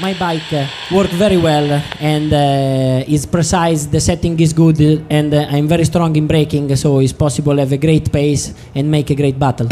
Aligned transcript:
my 0.00 0.14
bike 0.14 0.52
uh, 0.52 0.66
work 0.92 1.10
very 1.10 1.36
well 1.36 1.82
and 2.00 2.32
uh, 2.32 3.04
is 3.08 3.26
precise. 3.26 3.86
The 3.86 4.00
setting 4.00 4.38
is 4.40 4.52
good, 4.52 4.80
and 5.10 5.32
uh, 5.32 5.46
I'm 5.48 5.68
very 5.68 5.84
strong 5.84 6.14
in 6.16 6.26
braking, 6.26 6.74
so 6.76 6.98
it's 7.00 7.12
possible 7.12 7.54
to 7.54 7.60
have 7.60 7.72
a 7.72 7.78
great 7.78 8.12
pace 8.12 8.54
and 8.74 8.90
make 8.90 9.10
a 9.10 9.14
great 9.14 9.38
battle. 9.38 9.68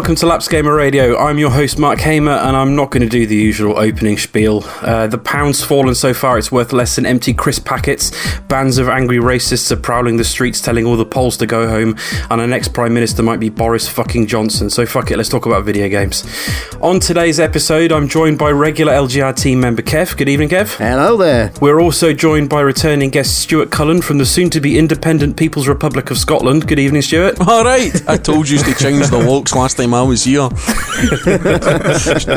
Welcome 0.00 0.16
to 0.16 0.26
Lapsed 0.26 0.48
Gamer 0.48 0.74
Radio. 0.74 1.18
I'm 1.18 1.38
your 1.38 1.50
host 1.50 1.78
Mark 1.78 2.00
Hamer, 2.00 2.32
and 2.32 2.56
I'm 2.56 2.74
not 2.74 2.90
going 2.90 3.02
to 3.02 3.08
do 3.08 3.26
the 3.26 3.36
usual 3.36 3.78
opening 3.78 4.16
spiel. 4.16 4.64
Uh, 4.80 5.06
the 5.06 5.18
pound's 5.18 5.62
fallen 5.62 5.94
so 5.94 6.14
far; 6.14 6.38
it's 6.38 6.50
worth 6.50 6.72
less 6.72 6.96
than 6.96 7.04
empty 7.04 7.34
crisp 7.34 7.66
packets. 7.66 8.10
Bands 8.48 8.78
of 8.78 8.88
angry 8.88 9.18
racists 9.18 9.70
are 9.70 9.76
prowling 9.76 10.16
the 10.16 10.24
streets, 10.24 10.62
telling 10.62 10.86
all 10.86 10.96
the 10.96 11.04
Poles 11.04 11.36
to 11.36 11.46
go 11.46 11.68
home, 11.68 11.98
and 12.30 12.40
our 12.40 12.46
next 12.46 12.68
prime 12.68 12.94
minister 12.94 13.22
might 13.22 13.40
be 13.40 13.50
Boris 13.50 13.90
fucking 13.90 14.26
Johnson. 14.26 14.70
So 14.70 14.86
fuck 14.86 15.10
it, 15.10 15.18
let's 15.18 15.28
talk 15.28 15.44
about 15.44 15.66
video 15.66 15.86
games. 15.90 16.24
On 16.80 16.98
today's 16.98 17.38
episode, 17.38 17.92
I'm 17.92 18.08
joined 18.08 18.38
by 18.38 18.52
regular 18.52 18.94
LGR 18.94 19.36
team 19.36 19.60
member 19.60 19.82
Kev. 19.82 20.16
Good 20.16 20.30
evening, 20.30 20.48
Kev. 20.48 20.78
Hello 20.78 21.18
there. 21.18 21.52
We're 21.60 21.78
also 21.78 22.14
joined 22.14 22.48
by 22.48 22.62
returning 22.62 23.10
guest 23.10 23.38
Stuart 23.38 23.70
Cullen 23.70 24.00
from 24.00 24.16
the 24.16 24.24
soon-to-be 24.24 24.78
independent 24.78 25.36
People's 25.36 25.68
Republic 25.68 26.10
of 26.10 26.16
Scotland. 26.16 26.66
Good 26.66 26.78
evening, 26.78 27.02
Stuart. 27.02 27.38
All 27.46 27.64
right, 27.64 27.92
I 28.08 28.16
told 28.16 28.48
you 28.48 28.56
to 28.56 28.74
change 28.76 29.06
the 29.08 29.18
locks 29.18 29.54
last 29.54 29.76
time 29.76 29.89
I 29.94 30.02
was 30.02 30.24
here. 30.24 30.48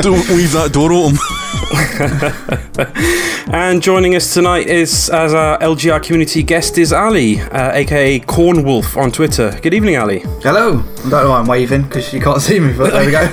Don't 0.02 0.28
leave 0.28 0.52
that 0.52 0.70
door 0.72 0.92
open. 0.92 1.18
And 3.54 3.82
joining 3.82 4.16
us 4.16 4.32
tonight 4.34 4.66
is, 4.66 5.10
as 5.10 5.34
our 5.34 5.58
LGR 5.58 6.02
community 6.02 6.42
guest, 6.42 6.78
is 6.78 6.92
Ali, 6.92 7.40
uh, 7.40 7.72
aka 7.72 8.18
Cornwolf 8.20 8.96
on 8.96 9.12
Twitter. 9.12 9.56
Good 9.62 9.74
evening, 9.74 9.96
Ali. 9.96 10.20
Hello. 10.42 10.80
I 10.80 11.00
don't 11.02 11.10
know 11.10 11.30
why 11.30 11.38
I'm 11.40 11.46
waving 11.46 11.82
because 11.82 12.12
you 12.12 12.20
can't 12.20 12.40
see 12.40 12.58
me, 12.58 12.72
but 12.72 12.90
there 12.92 13.04
we 13.04 13.12
go. 13.12 13.20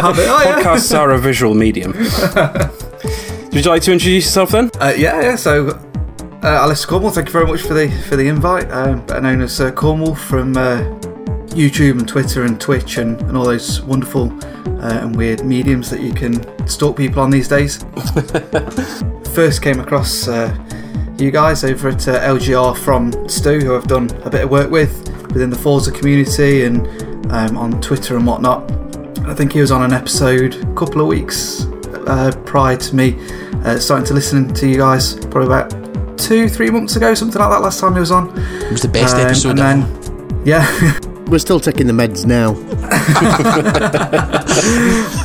Oh, 0.00 0.42
yeah. 0.44 0.62
Podcasts 0.62 0.98
are 0.98 1.12
a 1.12 1.18
visual 1.18 1.54
medium. 1.54 1.92
Would 3.52 3.64
you 3.64 3.70
like 3.70 3.82
to 3.82 3.92
introduce 3.92 4.24
yourself 4.26 4.50
then? 4.50 4.70
Uh, 4.80 4.92
yeah, 4.96 5.20
yeah. 5.22 5.36
So, 5.36 5.68
uh, 6.42 6.46
Alice 6.46 6.84
Cornwall, 6.84 7.10
thank 7.12 7.28
you 7.28 7.32
very 7.32 7.46
much 7.46 7.62
for 7.62 7.74
the 7.74 7.88
for 8.08 8.16
the 8.16 8.28
invite. 8.28 8.70
Um, 8.70 9.06
better 9.06 9.20
known 9.20 9.40
as 9.42 9.60
uh, 9.60 9.70
Cornwolf 9.70 10.18
from 10.18 10.56
uh, 10.56 10.80
YouTube 11.58 11.98
and 11.98 12.08
Twitter 12.08 12.44
and 12.44 12.60
Twitch 12.60 12.98
and, 12.98 13.20
and 13.22 13.36
all 13.36 13.44
those 13.44 13.80
wonderful 13.82 14.32
uh, 14.82 15.00
and 15.02 15.16
weird 15.16 15.44
mediums 15.44 15.90
that 15.90 16.00
you 16.00 16.12
can 16.12 16.66
stalk 16.68 16.96
people 16.96 17.22
on 17.22 17.30
these 17.30 17.48
days. 17.48 17.84
First 19.34 19.62
came 19.62 19.80
across 19.80 20.28
uh, 20.28 20.56
you 21.18 21.30
guys 21.30 21.64
over 21.64 21.88
at 21.88 22.06
uh, 22.08 22.20
LGR 22.20 22.76
from 22.76 23.28
Stu, 23.28 23.58
who 23.60 23.74
I've 23.76 23.86
done 23.86 24.10
a 24.24 24.30
bit 24.30 24.44
of 24.44 24.50
work 24.50 24.70
with 24.70 24.92
within 25.32 25.50
the 25.50 25.58
Forza 25.58 25.92
community 25.92 26.64
and 26.64 26.86
um, 27.32 27.56
on 27.58 27.80
Twitter 27.80 28.16
and 28.16 28.26
whatnot. 28.26 28.70
I 29.26 29.34
think 29.34 29.52
he 29.52 29.60
was 29.60 29.70
on 29.70 29.82
an 29.82 29.92
episode 29.92 30.54
a 30.54 30.74
couple 30.74 31.00
of 31.00 31.06
weeks 31.06 31.64
uh, 32.06 32.32
prior 32.46 32.76
to 32.76 32.96
me 32.96 33.16
uh, 33.64 33.78
starting 33.78 34.06
to 34.06 34.14
listen 34.14 34.52
to 34.54 34.66
you 34.68 34.76
guys, 34.78 35.14
probably 35.26 35.46
about 35.46 36.18
two, 36.18 36.48
three 36.48 36.70
months 36.70 36.96
ago, 36.96 37.14
something 37.14 37.40
like 37.40 37.50
that. 37.50 37.60
Last 37.62 37.80
time 37.80 37.94
he 37.94 38.00
was 38.00 38.10
on, 38.10 38.28
It 38.62 38.70
was 38.72 38.82
the 38.82 38.88
best 38.88 39.14
Um, 39.16 39.20
episode 39.22 39.58
and 39.58 39.60
ever. 39.60 39.86
then, 40.04 40.42
yeah. 40.46 40.98
We're 41.28 41.38
still 41.38 41.60
taking 41.60 41.86
the 41.86 41.92
meds 41.92 42.24
now. 42.26 42.56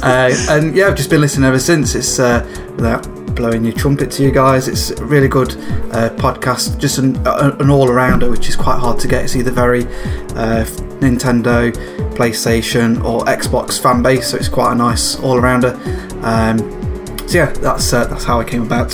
Uh, 0.03 0.35
and 0.49 0.75
yeah, 0.75 0.87
I've 0.87 0.95
just 0.95 1.09
been 1.09 1.21
listening 1.21 1.47
ever 1.47 1.59
since. 1.59 1.95
It's 1.95 2.19
uh, 2.19 2.45
without 2.75 3.07
blowing 3.35 3.63
your 3.63 3.73
trumpet 3.73 4.11
to 4.11 4.23
you 4.23 4.31
guys. 4.31 4.67
It's 4.67 4.91
a 4.91 5.05
really 5.05 5.27
good 5.29 5.53
uh, 5.93 6.09
podcast, 6.17 6.77
just 6.77 6.97
an, 6.97 7.15
an 7.25 7.69
all 7.69 7.87
arounder, 7.87 8.29
which 8.29 8.49
is 8.49 8.55
quite 8.55 8.77
hard 8.79 8.99
to 8.99 9.07
get. 9.07 9.23
It's 9.23 9.35
either 9.35 9.51
very 9.51 9.83
uh, 10.35 10.65
Nintendo, 10.99 11.71
PlayStation, 12.15 13.03
or 13.03 13.23
Xbox 13.25 13.81
fan 13.81 14.03
base, 14.03 14.27
so 14.27 14.37
it's 14.37 14.49
quite 14.49 14.73
a 14.73 14.75
nice 14.75 15.15
all 15.19 15.39
arounder. 15.39 15.73
Um, 16.23 16.59
so 17.27 17.37
yeah, 17.37 17.51
that's 17.53 17.93
uh, 17.93 18.05
that's 18.05 18.25
how 18.25 18.39
I 18.39 18.43
came 18.43 18.63
about 18.63 18.93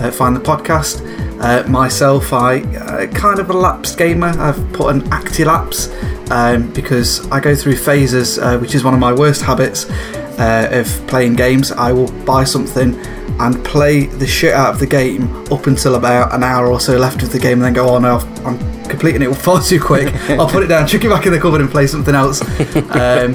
uh, 0.00 0.10
find 0.10 0.36
the 0.36 0.40
podcast. 0.40 1.00
Uh, 1.42 1.64
myself, 1.68 2.32
I 2.32 2.60
uh, 2.60 3.06
kind 3.08 3.40
of 3.40 3.50
a 3.50 3.52
lapsed 3.52 3.98
gamer. 3.98 4.28
I've 4.28 4.72
put 4.72 4.94
an 4.94 5.12
acti-lapse 5.12 5.88
um, 6.30 6.72
because 6.72 7.28
I 7.32 7.40
go 7.40 7.56
through 7.56 7.76
phases, 7.76 8.38
uh, 8.38 8.58
which 8.58 8.76
is 8.76 8.84
one 8.84 8.94
of 8.94 9.00
my 9.00 9.12
worst 9.12 9.42
habits 9.42 9.90
uh, 10.38 10.68
of 10.70 10.86
playing 11.08 11.34
games. 11.34 11.72
I 11.72 11.92
will 11.92 12.12
buy 12.24 12.44
something 12.44 12.94
and 13.40 13.64
play 13.64 14.06
the 14.06 14.26
shit 14.26 14.54
out 14.54 14.74
of 14.74 14.78
the 14.78 14.86
game 14.86 15.34
up 15.52 15.66
until 15.66 15.96
about 15.96 16.32
an 16.32 16.44
hour 16.44 16.68
or 16.70 16.78
so 16.78 16.96
left 16.96 17.24
of 17.24 17.32
the 17.32 17.40
game, 17.40 17.54
and 17.54 17.62
then 17.62 17.72
go, 17.72 17.88
"Oh 17.88 17.98
no, 17.98 18.18
I'm 18.44 18.58
completing 18.88 19.22
it 19.22 19.34
far 19.46 19.60
too 19.60 19.80
quick." 19.80 20.14
I'll 20.30 20.48
put 20.48 20.62
it 20.62 20.68
down, 20.68 20.86
chuck 20.86 21.04
it 21.04 21.08
back 21.08 21.26
in 21.26 21.32
the 21.32 21.40
cupboard, 21.40 21.60
and 21.60 21.70
play 21.70 21.86
something 21.86 22.14
else. 22.14 22.40
Um, 22.92 23.34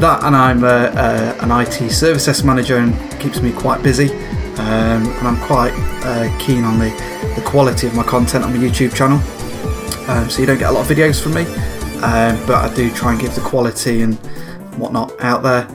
that, 0.00 0.24
and 0.24 0.36
I'm 0.36 0.62
uh, 0.62 0.66
uh, 0.68 1.38
an 1.40 1.50
IT 1.50 1.90
service 1.90 2.26
desk 2.26 2.44
manager, 2.44 2.78
and 2.78 2.92
keeps 3.20 3.40
me 3.40 3.52
quite 3.52 3.82
busy. 3.82 4.08
Um, 4.58 5.06
and 5.06 5.28
I'm 5.28 5.40
quite 5.46 5.72
uh, 6.04 6.36
keen 6.38 6.64
on 6.64 6.78
the, 6.78 6.90
the 7.36 7.42
quality 7.42 7.86
of 7.86 7.94
my 7.94 8.02
content 8.02 8.44
on 8.44 8.52
my 8.52 8.58
YouTube 8.58 8.94
channel. 8.94 9.18
Um, 10.08 10.30
so 10.30 10.40
you 10.40 10.46
don't 10.46 10.58
get 10.58 10.70
a 10.70 10.72
lot 10.72 10.88
of 10.88 10.96
videos 10.96 11.20
from 11.22 11.34
me, 11.34 11.42
um, 12.02 12.46
but 12.46 12.70
I 12.70 12.74
do 12.74 12.90
try 12.92 13.12
and 13.12 13.20
give 13.20 13.34
the 13.34 13.40
quality 13.40 14.02
and 14.02 14.14
whatnot 14.78 15.12
out 15.20 15.42
there. 15.42 15.68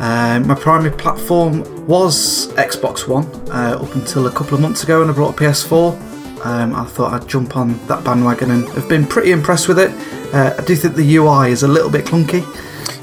Um, 0.00 0.46
my 0.46 0.54
primary 0.54 0.96
platform 0.96 1.86
was 1.86 2.48
Xbox 2.54 3.06
One 3.06 3.26
uh, 3.50 3.78
up 3.82 3.94
until 3.94 4.26
a 4.26 4.32
couple 4.32 4.54
of 4.54 4.60
months 4.60 4.82
ago, 4.82 5.00
when 5.00 5.10
I 5.10 5.12
brought 5.12 5.38
a 5.38 5.44
PS4. 5.44 6.46
Um, 6.46 6.74
I 6.74 6.84
thought 6.86 7.12
I'd 7.12 7.28
jump 7.28 7.54
on 7.54 7.86
that 7.86 8.02
bandwagon 8.02 8.50
and 8.50 8.66
have 8.70 8.88
been 8.88 9.06
pretty 9.06 9.30
impressed 9.30 9.68
with 9.68 9.78
it. 9.78 9.90
Uh, 10.34 10.54
I 10.58 10.64
do 10.64 10.74
think 10.74 10.94
the 10.94 11.16
UI 11.16 11.50
is 11.50 11.64
a 11.64 11.68
little 11.68 11.90
bit 11.90 12.06
clunky. 12.06 12.40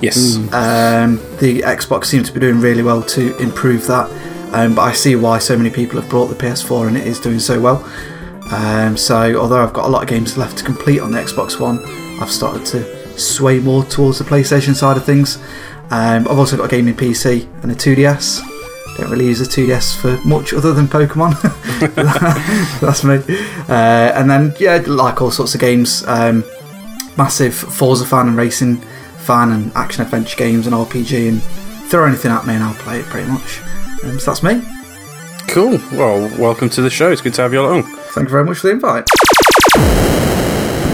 Yes. 0.01 0.37
Um, 0.53 1.17
the 1.39 1.61
Xbox 1.61 2.05
seems 2.05 2.27
to 2.29 2.33
be 2.33 2.39
doing 2.39 2.59
really 2.59 2.81
well 2.81 3.03
to 3.03 3.37
improve 3.37 3.85
that, 3.87 4.09
um, 4.53 4.75
but 4.75 4.81
I 4.81 4.93
see 4.93 5.15
why 5.15 5.39
so 5.39 5.57
many 5.57 5.69
people 5.69 5.99
have 5.99 6.09
brought 6.09 6.27
the 6.27 6.35
PS4 6.35 6.87
and 6.87 6.97
it 6.97 7.05
is 7.07 7.19
doing 7.19 7.39
so 7.39 7.59
well. 7.59 7.83
Um, 8.51 8.95
so, 8.95 9.35
although 9.35 9.61
I've 9.61 9.73
got 9.73 9.85
a 9.85 9.89
lot 9.89 10.03
of 10.03 10.09
games 10.09 10.37
left 10.37 10.57
to 10.59 10.63
complete 10.63 10.99
on 10.99 11.11
the 11.11 11.19
Xbox 11.19 11.59
One, 11.59 11.83
I've 12.21 12.31
started 12.31 12.65
to 12.67 13.19
sway 13.19 13.59
more 13.59 13.83
towards 13.83 14.19
the 14.19 14.25
PlayStation 14.25 14.73
side 14.73 14.95
of 14.97 15.05
things. 15.05 15.37
Um, 15.89 16.27
I've 16.27 16.39
also 16.39 16.57
got 16.57 16.65
a 16.65 16.69
gaming 16.69 16.95
PC 16.95 17.47
and 17.63 17.71
a 17.71 17.75
2DS. 17.75 18.41
Don't 18.97 19.11
really 19.11 19.25
use 19.25 19.39
the 19.39 19.45
2DS 19.45 19.97
for 19.99 20.17
much 20.27 20.53
other 20.53 20.73
than 20.73 20.87
Pokemon. 20.87 21.39
That's 22.81 23.03
me. 23.03 23.15
Uh, 23.69 24.11
and 24.15 24.29
then, 24.29 24.55
yeah, 24.59 24.81
like 24.87 25.21
all 25.21 25.29
sorts 25.29 25.53
of 25.53 25.61
games. 25.61 26.03
Um, 26.07 26.43
massive 27.17 27.53
Forza 27.53 28.05
fan 28.05 28.27
and 28.27 28.37
racing 28.37 28.77
fan 29.17 29.51
and 29.51 29.71
action 29.75 30.03
adventure 30.03 30.37
games 30.37 30.67
and 30.67 30.75
RPG 30.75 31.29
and 31.29 31.43
throw 31.89 32.05
anything 32.05 32.31
at 32.31 32.45
me 32.47 32.53
and 32.53 32.63
I'll 32.63 32.73
play 32.75 32.99
it 32.99 33.05
pretty 33.05 33.29
much. 33.29 33.59
Um, 34.03 34.19
so 34.19 34.31
that's 34.31 34.43
me. 34.43 34.61
Cool. 35.47 35.79
Well, 35.93 36.29
welcome 36.39 36.69
to 36.71 36.81
the 36.81 36.89
show. 36.89 37.11
It's 37.11 37.21
good 37.21 37.33
to 37.35 37.41
have 37.41 37.53
you 37.53 37.61
along. 37.61 37.83
Thank 37.83 38.27
you 38.27 38.31
very 38.31 38.43
much 38.43 38.59
for 38.59 38.67
the 38.67 38.73
invite. 38.73 39.07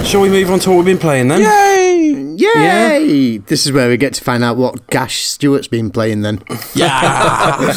Shall 0.05 0.21
we 0.21 0.29
move 0.29 0.51
on 0.51 0.59
to 0.59 0.69
what 0.69 0.77
we've 0.77 0.85
been 0.85 0.99
playing 0.99 1.27
then? 1.27 1.41
Yay! 1.41 2.35
Yay! 2.35 3.37
This 3.37 3.65
is 3.65 3.71
where 3.71 3.89
we 3.89 3.97
get 3.97 4.13
to 4.15 4.23
find 4.23 4.43
out 4.43 4.57
what 4.57 4.87
Gash 4.87 5.23
Stuart's 5.23 5.67
been 5.67 5.89
playing 5.91 6.21
then. 6.21 6.43
Yeah. 6.75 7.57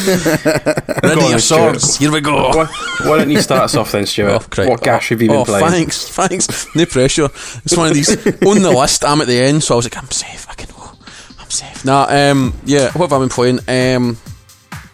Go 1.01 1.09
Ready 1.09 1.21
on, 1.21 1.29
your 1.29 1.39
swords. 1.39 1.97
Here 1.97 2.11
we 2.11 2.21
go. 2.21 2.49
Why, 2.49 2.65
why 3.03 3.17
don't 3.17 3.29
you 3.29 3.41
start 3.41 3.63
us 3.63 3.75
off 3.75 3.91
then, 3.91 4.05
Stuart? 4.05 4.29
Oh, 4.29 4.39
crap. 4.39 4.69
what 4.69 4.81
gash 4.81 5.09
have 5.09 5.21
you 5.21 5.29
been 5.29 5.37
oh, 5.37 5.45
playing? 5.45 5.67
Thanks, 5.67 6.09
thanks. 6.09 6.75
No 6.75 6.85
pressure. 6.85 7.25
It's 7.25 7.75
one 7.75 7.87
of 7.87 7.93
these 7.93 8.09
on 8.45 8.61
the 8.61 8.73
list. 8.75 9.05
I'm 9.05 9.21
at 9.21 9.27
the 9.27 9.39
end, 9.39 9.63
so 9.63 9.75
I 9.75 9.77
was 9.77 9.85
like, 9.85 9.97
I'm 9.97 10.11
safe. 10.11 10.47
I 10.49 10.53
can 10.53 10.69
go. 10.75 10.91
I'm 11.39 11.49
safe. 11.49 11.85
Nah, 11.85 12.07
um, 12.09 12.53
yeah. 12.65 12.91
What 12.91 13.09
have 13.09 13.13
I 13.13 13.19
been 13.19 13.29
playing? 13.29 13.59
Um, 13.67 14.17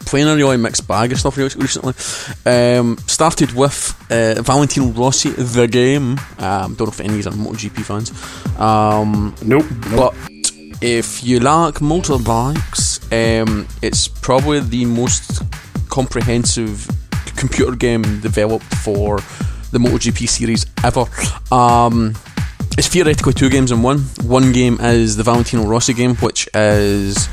playing 0.06 0.28
a 0.28 0.36
really 0.36 0.58
mixed 0.58 0.88
bag 0.88 1.12
of 1.12 1.20
stuff 1.20 1.38
recently. 1.38 1.94
Um, 2.46 2.98
started 3.08 3.54
with 3.54 3.96
uh, 4.10 4.42
Valentino 4.42 4.88
Rossi, 4.88 5.30
the 5.30 5.68
game. 5.68 6.20
Um, 6.40 6.76
don't 6.76 6.82
know 6.82 6.88
if 6.88 7.00
any 7.00 7.10
of 7.10 7.16
these 7.16 7.28
are 7.28 7.32
MotoGP 7.32 7.84
fans. 7.84 8.12
Um, 8.60 9.36
Nope. 9.44 9.66
but 9.96 10.14
if 10.82 11.24
you 11.24 11.40
like 11.40 11.76
motorbikes, 11.76 13.02
um, 13.12 13.68
it's 13.82 14.08
probably 14.08 14.60
the 14.60 14.86
most 14.86 15.42
comprehensive 15.90 16.88
computer 17.36 17.76
game 17.76 18.02
developed 18.22 18.66
for 18.84 19.18
the 19.72 19.80
MotoGP 19.80 20.28
series 20.28 20.66
ever. 20.84 21.06
Um, 21.52 22.14
it's 22.78 22.88
theoretically 22.88 23.34
two 23.34 23.50
games 23.50 23.72
in 23.72 23.82
one. 23.84 24.00
One 24.24 24.52
game 24.52 24.80
is 24.82 25.16
the 25.16 25.24
Valentino 25.24 25.64
Rossi 25.66 25.94
game, 25.94 26.16
which 26.18 26.48
is 26.54 27.28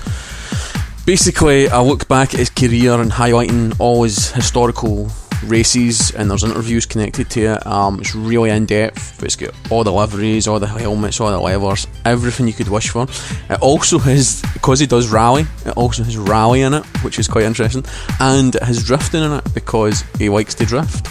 basically 1.10 1.66
a 1.66 1.82
look 1.82 2.06
back 2.06 2.34
at 2.34 2.38
his 2.38 2.50
career 2.50 2.92
and 3.00 3.10
highlighting 3.10 3.74
all 3.80 4.04
his 4.04 4.30
historical 4.30 5.10
races 5.46 6.12
and 6.12 6.30
there's 6.30 6.44
interviews 6.44 6.86
connected 6.86 7.28
to 7.28 7.40
it. 7.54 7.66
Um, 7.66 7.98
it's 7.98 8.14
really 8.14 8.50
in 8.50 8.64
depth. 8.64 9.20
It's 9.20 9.34
got 9.34 9.52
all 9.72 9.82
the 9.82 9.90
liveries, 9.90 10.46
all 10.46 10.60
the 10.60 10.68
helmets, 10.68 11.20
all 11.20 11.32
the 11.32 11.40
levers, 11.40 11.88
everything 12.04 12.46
you 12.46 12.52
could 12.52 12.68
wish 12.68 12.90
for. 12.90 13.08
It 13.50 13.60
also 13.60 13.98
has, 13.98 14.40
because 14.52 14.78
he 14.78 14.86
does 14.86 15.08
rally, 15.08 15.46
it 15.66 15.76
also 15.76 16.04
has 16.04 16.16
rally 16.16 16.60
in 16.60 16.74
it, 16.74 16.86
which 17.02 17.18
is 17.18 17.26
quite 17.26 17.42
interesting, 17.42 17.84
and 18.20 18.54
it 18.54 18.62
has 18.62 18.84
drifting 18.84 19.24
in 19.24 19.32
it 19.32 19.52
because 19.52 20.04
he 20.16 20.28
likes 20.28 20.54
to 20.54 20.64
drift. 20.64 21.08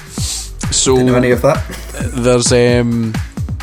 So 0.73 0.93
Didn't 0.95 1.07
know 1.07 1.15
any 1.15 1.31
of 1.31 1.41
that. 1.41 1.61
there's 2.15 2.53
um 2.53 3.13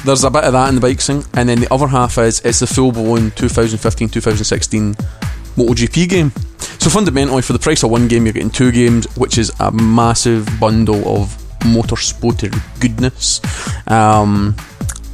there's 0.04 0.22
a 0.22 0.30
bit 0.30 0.44
of 0.44 0.52
that 0.52 0.68
in 0.68 0.74
the 0.74 0.82
bike 0.82 1.00
thing, 1.00 1.24
and 1.32 1.48
then 1.48 1.60
the 1.60 1.72
other 1.72 1.86
half 1.86 2.18
is 2.18 2.40
it's 2.44 2.58
the 2.60 2.66
full 2.66 2.92
blown 2.92 3.30
2015 3.30 4.10
2016 4.10 4.94
MotoGP 5.56 6.08
game. 6.08 6.30
So 6.78 6.90
fundamentally, 6.90 7.42
for 7.42 7.52
the 7.52 7.58
price 7.58 7.82
of 7.82 7.90
one 7.90 8.08
game, 8.08 8.26
you're 8.26 8.32
getting 8.32 8.50
two 8.50 8.70
games, 8.70 9.06
which 9.16 9.38
is 9.38 9.50
a 9.60 9.72
massive 9.72 10.48
bundle 10.60 11.20
of 11.20 11.28
motorsporter 11.60 12.54
goodness. 12.80 13.40
Um, 13.90 14.54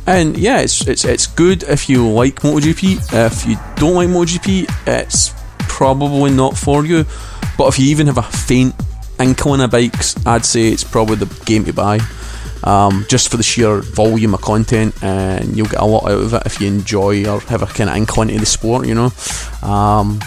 and 0.07 0.37
yeah, 0.37 0.61
it's 0.61 0.87
it's 0.87 1.05
it's 1.05 1.27
good 1.27 1.63
if 1.65 1.89
you 1.89 2.09
like 2.09 2.41
MotoGP. 2.41 3.27
If 3.27 3.47
you 3.47 3.57
don't 3.77 3.95
like 3.95 4.09
MotoGP, 4.09 4.67
it's 4.87 5.33
probably 5.61 6.31
not 6.33 6.57
for 6.57 6.85
you. 6.85 7.05
But 7.57 7.69
if 7.69 7.79
you 7.79 7.87
even 7.87 8.09
have 8.09 8.19
a 8.19 8.23
faint 8.23 8.75
inkling 9.21 9.61
of 9.61 9.71
bikes, 9.71 10.15
I'd 10.27 10.45
say 10.45 10.69
it's 10.69 10.85
probably 10.85 11.17
the 11.17 11.45
game 11.45 11.65
to 11.65 11.73
buy. 11.73 12.01
Um, 12.65 13.05
just 13.09 13.31
for 13.31 13.37
the 13.37 13.43
sheer 13.43 13.81
volume 13.81 14.35
of 14.35 14.41
content, 14.41 15.03
and 15.03 15.57
you'll 15.57 15.67
get 15.67 15.81
a 15.81 15.85
lot 15.85 16.05
out 16.05 16.21
of 16.21 16.35
it 16.35 16.43
if 16.47 16.61
you 16.61 16.69
enjoy 16.69 17.29
or 17.29 17.41
have 17.41 17.63
a 17.63 17.67
kind 17.67 17.91
of 17.91 17.97
inkling 17.97 18.29
to 18.29 18.39
the 18.39 18.47
sport, 18.47 18.87
you 18.87 18.95
know. 18.95 19.13
Um, 19.63 20.21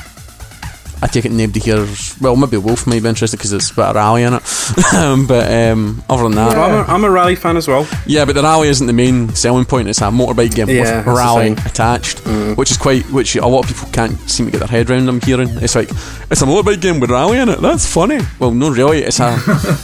I 1.06 1.08
take 1.08 1.26
it 1.26 1.32
nobody 1.32 1.60
here. 1.60 1.88
Well, 2.20 2.36
maybe 2.36 2.58
Wolf 2.58 2.88
might 2.88 3.04
be 3.04 3.08
interested 3.10 3.38
because 3.38 3.54
it's 3.54 3.70
a 3.70 3.76
bit 3.76 3.86
of 3.86 3.96
rally 3.96 4.24
in 4.24 4.34
it. 4.34 4.42
but 5.28 5.52
um, 5.54 6.04
other 6.10 6.24
than 6.24 6.32
that, 6.32 6.58
I'm, 6.58 6.74
a, 6.74 6.82
I'm 6.92 7.04
a 7.04 7.12
rally 7.12 7.36
fan 7.36 7.58
as 7.58 7.68
well. 7.68 7.88
yeah, 8.08 8.26
but 8.26 8.34
the 8.34 8.42
rally 8.42 8.70
isn't 8.70 8.88
the 8.88 8.92
main 8.94 9.30
selling 9.36 9.66
point. 9.66 9.88
It's 9.88 10.00
a 10.02 10.06
motorbike 10.06 10.56
game 10.56 10.68
Yeah, 10.68 11.06
with 11.06 11.16
rally 11.16 11.52
attached, 11.52 12.26
which 12.58 12.72
is 12.72 12.78
quite, 12.78 13.04
which 13.12 13.36
a 13.36 13.46
lot 13.46 13.70
of 13.70 13.76
people 13.76 13.92
can't 13.94 14.18
seem 14.28 14.48
to 14.48 14.52
get 14.52 14.58
their 14.58 14.68
head 14.68 14.90
around. 14.90 15.08
I'm 15.08 15.22
hearing 15.22 15.50
it's 15.62 15.76
like 15.76 15.90
it's 16.32 16.42
a 16.42 16.46
motorbike 16.46 16.82
game 16.82 17.00
with 17.00 17.12
rally 17.12 17.38
in 17.38 17.50
it. 17.50 17.62
That's 17.62 17.86
funny. 17.86 18.18
Well, 18.40 18.50
no, 18.50 18.72
really, 18.72 19.04
it's 19.04 19.20
a 19.20 19.38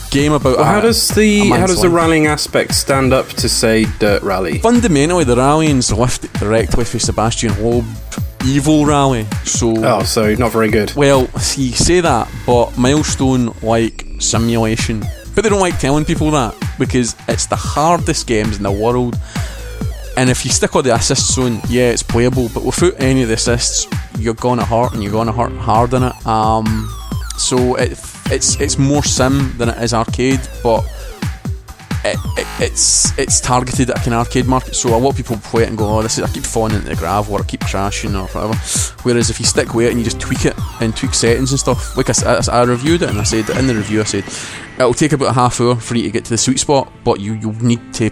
game 0.10 0.32
about. 0.32 0.56
Well, 0.56 0.64
how 0.64 0.80
does 0.80 1.06
the 1.10 1.50
how 1.50 1.68
does 1.68 1.82
the 1.82 1.88
rallying 1.88 2.26
aspect 2.26 2.74
stand 2.74 3.12
up 3.12 3.28
to 3.28 3.48
say 3.48 3.84
DiRT 3.84 4.22
Rally? 4.24 4.58
Fundamentally, 4.58 5.22
the 5.22 5.36
rallying's 5.36 5.92
lifted 5.92 6.32
directly 6.32 6.84
for 6.84 6.98
Sebastian 6.98 7.62
Loeb, 7.62 7.84
Evo 8.42 8.86
rally. 8.86 9.26
So 9.44 9.72
Oh, 9.84 10.02
so 10.02 10.34
not 10.34 10.52
very 10.52 10.70
good. 10.70 10.92
Well, 10.94 11.26
see, 11.38 11.68
you 11.68 11.72
say 11.72 12.00
that, 12.00 12.28
but 12.46 12.76
Milestone 12.76 13.54
like 13.62 14.06
simulation. 14.18 15.04
But 15.34 15.44
they 15.44 15.48
don't 15.50 15.60
like 15.60 15.78
telling 15.78 16.04
people 16.04 16.30
that 16.32 16.54
because 16.78 17.16
it's 17.28 17.46
the 17.46 17.56
hardest 17.56 18.26
games 18.26 18.56
in 18.56 18.62
the 18.62 18.72
world. 18.72 19.18
And 20.16 20.28
if 20.28 20.44
you 20.44 20.50
stick 20.50 20.76
on 20.76 20.84
the 20.84 20.94
assist 20.94 21.32
zone, 21.34 21.60
yeah, 21.68 21.90
it's 21.90 22.02
playable, 22.02 22.50
but 22.52 22.64
without 22.64 22.94
any 23.00 23.22
of 23.22 23.28
the 23.28 23.34
assists, 23.34 23.86
you're 24.18 24.34
gonna 24.34 24.64
hurt 24.64 24.92
and 24.92 25.02
you're 25.02 25.12
gonna 25.12 25.32
hurt 25.32 25.52
hard 25.52 25.94
in 25.94 26.02
it. 26.02 26.26
Um, 26.26 26.88
so 27.38 27.76
it, 27.76 27.92
it's 28.26 28.60
it's 28.60 28.76
more 28.78 29.02
sim 29.02 29.56
than 29.56 29.70
it 29.70 29.82
is 29.82 29.94
arcade, 29.94 30.40
but 30.62 30.84
it, 32.04 32.18
it, 32.38 32.46
it's 32.60 33.16
it's 33.18 33.40
targeted 33.40 33.90
at 33.90 34.06
an 34.06 34.12
arcade 34.12 34.46
market. 34.46 34.74
So 34.74 34.94
a 34.94 34.98
lot 34.98 35.10
of 35.10 35.16
people 35.16 35.36
play 35.38 35.62
it 35.62 35.68
and 35.68 35.78
go, 35.78 35.98
"Oh, 35.98 36.02
this 36.02 36.18
is 36.18 36.24
I 36.24 36.28
keep 36.28 36.44
falling 36.44 36.74
into 36.74 36.88
the 36.88 36.96
gravel 36.96 37.34
or 37.34 37.40
I 37.40 37.44
keep 37.44 37.60
crashing 37.60 38.14
or 38.16 38.26
whatever." 38.28 38.54
Whereas 39.02 39.30
if 39.30 39.38
you 39.40 39.46
stick 39.46 39.74
with 39.74 39.86
it 39.86 39.90
and 39.90 39.98
you 39.98 40.04
just 40.04 40.20
tweak 40.20 40.44
it 40.46 40.54
and 40.80 40.96
tweak 40.96 41.14
settings 41.14 41.50
and 41.50 41.58
stuff, 41.60 41.96
like 41.96 42.08
I 42.48 42.62
reviewed 42.64 43.02
it 43.02 43.10
and 43.10 43.18
I 43.18 43.24
said 43.24 43.48
in 43.50 43.66
the 43.66 43.74
review, 43.74 44.00
I 44.00 44.04
said 44.04 44.24
it'll 44.78 44.94
take 44.94 45.12
about 45.12 45.28
a 45.28 45.32
half 45.32 45.60
hour 45.60 45.76
for 45.76 45.94
you 45.96 46.02
to 46.04 46.10
get 46.10 46.24
to 46.24 46.30
the 46.30 46.38
sweet 46.38 46.58
spot, 46.60 46.92
but 47.04 47.20
you 47.20 47.34
you 47.34 47.52
need 47.54 47.94
to 47.94 48.10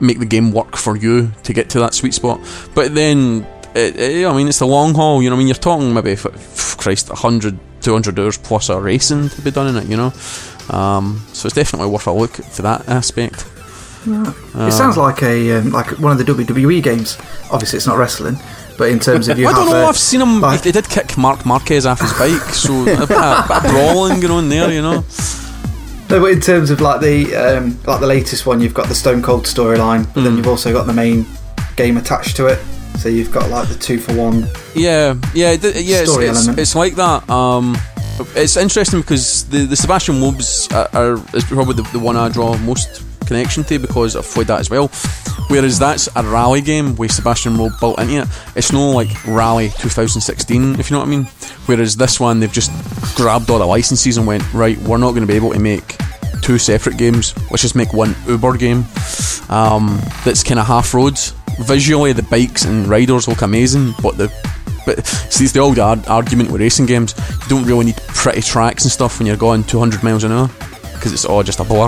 make 0.00 0.18
the 0.18 0.26
game 0.26 0.52
work 0.52 0.76
for 0.76 0.96
you 0.96 1.32
to 1.42 1.52
get 1.52 1.68
to 1.70 1.80
that 1.80 1.92
sweet 1.94 2.14
spot. 2.14 2.40
But 2.74 2.94
then, 2.94 3.46
it, 3.74 3.96
it- 3.96 4.26
I 4.26 4.32
mean, 4.36 4.48
it's 4.48 4.60
the 4.60 4.66
long 4.66 4.94
haul. 4.94 5.22
You 5.22 5.30
know, 5.30 5.36
I 5.36 5.38
mean, 5.38 5.48
you're 5.48 5.54
talking 5.56 5.92
maybe 5.92 6.12
f- 6.12 6.26
f- 6.26 6.76
Christ, 6.78 7.08
100, 7.08 7.58
200 7.80 8.18
hours 8.20 8.38
plus 8.38 8.70
of 8.70 8.82
racing 8.82 9.28
to 9.30 9.42
be 9.42 9.50
done 9.50 9.66
in 9.66 9.76
it. 9.76 9.88
You 9.88 9.96
know, 9.96 10.12
um, 10.70 11.20
so 11.32 11.46
it's 11.46 11.54
definitely 11.54 11.88
worth 11.90 12.06
a 12.06 12.12
look 12.12 12.32
for 12.32 12.62
that 12.62 12.88
aspect. 12.88 13.46
it 14.06 14.72
sounds 14.72 14.96
like 14.96 15.22
a 15.22 15.58
um, 15.58 15.70
like 15.70 15.98
one 15.98 16.12
of 16.12 16.18
the 16.18 16.32
WWE 16.32 16.82
games. 16.82 17.16
Obviously, 17.50 17.76
it's 17.78 17.86
not 17.86 17.98
wrestling, 17.98 18.36
but 18.78 18.90
in 18.90 18.98
terms 18.98 19.28
of 19.28 19.38
you 19.38 19.46
I 19.48 19.52
don't 19.52 19.64
have 19.66 19.72
know. 19.72 19.84
a- 19.84 19.88
I've 19.88 19.96
seen 19.96 20.20
him. 20.20 20.40
like- 20.40 20.62
They 20.62 20.72
did 20.72 20.88
kick 20.88 21.16
Marc 21.18 21.44
Marquez 21.44 21.84
off 21.86 22.00
his 22.00 22.12
bike, 22.14 22.40
so 22.54 22.82
a 22.82 22.84
bit, 22.84 23.00
of, 23.00 23.08
bit 23.08 23.56
of 23.56 23.62
brawling 23.64 24.20
going 24.20 24.32
on 24.32 24.48
there. 24.48 24.72
You 24.72 24.82
know. 24.82 25.04
No, 26.10 26.20
but 26.20 26.30
in 26.32 26.40
terms 26.40 26.70
of 26.70 26.80
like 26.80 27.00
the 27.02 27.34
um, 27.36 27.78
like 27.86 28.00
the 28.00 28.06
latest 28.06 28.46
one, 28.46 28.60
you've 28.60 28.72
got 28.74 28.88
the 28.88 28.94
Stone 28.94 29.22
Cold 29.22 29.44
storyline, 29.44 30.04
but 30.14 30.20
Mm. 30.20 30.24
then 30.24 30.36
you've 30.38 30.48
also 30.48 30.72
got 30.72 30.86
the 30.86 30.92
main 30.94 31.26
game 31.76 31.96
attached 31.98 32.36
to 32.36 32.46
it. 32.46 32.58
So 32.98 33.08
you've 33.08 33.30
got 33.30 33.50
like 33.50 33.68
the 33.68 33.74
two 33.74 33.98
for 33.98 34.14
one. 34.14 34.48
Yeah, 34.74 35.14
yeah, 35.34 35.50
it, 35.52 35.62
yeah. 35.84 36.00
It's, 36.00 36.10
Story 36.10 36.26
it's, 36.26 36.38
element. 36.38 36.58
it's 36.58 36.74
like 36.74 36.94
that. 36.96 37.28
Um, 37.28 37.76
it's 38.34 38.56
interesting 38.56 39.00
because 39.00 39.44
the 39.48 39.66
the 39.66 39.76
Sebastian 39.76 40.16
Loebs 40.16 40.72
are, 40.74 40.88
are 40.96 41.36
is 41.36 41.44
probably 41.44 41.74
the, 41.74 41.82
the 41.92 41.98
one 41.98 42.16
I 42.16 42.28
draw 42.28 42.56
most 42.58 43.04
connection 43.26 43.62
to 43.64 43.78
because 43.78 44.16
I've 44.16 44.24
played 44.24 44.46
that 44.48 44.60
as 44.60 44.70
well. 44.70 44.88
Whereas 45.48 45.78
that's 45.78 46.08
a 46.16 46.22
rally 46.22 46.60
game 46.60 46.96
with 46.96 47.12
Sebastian 47.12 47.56
Loeb 47.56 47.78
built 47.78 47.98
into 48.00 48.22
it. 48.22 48.28
It's 48.56 48.72
no 48.72 48.90
like 48.90 49.08
Rally 49.26 49.68
2016, 49.68 50.78
if 50.78 50.90
you 50.90 50.94
know 50.94 51.00
what 51.00 51.06
I 51.06 51.10
mean. 51.10 51.24
Whereas 51.66 51.96
this 51.96 52.18
one, 52.18 52.40
they've 52.40 52.52
just 52.52 52.70
grabbed 53.16 53.48
all 53.50 53.58
the 53.58 53.66
licenses 53.66 54.16
and 54.16 54.26
went 54.26 54.42
right. 54.52 54.76
We're 54.78 54.98
not 54.98 55.10
going 55.10 55.22
to 55.22 55.26
be 55.26 55.36
able 55.36 55.52
to 55.52 55.58
make 55.58 55.96
two 56.42 56.58
separate 56.58 56.96
games. 56.96 57.34
Let's 57.50 57.62
just 57.62 57.76
make 57.76 57.92
one 57.92 58.14
Uber 58.26 58.56
game 58.56 58.84
um, 59.48 60.00
that's 60.24 60.42
kind 60.42 60.60
of 60.60 60.66
half 60.66 60.92
roads. 60.92 61.32
Visually, 61.60 62.12
the 62.12 62.22
bikes 62.22 62.64
and 62.64 62.86
riders 62.86 63.28
look 63.28 63.42
amazing, 63.42 63.94
but 64.02 64.16
the 64.16 64.28
but 64.86 65.04
see, 65.06 65.44
it's 65.44 65.52
the 65.52 65.60
old 65.60 65.78
ar- 65.78 66.02
argument 66.06 66.50
with 66.50 66.60
racing 66.60 66.86
games. 66.86 67.14
You 67.42 67.48
don't 67.48 67.64
really 67.66 67.86
need 67.86 67.96
pretty 68.08 68.40
tracks 68.40 68.84
and 68.84 68.92
stuff 68.92 69.18
when 69.18 69.26
you're 69.26 69.36
going 69.36 69.64
200 69.64 70.02
miles 70.02 70.24
an 70.24 70.32
hour 70.32 70.48
because 70.94 71.12
it's 71.12 71.24
all 71.24 71.42
just 71.42 71.60
a 71.60 71.64
blur. 71.64 71.86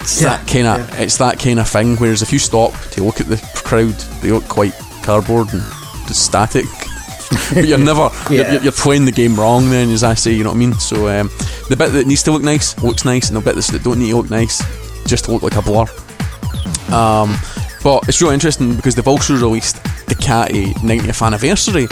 It's 0.00 0.20
Yeah, 0.22 0.36
that 0.36 0.46
kind 0.46 0.66
of 0.66 0.88
yeah. 0.90 1.00
it's 1.02 1.16
that 1.18 1.40
kind 1.40 1.58
of 1.58 1.68
thing. 1.68 1.96
Whereas 1.96 2.22
if 2.22 2.32
you 2.32 2.38
stop 2.38 2.72
to 2.92 3.02
look 3.02 3.20
at 3.20 3.26
the 3.28 3.38
crowd, 3.64 3.94
they 4.22 4.30
look 4.30 4.46
quite 4.48 4.74
cardboard 5.02 5.52
and 5.52 5.62
just 6.06 6.24
static. 6.24 6.66
but 7.54 7.66
you're 7.66 7.78
never 7.78 8.10
you're, 8.30 8.60
you're 8.62 8.72
playing 8.72 9.04
the 9.04 9.12
game 9.12 9.34
wrong. 9.34 9.68
Then, 9.70 9.90
as 9.90 10.04
I 10.04 10.14
say, 10.14 10.32
you 10.32 10.44
know 10.44 10.50
what 10.50 10.56
I 10.56 10.58
mean. 10.58 10.74
So 10.74 11.08
um, 11.08 11.28
the 11.68 11.76
bit 11.76 11.92
that 11.92 12.06
needs 12.06 12.22
to 12.24 12.32
look 12.32 12.42
nice 12.42 12.78
looks 12.82 13.04
nice, 13.04 13.28
and 13.28 13.36
the 13.36 13.40
bit 13.40 13.56
that 13.56 13.82
don't 13.82 13.98
need 13.98 14.10
to 14.10 14.16
look 14.18 14.30
nice 14.30 14.62
just 15.06 15.28
look 15.28 15.42
like 15.42 15.56
a 15.56 15.62
blur. 15.62 15.86
Um, 16.94 17.36
but 17.82 18.08
it's 18.08 18.20
really 18.22 18.34
interesting 18.34 18.76
because 18.76 18.94
they've 18.94 19.08
also 19.08 19.34
released 19.34 19.76
Ducati 20.06 20.72
90th 20.74 21.24
Anniversary, 21.26 21.86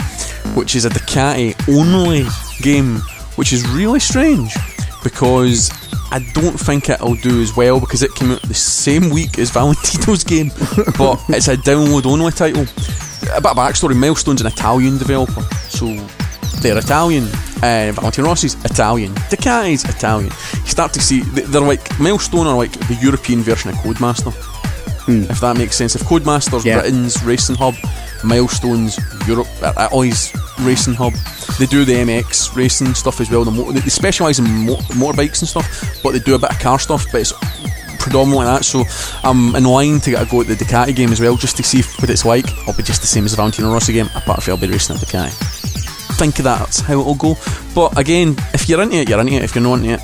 which 0.55 0.75
is 0.75 0.85
a 0.85 0.89
Ducati 0.89 1.55
only 1.77 2.25
game, 2.61 2.97
which 3.35 3.51
is 3.53 3.67
really 3.69 3.99
strange 3.99 4.53
because 5.03 5.71
I 6.11 6.19
don't 6.33 6.59
think 6.59 6.89
it'll 6.89 7.15
do 7.15 7.41
as 7.41 7.55
well 7.55 7.79
because 7.79 8.03
it 8.03 8.13
came 8.15 8.31
out 8.31 8.41
the 8.43 8.53
same 8.53 9.09
week 9.09 9.39
as 9.39 9.49
Valentino's 9.53 10.23
game, 10.23 10.49
but 10.97 11.21
it's 11.29 11.47
a 11.47 11.57
download 11.57 12.05
only 12.05 12.31
title. 12.31 12.63
A 13.33 13.39
bit 13.39 13.51
of 13.51 13.57
backstory 13.57 13.95
Milestone's 13.97 14.41
an 14.41 14.47
Italian 14.47 14.97
developer, 14.97 15.41
so 15.69 15.85
they're 16.61 16.77
Italian. 16.77 17.23
Uh, 17.63 17.91
Valentino 17.93 18.27
Rossi's 18.27 18.55
Italian. 18.65 19.13
Ducati's 19.29 19.83
Italian. 19.85 20.31
You 20.53 20.67
start 20.69 20.91
to 20.93 21.01
see 21.01 21.21
they- 21.21 21.41
they're 21.43 21.61
like 21.61 21.99
Milestone 21.99 22.47
are 22.47 22.55
like 22.57 22.71
the 22.87 22.95
European 23.01 23.41
version 23.41 23.69
of 23.69 23.75
Codemaster. 23.77 24.33
If 25.07 25.39
that 25.41 25.57
makes 25.57 25.75
sense. 25.75 25.95
If 25.95 26.03
Codemaster's 26.03 26.63
Yeah. 26.65 26.79
Britain's 26.79 27.21
racing 27.23 27.55
hub, 27.55 27.75
Milestone's 28.23 28.99
Europe, 29.27 29.47
uh, 29.61 29.73
Italy's 29.87 30.31
racing 30.61 30.93
hub. 30.93 31.13
They 31.59 31.65
do 31.65 31.83
the 31.85 31.93
MX 31.95 32.55
racing 32.55 32.93
stuff 32.93 33.19
as 33.19 33.29
well. 33.29 33.43
The 33.43 33.51
mo- 33.51 33.71
they 33.71 33.81
specialise 33.89 34.39
in 34.39 34.45
mo- 34.65 34.77
motorbikes 34.93 35.39
and 35.39 35.49
stuff, 35.49 35.99
but 36.03 36.11
they 36.13 36.19
do 36.19 36.35
a 36.35 36.39
bit 36.39 36.51
of 36.51 36.59
car 36.59 36.79
stuff. 36.79 37.05
But 37.11 37.21
it's 37.21 37.33
predominantly 37.99 38.45
that. 38.45 38.63
So 38.65 38.83
I'm 39.23 39.55
in 39.55 39.63
line 39.63 39.99
to 40.01 40.11
get 40.11 40.21
a 40.21 40.25
go 40.29 40.41
at 40.41 40.47
the 40.47 40.55
Ducati 40.55 40.95
game 40.95 41.11
as 41.11 41.19
well, 41.19 41.35
just 41.35 41.57
to 41.57 41.63
see 41.63 41.81
what 41.99 42.09
it's 42.09 42.25
like. 42.25 42.45
It'll 42.61 42.73
be 42.73 42.83
just 42.83 43.01
the 43.01 43.07
same 43.07 43.25
as 43.25 43.31
the 43.31 43.37
Valentino 43.37 43.71
Rossi 43.73 43.93
game, 43.93 44.09
apart 44.15 44.43
from 44.43 44.53
I'll 44.53 44.59
be 44.59 44.67
racing 44.67 44.95
a 44.95 44.99
Ducati. 44.99 45.31
Think 46.17 46.37
of 46.39 46.43
that, 46.45 46.59
that's 46.59 46.79
how 46.81 46.99
it'll 46.99 47.15
go. 47.15 47.35
But 47.73 47.97
again, 47.97 48.35
if 48.53 48.69
you're 48.69 48.81
into 48.81 48.97
it, 48.97 49.09
you're 49.09 49.19
into 49.19 49.33
it. 49.33 49.43
If 49.43 49.55
you're 49.55 49.63
not 49.63 49.75
into 49.79 49.93
it, 49.93 50.01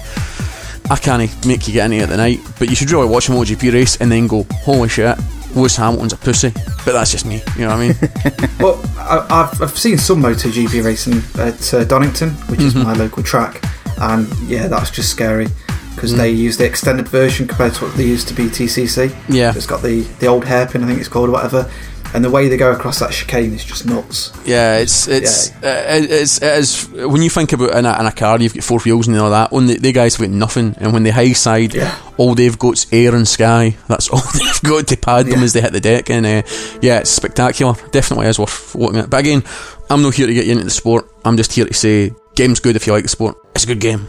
I 0.89 0.95
can't 0.95 1.45
make 1.45 1.67
you 1.67 1.73
get 1.73 1.91
into 1.91 2.03
it 2.03 2.07
tonight. 2.07 2.39
But 2.59 2.69
you 2.69 2.75
should 2.75 2.89
really 2.91 3.09
watch 3.09 3.29
a 3.29 3.31
MotoGP 3.31 3.73
race 3.73 3.97
and 3.97 4.11
then 4.11 4.27
go, 4.27 4.43
holy 4.63 4.89
shit, 4.89 5.17
Lewis 5.55 5.75
Hamilton's 5.75 6.13
a 6.13 6.17
pussy. 6.17 6.51
But 6.85 6.93
that's 6.93 7.11
just 7.11 7.25
me, 7.25 7.41
you 7.55 7.65
know 7.65 7.75
what 7.75 7.79
I 7.79 7.87
mean? 7.87 7.95
Well, 8.59 8.81
I, 8.97 9.25
I've, 9.29 9.61
I've 9.61 9.77
seen 9.77 9.97
some 9.97 10.21
MotoGP 10.21 10.83
racing 10.83 11.21
at 11.39 11.73
uh, 11.73 11.83
Donington, 11.83 12.31
which 12.49 12.59
is 12.59 12.73
my 12.73 12.93
local 12.93 13.21
track, 13.21 13.63
and 14.01 14.27
yeah, 14.41 14.67
that's 14.67 14.89
just 14.89 15.09
scary 15.09 15.47
because 15.93 16.15
they 16.15 16.29
use 16.29 16.57
the 16.57 16.65
extended 16.65 17.07
version 17.07 17.47
compared 17.47 17.73
to 17.75 17.85
what 17.85 17.95
they 17.95 18.03
used 18.05 18.27
to 18.27 18.33
BTCC. 18.33 19.15
Yeah. 19.29 19.53
it's 19.55 19.65
got 19.65 19.81
the 19.81 20.01
the 20.19 20.27
old 20.27 20.45
hairpin, 20.45 20.83
I 20.83 20.87
think 20.87 20.99
it's 20.99 21.07
called, 21.07 21.29
or 21.29 21.33
whatever. 21.33 21.71
And 22.13 22.23
the 22.23 22.29
way 22.29 22.47
they 22.47 22.57
go 22.57 22.71
across 22.71 22.99
that 22.99 23.11
chicane 23.11 23.53
is 23.53 23.63
just 23.63 23.85
nuts. 23.85 24.31
Yeah, 24.45 24.77
it's 24.77 25.07
it's 25.07 25.51
uh, 25.63 25.83
it's, 25.87 26.41
it 26.41 26.57
is 26.57 26.87
when 26.89 27.21
you 27.21 27.29
think 27.29 27.53
about 27.53 27.75
in 27.75 27.85
a, 27.85 27.99
in 27.99 28.05
a 28.05 28.11
car, 28.11 28.39
you've 28.39 28.53
got 28.53 28.63
four 28.63 28.79
wheels 28.79 29.07
and 29.07 29.17
all 29.17 29.29
that. 29.29 29.51
When 29.51 29.67
the, 29.67 29.77
the 29.77 29.91
guys 29.91 30.15
have 30.15 30.27
got 30.27 30.35
nothing, 30.35 30.75
and 30.79 30.93
when 30.93 31.03
they 31.03 31.11
high 31.11 31.33
side, 31.33 31.73
Yeah. 31.73 31.95
all 32.17 32.35
they've 32.35 32.57
got's 32.57 32.87
air 32.91 33.15
and 33.15 33.27
sky. 33.27 33.75
That's 33.87 34.09
all 34.11 34.19
they've 34.33 34.61
got 34.63 34.87
to 34.87 34.97
pad 34.97 35.25
them 35.27 35.39
Yeah. 35.39 35.43
as 35.45 35.53
they 35.53 35.61
hit 35.61 35.73
the 35.73 35.79
deck. 35.79 36.09
And 36.09 36.25
uh, 36.25 36.41
yeah, 36.81 36.99
it's 36.99 37.09
spectacular. 37.11 37.73
Definitely 37.91 38.27
is 38.27 38.39
worth 38.39 38.73
looking 38.75 38.99
at. 38.99 39.09
But 39.09 39.21
again, 39.21 39.43
I'm 39.89 40.01
not 40.01 40.15
here 40.15 40.27
to 40.27 40.33
get 40.33 40.45
you 40.45 40.53
into 40.53 40.63
the 40.65 40.69
sport. 40.71 41.09
I'm 41.25 41.37
just 41.37 41.51
here 41.51 41.65
to 41.65 41.73
say, 41.73 42.11
game's 42.35 42.59
good 42.59 42.75
if 42.75 42.87
you 42.87 42.93
like 42.93 43.03
the 43.03 43.09
sport. 43.09 43.35
It's 43.55 43.63
a 43.63 43.67
good 43.67 43.79
game. 43.79 44.07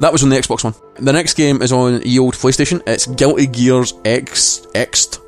That 0.00 0.12
was 0.12 0.22
on 0.22 0.28
the 0.28 0.36
Xbox 0.36 0.62
One. 0.62 0.74
The 1.04 1.12
next 1.12 1.34
game 1.34 1.60
is 1.60 1.72
on 1.72 1.98
the 2.00 2.18
old 2.20 2.34
PlayStation. 2.34 2.82
It's 2.86 3.06
Guilty 3.06 3.48
Gears 3.48 3.94
X 4.04 4.64
Xed, 4.72 5.18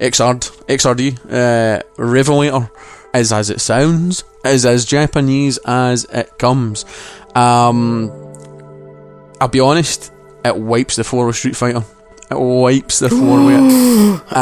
XRD, 0.00 0.66
XRD, 0.66 1.18
uh, 1.32 1.82
Revelator. 1.96 2.70
Is 3.14 3.32
as 3.32 3.48
it 3.48 3.62
sounds, 3.62 4.24
is 4.44 4.66
as 4.66 4.84
Japanese 4.84 5.56
as 5.64 6.04
it 6.04 6.36
comes. 6.36 6.84
Um, 7.34 8.10
I'll 9.40 9.48
be 9.48 9.60
honest, 9.60 10.12
it 10.44 10.54
wipes 10.54 10.96
the 10.96 11.04
floor 11.04 11.26
with 11.26 11.36
Street 11.36 11.56
Fighter. 11.56 11.82
It 12.30 12.38
wipes 12.38 12.98
the 12.98 13.08
floor 13.08 13.44
with 13.44 13.54
it. 13.58 14.22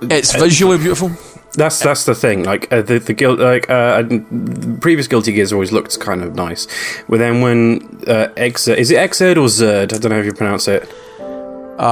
Uh, 0.00 0.08
it's 0.10 0.34
visually 0.34 0.78
beautiful. 0.78 1.10
That's 1.54 1.80
that's 1.80 2.04
the 2.04 2.14
thing. 2.14 2.44
Like 2.44 2.72
uh, 2.72 2.82
the 2.82 2.98
the 2.98 3.12
guild, 3.12 3.40
like 3.40 3.68
uh, 3.68 4.02
the 4.02 4.78
previous 4.80 5.08
Guilty 5.08 5.32
Gears 5.32 5.52
always 5.52 5.72
looked 5.72 5.98
kind 5.98 6.22
of 6.22 6.34
nice, 6.34 6.66
but 7.08 7.18
then 7.18 7.40
when 7.40 7.78
uh, 8.06 8.28
Exerd, 8.36 8.76
is 8.76 8.90
it 8.90 8.96
Exerd 8.96 9.36
or 9.36 9.46
Zerd? 9.46 9.92
I 9.92 9.98
don't 9.98 10.10
know 10.10 10.18
how 10.18 10.22
you 10.22 10.32
pronounce 10.32 10.68
it. 10.68 10.84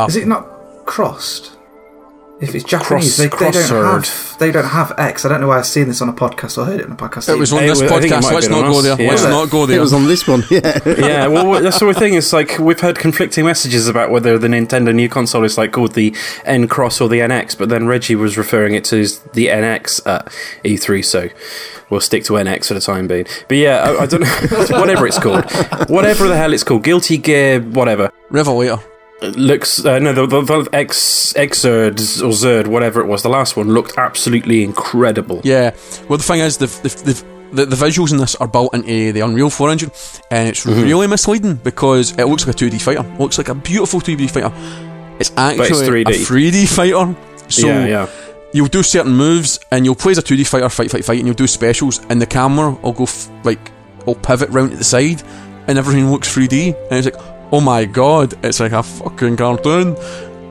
Is 0.08 0.16
it 0.16 0.26
not 0.28 0.55
crossed? 0.86 1.52
If 2.38 2.54
it's 2.54 2.64
Japanese, 2.64 3.16
Cross- 3.16 3.16
they, 3.16 3.28
they 3.28 3.50
don't 3.50 3.84
have 4.04 4.36
they 4.38 4.52
don't 4.52 4.64
have 4.66 4.92
X. 4.98 5.24
I 5.24 5.30
don't 5.30 5.40
know 5.40 5.48
why 5.48 5.56
I've 5.58 5.64
seen 5.64 5.88
this 5.88 6.02
on 6.02 6.10
a 6.10 6.12
podcast 6.12 6.58
or 6.58 6.66
heard 6.66 6.80
it 6.80 6.84
on 6.84 6.92
a 6.92 6.94
podcast. 6.94 7.30
It 7.30 7.38
was 7.38 7.50
on 7.50 7.64
It 7.64 7.68
this 7.68 7.80
was- 7.80 7.90
it 7.90 7.94
podcast. 7.94 8.22
might 8.24 8.34
Let's 8.34 8.48
not 8.48 8.64
on 8.66 8.72
go 8.72 8.78
us, 8.78 8.84
there. 8.84 9.00
yeah. 9.00 9.08
Let's 9.10 9.22
not 9.22 9.48
go 9.48 9.64
It 9.64 9.78
was 9.80 9.94
on 9.94 10.06
this 10.06 10.28
one, 10.28 10.42
yeah. 10.50 10.78
yeah, 10.86 11.26
well, 11.28 11.62
that's 11.62 11.80
the 11.80 11.94
thing. 11.94 12.12
Is 12.12 12.34
like 12.34 12.58
we've 12.58 12.78
heard 12.78 12.98
conflicting 12.98 13.46
messages 13.46 13.88
about 13.88 14.10
whether 14.10 14.36
the 14.38 14.48
Nintendo 14.48 14.94
new 14.94 15.08
console 15.08 15.44
is 15.44 15.56
like 15.56 15.72
called 15.72 15.92
the 15.94 16.14
N 16.44 16.68
Cross 16.68 17.00
or 17.00 17.08
the 17.08 17.20
NX, 17.20 17.56
but 17.56 17.70
then 17.70 17.86
Reggie 17.86 18.16
was 18.16 18.36
referring 18.36 18.74
it 18.74 18.84
to 18.84 18.96
the 19.32 19.46
NX 19.46 20.06
at 20.06 20.26
E3, 20.62 21.02
so 21.02 21.30
we'll 21.88 22.02
stick 22.02 22.24
to 22.24 22.34
NX 22.34 22.68
for 22.68 22.74
the 22.74 22.80
time 22.80 23.08
being. 23.08 23.24
But 23.48 23.56
yeah, 23.56 23.78
I, 23.82 24.02
I 24.02 24.06
don't 24.06 24.20
know, 24.20 24.26
whatever 24.78 25.06
it's 25.06 25.18
called, 25.18 25.50
whatever 25.88 26.28
the 26.28 26.36
hell 26.36 26.52
it's 26.52 26.64
called, 26.64 26.84
Guilty 26.84 27.16
Gear, 27.16 27.62
whatever. 27.62 28.12
Revelator. 28.28 28.76
Looks 29.22 29.84
uh, 29.84 29.98
no 29.98 30.12
the, 30.12 30.26
the, 30.26 30.42
the 30.42 30.68
X 30.74 31.32
Xerd 31.36 31.94
or 32.22 32.28
Zerd 32.32 32.66
whatever 32.66 33.00
it 33.00 33.06
was 33.06 33.22
the 33.22 33.28
last 33.28 33.56
one 33.56 33.68
looked 33.72 33.96
absolutely 33.98 34.62
incredible. 34.62 35.40
Yeah. 35.44 35.74
Well, 36.08 36.18
the 36.18 36.24
thing 36.24 36.40
is, 36.40 36.58
the 36.58 36.66
the, 36.66 36.88
the, 36.88 37.24
the, 37.52 37.66
the 37.66 37.76
visuals 37.76 38.12
in 38.12 38.18
this 38.18 38.34
are 38.36 38.48
built 38.48 38.74
into 38.74 39.12
the 39.12 39.20
Unreal 39.20 39.48
4 39.50 39.70
engine, 39.70 39.90
and 40.30 40.48
it's 40.48 40.64
Mm-hmm. 40.64 40.82
really 40.82 41.06
misleading 41.06 41.54
because 41.56 42.12
it 42.18 42.24
looks 42.24 42.46
like 42.46 42.54
a 42.54 42.58
2D 42.58 42.80
fighter. 42.82 43.00
It 43.08 43.20
looks 43.20 43.38
like 43.38 43.48
a 43.48 43.54
beautiful 43.54 44.00
2D 44.00 44.30
fighter. 44.30 44.52
It's 45.18 45.32
actually 45.36 46.04
3D. 46.04 46.08
a 46.08 46.12
3D 46.12 46.68
fighter. 46.68 47.16
So 47.48 47.68
yeah, 47.68 47.86
yeah. 47.86 48.08
you'll 48.52 48.66
do 48.68 48.82
certain 48.82 49.12
moves, 49.12 49.60
and 49.70 49.84
you'll 49.86 49.94
play 49.94 50.12
as 50.12 50.18
a 50.18 50.22
2D 50.22 50.46
fighter, 50.46 50.68
fight, 50.68 50.90
fight, 50.90 51.04
fight, 51.04 51.18
and 51.18 51.26
you'll 51.26 51.36
do 51.36 51.46
specials, 51.46 52.04
and 52.10 52.20
the 52.20 52.26
camera 52.26 52.72
will 52.72 52.92
go 52.92 53.04
f- 53.04 53.30
like, 53.44 53.70
will 54.04 54.16
pivot 54.16 54.50
round 54.50 54.72
to 54.72 54.76
the 54.76 54.84
side, 54.84 55.22
and 55.68 55.78
everything 55.78 56.10
looks 56.10 56.28
3D, 56.36 56.74
and 56.90 57.06
it's 57.06 57.16
like, 57.16 57.35
oh 57.52 57.60
my 57.60 57.84
god, 57.84 58.34
it's 58.44 58.60
like 58.60 58.72
a 58.72 58.82
fucking 58.82 59.36
cartoon. 59.36 59.96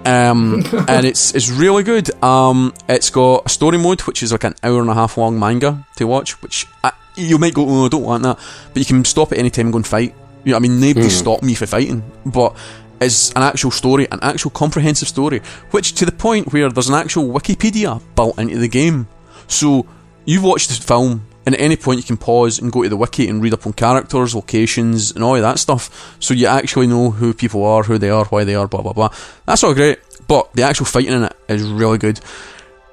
Um, 0.06 0.64
and 0.88 1.06
it's 1.06 1.34
it's 1.34 1.50
really 1.50 1.84
good. 1.84 2.12
Um, 2.24 2.74
it's 2.88 3.10
got 3.10 3.46
a 3.46 3.50
story 3.50 3.78
mode, 3.78 4.02
which 4.02 4.24
is 4.24 4.32
like 4.32 4.44
an 4.44 4.56
hour 4.64 4.82
and 4.82 4.90
a 4.90 4.94
half 4.94 5.18
long 5.18 5.40
manga 5.40 5.86
to 5.98 6.06
watch, 6.06 6.42
which 6.42 6.68
I, 6.84 6.92
you 7.16 7.38
might 7.38 7.54
go, 7.54 7.66
oh, 7.68 7.86
I 7.86 7.90
don't 7.90 8.04
want 8.04 8.24
that, 8.24 8.40
but 8.74 8.78
you 8.80 8.86
can 8.86 9.04
stop 9.06 9.32
at 9.32 9.38
any 9.38 9.50
time 9.50 9.68
and 9.68 9.74
go 9.74 9.78
and 9.78 9.88
fight. 9.88 10.14
You 10.44 10.52
know, 10.52 10.58
what 10.58 10.66
I 10.66 10.68
mean, 10.68 10.80
nobody 10.80 11.10
stopped 11.10 11.42
me 11.44 11.56
for 11.56 11.66
fighting, 11.66 12.04
but 12.26 12.56
it's 13.02 13.32
an 13.32 13.42
actual 13.42 13.72
story, 13.72 14.08
an 14.12 14.20
actual 14.22 14.52
comprehensive 14.52 15.08
story, 15.08 15.40
which 15.72 15.96
to 15.96 16.06
the 16.06 16.12
point 16.12 16.54
where 16.54 16.70
there's 16.70 16.90
an 16.90 16.96
actual 16.96 17.28
Wikipedia 17.28 18.02
built 18.16 18.38
into 18.38 18.60
the 18.60 18.68
game. 18.68 19.08
So 19.48 19.88
you 20.26 20.42
watch 20.42 20.68
the 20.68 20.76
film, 20.76 21.26
and 21.46 21.56
at 21.56 21.62
any 21.62 21.76
point 21.76 22.00
you 22.00 22.04
can 22.04 22.18
pause 22.18 22.60
and 22.60 22.72
go 22.72 22.84
to 22.84 22.90
the 22.90 22.98
wiki 22.98 23.28
and 23.28 23.42
read 23.42 23.54
up 23.54 23.66
on 23.66 23.74
characters, 23.74 24.34
locations, 24.34 25.12
and 25.12 25.24
all 25.24 25.36
of 25.36 25.42
that 25.42 25.60
stuff. 25.60 26.16
So 26.20 26.34
you 26.34 26.48
actually 26.48 26.88
know 26.88 27.12
who 27.12 27.34
people 27.34 27.64
are, 27.64 27.84
who 27.84 27.98
they 27.98 28.10
are, 28.10 28.26
why 28.26 28.44
they 28.44 28.56
are, 28.56 28.68
blah 28.68 28.82
blah 28.82 28.94
blah. 28.94 29.10
That's 29.46 29.64
all 29.64 29.74
great, 29.74 30.00
but 30.28 30.52
the 30.54 30.64
actual 30.64 30.86
fighting 30.86 31.14
in 31.14 31.24
it 31.24 31.36
is 31.48 31.64
really 31.64 31.98
good. 31.98 32.20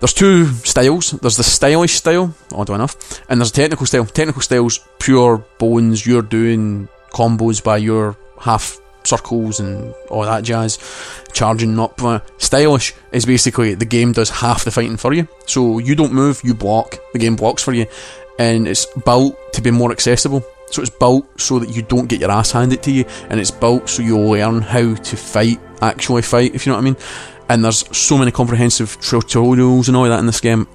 There's 0.01 0.13
two 0.13 0.47
styles. 0.47 1.13
There's 1.13 1.37
the 1.37 1.45
stylish 1.45 1.95
style, 1.95 2.35
oddly 2.53 2.75
enough, 2.75 3.23
and 3.29 3.41
there's 3.41 3.51
a 3.51 3.55
technical 3.55 3.87
style. 3.87 4.05
Technical 4.05 4.43
style's 4.43 4.81
pure 4.99 5.45
bones. 5.59 6.05
You're 6.05 6.23
doing 6.23 6.89
combos 7.13 7.63
by 7.63 7.77
your 7.77 8.17
half 8.41 8.82
circles 9.13 9.61
and 9.61 9.95
all 10.11 10.23
that 10.23 10.45
jazz, 10.45 10.79
charging 11.33 11.79
up. 11.79 12.03
Uh, 12.03 12.21
stylish 12.39 12.95
is 13.13 13.27
basically 13.27 13.75
the 13.75 13.85
game 13.85 14.13
does 14.13 14.31
half 14.31 14.65
the 14.65 14.71
fighting 14.71 14.97
for 14.97 15.13
you. 15.13 15.29
So 15.47 15.79
you 15.79 15.95
don't 15.95 16.13
move, 16.13 16.41
you 16.45 16.55
block. 16.55 16.99
The 17.13 17.19
game 17.19 17.37
blocks 17.37 17.63
for 17.63 17.73
you, 17.73 17.87
and 18.39 18.67
it's 18.67 18.87
built 19.05 19.37
to 19.55 19.63
be 19.63 19.71
more 19.71 19.93
accessible. 19.93 20.43
So 20.71 20.81
it's 20.81 20.91
built 20.91 21.25
so 21.39 21.59
that 21.59 21.69
you 21.77 21.83
don't 21.83 22.09
get 22.09 22.21
your 22.21 22.31
ass 22.31 22.53
handed 22.53 22.83
to 22.85 22.91
you, 22.91 23.05
and 23.29 23.39
it's 23.39 23.51
built 23.51 23.89
so 23.89 24.03
you'll 24.03 24.31
learn 24.31 24.63
how 24.63 24.95
to 24.95 25.17
fight, 25.17 25.61
actually 25.83 26.23
fight, 26.23 26.55
if 26.55 26.65
you 26.65 26.73
know 26.73 26.79
what 26.79 26.83
I 26.83 26.91
mean. 26.91 26.97
And 27.49 27.63
there's 27.63 27.85
so 27.95 28.17
many 28.17 28.31
comprehensive 28.31 28.97
tutorials 29.01 29.89
and 29.89 29.97
all 29.97 30.09
that 30.09 30.19
in 30.19 30.27
this 30.27 30.41
game. 30.41 30.67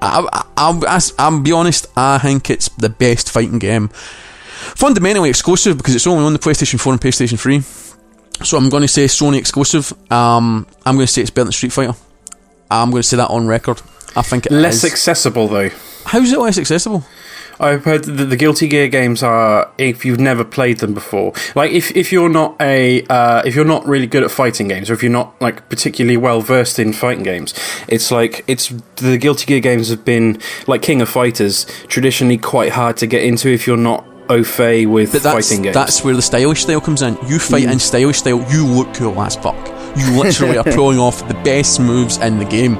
I, 0.00 0.24
I, 0.32 0.46
I'll, 0.56 1.02
I'll 1.18 1.40
be 1.40 1.50
honest, 1.50 1.86
I 1.96 2.18
think 2.18 2.50
it's 2.50 2.68
the 2.68 2.88
best 2.88 3.30
fighting 3.30 3.58
game. 3.58 3.90
Fundamentally 4.76 5.30
exclusive 5.30 5.76
because 5.76 5.94
it's 5.94 6.06
only 6.06 6.24
on 6.24 6.32
the 6.32 6.38
PlayStation 6.38 6.80
4 6.80 6.92
and 6.94 7.00
PlayStation 7.00 7.38
3. 7.38 7.60
So 8.44 8.56
I'm 8.56 8.68
going 8.68 8.82
to 8.82 8.88
say 8.88 9.04
Sony 9.04 9.38
exclusive. 9.38 9.92
Um, 10.12 10.66
I'm 10.84 10.96
going 10.96 11.06
to 11.06 11.12
say 11.12 11.22
it's 11.22 11.30
better 11.30 11.44
than 11.44 11.52
Street 11.52 11.72
Fighter. 11.72 11.94
I'm 12.70 12.90
going 12.90 13.02
to 13.02 13.08
say 13.08 13.16
that 13.16 13.30
on 13.30 13.46
record. 13.46 13.80
I 14.16 14.22
think 14.22 14.46
it 14.46 14.52
Less 14.52 14.84
is. 14.84 14.92
accessible 14.92 15.48
though. 15.48 15.70
How's 16.04 16.32
it 16.32 16.38
less 16.38 16.58
accessible? 16.58 17.04
I've 17.60 17.84
heard 17.84 18.04
that 18.04 18.24
the 18.24 18.36
Guilty 18.36 18.66
Gear 18.66 18.88
games 18.88 19.22
are 19.22 19.70
if 19.78 20.04
you've 20.04 20.18
never 20.20 20.44
played 20.44 20.78
them 20.78 20.92
before. 20.92 21.32
Like 21.54 21.70
if, 21.70 21.94
if 21.96 22.12
you're 22.12 22.28
not 22.28 22.60
a 22.60 23.04
uh, 23.06 23.42
if 23.44 23.54
you're 23.54 23.64
not 23.64 23.86
really 23.86 24.06
good 24.06 24.22
at 24.24 24.30
fighting 24.30 24.68
games, 24.68 24.90
or 24.90 24.94
if 24.94 25.02
you're 25.02 25.12
not 25.12 25.40
like 25.40 25.68
particularly 25.68 26.16
well 26.16 26.40
versed 26.40 26.78
in 26.78 26.92
fighting 26.92 27.22
games, 27.22 27.54
it's 27.88 28.10
like 28.10 28.44
it's 28.48 28.68
the 28.96 29.16
Guilty 29.18 29.46
Gear 29.46 29.60
games 29.60 29.88
have 29.88 30.04
been 30.04 30.40
like 30.66 30.82
King 30.82 31.00
of 31.00 31.08
Fighters 31.08 31.64
traditionally 31.86 32.38
quite 32.38 32.72
hard 32.72 32.96
to 32.98 33.06
get 33.06 33.22
into 33.22 33.48
if 33.48 33.66
you're 33.66 33.76
not 33.76 34.04
au 34.28 34.42
fait 34.44 34.86
with 34.86 35.12
But 35.12 35.22
that's, 35.22 35.48
fighting 35.48 35.62
games. 35.62 35.74
that's 35.74 36.04
where 36.04 36.14
the 36.14 36.22
stylish 36.22 36.62
style 36.62 36.80
comes 36.80 37.02
in. 37.02 37.16
You 37.26 37.38
fight 37.38 37.66
Mm. 37.66 37.72
in 37.72 37.78
stylish 37.78 38.18
style, 38.18 38.44
you 38.50 38.66
look 38.66 38.92
cool 38.94 39.20
as 39.22 39.36
fuck. 39.36 39.56
You 39.96 40.10
literally 40.22 40.56
are 40.58 40.64
pulling 40.64 40.98
off 40.98 41.26
the 41.28 41.34
best 41.44 41.78
moves 41.80 42.16
in 42.18 42.38
the 42.38 42.44
game. 42.44 42.76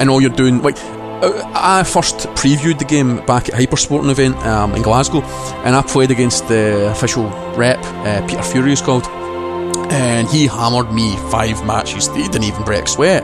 And 0.00 0.10
all 0.10 0.20
you're 0.20 0.30
doing, 0.36 0.60
like, 0.62 0.76
uh, 1.22 1.30
I 1.54 1.84
first 1.84 2.26
previewed 2.34 2.78
the 2.78 2.84
game 2.84 3.24
back 3.26 3.48
at 3.48 3.54
Hypersporting 3.54 4.10
event 4.10 4.36
um, 4.44 4.74
in 4.74 4.82
Glasgow, 4.82 5.22
and 5.64 5.76
I 5.76 5.82
played 5.82 6.10
against 6.10 6.48
the 6.48 6.90
official 6.90 7.24
rep, 7.56 7.78
uh, 8.04 8.26
Peter 8.26 8.42
Fury 8.42 8.72
is 8.72 8.80
called, 8.82 9.06
and 9.92 10.26
he 10.28 10.46
hammered 10.48 10.92
me 10.92 11.16
five 11.30 11.64
matches. 11.64 12.08
He 12.08 12.22
didn't 12.22 12.44
even 12.44 12.64
break 12.64 12.88
sweat 12.88 13.22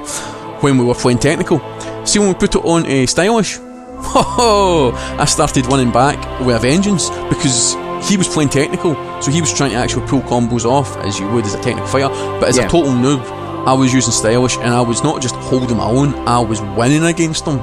when 0.62 0.78
we 0.78 0.84
were 0.84 0.94
playing 0.94 1.18
technical. 1.18 1.58
See, 2.06 2.18
when 2.20 2.28
we 2.28 2.34
put 2.34 2.54
it 2.54 2.64
on 2.64 2.86
a 2.86 3.06
stylish, 3.06 3.58
Oh, 4.00 4.92
I 5.18 5.24
started 5.24 5.66
winning 5.66 5.92
back 5.92 6.18
with 6.40 6.56
a 6.56 6.58
vengeance 6.58 7.10
because 7.28 7.74
he 8.08 8.16
was 8.16 8.28
playing 8.28 8.48
technical, 8.50 8.94
so 9.20 9.30
he 9.30 9.40
was 9.40 9.52
trying 9.52 9.70
to 9.70 9.76
actually 9.76 10.06
pull 10.06 10.20
combos 10.22 10.64
off 10.64 10.96
as 10.98 11.18
you 11.18 11.28
would 11.30 11.44
as 11.44 11.54
a 11.54 11.60
technical 11.60 11.86
fighter. 11.88 12.08
But 12.40 12.48
as 12.48 12.56
Yeah. 12.56 12.66
a 12.66 12.70
total 12.70 12.92
noob, 12.92 13.20
I 13.66 13.72
was 13.72 13.92
using 13.92 14.12
stylish, 14.12 14.56
and 14.56 14.72
I 14.72 14.80
was 14.80 15.02
not 15.02 15.20
just 15.20 15.34
holding 15.34 15.76
my 15.76 15.84
own; 15.84 16.14
I 16.28 16.38
was 16.38 16.60
winning 16.62 17.04
against 17.04 17.44
them. 17.44 17.58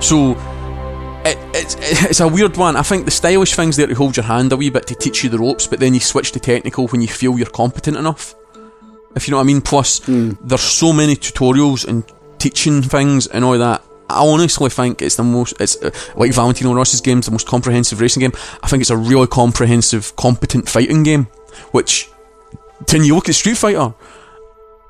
So 0.00 0.32
it, 1.24 1.36
it's 1.52 1.76
it's 1.80 2.20
a 2.20 2.28
weird 2.28 2.56
one. 2.56 2.76
I 2.76 2.82
think 2.82 3.04
the 3.04 3.10
stylish 3.10 3.54
thing's 3.54 3.76
there 3.76 3.86
to 3.88 3.94
hold 3.94 4.16
your 4.16 4.24
hand 4.24 4.52
a 4.52 4.56
wee 4.56 4.70
bit 4.70 4.86
to 4.86 4.94
teach 4.94 5.24
you 5.24 5.30
the 5.30 5.38
ropes, 5.38 5.66
but 5.66 5.80
then 5.80 5.94
you 5.94 6.00
switch 6.00 6.32
to 6.32 6.40
technical 6.40 6.86
when 6.88 7.00
you 7.02 7.08
feel 7.08 7.36
you're 7.36 7.50
competent 7.50 7.96
enough. 7.96 8.34
If 9.16 9.26
you 9.26 9.32
know 9.32 9.38
what 9.38 9.44
I 9.44 9.46
mean. 9.46 9.60
Plus, 9.60 9.98
hmm. 10.04 10.32
there's 10.44 10.60
so 10.62 10.92
many 10.92 11.16
tutorials 11.16 11.86
and 11.86 12.04
teaching 12.38 12.80
things 12.82 13.26
and 13.26 13.44
all 13.44 13.58
that. 13.58 13.82
I 14.10 14.26
honestly 14.26 14.70
think 14.70 15.02
it's 15.02 15.16
the 15.16 15.22
most. 15.22 15.60
It's 15.60 15.80
uh, 15.82 15.90
like 16.16 16.32
Valentino 16.32 16.74
Rossi's 16.74 17.00
game's 17.00 17.26
the 17.26 17.32
most 17.32 17.46
comprehensive 17.46 18.00
racing 18.00 18.20
game. 18.20 18.32
I 18.62 18.68
think 18.68 18.80
it's 18.80 18.90
a 18.90 18.96
really 18.96 19.26
comprehensive, 19.26 20.14
competent 20.16 20.68
fighting 20.68 21.02
game. 21.02 21.24
Which, 21.72 22.10
when 22.90 23.04
you 23.04 23.14
look 23.14 23.28
at 23.28 23.34
Street 23.34 23.56
Fighter, 23.56 23.94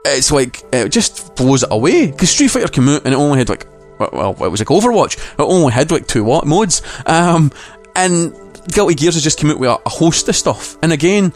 it's 0.04 0.30
like 0.30 0.62
it 0.72 0.88
just 0.90 1.34
blows 1.36 1.62
it 1.62 1.68
away. 1.70 2.10
Because 2.10 2.30
Street 2.30 2.48
Fighter 2.48 2.68
came 2.68 2.88
out 2.88 3.04
and 3.04 3.14
it 3.14 3.16
only 3.16 3.38
had 3.38 3.48
like, 3.48 3.66
well, 3.98 4.30
it 4.30 4.48
was 4.48 4.60
like 4.60 4.68
Overwatch. 4.68 5.16
It 5.34 5.40
only 5.40 5.72
had 5.72 5.90
like 5.90 6.06
two 6.06 6.24
what 6.24 6.46
modes. 6.46 6.82
Um, 7.06 7.52
and 7.94 8.34
Guilty 8.68 8.94
Gears 8.94 9.14
has 9.14 9.22
just 9.22 9.38
come 9.38 9.50
out 9.50 9.58
with 9.58 9.70
a, 9.70 9.78
a 9.84 9.88
host 9.88 10.28
of 10.28 10.36
stuff. 10.36 10.76
And 10.82 10.92
again, 10.92 11.32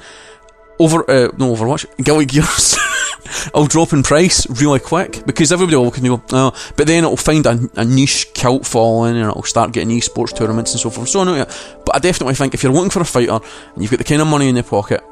over 0.79 1.09
uh, 1.11 1.29
no 1.39 1.55
Overwatch, 1.55 1.87
Guilty 2.03 2.27
Gears 2.27 2.77
it'll 3.47 3.67
drop 3.67 3.93
in 3.93 4.03
price 4.03 4.47
really 4.61 4.79
quick 4.81 5.25
because 5.27 5.51
everybody 5.53 5.77
will 5.77 5.85
look 5.85 5.97
and 5.99 6.07
go, 6.07 6.23
oh, 6.33 6.73
but 6.77 6.87
then 6.87 7.05
it'll 7.05 7.17
find 7.17 7.47
a, 7.47 7.59
a 7.77 7.85
niche 7.85 8.33
cult 8.35 8.67
following 8.67 9.17
and 9.17 9.29
it'll 9.31 9.43
start 9.43 9.73
getting 9.73 9.97
esports 9.97 10.35
tournaments 10.37 10.73
and 10.73 10.81
so 10.81 10.91
forth. 10.91 11.09
So 11.09 11.25
no, 11.25 11.35
yeah. 11.35 11.45
But 11.85 11.97
I 11.97 11.99
definitely 12.01 12.35
think 12.35 12.55
if 12.55 12.63
you're 12.63 12.73
looking 12.73 12.91
for 12.91 13.01
a 13.01 13.05
fighter 13.05 13.33
and 13.75 13.83
you've 13.83 13.91
got 13.91 13.99
the 13.99 14.05
kind 14.05 14.21
of 14.21 14.29
money 14.29 14.49
in 14.49 14.55
your 14.57 14.65
pocket 14.65 15.03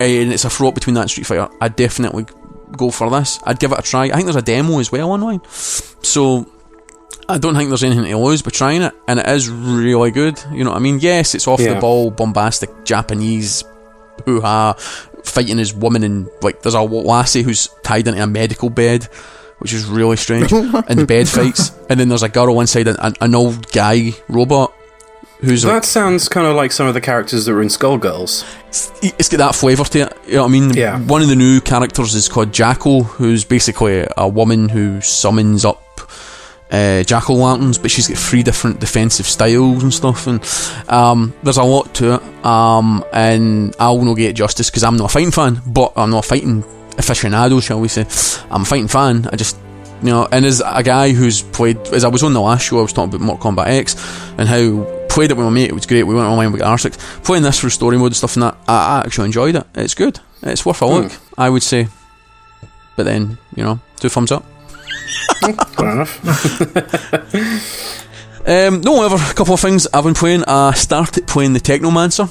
and 0.00 0.32
it's 0.32 0.44
a 0.44 0.50
fraught 0.50 0.74
between 0.74 0.94
that 0.94 1.02
and 1.02 1.10
Street 1.10 1.26
Fighter, 1.26 1.48
I'd 1.60 1.74
definitely 1.76 2.26
go 2.76 2.90
for 2.90 3.08
this. 3.10 3.38
I'd 3.44 3.58
give 3.58 3.72
it 3.72 3.78
a 3.78 3.82
try. 3.82 4.04
I 4.04 4.10
think 4.10 4.24
there's 4.24 4.36
a 4.36 4.42
demo 4.42 4.78
as 4.78 4.92
well 4.92 5.10
online. 5.10 5.40
So 5.48 6.46
I 7.28 7.38
don't 7.38 7.54
think 7.56 7.68
there's 7.70 7.82
anything 7.84 8.04
to 8.04 8.18
lose 8.18 8.42
by 8.42 8.50
trying 8.50 8.82
it, 8.82 8.94
and 9.08 9.18
it 9.18 9.26
is 9.26 9.48
really 9.50 10.10
good. 10.10 10.42
You 10.52 10.64
know 10.64 10.70
what 10.70 10.76
I 10.76 10.80
mean? 10.80 10.98
Yes, 11.00 11.34
it's 11.34 11.48
off 11.48 11.60
Yeah. 11.60 11.74
the 11.74 11.80
ball, 11.80 12.10
bombastic 12.10 12.84
Japanese 12.84 13.64
hoo 14.24 14.40
ha, 14.40 14.74
fighting 15.22 15.58
his 15.58 15.74
woman, 15.74 16.02
and 16.02 16.28
like 16.42 16.62
there's 16.62 16.74
a 16.74 16.82
lassie 16.82 17.42
who's 17.42 17.68
tied 17.82 18.08
into 18.08 18.22
a 18.22 18.26
medical 18.26 18.70
bed, 18.70 19.04
which 19.58 19.72
is 19.72 19.86
really 19.86 20.16
strange, 20.16 20.52
and 20.52 20.98
the 20.98 21.06
bed 21.06 21.28
fights, 21.28 21.72
and 21.88 21.98
then 21.98 22.08
there's 22.08 22.22
a 22.22 22.28
girl 22.28 22.60
inside 22.60 22.88
an, 22.88 22.96
an, 23.00 23.14
an 23.20 23.34
old 23.34 23.70
guy 23.72 24.12
robot 24.28 24.74
who's 25.40 25.64
like, 25.64 25.74
That 25.74 25.84
sounds 25.84 26.28
kind 26.28 26.46
of 26.46 26.56
like 26.56 26.72
some 26.72 26.86
of 26.86 26.94
the 26.94 27.00
characters 27.00 27.44
that 27.44 27.52
were 27.52 27.62
in 27.62 27.68
Skullgirls. 27.68 28.44
it's 29.02 29.28
got 29.28 29.38
that 29.38 29.54
flavour 29.54 29.84
to 29.84 30.00
it. 30.00 30.16
You 30.26 30.34
know 30.34 30.42
what 30.42 30.48
I 30.48 30.52
mean? 30.52 30.70
Yeah. 30.74 30.98
One 31.00 31.22
of 31.22 31.28
the 31.28 31.36
new 31.36 31.60
characters 31.60 32.14
is 32.14 32.28
called 32.28 32.52
Jackal, 32.52 33.04
who's 33.04 33.44
basically 33.44 34.06
a 34.16 34.28
woman 34.28 34.68
who 34.68 35.00
summons 35.00 35.64
up 35.64 35.82
uh, 36.70 37.02
jack 37.04 37.30
o' 37.30 37.34
lanterns, 37.34 37.78
but 37.78 37.90
she's 37.90 38.08
got 38.08 38.18
three 38.18 38.42
different 38.42 38.80
defensive 38.80 39.26
styles 39.26 39.82
and 39.82 39.92
stuff. 39.92 40.26
And 40.26 40.42
um, 40.88 41.34
there's 41.42 41.56
a 41.56 41.64
lot 41.64 41.94
to 41.96 42.14
it. 42.14 42.44
Um, 42.44 43.04
and 43.12 43.74
I'll 43.78 44.02
not 44.02 44.14
get 44.16 44.34
justice 44.36 44.70
because 44.70 44.84
I'm 44.84 44.96
not 44.96 45.06
a 45.06 45.12
fighting 45.12 45.30
fan, 45.30 45.60
but 45.66 45.92
I'm 45.96 46.10
not 46.10 46.24
a 46.24 46.28
fighting 46.28 46.62
aficionado, 46.96 47.62
shall 47.62 47.80
we 47.80 47.88
say? 47.88 48.02
I'm 48.50 48.62
a 48.62 48.64
fighting 48.64 48.88
fan. 48.88 49.28
I 49.32 49.36
just 49.36 49.56
you 50.02 50.10
know, 50.10 50.28
and 50.30 50.44
as 50.44 50.62
a 50.64 50.82
guy 50.82 51.12
who's 51.12 51.42
played, 51.42 51.78
as 51.88 52.04
I 52.04 52.08
was 52.08 52.22
on 52.22 52.32
the 52.32 52.40
last 52.40 52.66
show, 52.66 52.78
I 52.78 52.82
was 52.82 52.92
talking 52.92 53.14
about 53.14 53.24
Mortal 53.24 53.52
Kombat 53.52 53.66
X 53.66 53.96
and 54.38 54.48
how 54.48 54.84
played 55.08 55.30
it 55.30 55.36
with 55.36 55.44
my 55.46 55.50
mate. 55.50 55.70
It 55.70 55.72
was 55.72 55.86
great. 55.86 56.04
We 56.04 56.14
went 56.14 56.28
online 56.28 56.52
with 56.52 56.60
R6, 56.60 57.24
playing 57.24 57.42
this 57.42 57.58
for 57.58 57.68
story 57.68 57.96
mode 57.96 58.06
and 58.06 58.16
stuff, 58.16 58.36
and 58.36 58.44
that 58.44 58.56
I, 58.68 58.98
I 58.98 58.98
actually 59.00 59.26
enjoyed 59.26 59.56
it. 59.56 59.66
It's 59.74 59.94
good. 59.94 60.20
It's 60.42 60.64
worth 60.64 60.82
a 60.82 60.86
look, 60.86 61.12
I 61.36 61.50
would 61.50 61.64
say. 61.64 61.88
But 62.96 63.04
then, 63.04 63.38
you 63.56 63.64
know, 63.64 63.80
two 63.96 64.08
thumbs 64.08 64.30
up. 64.30 64.44
Fair 65.76 65.92
enough. 65.92 67.34
Um, 68.48 68.80
no, 68.80 68.96
however, 68.96 69.16
a 69.16 69.34
couple 69.34 69.52
of 69.52 69.60
things 69.60 69.86
I've 69.92 70.04
been 70.04 70.14
playing. 70.14 70.42
I 70.46 70.72
started 70.72 71.26
playing 71.26 71.52
the 71.52 71.60
Technomancer, 71.60 72.30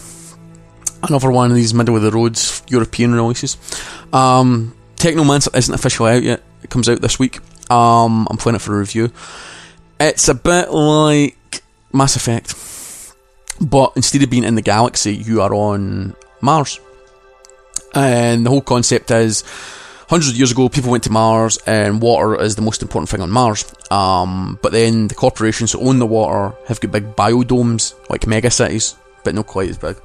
another 1.03 1.29
one 1.29 1.51
of 1.51 1.55
these 1.55 1.75
middle 1.75 1.95
of 1.95 2.01
the 2.01 2.09
roads 2.09 2.63
European 2.69 3.13
releases. 3.13 3.55
Um, 4.11 4.75
Technomancer 4.95 5.55
isn't 5.55 5.75
officially 5.75 6.13
out 6.13 6.23
yet. 6.23 6.41
It 6.63 6.71
comes 6.71 6.89
out 6.89 7.01
this 7.01 7.19
week. 7.19 7.39
Um, 7.69 8.27
I'm 8.31 8.37
playing 8.37 8.55
it 8.55 8.63
for 8.63 8.75
a 8.75 8.79
review. 8.79 9.11
It's 9.99 10.27
a 10.27 10.33
bit 10.33 10.71
like 10.71 11.61
Mass 11.93 12.15
Effect, 12.15 12.55
but 13.61 13.93
instead 13.95 14.23
of 14.23 14.31
being 14.31 14.43
in 14.43 14.55
the 14.55 14.63
galaxy, 14.63 15.15
you 15.15 15.41
are 15.41 15.53
on 15.53 16.15
Mars. 16.41 16.79
And 17.93 18.43
the 18.43 18.49
whole 18.49 18.61
concept 18.61 19.11
is 19.11 19.43
hundreds 20.07 20.29
of 20.31 20.37
years 20.37 20.51
ago, 20.51 20.69
people 20.69 20.91
went 20.91 21.03
to 21.03 21.11
Mars, 21.11 21.57
and 21.65 22.01
water 22.01 22.41
is 22.41 22.55
the 22.55 22.61
most 22.61 22.81
important 22.81 23.09
thing 23.09 23.21
on 23.21 23.29
Mars. 23.29 23.65
Um, 23.91 24.57
but 24.61 24.71
then 24.71 25.07
the 25.07 25.15
corporations 25.15 25.71
who 25.71 25.81
own 25.81 25.99
the 25.99 26.05
water 26.05 26.55
have 26.67 26.79
got 26.79 26.91
big 26.91 27.15
biodomes, 27.15 27.93
like 28.09 28.27
mega 28.27 28.49
cities, 28.49 28.95
but 29.23 29.35
not 29.35 29.47
quite 29.47 29.69
as 29.69 29.77
big. 29.77 29.97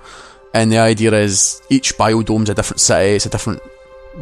And 0.55 0.71
the 0.71 0.79
idea 0.79 1.13
is 1.13 1.63
each 1.71 1.97
biodome's 1.97 2.51
a 2.51 2.55
different 2.55 2.81
city, 2.81 3.17
it's 3.17 3.27
a 3.27 3.31
different 3.31 3.63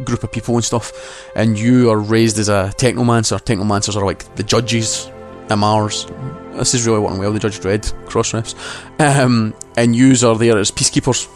group 0.05 0.23
of 0.23 0.31
people 0.31 0.55
and 0.55 0.63
stuff. 0.63 0.93
And 1.35 1.59
you 1.59 1.89
are 1.89 1.99
raised 1.99 2.39
as 2.39 2.47
a 2.47 2.73
technomancer. 2.77 3.41
Technomancers 3.43 3.95
are 3.95 4.05
like 4.05 4.35
the 4.35 4.43
judges 4.43 5.11
at 5.49 5.57
Mars. 5.57 6.07
This 6.53 6.73
is 6.73 6.85
really 6.85 6.99
working 6.99 7.19
well, 7.19 7.33
the 7.33 7.39
Judge 7.39 7.59
Dredd 7.59 8.07
cross 8.07 8.31
refs. 8.31 8.55
Um, 9.01 9.55
and 9.75 9.95
yous 9.95 10.23
are 10.23 10.37
there 10.37 10.59
as 10.59 10.69
peacekeepers. 10.69 11.27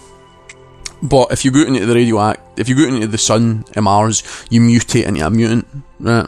But 1.01 1.31
if 1.31 1.45
you 1.45 1.51
go 1.51 1.61
into 1.61 1.85
the 1.85 1.93
radioact, 1.93 2.37
if 2.57 2.69
you 2.69 2.75
go 2.75 2.83
into 2.83 3.07
the 3.07 3.17
sun 3.17 3.65
in 3.75 3.83
Mars, 3.83 4.23
you 4.49 4.61
mutate 4.61 5.05
into 5.05 5.25
a 5.25 5.29
mutant, 5.29 5.67
right? 5.99 6.27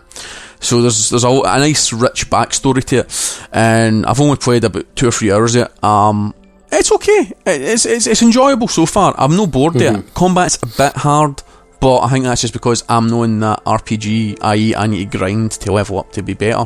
So 0.59 0.81
there's 0.81 1.09
there's 1.09 1.24
a, 1.24 1.29
a 1.29 1.59
nice 1.59 1.93
rich 1.93 2.29
backstory 2.29 2.83
to 2.86 3.00
it, 3.00 3.47
and 3.51 4.05
I've 4.05 4.19
only 4.19 4.38
played 4.38 4.63
about 4.63 4.95
two 4.95 5.07
or 5.07 5.12
three 5.12 5.31
hours 5.31 5.55
of 5.55 5.67
it. 5.67 5.83
Um, 5.83 6.34
it's 6.71 6.91
okay. 6.91 7.32
It's 7.45 7.86
it's, 7.86 8.08
it's 8.08 8.21
enjoyable 8.21 8.67
so 8.67 8.86
far. 8.86 9.13
I'm 9.17 9.36
no 9.36 9.47
bored 9.47 9.75
it. 9.75 10.13
Combat's 10.13 10.58
a 10.62 10.67
bit 10.67 10.95
hard, 10.95 11.41
but 11.80 11.99
I 11.99 12.10
think 12.10 12.25
that's 12.25 12.41
just 12.41 12.53
because 12.53 12.84
I'm 12.89 13.08
knowing 13.08 13.39
that 13.41 13.63
RPG, 13.65 14.39
i.e., 14.41 14.75
I 14.75 14.88
need 14.88 15.12
to 15.12 15.17
grind 15.17 15.51
to 15.51 15.71
level 15.71 15.99
up 15.99 16.12
to 16.13 16.23
be 16.23 16.34
better. 16.34 16.65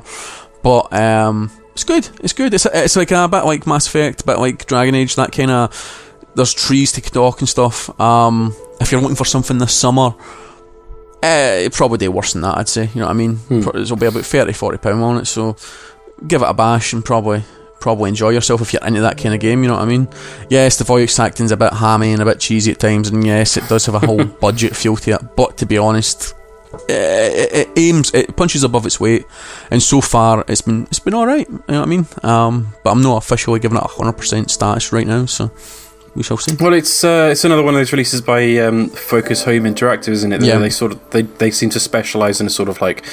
But 0.63 0.93
um, 0.93 1.51
it's 1.73 1.83
good. 1.83 2.07
It's 2.23 2.33
good. 2.33 2.53
It's 2.53 2.65
it's 2.65 2.95
like 2.95 3.11
a 3.11 3.27
bit 3.27 3.45
like 3.45 3.67
Mass 3.67 3.87
Effect, 3.87 4.21
a 4.21 4.25
bit 4.25 4.39
like 4.39 4.65
Dragon 4.65 4.95
Age. 4.95 5.15
That 5.15 5.31
kind 5.31 5.51
of 5.51 6.11
there's 6.35 6.53
trees 6.53 6.91
to 6.93 7.01
talk 7.01 7.39
and 7.41 7.49
stuff. 7.49 7.89
Um, 7.99 8.55
if 8.79 8.91
you're 8.91 9.01
looking 9.01 9.15
for 9.17 9.25
something 9.25 9.57
this 9.57 9.73
summer, 9.73 10.13
eh, 11.23 11.69
probably 11.71 12.07
worse 12.07 12.33
than 12.33 12.41
that. 12.43 12.57
I'd 12.57 12.69
say. 12.69 12.89
You 12.93 13.01
know 13.01 13.07
what 13.07 13.11
I 13.11 13.13
mean? 13.13 13.39
Pro- 13.47 13.79
It'll 13.81 13.97
be 13.97 14.05
about 14.07 14.25
30 14.25 14.53
40 14.53 14.77
pound 14.77 15.03
on 15.03 15.17
it. 15.17 15.25
So 15.25 15.55
give 16.27 16.41
it 16.41 16.49
a 16.49 16.53
bash 16.53 16.93
and 16.93 17.03
probably 17.03 17.43
probably 17.79 18.09
enjoy 18.09 18.29
yourself 18.29 18.61
if 18.61 18.73
you're 18.73 18.85
into 18.85 19.01
that 19.01 19.17
kind 19.17 19.33
of 19.33 19.39
game. 19.41 19.63
You 19.63 19.69
know 19.69 19.75
what 19.75 19.83
I 19.83 19.85
mean? 19.87 20.07
Yes, 20.49 20.77
the 20.77 20.83
voice 20.83 21.17
acting's 21.19 21.51
a 21.51 21.57
bit 21.57 21.73
hammy 21.73 22.13
and 22.13 22.21
a 22.21 22.25
bit 22.25 22.39
cheesy 22.39 22.71
at 22.71 22.79
times, 22.79 23.09
and 23.09 23.25
yes, 23.25 23.57
it 23.57 23.67
does 23.67 23.85
have 23.87 23.95
a 23.95 23.99
whole 24.05 24.23
budget 24.41 24.75
feel 24.75 24.95
to 24.97 25.11
it. 25.11 25.35
But 25.35 25.57
to 25.57 25.65
be 25.65 25.77
honest. 25.79 26.35
eh, 26.89 27.27
It, 27.43 27.53
it 27.53 27.69
aims, 27.75 28.13
it 28.13 28.35
punches 28.37 28.63
above 28.63 28.85
its 28.85 28.99
weight, 28.99 29.25
and 29.71 29.81
so 29.81 29.99
far 29.99 30.45
it's 30.47 30.61
been 30.61 30.83
it's 30.85 30.99
been 30.99 31.13
all 31.15 31.25
right. 31.25 31.47
You 31.49 31.63
know 31.69 31.79
what 31.79 31.87
I 31.87 31.89
mean? 31.89 32.05
Um, 32.23 32.73
but 32.83 32.91
I'm 32.91 33.01
not 33.01 33.17
officially 33.17 33.59
giving 33.59 33.77
it 33.77 33.83
a 33.83 33.87
hundred 33.87 34.13
percent 34.13 34.51
status 34.51 34.93
right 34.93 35.07
now, 35.07 35.25
so 35.25 35.51
we 36.15 36.24
shall 36.24 36.38
see. 36.38 36.56
Well, 36.60 36.74
it's 36.74 37.04
uh, 37.04 37.30
it's 37.32 37.45
another 37.45 37.63
one 37.63 37.74
of 37.74 37.80
those 37.80 37.91
releases 37.91 38.21
by 38.21 38.58
um, 38.58 38.89
Focus 38.89 39.43
Home 39.43 39.63
Interactive, 39.63 40.10
isn't 40.10 40.32
it? 40.32 40.43
Yeah. 40.43 40.58
They 40.58 40.69
sort 40.69 40.91
of 40.91 41.10
they, 41.12 41.24
they 41.24 41.52
seem 41.52 41.69
to 41.71 41.80
specialize 41.80 42.41
in 42.41 42.47
a 42.47 42.50
sort 42.50 42.69
of 42.69 42.82
like 42.82 43.06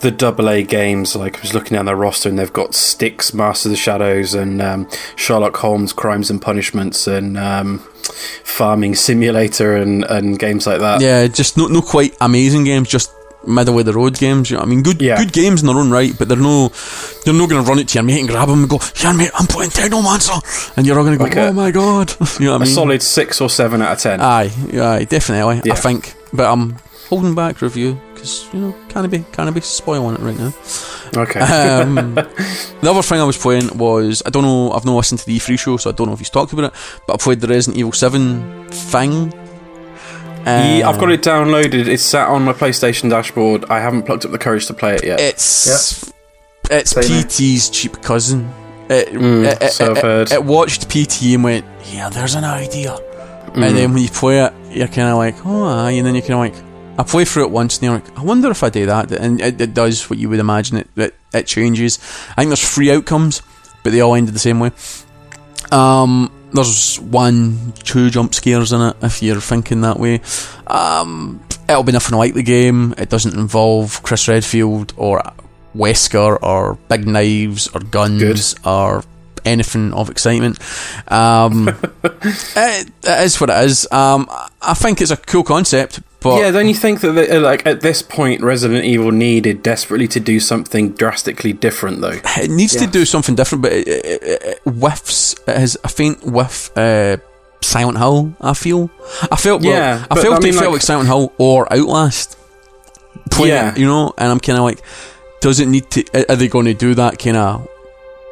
the 0.00 0.10
double 0.10 0.48
A 0.48 0.62
games. 0.62 1.16
Like 1.16 1.38
I 1.38 1.40
was 1.40 1.54
looking 1.54 1.76
down 1.76 1.86
their 1.86 1.96
roster, 1.96 2.28
and 2.28 2.38
they've 2.38 2.52
got 2.52 2.74
Styx, 2.74 3.32
Master 3.32 3.68
of 3.68 3.70
the 3.70 3.76
Shadows, 3.76 4.34
and 4.34 4.60
um, 4.60 4.88
Sherlock 5.16 5.56
Holmes, 5.56 5.92
Crimes 5.92 6.30
and 6.30 6.42
Punishments, 6.42 7.06
and 7.06 7.38
um, 7.38 7.78
Farming 8.44 8.94
Simulator, 8.94 9.76
and, 9.76 10.04
and 10.04 10.38
games 10.38 10.66
like 10.66 10.80
that. 10.80 11.00
Yeah, 11.00 11.26
just 11.26 11.56
not 11.56 11.70
no 11.70 11.80
quite 11.80 12.16
amazing 12.20 12.64
games, 12.64 12.88
just 12.88 13.12
middle 13.46 13.78
of 13.78 13.86
the 13.86 13.92
road 13.92 14.18
games. 14.18 14.50
You 14.50 14.56
know, 14.56 14.60
what 14.62 14.66
I 14.66 14.70
mean, 14.70 14.82
good, 14.82 15.00
Yeah. 15.00 15.16
good 15.16 15.32
games 15.32 15.60
in 15.62 15.66
their 15.66 15.76
own 15.76 15.90
right, 15.90 16.12
but 16.18 16.28
they're 16.28 16.36
no, 16.36 16.68
they're 17.24 17.34
not 17.34 17.48
going 17.48 17.62
to 17.64 17.68
run 17.68 17.78
it 17.78 17.88
to 17.88 17.94
your 17.94 18.02
mate 18.04 18.20
and 18.20 18.28
grab 18.28 18.48
them 18.48 18.60
and 18.60 18.68
go, 18.70 18.78
"Here, 18.96 19.12
mate, 19.14 19.30
I'm 19.38 19.46
playing 19.46 19.70
Technomancer," 19.70 20.76
and 20.76 20.86
you're 20.86 20.98
all 20.98 21.04
going 21.04 21.18
to 21.18 21.24
go, 21.24 21.24
Like 21.24 21.36
a- 21.36 21.48
"Oh 21.48 21.52
my 21.52 21.70
god!" 21.70 22.14
you 22.40 22.46
know 22.46 22.52
what 22.52 22.62
I 22.62 22.64
A 22.64 22.66
mean? 22.66 22.68
A 22.68 22.74
solid 22.74 23.02
six 23.02 23.40
or 23.40 23.48
seven 23.50 23.82
out 23.82 23.92
of 23.92 23.98
ten. 23.98 24.20
Aye, 24.20 24.50
aye, 24.74 25.04
definitely. 25.04 25.62
Yeah. 25.64 25.72
I 25.72 25.76
think, 25.76 26.14
but 26.32 26.50
I'm 26.50 26.76
holding 27.08 27.34
back 27.34 27.60
review 27.62 28.00
because 28.14 28.46
you 28.52 28.60
know, 28.60 28.74
can't 28.88 29.10
be, 29.10 29.24
can't 29.32 29.52
be 29.54 29.60
spoiling 29.62 30.14
it 30.14 30.20
right 30.20 30.38
now. 30.38 30.52
okay. 31.16 31.40
Um, 31.40 32.14
the 32.14 32.90
other 32.90 33.02
thing 33.02 33.18
I 33.20 33.24
was 33.24 33.38
playing 33.38 33.76
was 33.78 34.22
I 34.26 34.30
don't 34.30 34.42
know. 34.44 34.70
I've 34.72 34.84
not 34.84 34.94
listened 34.96 35.20
to 35.20 35.26
the 35.26 35.36
E3 35.38 35.58
show, 35.58 35.76
so 35.78 35.90
I 35.90 35.92
don't 35.94 36.06
know 36.06 36.12
if 36.12 36.18
he's 36.20 36.30
talked 36.30 36.52
about 36.52 36.66
it. 36.66 36.72
But 37.06 37.14
I 37.14 37.16
played 37.16 37.40
the 37.40 37.48
Resident 37.48 37.78
Evil 37.78 37.92
Seven 37.92 38.68
thing. 38.68 39.32
Yeah, 40.46 40.88
I've 40.88 40.94
Um, 40.94 41.00
got 41.00 41.10
it 41.10 41.22
downloaded. 41.22 41.86
It's 41.86 42.02
sat 42.02 42.28
on 42.28 42.44
my 42.44 42.52
PlayStation 42.52 43.10
dashboard. 43.10 43.64
I 43.68 43.80
haven't 43.80 44.02
plucked 44.04 44.24
up 44.24 44.30
the 44.32 44.38
courage 44.38 44.66
to 44.66 44.74
play 44.74 44.94
it 44.96 45.04
yet. 45.04 45.20
It's 45.20 46.12
it's 46.70 46.90
Same 46.92 47.04
here. 47.04 47.22
PT's 47.22 47.68
cheap 47.70 48.00
cousin. 48.02 48.50
It, 48.88 49.08
Mm, 49.12 49.44
it, 49.44 49.62
it, 49.62 49.72
so 49.72 49.90
I've 49.92 49.98
it- 50.04 50.32
it 50.32 50.44
watched 50.44 50.88
PT 50.88 51.34
and 51.34 51.44
went, 51.44 51.64
yeah, 51.92 52.08
there's 52.08 52.34
an 52.34 52.44
idea. 52.44 52.92
Mm. 53.54 53.66
And 53.66 53.76
then 53.76 53.92
when 53.94 54.02
you 54.02 54.08
play 54.08 54.40
it, 54.44 54.52
you're 54.70 54.88
kind 54.88 55.08
of 55.08 55.16
like, 55.18 55.34
oh, 55.46 55.64
aye. 55.64 55.92
And 55.92 56.06
then 56.06 56.14
you're 56.14 56.22
kind 56.22 56.34
of 56.52 56.56
like, 56.58 56.64
I 56.98 57.02
play 57.02 57.24
through 57.24 57.44
it 57.44 57.50
once 57.50 57.76
and 57.76 57.84
you're 57.84 57.94
like, 57.94 58.18
I 58.18 58.22
wonder 58.22 58.50
if 58.50 58.62
I 58.62 58.70
do 58.70 58.86
that. 58.86 59.10
And 59.12 59.40
it, 59.40 59.60
it 59.60 59.74
does 59.74 60.08
what 60.10 60.18
you 60.18 60.28
would 60.28 60.38
imagine 60.40 60.76
it, 60.78 60.88
it, 60.96 61.14
it 61.32 61.46
changes. 61.46 61.98
I 62.32 62.34
think 62.42 62.48
there's 62.50 62.68
three 62.74 62.90
outcomes, 62.90 63.42
but 63.82 63.92
they 63.92 64.00
all 64.00 64.14
ended 64.14 64.34
the 64.34 64.38
same 64.40 64.58
way. 64.60 64.72
Um, 65.72 66.30
there's 66.52 66.98
one, 67.00 67.72
two 67.84 68.10
jump 68.10 68.34
scares 68.34 68.72
in 68.72 68.80
it 68.80 68.96
if 69.02 69.22
you're 69.22 69.40
thinking 69.40 69.82
that 69.82 69.98
way. 69.98 70.20
Um, 70.66 71.44
it'll 71.68 71.82
be 71.82 71.92
nothing 71.92 72.18
like 72.18 72.34
the 72.34 72.42
game. 72.42 72.94
It 72.98 73.08
doesn't 73.08 73.34
involve 73.34 74.02
Chris 74.02 74.28
Redfield 74.28 74.92
or 74.96 75.22
Wesker 75.74 76.38
or 76.42 76.74
big 76.88 77.06
knives 77.06 77.68
or 77.68 77.80
guns 77.80 78.54
Good. 78.54 78.66
or 78.66 79.04
anything 79.44 79.92
of 79.92 80.10
excitement. 80.10 80.58
Um, 81.08 81.68
it, 82.04 82.90
it 83.04 83.20
is 83.24 83.40
what 83.40 83.50
it 83.50 83.64
is. 83.64 83.86
Um, 83.90 84.28
I 84.60 84.74
think 84.74 85.00
it's 85.00 85.10
a 85.10 85.16
cool 85.16 85.44
concept, 85.44 86.00
but 86.20 86.38
yeah, 86.40 86.50
don't 86.50 86.68
you 86.68 86.74
think 86.74 87.00
that, 87.00 87.12
they, 87.12 87.38
like 87.38 87.66
at 87.66 87.80
this 87.80 88.02
point, 88.02 88.42
Resident 88.42 88.84
Evil 88.84 89.10
needed 89.10 89.62
desperately 89.62 90.06
to 90.08 90.20
do 90.20 90.38
something 90.40 90.90
drastically 90.92 91.52
different, 91.52 92.00
though? 92.00 92.18
it 92.36 92.50
needs 92.50 92.76
to 92.76 92.86
do 92.86 93.04
something 93.04 93.34
different. 93.34 93.62
But 93.62 93.72
it, 93.72 93.88
it, 93.88 94.04
it, 94.04 94.42
it 94.42 94.58
whiffs. 94.64 95.34
It 95.48 95.56
has 95.56 95.76
a 95.84 95.88
faint 95.88 96.22
whiff. 96.24 96.76
Uh, 96.76 97.16
Silent 97.62 97.98
Hill. 97.98 98.34
I 98.40 98.54
feel. 98.54 98.90
I 99.30 99.36
felt. 99.36 99.62
well, 99.62 99.70
Yeah, 99.72 100.04
I 100.10 100.14
but 100.14 100.22
felt 100.22 100.34
I 100.36 100.38
mean, 100.40 100.48
it 100.48 100.52
felt 100.54 100.64
like- 100.66 100.72
like 100.72 100.82
Silent 100.82 101.08
Hill 101.08 101.32
or 101.38 101.70
Outlast. 101.72 102.36
play 103.30 103.48
Yeah. 103.48 103.74
you 103.76 103.86
know. 103.86 104.12
And 104.18 104.30
I'm 104.30 104.40
kind 104.40 104.58
of 104.58 104.64
like, 104.64 104.82
does 105.40 105.60
it 105.60 105.68
need 105.68 105.90
to? 105.90 106.30
Are 106.32 106.36
they 106.36 106.48
going 106.48 106.66
to 106.66 106.74
do 106.74 106.94
that 106.94 107.18
kind 107.18 107.36
of 107.36 107.68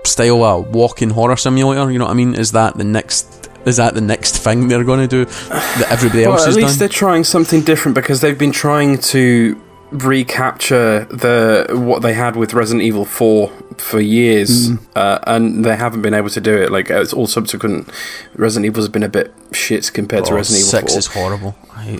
style 0.04 0.42
of 0.44 0.74
walking 0.74 1.10
horror 1.10 1.36
simulator? 1.36 1.90
You 1.90 1.98
know 1.98 2.06
what 2.06 2.12
I 2.12 2.14
mean? 2.14 2.34
Is 2.34 2.52
that 2.52 2.76
the 2.76 2.84
next? 2.84 3.47
Is 3.68 3.76
that 3.76 3.94
the 3.94 4.00
next 4.00 4.38
thing 4.38 4.68
they're 4.68 4.84
going 4.84 5.06
to 5.08 5.24
do 5.24 5.24
that 5.24 5.86
everybody 5.90 6.24
else 6.24 6.40
Well, 6.40 6.48
at 6.48 6.54
least 6.54 6.78
they're 6.78 6.88
trying 6.88 7.24
something 7.24 7.62
different 7.62 7.94
because 7.94 8.20
they've 8.20 8.38
been 8.38 8.52
trying 8.52 8.98
to 8.98 9.60
recapture 9.90 11.04
the 11.06 11.66
what 11.70 12.02
they 12.02 12.12
had 12.12 12.36
with 12.36 12.52
Resident 12.54 12.84
Evil 12.84 13.04
4 13.04 13.50
for 13.78 14.00
years, 14.00 14.70
uh, 14.96 15.18
and 15.26 15.64
they 15.64 15.76
haven't 15.76 16.02
been 16.02 16.14
able 16.14 16.28
to 16.30 16.40
do 16.40 16.56
it. 16.56 16.70
Like 16.72 16.90
it's 16.90 17.12
all 17.12 17.26
subsequent 17.26 17.88
Resident 18.34 18.66
Evils 18.66 18.86
have 18.86 18.92
been 18.92 19.02
a 19.02 19.08
bit 19.08 19.32
shit 19.52 19.90
compared 19.92 20.24
to 20.26 20.32
Oh, 20.32 20.36
Resident 20.36 20.66
Evil 20.66 20.80
six 20.80 20.92
4. 20.92 20.98
is 20.98 21.06
horrible. 21.06 21.56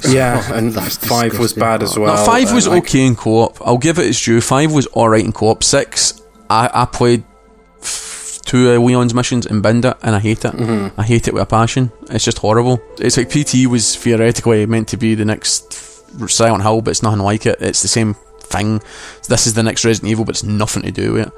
Yeah, 0.09 0.43
and 0.55 0.75
five 0.75 1.39
was 1.39 1.53
bad 1.53 1.83
as 1.83 1.99
well. 1.99 2.17
No, 2.17 2.25
five 2.25 2.53
was 2.53 2.67
and, 2.67 2.75
like, 2.75 2.85
okay 2.85 3.07
in 3.07 3.17
co-op. 3.17 3.57
I'll 3.67 3.79
give 3.79 3.99
it 3.99 4.07
its 4.07 4.23
due. 4.23 4.41
Five 4.41 4.73
was 4.73 4.87
alright 4.89 5.25
in 5.25 5.33
co-op. 5.33 5.63
Six, 5.63 6.21
I, 6.51 6.69
I 6.73 6.85
played 6.85 7.25
two 8.49 8.71
of 8.71 8.83
Leon's 8.83 9.13
missions 9.13 9.47
and 9.47 9.63
binned 9.63 9.85
it, 9.85 9.97
and 10.03 10.17
I 10.17 10.19
hate 10.19 10.45
it. 10.45 10.53
Mm-hmm. 10.53 10.99
I 10.99 11.05
hate 11.05 11.29
it 11.29 11.35
with 11.35 11.43
a 11.43 11.47
passion. 11.47 11.93
It's 12.11 12.25
just 12.25 12.39
horrible. 12.39 12.81
It's 12.99 13.19
like 13.19 13.29
PT 13.29 13.67
was 13.69 13.95
theoretically 13.95 14.65
meant 14.65 14.89
to 14.89 14.97
be 14.97 15.15
the 15.15 15.27
next 15.27 15.73
Silent 16.29 16.63
Hill, 16.63 16.81
but 16.81 16.93
it's 16.93 17.03
nothing 17.03 17.21
like 17.21 17.45
it. 17.45 17.61
It's 17.61 17.83
the 17.83 17.89
same 17.89 18.15
thing. 18.41 18.81
This 19.29 19.47
is 19.47 19.53
the 19.53 19.63
next 19.63 19.85
Resident 19.85 20.11
Evil, 20.11 20.25
but 20.25 20.35
it's 20.35 20.43
nothing 20.43 20.83
to 20.85 20.91
do 20.91 21.13
with 21.13 21.29
it. 21.29 21.33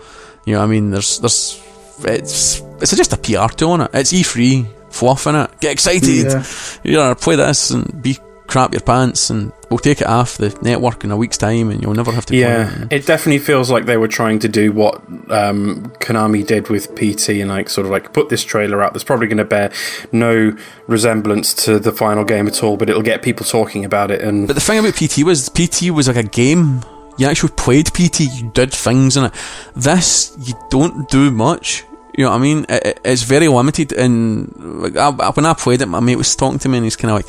You 0.45 0.55
know 0.55 0.61
what 0.61 0.67
I 0.67 0.69
mean? 0.69 0.91
There's, 0.91 1.19
there's, 1.19 1.61
it's, 2.05 2.63
it's 2.81 2.97
just 2.97 3.13
a 3.13 3.17
PR 3.17 3.53
tool 3.53 3.73
on 3.73 3.81
it. 3.83 3.91
It's 3.93 4.13
E3 4.13 4.67
fluff 4.91 5.27
in 5.27 5.35
it. 5.35 5.51
Get 5.61 5.73
excited. 5.73 6.27
Yeah. 6.27 6.45
You 6.85 6.93
know, 6.93 7.15
play 7.17 7.35
this 7.35 7.71
and 7.71 8.01
be 8.01 8.19
crap 8.51 8.73
your 8.73 8.81
pants, 8.83 9.31
and 9.31 9.53
we'll 9.71 9.79
take 9.79 10.01
it 10.01 10.07
off 10.07 10.37
the 10.37 10.51
network 10.63 11.05
in 11.05 11.11
a 11.11 11.17
week's 11.17 11.39
time, 11.39 11.71
and 11.71 11.81
you'll 11.83 11.95
never 11.95 12.13
have 12.13 12.27
to 12.27 12.37
Yeah, 12.37 12.83
it. 12.85 12.93
it 12.93 13.07
definitely 13.07 13.39
feels 13.39 13.71
like 13.71 13.87
they 13.87 13.97
were 13.97 14.09
trying 14.09 14.39
to 14.41 14.49
do 14.49 14.73
what 14.73 14.97
um, 15.31 15.85
Konami 16.01 16.47
did 16.47 16.69
with 16.69 16.95
PT 16.97 17.29
and 17.41 17.49
like 17.49 17.69
sort 17.71 17.87
of 17.87 17.91
like 17.93 18.13
put 18.13 18.29
this 18.29 18.45
trailer 18.45 18.83
out 18.83 18.93
that's 18.93 19.05
probably 19.05 19.29
going 19.29 19.39
to 19.39 19.45
bear 19.45 19.71
no 20.13 20.53
resemblance 20.89 21.55
to 21.65 21.79
the 21.79 21.93
final 21.93 22.25
game 22.25 22.47
at 22.49 22.63
all, 22.63 22.77
but 22.77 22.91
it'll 22.91 23.03
get 23.03 23.23
people 23.23 23.47
talking 23.47 23.85
about 23.85 24.11
it. 24.11 24.21
And 24.21 24.47
But 24.49 24.55
the 24.55 24.61
thing 24.61 24.79
about 24.79 24.95
PT 24.97 25.23
was 25.25 25.49
PT 25.49 25.91
was 25.91 26.09
like 26.09 26.17
a 26.17 26.23
game. 26.25 26.83
You 27.19 27.27
actually 27.27 27.53
played 27.57 27.87
PT. 27.93 28.21
You 28.21 28.51
did 28.55 28.73
things 28.73 29.17
in 29.17 29.25
it. 29.25 29.33
This 29.77 30.35
you 30.41 30.55
don't 30.71 31.09
do 31.09 31.31
much. 31.31 31.85
You 32.17 32.25
know 32.25 32.31
what 32.33 32.39
I 32.39 32.41
mean? 32.41 32.67
It, 32.69 32.87
it- 32.87 33.01
it's 33.05 33.23
very 33.23 33.47
limited. 33.49 33.93
And 33.93 34.53
like, 34.83 34.97
I, 34.97 35.09
I- 35.11 35.31
when 35.31 35.47
I 35.47 35.55
played 35.55 35.81
it, 35.83 35.87
my 35.87 36.01
mate 36.01 36.17
was 36.17 36.35
talking 36.35 36.59
to 36.59 36.69
me, 36.69 36.79
and 36.79 36.85
he's 36.85 36.97
kind 36.97 37.11
of 37.13 37.19
like, 37.19 37.27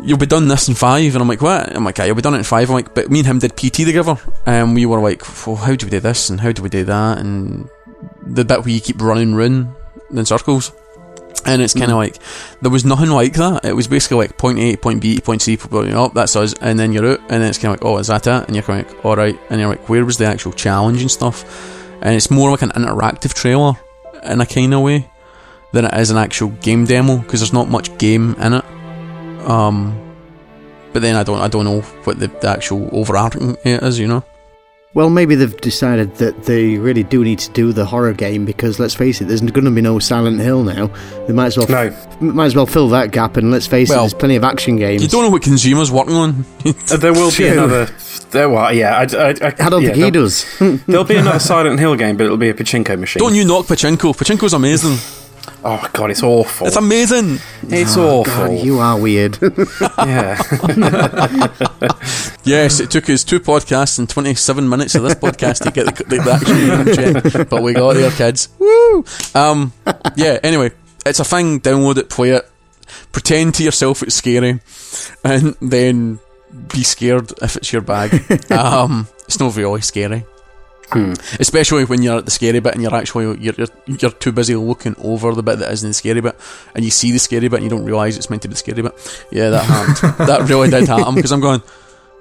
"You'll 0.00 0.18
be 0.18 0.26
done 0.26 0.48
this 0.48 0.68
in 0.68 0.74
five. 0.74 1.14
And 1.14 1.22
I'm 1.22 1.28
like, 1.28 1.42
"What?" 1.42 1.74
I'm 1.74 1.84
like, 1.84 1.98
"Yeah, 1.98 2.04
you'll 2.04 2.16
be 2.16 2.22
done 2.22 2.34
it 2.34 2.38
in 2.38 2.44
five. 2.44 2.68
I'm 2.68 2.74
like, 2.74 2.94
"But 2.94 3.10
me 3.10 3.20
and 3.20 3.26
him 3.26 3.38
did 3.38 3.56
PT 3.56 3.84
together, 3.84 4.16
and 4.46 4.74
we 4.74 4.86
were 4.86 5.00
like, 5.00 5.22
well, 5.46 5.56
how 5.56 5.74
do 5.74 5.86
we 5.86 5.90
do 5.90 6.00
this 6.00 6.30
and 6.30 6.40
how 6.40 6.52
do 6.52 6.62
we 6.62 6.68
do 6.68 6.84
that?" 6.84 7.18
And 7.18 7.68
the 8.26 8.44
bit 8.44 8.60
where 8.60 8.68
you 8.68 8.80
keep 8.80 9.00
running 9.00 9.34
round 9.34 9.74
in 10.10 10.26
circles. 10.26 10.72
And 11.44 11.62
it's 11.62 11.74
kind 11.74 11.92
of 11.92 11.96
mm. 11.96 11.98
like 11.98 12.18
there 12.60 12.72
was 12.72 12.84
nothing 12.84 13.10
like 13.10 13.34
that. 13.34 13.64
It 13.64 13.74
was 13.74 13.86
basically 13.86 14.16
like 14.16 14.36
point 14.36 14.58
A, 14.58 14.76
point 14.76 15.00
B, 15.00 15.20
point 15.20 15.42
C, 15.42 15.56
point 15.56 15.92
oh, 15.94 16.08
that's 16.08 16.34
us, 16.34 16.54
and 16.60 16.78
then 16.78 16.92
you're 16.92 17.06
out, 17.06 17.20
and 17.20 17.42
then 17.42 17.44
it's 17.44 17.58
kind 17.58 17.72
of 17.72 17.80
like, 17.80 17.88
oh, 17.88 17.98
is 17.98 18.08
that 18.08 18.26
it? 18.26 18.46
And 18.46 18.56
you're 18.56 18.64
kind 18.64 18.84
of 18.84 18.92
like, 18.92 19.04
all 19.04 19.14
right, 19.14 19.38
and 19.48 19.60
you're 19.60 19.68
like, 19.68 19.88
where 19.88 20.04
was 20.04 20.18
the 20.18 20.24
actual 20.24 20.52
challenge 20.52 21.02
and 21.02 21.10
stuff? 21.10 21.44
And 22.02 22.16
it's 22.16 22.30
more 22.30 22.50
like 22.50 22.62
an 22.62 22.70
interactive 22.70 23.32
trailer 23.32 23.74
in 24.24 24.40
a 24.40 24.46
kind 24.46 24.74
of 24.74 24.82
way 24.82 25.08
than 25.72 25.84
it 25.84 25.94
is 25.94 26.10
an 26.10 26.16
actual 26.16 26.48
game 26.48 26.84
demo 26.84 27.18
because 27.18 27.40
there's 27.40 27.52
not 27.52 27.68
much 27.68 27.96
game 27.98 28.34
in 28.40 28.54
it. 28.54 28.64
Um, 29.46 29.98
but 30.92 31.02
then 31.02 31.14
I 31.16 31.22
don't, 31.22 31.40
I 31.40 31.48
don't 31.48 31.64
know 31.64 31.80
what 32.04 32.18
the, 32.18 32.28
the 32.28 32.48
actual 32.48 32.88
overarching 32.92 33.56
it 33.64 33.82
is, 33.82 33.98
you 33.98 34.08
know. 34.08 34.24
Well, 34.94 35.10
maybe 35.10 35.34
they've 35.34 35.54
decided 35.60 36.14
that 36.16 36.44
they 36.44 36.78
really 36.78 37.02
do 37.02 37.22
need 37.22 37.38
to 37.40 37.50
do 37.50 37.70
the 37.74 37.84
horror 37.84 38.14
game 38.14 38.46
because 38.46 38.78
let's 38.80 38.94
face 38.94 39.20
it, 39.20 39.26
there's 39.26 39.42
going 39.42 39.66
to 39.66 39.70
be 39.70 39.82
no 39.82 39.98
Silent 39.98 40.40
Hill 40.40 40.64
now. 40.64 40.86
They 41.26 41.34
might 41.34 41.48
as 41.48 41.58
well, 41.58 41.68
no, 41.68 41.94
might 42.32 42.46
as 42.46 42.56
well 42.56 42.64
fill 42.64 42.88
that 42.88 43.10
gap. 43.10 43.36
And 43.36 43.50
let's 43.50 43.66
face 43.66 43.90
it, 43.90 43.94
there's 43.94 44.14
plenty 44.14 44.36
of 44.36 44.44
action 44.44 44.76
games. 44.76 45.02
You 45.02 45.08
don't 45.08 45.22
know 45.22 45.28
what 45.28 45.42
Kojima's 45.42 45.90
working 45.90 46.14
on. 46.14 46.46
Uh, 46.64 46.96
there 46.96 47.12
will 47.12 47.28
be 47.28 47.34
True. 47.36 47.52
another. 47.52 47.84
There, 48.30 48.48
well, 48.48 48.72
yeah, 48.72 48.96
I, 48.96 49.02
I, 49.02 49.28
I, 49.28 49.54
I 49.66 49.68
don't 49.68 49.82
yeah, 49.82 49.90
think 49.92 50.04
he 50.04 50.10
does. 50.10 50.46
There'll 50.86 51.04
be 51.04 51.16
another 51.16 51.40
Silent 51.40 51.78
Hill 51.78 51.94
game, 51.96 52.16
but 52.16 52.24
it'll 52.24 52.38
be 52.38 52.48
a 52.48 52.54
pachinko 52.54 52.98
machine. 52.98 53.20
don't 53.20 53.34
you 53.34 53.44
knock 53.44 53.66
Pachinko? 53.66 54.16
Pachinko's 54.16 54.54
amazing. 54.54 54.96
Oh 55.68 55.84
god, 55.92 56.12
it's 56.12 56.22
awful. 56.22 56.68
It's 56.68 56.76
amazing. 56.76 57.38
it's 57.64 57.96
Oh, 57.96 58.20
awful. 58.20 58.46
God, 58.56 58.64
you 58.64 58.78
are 58.78 58.96
weird. 59.00 59.36
yeah. 59.98 60.40
Yes, 62.44 62.78
it 62.78 62.92
took 62.92 63.10
us 63.10 63.24
two 63.24 63.40
podcasts 63.40 63.98
and 63.98 64.08
27 64.08 64.68
minutes 64.68 64.94
of 64.94 65.02
this 65.02 65.16
podcast 65.16 65.64
to 65.64 65.72
get 65.72 65.86
the, 65.96 66.04
the, 66.04 66.22
the 66.22 66.30
actual 66.30 67.32
check, 67.34 67.48
but 67.50 67.60
we 67.60 67.72
got 67.72 67.94
there, 67.94 68.10
kids. 68.12 68.48
Woo! 68.60 69.04
Um, 69.34 69.72
yeah, 70.16 70.38
anyway, 70.44 70.70
it's 71.04 71.18
a 71.18 71.24
thing, 71.24 71.60
download 71.60 71.98
it, 71.98 72.08
play 72.08 72.30
it, 72.30 72.48
pretend 73.10 73.56
to 73.56 73.64
yourself 73.64 74.04
it's 74.04 74.14
scary, 74.14 74.60
and 75.24 75.56
then 75.60 76.20
be 76.72 76.84
scared 76.84 77.32
if 77.42 77.56
it's 77.56 77.72
your 77.72 77.82
bag. 77.82 78.12
Um, 78.52 79.08
it's 79.24 79.40
not 79.40 79.56
really 79.56 79.80
scary. 79.80 80.24
Especially 81.40 81.84
when 81.84 82.02
you're 82.02 82.18
at 82.18 82.24
the 82.24 82.30
scary 82.30 82.60
bit 82.60 82.74
and 82.74 82.82
you're 82.82 82.94
actually 82.94 83.24
you're, 83.42 83.54
you're 83.54 83.68
you're 83.86 84.10
too 84.10 84.32
busy 84.32 84.54
looking 84.54 84.94
over 84.98 85.34
the 85.34 85.42
bit 85.42 85.58
that 85.58 85.72
isn't 85.72 85.90
the 85.90 85.94
scary 85.94 86.20
bit, 86.20 86.36
and 86.74 86.84
you 86.84 86.90
see 86.90 87.12
the 87.12 87.18
scary 87.18 87.48
bit 87.48 87.56
and 87.60 87.64
you 87.64 87.70
don't 87.70 87.84
realise 87.84 88.16
it's 88.16 88.30
meant 88.30 88.42
to 88.42 88.48
be 88.48 88.54
the 88.54 88.58
scary 88.58 88.82
bit. 88.82 89.26
Yeah, 89.30 89.50
that 89.50 89.64
happened. 89.64 90.18
that 90.28 90.48
really 90.48 90.70
did 90.70 90.88
happen 90.88 91.14
because 91.14 91.32
I'm 91.32 91.40
going. 91.40 91.62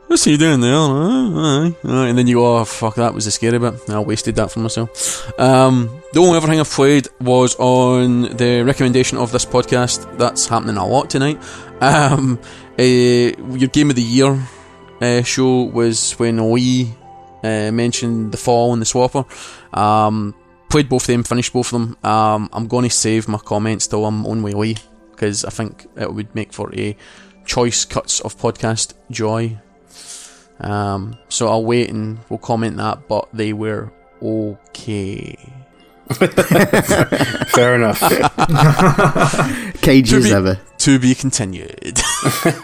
What's 0.08 0.24
he 0.24 0.38
doing 0.38 0.62
there? 0.62 0.72
And 0.72 2.18
then 2.18 2.28
you 2.28 2.36
go, 2.36 2.60
oh, 2.60 2.66
fuck, 2.66 2.94
that 2.96 3.16
was 3.16 3.26
the 3.26 3.32
scary 3.32 3.58
bit. 3.58 3.90
I 3.90 4.00
wasted 4.00 4.36
that 4.36 4.52
for 4.52 4.60
myself. 4.60 5.40
Um, 5.40 6.00
the 6.14 6.20
only 6.20 6.38
other 6.38 6.46
thing 6.46 6.60
I've 6.60 6.70
played 6.70 7.08
was 7.20 7.56
on 7.56 8.38
the 8.38 8.62
recommendation 8.62 9.18
of 9.18 9.32
this 9.32 9.48
podcast. 9.48 10.20
That's 10.20 10.46
happening 10.46 10.78
a 10.78 10.86
lot 10.86 11.10
tonight. 11.10 11.42
Um, 11.82 12.40
uh, 12.78 12.84
your 12.84 13.70
Game 13.70 13.90
of 13.90 13.96
the 13.96 14.04
Year 14.04 14.40
uh, 15.02 15.24
show 15.24 15.64
was 15.64 16.12
when 16.14 16.54
Lee 16.54 16.94
uh, 17.46 17.72
mentioned 17.72 18.32
The 18.32 18.38
Fall 18.38 18.74
and 18.74 18.82
The 18.82 18.86
Swapper. 18.86 19.26
Um, 19.78 20.34
played 20.70 20.90
both 20.90 21.04
of 21.04 21.08
them, 21.08 21.24
finished 21.24 21.54
both 21.54 21.72
of 21.74 21.80
them. 21.80 21.98
Um, 22.04 22.50
I'm 22.52 22.68
going 22.68 22.84
to 22.84 22.90
save 22.96 23.28
my 23.28 23.38
comments 23.38 23.88
till 23.88 24.06
I'm 24.06 24.26
on 24.26 24.42
with 24.44 24.54
Lee 24.56 24.78
because 25.12 25.46
I 25.46 25.50
think 25.50 25.88
it 25.96 26.14
would 26.14 26.34
make 26.36 26.52
for 26.54 26.74
a 26.76 26.96
choice 27.46 27.86
cuts 27.86 28.20
of 28.22 28.38
podcast 28.38 28.94
joy. 29.12 29.58
Um, 30.60 31.18
so 31.30 31.48
I'll 31.50 31.66
wait 31.66 31.90
and 31.90 32.20
we'll 32.30 32.40
comment 32.40 32.78
that, 32.78 33.08
but 33.08 33.28
they 33.34 33.54
were 33.54 33.92
okay. 34.22 35.36
Fair 37.56 37.76
enough. 37.76 38.00
Cage 39.82 40.10
To 40.12 40.18
as 40.18 40.24
be- 40.26 40.32
ever. 40.34 40.60
To 40.80 41.00
be 41.00 41.16
continued. 41.16 42.00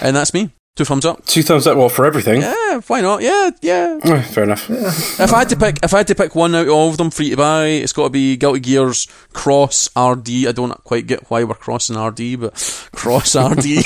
and 0.00 0.16
that's 0.16 0.32
me. 0.32 0.50
Two 0.74 0.86
thumbs 0.86 1.04
up. 1.04 1.24
Two 1.26 1.42
thumbs 1.42 1.66
up. 1.66 1.76
Well, 1.76 1.90
for 1.90 2.06
everything. 2.06 2.40
Yeah, 2.40 2.80
why 2.86 3.02
not? 3.02 3.20
Yeah, 3.20 3.50
yeah. 3.60 3.98
Eh, 4.02 4.22
Fair 4.22 4.44
enough. 4.44 4.70
If 4.70 5.30
I 5.32 5.40
had 5.40 5.50
to 5.50 5.56
pick, 5.56 5.78
if 5.82 5.92
I 5.92 5.98
had 5.98 6.06
to 6.06 6.14
pick 6.14 6.34
one 6.34 6.54
out 6.54 6.66
of 6.66 6.72
all 6.72 6.88
of 6.88 6.96
them 6.96 7.10
free 7.10 7.28
to 7.28 7.36
buy, 7.36 7.66
it's 7.66 7.92
got 7.92 8.04
to 8.04 8.10
be 8.10 8.38
Guilty 8.38 8.60
Gears 8.60 9.06
Cross 9.34 9.90
RD. 9.94 10.46
I 10.48 10.52
don't 10.52 10.72
quite 10.84 11.06
get 11.06 11.30
why 11.30 11.44
we're 11.44 11.54
crossing 11.56 11.98
RD, 11.98 12.40
but 12.40 12.54
Cross 12.94 13.36
RD. 13.36 13.84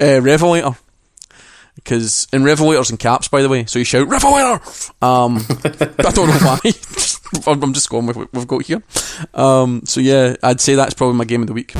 uh, 0.00 0.20
Revelator. 0.20 0.72
Because 1.76 2.26
in 2.32 2.42
Revelators 2.42 2.90
in 2.90 2.96
caps, 2.96 3.28
by 3.28 3.42
the 3.42 3.48
way, 3.48 3.64
so 3.66 3.78
you 3.78 3.84
shout 3.84 4.08
Revelator. 4.08 4.60
Um, 5.02 5.36
I 5.64 6.10
don't 6.10 6.28
know 6.28 6.38
why. 6.38 6.58
I'm 7.52 7.62
I'm 7.62 7.72
just 7.74 7.90
going 7.90 8.06
with 8.06 8.16
what 8.16 8.32
we've 8.32 8.46
got 8.46 8.62
here. 8.64 8.82
Um, 9.34 9.82
so 9.84 10.00
yeah, 10.00 10.34
I'd 10.42 10.60
say 10.60 10.74
that's 10.74 10.94
probably 10.94 11.16
my 11.16 11.24
game 11.24 11.42
of 11.42 11.46
the 11.46 11.52
week. 11.52 11.74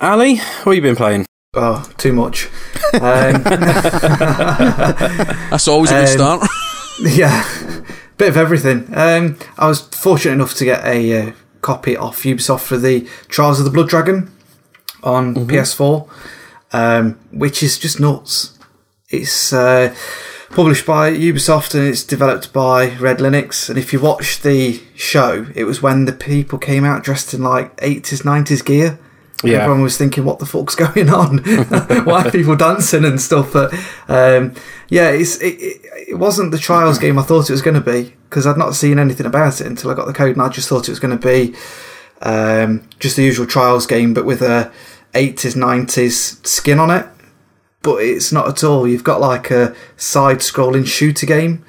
Ali, 0.00 0.36
what 0.36 0.64
have 0.66 0.74
you 0.74 0.82
been 0.82 0.96
playing? 0.96 1.26
Oh, 1.60 1.90
too 1.98 2.12
much. 2.12 2.46
Um, 2.94 3.42
That's 5.50 5.66
always 5.66 5.90
a 5.90 5.94
good 5.94 6.20
Um, 6.20 6.38
start. 6.40 6.48
yeah, 7.02 7.44
bit 8.16 8.28
of 8.28 8.36
everything. 8.36 8.86
Um, 8.94 9.36
I 9.58 9.66
was 9.66 9.80
fortunate 9.80 10.34
enough 10.34 10.54
to 10.54 10.64
get 10.64 10.84
a 10.84 11.28
uh, 11.28 11.32
copy 11.60 11.96
off 11.96 12.22
Ubisoft 12.22 12.60
for 12.60 12.76
the 12.76 13.08
Trials 13.28 13.58
of 13.58 13.64
the 13.64 13.72
Blood 13.72 13.88
Dragon 13.88 14.30
on 15.02 15.34
PS4, 15.34 16.08
um, 16.72 17.18
which 17.32 17.62
is 17.62 17.76
just 17.78 17.98
nuts. 17.98 18.56
It's 19.08 19.52
uh, 19.52 19.94
published 20.50 20.86
by 20.86 21.10
Ubisoft 21.12 21.74
and 21.74 21.88
it's 21.88 22.04
developed 22.04 22.52
by 22.52 22.90
RedLynx. 22.90 23.68
And 23.68 23.76
if 23.78 23.92
you 23.92 23.98
watch 24.00 24.42
the 24.42 24.80
show, 24.94 25.46
it 25.56 25.64
was 25.64 25.82
when 25.82 26.04
the 26.04 26.12
people 26.12 26.58
came 26.58 26.84
out 26.84 27.02
dressed 27.02 27.34
in 27.34 27.42
like 27.42 27.76
80s, 27.78 28.22
90s 28.22 28.64
gear. 28.64 28.98
Yeah. 29.44 29.58
Everyone 29.58 29.82
was 29.82 29.96
thinking, 29.96 30.24
what 30.24 30.40
the 30.40 30.46
fuck's 30.46 30.74
going 30.74 31.08
on? 31.08 31.38
Why 32.04 32.24
are 32.24 32.30
people 32.30 32.56
dancing 32.56 33.04
and 33.04 33.20
stuff? 33.20 33.52
But 33.52 33.72
um, 34.08 34.54
yeah, 34.88 35.10
it's, 35.10 35.36
it, 35.40 35.56
it, 36.08 36.18
wasn't 36.18 36.50
the 36.50 36.58
Trials 36.58 36.98
game 36.98 37.18
I 37.18 37.22
thought 37.22 37.48
it 37.48 37.52
was 37.52 37.62
going 37.62 37.80
to 37.80 37.80
be 37.80 38.14
because 38.28 38.46
I'd 38.46 38.58
not 38.58 38.74
seen 38.74 38.98
anything 38.98 39.26
about 39.26 39.60
it 39.60 39.66
until 39.66 39.90
I 39.90 39.94
got 39.94 40.06
the 40.06 40.12
code 40.12 40.32
and 40.32 40.42
I 40.42 40.48
just 40.48 40.68
thought 40.68 40.88
it 40.88 40.92
was 40.92 40.98
going 40.98 41.16
to 41.16 41.24
be 41.26 41.54
um, 42.22 42.88
just 42.98 43.14
the 43.16 43.22
usual 43.22 43.46
Trials 43.46 43.86
game 43.86 44.12
but 44.12 44.24
with 44.24 44.42
a 44.42 44.72
80s, 45.14 45.54
90s 45.54 46.44
skin 46.46 46.78
on 46.80 46.90
it. 46.90 47.06
but 47.82 48.02
it's 48.02 48.32
not 48.32 48.48
at 48.48 48.64
all. 48.64 48.88
You've 48.88 49.04
got 49.04 49.20
like 49.20 49.50
a 49.50 49.74
side-scrolling 49.96 50.86
shooter 50.86 51.26
game, 51.26 51.64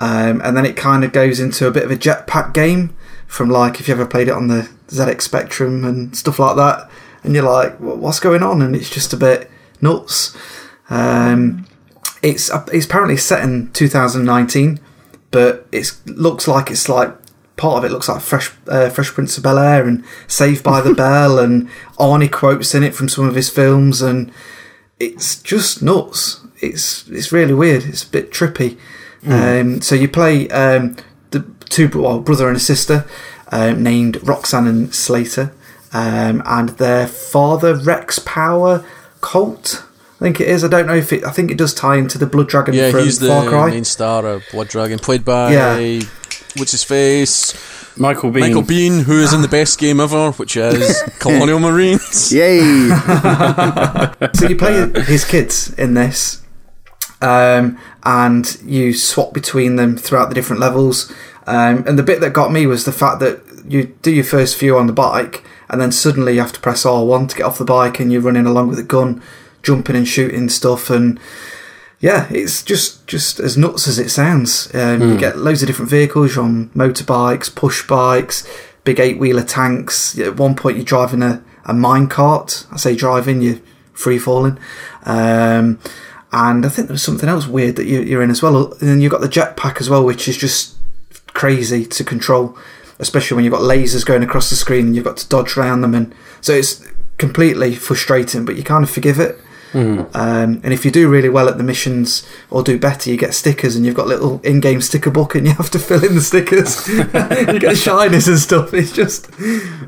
um, 0.00 0.40
and 0.42 0.56
then 0.56 0.64
it 0.64 0.76
kind 0.76 1.04
of 1.04 1.12
goes 1.12 1.38
into 1.38 1.66
a 1.66 1.70
bit 1.70 1.84
of 1.84 1.90
a 1.90 1.96
jetpack 1.96 2.54
game 2.54 2.96
from 3.26 3.50
like 3.50 3.78
if 3.78 3.88
you 3.88 3.94
ever 3.94 4.06
played 4.06 4.28
it 4.28 4.34
on 4.34 4.48
the 4.48 4.70
ZX 4.88 5.22
Spectrum 5.22 5.84
and 5.84 6.16
stuff 6.16 6.38
like 6.38 6.56
that, 6.56 6.90
and 7.22 7.34
you're 7.34 7.44
like, 7.44 7.78
what's 7.78 8.20
going 8.20 8.42
on? 8.42 8.62
And 8.62 8.74
it's 8.74 8.90
just 8.90 9.12
a 9.12 9.16
bit 9.16 9.50
nuts. 9.80 10.36
Um, 10.90 11.66
it's 12.22 12.50
it's 12.72 12.86
apparently 12.86 13.16
set 13.16 13.44
in 13.44 13.70
2019, 13.72 14.80
but 15.30 15.66
it 15.72 15.92
looks 16.06 16.48
like 16.48 16.70
it's 16.70 16.88
like 16.88 17.14
part 17.56 17.78
of 17.78 17.84
it 17.84 17.92
looks 17.92 18.08
like 18.08 18.22
Fresh 18.22 18.52
uh, 18.68 18.88
Fresh 18.88 19.10
Prince 19.10 19.36
of 19.36 19.44
Bel 19.44 19.58
Air 19.58 19.86
and 19.86 20.04
Saved 20.26 20.64
by 20.64 20.80
the 20.80 20.94
Bell 20.94 21.38
and 21.38 21.68
Arnie 21.98 22.30
quotes 22.30 22.74
in 22.74 22.82
it 22.82 22.94
from 22.94 23.08
some 23.08 23.28
of 23.28 23.34
his 23.34 23.50
films, 23.50 24.02
and 24.02 24.32
it's 24.98 25.40
just 25.42 25.82
nuts. 25.82 26.40
It's 26.60 27.06
it's 27.08 27.32
really 27.32 27.54
weird. 27.54 27.84
It's 27.84 28.04
a 28.04 28.08
bit 28.08 28.32
trippy. 28.32 28.78
Mm. 29.22 29.60
Um, 29.60 29.82
so 29.82 29.94
you 29.94 30.08
play 30.08 30.48
um, 30.50 30.96
the 31.30 31.40
two 31.68 31.88
well, 31.94 32.20
brother 32.20 32.48
and 32.48 32.56
a 32.56 32.60
sister 32.60 33.04
um, 33.50 33.82
named 33.82 34.18
Roxanne 34.22 34.66
and 34.66 34.94
Slater, 34.94 35.52
um, 35.92 36.42
and 36.46 36.70
their 36.70 37.06
father 37.06 37.74
Rex 37.74 38.18
Power 38.20 38.84
Colt. 39.20 39.84
I 40.20 40.24
think 40.24 40.40
it 40.40 40.48
is. 40.48 40.64
I 40.64 40.68
don't 40.68 40.86
know 40.86 40.96
if 40.96 41.12
it. 41.12 41.24
I 41.24 41.30
think 41.30 41.50
it 41.50 41.56
does 41.58 41.72
tie 41.72 41.96
into 41.96 42.18
the 42.18 42.26
Blood 42.26 42.48
Dragon. 42.48 42.74
Yeah, 42.74 42.90
from 42.90 43.04
he's 43.04 43.18
the 43.20 43.28
Far 43.28 43.48
Cry. 43.48 43.70
main 43.70 43.84
star 43.84 44.26
of 44.26 44.42
Blood 44.50 44.68
Dragon, 44.68 44.98
played 44.98 45.24
by 45.24 45.52
Yeah. 45.52 46.00
what's 46.56 46.72
his 46.72 46.82
face, 46.82 47.54
Michael 47.96 48.30
Biehn. 48.32 48.40
Michael 48.40 48.62
Biehn, 48.64 49.02
who 49.04 49.20
is 49.22 49.32
in 49.32 49.42
the 49.42 49.48
best 49.48 49.78
game 49.78 50.00
ever, 50.00 50.32
which 50.32 50.56
is 50.56 51.02
Colonial 51.20 51.60
Marines. 51.60 52.32
Yay! 52.32 52.88
so 54.34 54.48
you 54.48 54.56
play 54.56 54.90
his 55.02 55.24
kids 55.24 55.72
in 55.74 55.94
this, 55.94 56.42
um, 57.20 57.78
and 58.02 58.58
you 58.64 58.92
swap 58.94 59.32
between 59.32 59.76
them 59.76 59.96
throughout 59.96 60.28
the 60.30 60.34
different 60.34 60.60
levels. 60.60 61.12
Um, 61.48 61.84
and 61.86 61.98
the 61.98 62.02
bit 62.02 62.20
that 62.20 62.32
got 62.32 62.52
me 62.52 62.66
was 62.66 62.84
the 62.84 62.92
fact 62.92 63.20
that 63.20 63.40
you 63.66 63.96
do 64.02 64.10
your 64.10 64.24
first 64.24 64.56
few 64.56 64.76
on 64.76 64.86
the 64.86 64.92
bike, 64.92 65.44
and 65.68 65.80
then 65.80 65.92
suddenly 65.92 66.34
you 66.34 66.40
have 66.40 66.52
to 66.52 66.60
press 66.60 66.84
R1 66.84 67.30
to 67.30 67.36
get 67.36 67.46
off 67.46 67.58
the 67.58 67.64
bike, 67.64 67.98
and 68.00 68.12
you're 68.12 68.20
running 68.22 68.46
along 68.46 68.68
with 68.68 68.78
a 68.78 68.82
gun, 68.84 69.22
jumping 69.62 69.96
and 69.96 70.06
shooting 70.06 70.48
stuff, 70.48 70.90
and 70.90 71.18
yeah, 72.00 72.28
it's 72.30 72.62
just 72.62 73.06
just 73.06 73.40
as 73.40 73.56
nuts 73.56 73.88
as 73.88 73.98
it 73.98 74.10
sounds. 74.10 74.72
Um, 74.74 75.00
You 75.02 75.18
get 75.18 75.38
loads 75.38 75.62
of 75.62 75.66
different 75.66 75.90
vehicles. 75.90 76.36
You're 76.36 76.44
on 76.44 76.68
motorbikes, 76.70 77.52
push 77.54 77.86
bikes, 77.86 78.46
big 78.84 79.00
eight 79.00 79.18
wheeler 79.18 79.42
tanks. 79.42 80.18
At 80.18 80.36
one 80.36 80.54
point, 80.54 80.76
you're 80.76 80.84
driving 80.84 81.22
a, 81.22 81.42
a 81.64 81.74
mine 81.74 82.06
cart. 82.08 82.66
I 82.70 82.76
say 82.76 82.94
driving, 82.94 83.40
you're 83.42 83.60
free 83.94 84.18
falling. 84.18 84.58
Um, 85.04 85.80
and 86.30 86.64
I 86.64 86.68
think 86.68 86.86
there 86.88 86.94
was 86.94 87.02
something 87.02 87.28
else 87.28 87.46
weird 87.48 87.76
that 87.76 87.86
you, 87.86 88.00
you're 88.02 88.22
in 88.22 88.30
as 88.30 88.42
well. 88.42 88.72
And 88.74 88.88
then 88.88 89.00
you've 89.00 89.10
got 89.12 89.22
the 89.22 89.28
jetpack 89.28 89.80
as 89.80 89.90
well, 89.90 90.04
which 90.04 90.28
is 90.28 90.36
just 90.36 90.76
crazy 91.38 91.84
to 91.86 92.02
control, 92.04 92.56
especially 92.98 93.36
when 93.36 93.44
you've 93.44 93.54
got 93.58 93.62
lasers 93.74 94.04
going 94.04 94.22
across 94.24 94.50
the 94.50 94.56
screen 94.56 94.86
and 94.86 94.94
you've 94.96 95.04
got 95.10 95.16
to 95.18 95.28
dodge 95.28 95.56
around 95.56 95.80
them. 95.82 95.94
And 95.94 96.12
so 96.40 96.52
it's 96.52 96.84
completely 97.16 97.74
frustrating, 97.74 98.44
but 98.44 98.56
you 98.56 98.64
kind 98.64 98.82
of 98.84 98.90
forgive 98.90 99.20
it. 99.20 99.38
Um, 99.74 100.60
and 100.64 100.72
if 100.72 100.84
you 100.86 100.90
do 100.90 101.08
really 101.10 101.28
well 101.28 101.46
at 101.48 101.58
the 101.58 101.62
missions 101.62 102.26
or 102.50 102.62
do 102.62 102.78
better, 102.78 103.10
you 103.10 103.18
get 103.18 103.34
stickers 103.34 103.76
and 103.76 103.84
you've 103.84 103.94
got 103.94 104.06
little 104.06 104.40
in-game 104.42 104.80
sticker 104.80 105.10
book 105.10 105.34
and 105.34 105.46
you 105.46 105.52
have 105.52 105.70
to 105.70 105.78
fill 105.78 106.02
in 106.04 106.14
the 106.14 106.22
stickers. 106.22 106.88
you 106.88 107.04
get 107.04 107.76
shinies 107.76 108.26
and 108.28 108.38
stuff. 108.38 108.72
It's 108.72 108.92
just, 108.92 109.28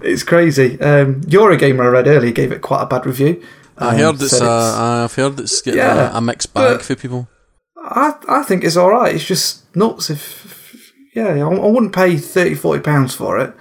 it's 0.03 0.23
crazy. 0.23 0.79
Um, 0.81 1.23
gamer 1.23 1.85
I 1.85 1.89
read 1.89 2.07
earlier 2.07 2.31
gave 2.33 2.53
it 2.53 2.61
quite 2.61 2.83
a 2.83 2.87
bad 2.87 3.07
review. 3.07 3.43
I 3.79 3.93
Um, 3.95 3.97
heard 3.97 4.15
it's, 4.23 4.31
said 4.37 4.43
uh, 4.47 5.05
I've 5.05 5.15
heard 5.15 5.41
it's 5.41 5.61
getting 5.63 5.79
Yeah, 5.79 6.13
a, 6.15 6.19
a 6.19 6.21
mixed 6.21 6.53
bag 6.53 6.83
for 6.83 6.95
people. 6.95 7.27
I, 7.83 8.13
I 8.29 8.43
think 8.43 8.63
it's 8.65 8.77
all 8.77 8.91
right. 8.91 9.15
It's 9.15 9.25
just 9.25 9.75
nuts. 9.75 10.11
If 10.11 10.50
yeah, 11.13 11.29
I, 11.29 11.49
I 11.49 11.67
wouldn't 11.67 11.95
pay 11.95 12.17
30 12.17 12.55
40 12.55 12.83
pounds 12.83 13.15
for 13.15 13.39
it. 13.39 13.55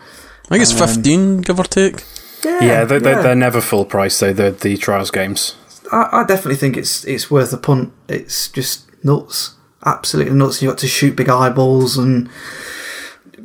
I 0.45 0.53
think 0.53 0.63
it's 0.63 0.73
fifteen, 0.73 1.41
give 1.41 1.59
or 1.59 1.63
take. 1.63 2.03
Yeah, 2.43 2.63
Yeah, 2.63 2.83
they're, 2.83 2.99
they're, 2.99 3.15
yeah. 3.17 3.21
they're 3.21 3.35
never 3.35 3.61
full 3.61 3.85
price 3.85 4.19
though. 4.19 4.33
The 4.33 4.49
the 4.49 4.77
Trials 4.77 5.11
games. 5.11 5.55
I, 5.91 6.09
I 6.11 6.23
definitely 6.25 6.55
think 6.55 6.75
it's 6.75 7.05
it's 7.05 7.29
worth 7.29 7.53
a 7.53 7.57
punt. 7.57 7.93
It's 8.07 8.49
just 8.49 8.89
nuts, 9.03 9.55
absolutely 9.85 10.33
nuts. 10.33 10.61
You 10.61 10.69
got 10.69 10.79
to 10.79 10.87
shoot 10.87 11.15
big 11.15 11.29
eyeballs, 11.29 11.99
and 11.99 12.29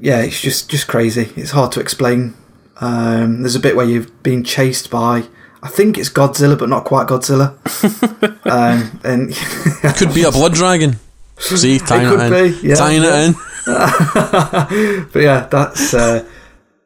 yeah, 0.01 0.23
it's 0.23 0.41
just 0.41 0.71
just 0.71 0.89
crazy. 0.89 1.31
It's 1.37 1.51
hard 1.51 1.73
to 1.73 1.81
explain. 1.81 2.35
Um, 2.81 3.43
there's 3.43 3.57
a 3.57 3.61
bit 3.61 3.77
where 3.77 3.87
you've 3.87 4.23
been 4.23 4.43
chased 4.43 4.91
by. 4.91 5.25
I 5.63 5.69
think 5.69 5.99
it's 5.99 6.11
Godzilla, 6.11 6.59
but 6.59 6.69
not 6.69 6.85
quite 6.85 7.07
Godzilla. 7.07 7.57
um, 8.47 9.01
and 9.05 9.35
Could 9.99 10.15
be 10.15 10.25
a 10.25 10.31
blood 10.31 10.55
dragon. 10.55 10.97
See, 11.39 11.79
tying 11.79 12.07
it, 12.07 12.11
could 12.11 12.21
in. 12.21 12.61
be, 12.63 12.69
yeah, 12.69 12.75
tying 12.77 13.03
yeah. 13.03 13.21
it 13.21 13.29
in. 13.29 13.35
but 15.13 15.21
yeah, 15.23 15.47
that's 15.51 15.95
uh, 15.95 16.25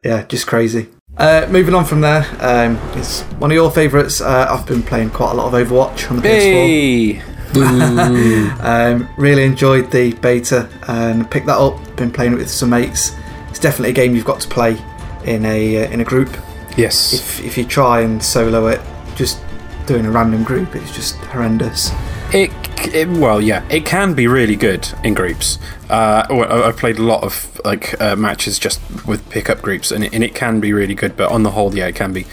yeah, 0.05 0.25
just 0.27 0.47
crazy. 0.47 0.89
Uh, 1.17 1.47
moving 1.51 1.75
on 1.75 1.85
from 1.85 2.01
there, 2.01 2.25
um, 2.41 2.77
it's 2.97 3.23
one 3.41 3.51
of 3.51 3.55
your 3.55 3.71
favourites. 3.71 4.21
Uh, 4.21 4.47
I've 4.49 4.67
been 4.67 4.83
playing 4.83 5.11
quite 5.11 5.33
a 5.33 5.35
lot 5.35 5.53
of 5.53 5.69
Overwatch 5.69 6.09
on 6.11 6.17
the 6.17 6.23
PS4. 6.23 7.15
Hey, 7.17 7.23
Um, 8.61 9.09
really 9.17 9.43
enjoyed 9.45 9.91
the 9.91 10.13
beta 10.15 10.69
and 10.87 11.29
picked 11.31 11.47
that 11.47 11.59
up. 11.59 11.75
Been 11.97 12.13
playing 12.13 12.35
it 12.35 12.37
with 12.37 12.51
some 12.51 12.71
mates. 12.71 13.13
It's 13.49 13.59
definitely 13.59 13.91
a 13.91 13.95
game 13.95 14.15
you've 14.15 14.25
got 14.27 14.41
to 14.43 14.49
play 14.49 14.77
in 15.25 15.45
a 15.47 15.85
uh, 15.87 15.91
in 15.91 16.01
a 16.01 16.05
group. 16.05 16.29
yes. 16.77 17.15
If 17.15 17.45
if 17.45 17.59
you 17.59 17.65
try 17.65 18.01
and 18.03 18.23
solo 18.23 18.67
it, 18.69 18.81
just 19.17 19.41
doing 19.87 20.05
a 20.07 20.11
random 20.11 20.45
group, 20.45 20.77
it's 20.77 20.95
just 20.95 21.17
horrendous. 21.17 21.91
It, 22.33 22.51
it 22.95 23.09
well, 23.09 23.41
yeah, 23.41 23.67
it 23.71 23.87
can 23.87 24.15
be 24.15 24.27
really 24.27 24.57
good 24.57 24.87
in 25.03 25.15
groups. 25.15 25.59
Uh, 25.89 26.27
I- 26.29 26.69
I've 26.69 26.77
played 26.77 26.99
a 26.99 27.03
lot 27.03 27.23
of 27.25 27.61
like 27.65 27.99
uh, 28.01 28.17
matches 28.17 28.59
just 28.59 28.81
with 29.07 29.29
pickup 29.31 29.63
groups, 29.63 29.91
and 29.91 30.05
it, 30.05 30.13
and 30.15 30.23
it 30.23 30.35
can 30.35 30.61
be 30.61 30.73
really 30.73 30.95
good. 30.95 31.17
But 31.17 31.31
on 31.31 31.43
the 31.43 31.51
whole, 31.53 31.75
yeah, 31.75 31.87
it 31.87 31.95
can 31.95 32.13
be 32.13 32.27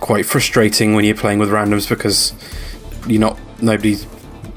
quite 0.00 0.26
frustrating 0.26 0.94
when 0.94 1.04
you're 1.04 1.14
playing 1.14 1.38
with 1.38 1.50
randoms 1.50 1.88
because 1.88 2.32
you're 3.06 3.20
not 3.20 3.38
nobody. 3.62 3.96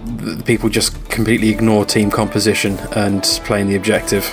The 0.06 0.44
people 0.46 0.70
just 0.70 1.10
completely 1.10 1.50
ignore 1.50 1.86
team 1.86 2.12
composition 2.12 2.78
and 2.96 3.24
playing 3.44 3.68
the 3.68 3.76
objective. 3.76 4.24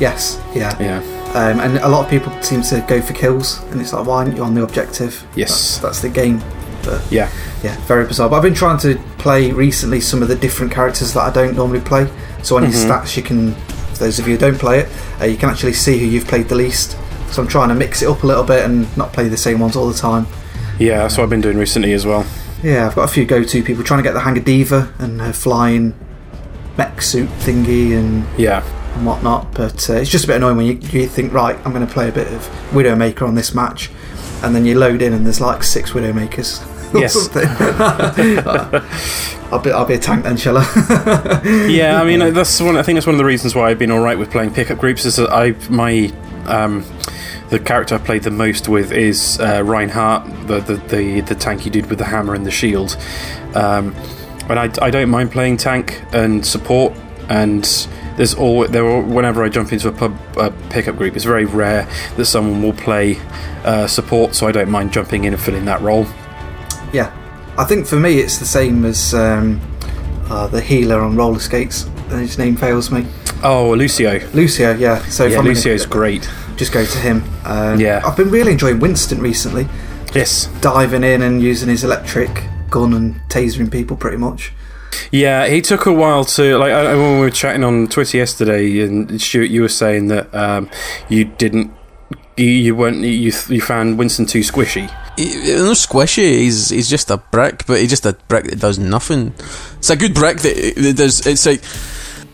Yes, 0.00 0.40
yeah. 0.54 0.76
Yeah. 0.80 0.98
Um, 1.34 1.60
and 1.60 1.78
a 1.78 1.88
lot 1.88 2.04
of 2.04 2.10
people 2.10 2.30
seem 2.42 2.62
to 2.62 2.84
go 2.88 3.00
for 3.00 3.14
kills, 3.14 3.62
and 3.70 3.80
it's 3.80 3.92
like, 3.92 4.06
why 4.06 4.16
aren't 4.24 4.36
you 4.36 4.42
on 4.44 4.54
the 4.54 4.62
objective? 4.62 5.24
Yes. 5.36 5.78
that's, 5.78 5.78
that's 5.78 6.02
the 6.02 6.08
game. 6.08 6.40
But 6.84 7.02
Yeah. 7.10 7.28
yeah, 7.62 7.76
very 7.86 8.06
bizarre. 8.06 8.28
But 8.28 8.36
I've 8.36 8.42
been 8.42 8.54
trying 8.54 8.78
to 8.78 8.98
play 9.18 9.52
recently 9.52 10.00
some 10.00 10.22
of 10.22 10.28
the 10.28 10.36
different 10.36 10.72
characters 10.72 11.12
that 11.14 11.20
I 11.22 11.30
don't 11.30 11.56
normally 11.56 11.80
play. 11.80 12.08
So 12.42 12.56
on 12.56 12.62
your 12.64 12.72
stats, 12.72 13.16
you 13.16 13.22
can, 13.22 13.54
for 13.92 13.98
those 14.04 14.18
of 14.18 14.26
you 14.26 14.34
who 14.34 14.38
don't 14.38 14.58
play 14.58 14.80
it, 14.80 14.88
uh, 15.20 15.24
you 15.26 15.36
can 15.36 15.48
actually 15.48 15.74
see 15.74 15.98
who 15.98 16.06
you've 16.06 16.26
played 16.26 16.48
the 16.48 16.56
least. 16.56 16.96
So 17.30 17.40
I'm 17.40 17.48
trying 17.48 17.68
to 17.68 17.74
mix 17.74 18.02
it 18.02 18.08
up 18.08 18.22
a 18.24 18.26
little 18.26 18.44
bit 18.44 18.64
and 18.64 18.94
not 18.96 19.12
play 19.12 19.28
the 19.28 19.36
same 19.36 19.58
ones 19.60 19.76
all 19.76 19.88
the 19.88 19.96
time. 19.98 20.26
Yeah, 20.78 20.98
that's 20.98 21.16
what 21.16 21.24
I've 21.24 21.30
been 21.30 21.40
doing 21.40 21.56
recently 21.56 21.92
as 21.92 22.04
well. 22.04 22.26
Yeah, 22.62 22.86
I've 22.86 22.94
got 22.94 23.04
a 23.04 23.12
few 23.12 23.24
go-to 23.24 23.62
people 23.62 23.84
trying 23.84 23.98
to 23.98 24.02
get 24.02 24.12
the 24.12 24.20
hang 24.20 24.36
of 24.38 24.44
D.Va 24.44 24.92
and 24.98 25.20
her 25.20 25.32
flying 25.32 25.94
mech 26.76 27.00
suit 27.02 27.28
thingy 27.40 27.96
and 27.96 28.24
Yeah. 28.36 28.62
and 28.96 29.06
whatnot. 29.06 29.52
But 29.54 29.88
uh, 29.88 29.94
it's 29.94 30.10
just 30.10 30.24
a 30.24 30.26
bit 30.26 30.36
annoying 30.36 30.56
when 30.56 30.66
you, 30.66 30.74
you 30.90 31.06
think, 31.06 31.32
right, 31.32 31.56
I'm 31.64 31.72
going 31.72 31.86
to 31.86 31.92
play 31.92 32.08
a 32.08 32.12
bit 32.12 32.26
of 32.32 32.42
Widowmaker 32.72 33.22
on 33.26 33.34
this 33.34 33.54
match, 33.54 33.90
and 34.42 34.54
then 34.54 34.64
you 34.66 34.78
load 34.78 35.00
in 35.02 35.12
and 35.12 35.24
there's 35.24 35.40
like 35.40 35.62
six 35.62 35.90
Widowmakers. 35.92 36.60
Yes. 36.94 37.28
I'll 39.52 39.58
be 39.58 39.70
I'll 39.70 39.84
be 39.84 39.94
a 39.94 39.98
tank 39.98 40.24
then, 40.24 40.36
shall 40.36 40.58
I? 40.58 41.40
yeah, 41.68 42.00
I 42.00 42.04
mean 42.04 42.32
that's 42.32 42.60
one. 42.60 42.76
I 42.76 42.82
think 42.82 42.96
that's 42.96 43.06
one 43.06 43.14
of 43.14 43.18
the 43.18 43.24
reasons 43.24 43.54
why 43.54 43.70
I've 43.70 43.78
been 43.78 43.90
all 43.90 44.00
right 44.00 44.18
with 44.18 44.30
playing 44.30 44.54
pickup 44.54 44.78
groups. 44.78 45.04
Is 45.04 45.16
that 45.16 45.30
I 45.30 45.54
my 45.68 46.12
um, 46.46 46.84
the 47.50 47.60
character 47.60 47.94
I 47.94 47.98
played 47.98 48.22
the 48.22 48.30
most 48.30 48.68
with 48.68 48.92
is 48.92 49.38
uh, 49.40 49.62
Reinhardt, 49.62 50.24
the, 50.46 50.60
the 50.60 50.76
the 50.76 51.20
the 51.20 51.34
tanky 51.34 51.70
dude 51.70 51.86
with 51.86 51.98
the 51.98 52.06
hammer 52.06 52.34
and 52.34 52.46
the 52.46 52.50
shield. 52.50 52.96
Um, 53.54 53.94
and 54.48 54.58
I, 54.58 54.64
I 54.84 54.90
don't 54.90 55.10
mind 55.10 55.32
playing 55.32 55.58
tank 55.58 56.02
and 56.12 56.44
support. 56.44 56.94
And 57.28 57.64
there's 58.16 58.34
all 58.34 58.66
there. 58.66 58.84
Are, 58.84 59.02
whenever 59.02 59.44
I 59.44 59.48
jump 59.48 59.72
into 59.72 59.88
a 59.88 59.92
pub 59.92 60.16
a 60.36 60.50
pickup 60.70 60.96
group, 60.96 61.14
it's 61.14 61.24
very 61.24 61.44
rare 61.44 61.88
that 62.16 62.26
someone 62.26 62.62
will 62.62 62.72
play 62.72 63.18
uh, 63.64 63.86
support. 63.86 64.34
So 64.34 64.46
I 64.46 64.52
don't 64.52 64.70
mind 64.70 64.92
jumping 64.92 65.24
in 65.24 65.34
and 65.34 65.42
filling 65.42 65.66
that 65.66 65.80
role. 65.80 66.06
Yeah, 66.92 67.10
I 67.58 67.64
think 67.64 67.86
for 67.86 67.96
me 67.96 68.18
it's 68.20 68.38
the 68.38 68.44
same 68.46 68.84
as 68.84 69.14
um, 69.14 69.60
uh, 70.30 70.46
the 70.46 70.60
healer 70.60 71.00
on 71.00 71.16
roller 71.16 71.38
skates. 71.40 71.88
His 72.08 72.38
name 72.38 72.56
fails 72.56 72.90
me. 72.90 73.06
Oh, 73.42 73.70
Lucio. 73.72 74.20
Lucio, 74.34 74.74
yeah. 74.76 74.98
So 75.06 75.24
Yeah, 75.26 75.38
I'm 75.38 75.44
gonna 75.46 75.86
great. 75.86 76.28
Just 76.56 76.72
go 76.72 76.84
to 76.84 76.98
him. 76.98 77.24
Um, 77.44 77.80
Yeah. 77.80 78.02
I've 78.04 78.16
been 78.16 78.30
really 78.30 78.52
enjoying 78.52 78.78
Winston 78.80 79.20
recently. 79.20 79.66
Yes. 80.14 80.46
Diving 80.60 81.04
in 81.04 81.22
and 81.22 81.42
using 81.42 81.68
his 81.68 81.84
electric 81.84 82.44
gun 82.70 82.92
and 82.92 83.20
tasering 83.28 83.70
people 83.70 83.96
pretty 83.96 84.18
much. 84.18 84.52
Yeah, 85.10 85.46
he 85.46 85.60
took 85.62 85.86
a 85.86 85.92
while 85.92 86.24
to 86.24 86.58
like. 86.58 86.72
I- 86.72 86.94
when 86.94 87.14
we 87.14 87.20
were 87.20 87.30
chatting 87.30 87.64
on 87.64 87.86
Twitter 87.88 88.18
yesterday, 88.18 88.80
and 88.80 89.20
Stuart, 89.20 89.50
you 89.50 89.62
were 89.62 89.68
saying 89.68 90.08
that 90.08 90.34
um, 90.34 90.68
you 91.08 91.24
didn't, 91.24 91.70
you, 92.36 92.46
you 92.46 92.76
weren't, 92.76 92.98
you 92.98 93.32
you 93.48 93.60
found 93.60 93.98
Winston 93.98 94.26
too 94.26 94.40
squishy. 94.40 94.90
No 95.18 95.72
squishy. 95.72 96.38
He's 96.38 96.70
he's 96.70 96.88
just 96.88 97.10
a 97.10 97.18
brick, 97.18 97.66
but 97.66 97.80
he's 97.80 97.90
just 97.90 98.06
a 98.06 98.14
brick 98.28 98.44
that 98.46 98.60
does 98.60 98.78
nothing. 98.78 99.34
It's 99.78 99.90
a 99.90 99.96
good 99.96 100.14
brick 100.14 100.38
that, 100.38 100.74
that 100.76 100.96
does. 100.96 101.26
It's 101.26 101.46
like 101.46 101.62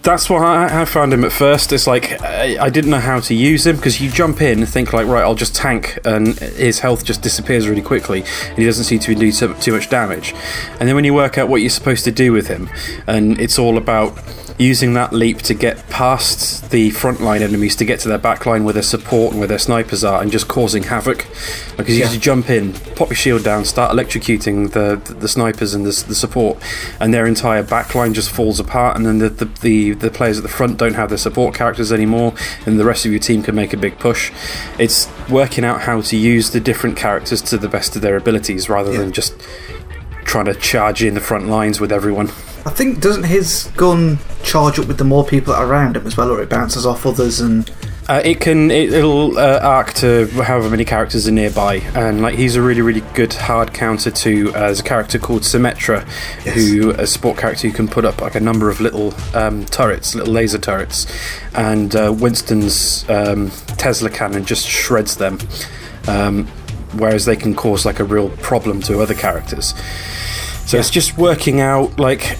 That's 0.02 0.30
what 0.30 0.42
I, 0.42 0.82
I 0.82 0.84
found 0.84 1.12
him 1.12 1.24
at 1.24 1.32
first. 1.32 1.72
It's 1.72 1.86
like 1.86 2.22
I, 2.22 2.56
I 2.58 2.70
didn't 2.70 2.90
know 2.90 3.00
how 3.00 3.20
to 3.20 3.34
use 3.34 3.66
him 3.66 3.76
because 3.76 4.00
you 4.00 4.10
jump 4.10 4.40
in 4.40 4.60
and 4.60 4.68
think 4.68 4.92
like, 4.92 5.06
right, 5.06 5.22
I'll 5.22 5.34
just 5.34 5.56
tank, 5.56 5.98
and 6.04 6.38
his 6.38 6.78
health 6.78 7.04
just 7.04 7.20
disappears 7.20 7.68
really 7.68 7.82
quickly, 7.82 8.20
and 8.48 8.58
he 8.58 8.64
doesn't 8.64 8.84
seem 8.84 9.00
to 9.00 9.14
do 9.14 9.32
too 9.32 9.72
much 9.72 9.90
damage. 9.90 10.34
And 10.78 10.88
then 10.88 10.94
when 10.94 11.04
you 11.04 11.14
work 11.14 11.36
out 11.36 11.48
what 11.48 11.60
you're 11.60 11.70
supposed 11.70 12.04
to 12.04 12.12
do 12.12 12.32
with 12.32 12.46
him, 12.46 12.70
and 13.06 13.40
it's 13.40 13.58
all 13.58 13.76
about 13.76 14.16
using 14.58 14.92
that 14.94 15.12
leap 15.12 15.38
to 15.42 15.54
get 15.54 15.88
past 15.88 16.70
the 16.70 16.90
frontline 16.90 17.40
enemies 17.42 17.76
to 17.76 17.84
get 17.84 18.00
to 18.00 18.08
their 18.08 18.18
backline 18.18 18.64
where 18.64 18.74
their 18.74 18.82
support 18.82 19.30
and 19.30 19.38
where 19.38 19.46
their 19.46 19.58
snipers 19.58 20.02
are, 20.02 20.20
and 20.20 20.32
just 20.32 20.48
causing 20.48 20.82
havoc. 20.84 21.26
Because 21.76 21.96
you 21.96 22.02
Yeah. 22.02 22.08
just 22.10 22.20
jump 22.20 22.50
in, 22.50 22.72
pop 22.96 23.08
your 23.10 23.16
shield 23.16 23.44
down, 23.44 23.64
start 23.64 23.92
electrocuting 23.96 24.72
the 24.72 25.00
the, 25.04 25.14
the 25.14 25.28
snipers 25.28 25.74
and 25.74 25.84
the, 25.86 26.04
the 26.08 26.14
support, 26.14 26.58
and 27.00 27.14
their 27.14 27.26
entire 27.26 27.62
backline 27.62 28.12
just 28.14 28.30
falls 28.30 28.58
apart. 28.58 28.96
And 28.96 29.06
then 29.06 29.18
the, 29.18 29.28
the 29.28 29.44
the 29.60 29.92
the 29.92 30.10
players 30.10 30.36
at 30.38 30.42
the 30.42 30.48
front 30.48 30.76
don't 30.76 30.94
have 30.94 31.08
their 31.08 31.18
support 31.18 31.54
characters 31.54 31.92
anymore, 31.92 32.34
and 32.66 32.78
the 32.80 32.84
rest 32.84 33.06
of 33.06 33.12
your 33.12 33.20
team 33.20 33.42
can 33.42 33.54
make 33.54 33.72
a 33.72 33.76
big 33.76 33.98
push. 33.98 34.32
It's 34.78 35.08
working 35.28 35.64
out 35.64 35.82
how 35.82 36.00
to 36.00 36.16
use 36.16 36.50
the 36.50 36.60
different 36.60 36.96
characters 36.96 37.40
to 37.42 37.58
the 37.58 37.68
best 37.68 37.94
of 37.96 38.02
their 38.02 38.16
abilities, 38.16 38.68
rather 38.68 38.92
Yeah. 38.92 38.98
than 38.98 39.12
just 39.12 39.34
trying 40.28 40.44
to 40.44 40.54
charge 40.54 41.02
in 41.02 41.14
the 41.14 41.20
front 41.20 41.48
lines 41.48 41.80
with 41.80 41.90
everyone. 41.90 42.28
I 42.66 42.70
think 42.70 43.00
doesn't 43.00 43.24
his 43.24 43.70
gun 43.76 44.18
charge 44.42 44.78
up 44.78 44.86
with 44.86 44.98
the 44.98 45.04
more 45.04 45.24
people 45.24 45.54
that 45.54 45.60
are 45.60 45.66
around 45.66 45.96
him 45.96 46.06
as 46.06 46.16
well, 46.16 46.30
or 46.30 46.40
it 46.42 46.48
bounces 46.50 46.84
off 46.86 47.04
others 47.06 47.40
and 47.40 47.70
Uh, 48.08 48.22
it 48.24 48.40
can 48.40 48.70
it, 48.70 48.90
it'll 48.92 49.36
uh, 49.38 49.60
arc 49.62 49.92
to 49.92 50.26
however 50.42 50.70
many 50.70 50.84
characters 50.84 51.28
are 51.28 51.32
nearby, 51.32 51.76
and 51.94 52.22
like 52.22 52.36
he's 52.36 52.56
a 52.56 52.62
really 52.62 52.80
really 52.80 53.02
good 53.14 53.34
hard 53.34 53.74
counter 53.74 54.10
to 54.10 54.48
uh, 54.54 54.60
there's 54.68 54.80
a 54.80 54.82
character 54.82 55.18
called 55.18 55.42
Symmetra, 55.42 56.00
who 56.54 56.90
a 56.92 57.06
sport 57.06 57.36
character 57.36 57.68
who 57.68 57.74
can 57.74 57.86
put 57.86 58.04
up 58.06 58.22
like 58.22 58.34
a 58.34 58.40
number 58.40 58.70
of 58.70 58.80
little 58.80 59.12
um, 59.34 59.66
turrets, 59.66 60.14
little 60.14 60.32
laser 60.32 60.58
turrets, 60.58 61.06
and 61.54 61.94
uh, 61.94 62.10
Winston's 62.10 63.04
um, 63.10 63.50
Tesla 63.76 64.08
cannon 64.08 64.44
just 64.46 64.66
shreds 64.66 65.16
them, 65.16 65.38
um, 66.06 66.48
whereas 66.94 67.24
they 67.24 67.36
can 67.36 67.54
cause 67.54 67.84
like 67.84 68.00
a 68.00 68.04
real 68.04 68.30
problem 68.38 68.80
to 68.82 69.00
other 69.00 69.14
characters. 69.14 69.74
So 70.66 70.78
it's 70.78 70.90
just 70.90 71.16
working 71.16 71.60
out 71.60 71.98
like 71.98 72.36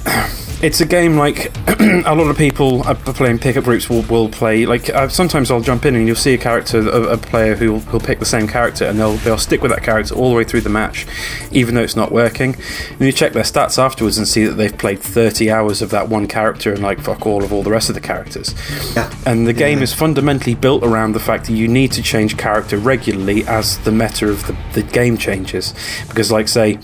it's 0.61 0.81
a 0.81 0.87
game 0.87 1.17
like 1.17 1.53
a 1.81 2.15
lot 2.15 2.29
of 2.29 2.37
people 2.37 2.83
are 2.83 2.95
playing 2.95 3.39
pickup 3.39 3.65
groups 3.65 3.89
will, 3.89 4.03
will 4.03 4.29
play 4.29 4.67
like 4.67 4.89
uh, 4.91 5.09
sometimes 5.09 5.51
I'll 5.51 5.61
jump 5.61 5.85
in 5.85 5.95
and 5.95 6.07
you'll 6.07 6.17
see 6.17 6.35
a 6.35 6.39
character 6.39 6.81
a, 6.81 7.15
a 7.15 7.17
player 7.17 7.55
who 7.55 7.75
will 7.75 8.01
pick 8.01 8.19
the 8.19 8.25
same 8.25 8.49
character 8.49 8.85
and 8.85 8.99
they'll 8.99 9.17
they'll 9.19 9.39
stick 9.39 9.63
with 9.63 9.71
that 9.71 9.83
character 9.83 10.15
all 10.15 10.31
the 10.31 10.37
way 10.37 10.45
through 10.45 10.63
the 10.63 10.71
match 10.71 11.07
even 11.53 11.75
though 11.75 11.83
it's 11.83 11.97
not 11.97 12.13
working. 12.13 12.57
And 12.91 13.01
you 13.01 13.13
check 13.13 13.33
their 13.33 13.43
stats 13.43 13.79
afterwards 13.79 14.19
and 14.19 14.27
see 14.27 14.45
that 14.47 14.55
they've 14.55 14.77
played 14.77 15.01
30 15.01 15.51
hours 15.51 15.83
of 15.83 15.91
that 15.91 16.09
one 16.09 16.27
character 16.27 16.73
and 16.73 16.83
like 16.83 17.01
fuck 17.01 17.27
all 17.27 17.45
of 17.45 17.53
all 17.53 17.63
the 17.63 17.71
rest 17.71 17.89
of 17.89 17.95
the 17.95 18.01
characters. 18.01 18.55
Yeah, 18.97 19.13
and 19.27 19.47
the 19.47 19.53
game 19.53 19.83
is 19.83 19.93
fundamentally 19.93 20.55
built 20.55 20.83
around 20.83 21.13
the 21.13 21.21
fact 21.21 21.47
that 21.47 21.53
you 21.53 21.69
need 21.69 21.93
to 21.93 22.03
change 22.03 22.37
character 22.37 22.77
regularly 22.79 23.47
as 23.47 23.79
the 23.79 23.93
meta 23.93 24.29
of 24.29 24.47
the, 24.47 24.57
the 24.75 24.83
game 24.83 25.17
changes. 25.17 25.75
Because, 26.09 26.31
like, 26.33 26.49
say, 26.49 26.79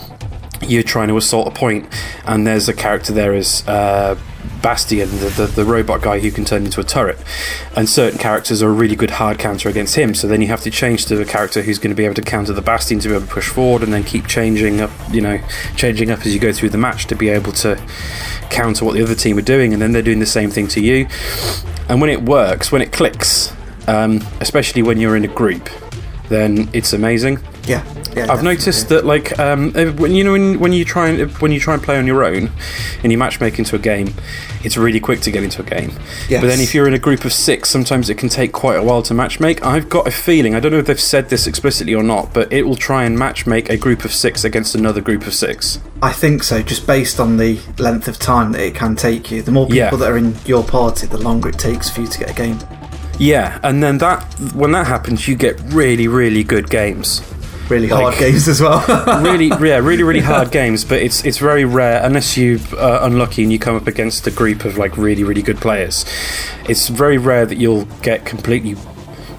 you're 0.69 0.83
trying 0.83 1.09
to 1.09 1.17
assault 1.17 1.49
a 1.49 1.51
point, 1.51 1.87
and 2.27 2.47
there's 2.47 2.69
a 2.69 2.75
character 2.75 3.13
there 3.13 3.35
as 3.35 3.67
uh, 3.67 4.19
Bastion, 4.63 5.11
the, 5.19 5.29
the, 5.37 5.47
the 5.47 5.65
robot 5.65 6.01
guy 6.01 6.19
who 6.21 6.31
can 6.31 6.45
turn 6.45 6.65
into 6.65 6.81
a 6.81 6.85
turret. 6.85 7.19
And 7.77 7.89
certain 7.89 8.19
characters 8.19 8.63
are 8.63 8.69
a 8.69 8.73
really 8.73 8.97
good 8.97 9.11
hard 9.11 9.39
counter 9.39 9.69
against 9.69 9.95
him, 9.97 10.15
so 10.15 10.27
then 10.27 10.41
you 10.41 10.49
have 10.49 10.63
to 10.63 10.71
change 10.71 11.07
to 11.07 11.21
a 11.21 11.25
character 11.25 11.63
who's 11.63 11.79
going 11.79 11.91
to 11.91 11.97
be 11.97 12.05
able 12.05 12.15
to 12.15 12.23
counter 12.23 12.53
the 12.53 12.63
Bastion 12.63 12.99
to 13.01 13.09
be 13.09 13.15
able 13.15 13.27
to 13.27 13.33
push 13.33 13.49
forward, 13.49 13.83
and 13.83 13.93
then 13.93 14.05
keep 14.05 14.27
changing 14.27 14.81
up, 14.81 14.91
you 15.11 15.21
know, 15.21 15.39
changing 15.77 16.11
up 16.11 16.21
as 16.21 16.33
you 16.33 16.41
go 16.41 16.53
through 16.53 16.71
the 16.71 16.79
match 16.79 17.07
to 17.07 17.15
be 17.15 17.29
able 17.29 17.53
to 17.53 17.77
counter 18.51 18.85
what 18.85 18.95
the 18.95 19.03
other 19.03 19.15
team 19.15 19.37
are 19.39 19.43
doing, 19.43 19.73
and 19.73 19.83
then 19.83 19.93
they're 19.93 20.03
doing 20.03 20.21
the 20.21 20.27
same 20.27 20.51
thing 20.51 20.67
to 20.69 20.81
you. 20.81 21.07
And 21.89 22.01
when 22.01 22.11
it 22.11 22.23
works, 22.23 22.73
when 22.73 22.81
it 22.81 22.93
clicks, 22.93 23.53
um, 23.87 24.23
especially 24.41 24.83
when 24.83 24.99
you're 24.99 25.17
in 25.17 25.25
a 25.25 25.29
group, 25.29 25.69
then 26.29 26.71
it's 26.73 26.95
amazing. 26.95 27.39
yeah, 27.67 27.85
yeah. 28.17 28.33
I've 28.33 28.43
noticed 28.43 28.89
that, 28.89 29.05
like, 29.05 29.39
um, 29.39 29.73
eh, 29.75 29.91
when 29.91 30.13
you 30.13 30.25
know 30.25 30.33
when, 30.33 30.59
when 30.61 30.73
you 30.73 30.85
try 30.85 31.09
and 31.09 31.31
when 31.39 31.53
you 31.53 31.61
try 31.61 31.75
and 31.75 31.83
play 31.83 31.99
on 31.99 32.07
your 32.07 32.25
own, 32.25 32.51
and 33.03 33.13
you 33.13 33.19
matchmake 33.19 33.59
into 33.59 33.77
a 33.77 33.79
game, 33.79 34.15
it's 34.63 34.77
really 34.77 35.01
quick 35.01 35.21
to 35.21 35.31
get 35.31 35.43
into 35.43 35.63
a 35.63 35.65
game. 35.65 35.91
Yes. 36.29 36.41
But 36.43 36.49
then 36.49 36.61
if 36.61 36.75
you're 36.75 36.87
in 36.89 36.95
a 36.95 36.99
group 36.99 37.25
of 37.25 37.33
six, 37.33 37.69
sometimes 37.71 38.11
it 38.11 38.17
can 38.19 38.29
take 38.29 38.53
quite 38.53 38.77
a 38.77 38.83
while 38.83 39.03
to 39.03 39.15
matchmake. 39.15 39.63
I've 39.63 39.89
got 39.89 40.07
a 40.07 40.11
feeling 40.11 40.55
I 40.55 40.61
don't 40.61 40.73
know 40.73 40.79
if 40.79 40.87
they've 40.87 41.01
said 41.01 41.29
this 41.29 41.47
explicitly 41.47 41.95
or 41.95 42.03
not, 42.03 42.33
but 42.33 42.53
it 42.53 42.63
will 42.63 42.77
try 42.77 43.05
and 43.05 43.19
matchmake 43.19 43.69
a 43.69 43.77
group 43.77 44.05
of 44.05 44.13
six 44.13 44.45
against 44.45 44.75
another 44.75 45.01
group 45.01 45.27
of 45.27 45.35
six. 45.35 45.81
I 46.03 46.13
think 46.13 46.43
so, 46.43 46.63
just 46.63 46.87
based 46.87 47.21
on 47.21 47.37
the 47.37 47.59
length 47.79 48.09
of 48.09 48.19
time 48.19 48.53
that 48.53 48.61
it 48.61 48.75
can 48.75 48.97
take 48.97 49.31
you. 49.31 49.43
The 49.43 49.53
more 49.53 49.67
people 49.67 49.77
Yeah. 49.77 49.91
that 49.97 50.11
are 50.11 50.17
in 50.17 50.35
your 50.47 50.63
party, 50.65 51.07
the 51.07 51.19
longer 51.19 51.49
it 51.49 51.59
takes 51.59 51.91
for 51.91 52.01
you 52.03 52.07
to 52.07 52.19
get 52.19 52.31
a 52.31 52.35
game. 52.35 52.59
Yeah, 53.19 53.61
and 53.63 53.83
then 53.83 53.99
that 53.99 54.23
when 54.55 54.73
that 54.73 54.87
happens, 54.89 55.29
you 55.29 55.37
get 55.37 55.61
really 55.67 56.09
really 56.09 56.43
good 56.43 56.69
games. 56.69 57.23
Really 57.69 57.89
Like- 57.89 58.03
hard 58.03 58.19
games 58.19 58.47
as 58.49 58.61
well. 58.61 58.85
really, 59.23 59.47
yeah, 59.49 59.79
really, 59.79 60.03
really 60.03 60.21
hard 60.21 60.51
games. 60.51 60.85
But 60.85 61.01
it's 61.03 61.25
it's 61.25 61.39
very 61.39 61.65
rare 61.65 62.03
unless 62.05 62.37
you 62.37 62.61
are 62.79 63.03
unlucky 63.05 63.43
and 63.43 63.53
you 63.53 63.59
come 63.59 63.75
up 63.77 63.87
against 63.87 64.27
a 64.27 64.31
group 64.31 64.65
of 64.65 64.77
like 64.77 64.97
really, 64.99 65.25
really 65.25 65.43
good 65.43 65.59
players. 65.59 66.05
It's 66.69 66.89
very 66.89 67.17
rare 67.19 67.47
that 67.47 67.57
you'll 67.57 67.87
get 68.03 68.25
completely 68.27 68.77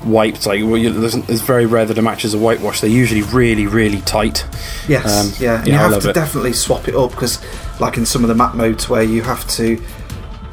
wiped. 0.06 0.46
Like, 0.46 0.62
well, 0.64 0.78
you, 0.78 1.04
it's 1.06 1.42
very 1.42 1.66
rare 1.66 1.86
that 1.86 1.98
a 1.98 2.02
match 2.02 2.26
is 2.26 2.34
a 2.34 2.38
whitewash. 2.40 2.82
They're 2.82 2.90
usually 2.90 3.22
really, 3.24 3.68
really 3.68 4.02
tight. 4.02 4.46
Yes, 4.88 5.06
Um, 5.06 5.34
yeah. 5.44 5.60
And 5.60 5.68
yeah, 5.68 5.74
you 5.86 5.92
have 5.94 6.02
to 6.04 6.10
it. 6.10 6.14
definitely 6.14 6.54
swap 6.54 6.88
it 6.88 6.96
up 6.96 7.12
because, 7.12 7.40
like 7.80 7.98
in 7.98 8.06
some 8.06 8.24
of 8.24 8.28
the 8.28 8.36
map 8.36 8.56
modes 8.56 8.88
where 8.90 9.04
you 9.04 9.22
have 9.24 9.48
to 9.50 9.82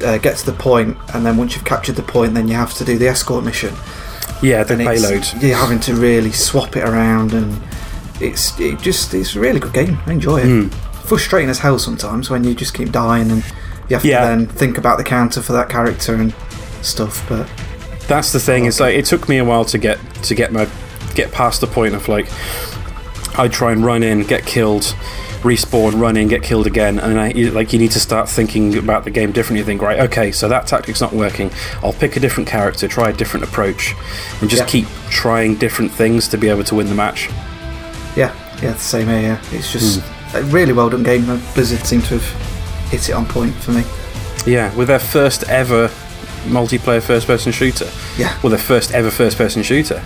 uh, 0.03 0.17
get 0.19 0.37
to 0.37 0.45
the 0.45 0.53
point, 0.53 0.97
and 1.13 1.25
then 1.25 1.37
once 1.37 1.55
you've 1.55 1.65
captured 1.65 1.95
the 1.95 2.03
point, 2.03 2.33
then 2.33 2.47
you 2.47 2.55
have 2.55 2.73
to 2.75 2.85
do 2.85 2.97
the 2.97 3.07
escort 3.07 3.43
mission. 3.43 3.73
Yeah, 4.43 4.63
the 4.63 4.73
And 4.75 4.83
payload. 4.85 5.25
You're 5.41 5.57
having 5.57 5.79
to 5.81 5.95
really 5.95 6.31
swap 6.31 6.75
it 6.75 6.83
around, 6.83 7.33
and 7.33 7.59
it's 8.21 8.59
it 8.59 8.79
just 8.79 9.13
it's 9.13 9.35
a 9.35 9.39
really 9.39 9.59
good 9.59 9.73
game. 9.73 9.97
I 10.05 10.11
enjoy 10.13 10.41
it. 10.41 10.45
Hmm. 10.45 10.67
Frustrating 11.07 11.49
as 11.49 11.59
hell 11.59 11.79
sometimes 11.79 12.29
when 12.29 12.43
you 12.43 12.53
just 12.53 12.73
keep 12.73 12.91
dying 12.91 13.29
and 13.31 13.43
you 13.89 13.95
have 13.95 14.05
Yeah. 14.05 14.21
to 14.21 14.25
then 14.27 14.47
think 14.47 14.77
about 14.77 14.97
the 14.97 15.03
counter 15.03 15.41
for 15.41 15.53
that 15.53 15.69
character 15.69 16.13
and 16.15 16.33
stuff. 16.81 17.25
But 17.27 17.47
That's 18.07 18.31
the 18.31 18.39
thing. 18.39 18.65
It's 18.65 18.79
like 18.79 18.95
it 18.95 19.05
took 19.05 19.27
me 19.29 19.37
a 19.37 19.45
while 19.45 19.65
to 19.65 19.77
get 19.77 19.97
to 20.23 20.35
get 20.35 20.51
my 20.51 20.67
get 21.15 21.31
past 21.31 21.61
the 21.61 21.67
point 21.67 21.93
of 21.95 22.07
like 22.07 22.27
I'd 23.37 23.51
try 23.51 23.71
and 23.71 23.83
run 23.83 24.03
in, 24.03 24.23
get 24.23 24.45
killed, 24.45 24.95
respawn, 25.43 25.99
run 25.99 26.17
in, 26.17 26.27
get 26.27 26.41
killed 26.43 26.65
again, 26.67 26.99
and 26.99 27.19
I, 27.19 27.29
you- 27.29 27.51
like 27.51 27.71
you 27.73 27.79
need 27.79 27.91
to 27.91 27.99
start 27.99 28.27
thinking 28.29 28.77
about 28.77 29.03
the 29.03 29.11
game 29.11 29.31
differently. 29.31 29.59
You 29.59 29.65
think, 29.65 29.81
right, 29.81 29.99
okay, 30.01 30.31
so 30.31 30.47
that 30.49 30.65
tactic's 30.67 31.01
not 31.01 31.13
working. 31.13 31.51
I'll 31.83 31.93
pick 31.93 32.15
a 32.15 32.19
different 32.19 32.49
character, 32.49 32.87
try 32.87 33.09
a 33.09 33.13
different 33.13 33.43
approach, 33.45 33.93
and 34.41 34.49
just 34.49 34.63
Yeah. 34.63 34.67
keep 34.67 34.87
trying 35.09 35.55
different 35.55 35.91
things 35.91 36.27
to 36.29 36.37
be 36.37 36.49
able 36.49 36.63
to 36.65 36.75
win 36.75 36.87
the 36.87 36.95
match. 36.95 37.29
yeah, 38.15 38.31
yeah, 38.61 38.71
the 38.73 38.79
same 38.79 39.07
here. 39.07 39.21
Yeah. 39.21 39.57
It's 39.57 39.71
just 39.71 39.99
Hmm. 40.01 40.37
a 40.37 40.41
really 40.43 40.71
well 40.73 40.89
done 40.89 41.03
game. 41.03 41.25
Blizzard 41.55 41.85
seem 41.85 42.01
to 42.03 42.17
have 42.19 42.89
hit 42.91 43.09
it 43.09 43.13
on 43.13 43.25
point 43.25 43.53
for 43.55 43.71
me. 43.71 43.83
Yeah, 44.45 44.73
with 44.75 44.87
their 44.89 44.99
first 44.99 45.43
ever 45.49 45.89
multiplayer 46.43 47.01
first-person 47.01 47.51
shooter. 47.51 47.89
Yeah, 48.17 48.37
Well, 48.41 48.49
their 48.49 48.59
first 48.59 48.91
ever 48.93 49.09
first-person 49.11 49.63
shooter. 49.63 50.03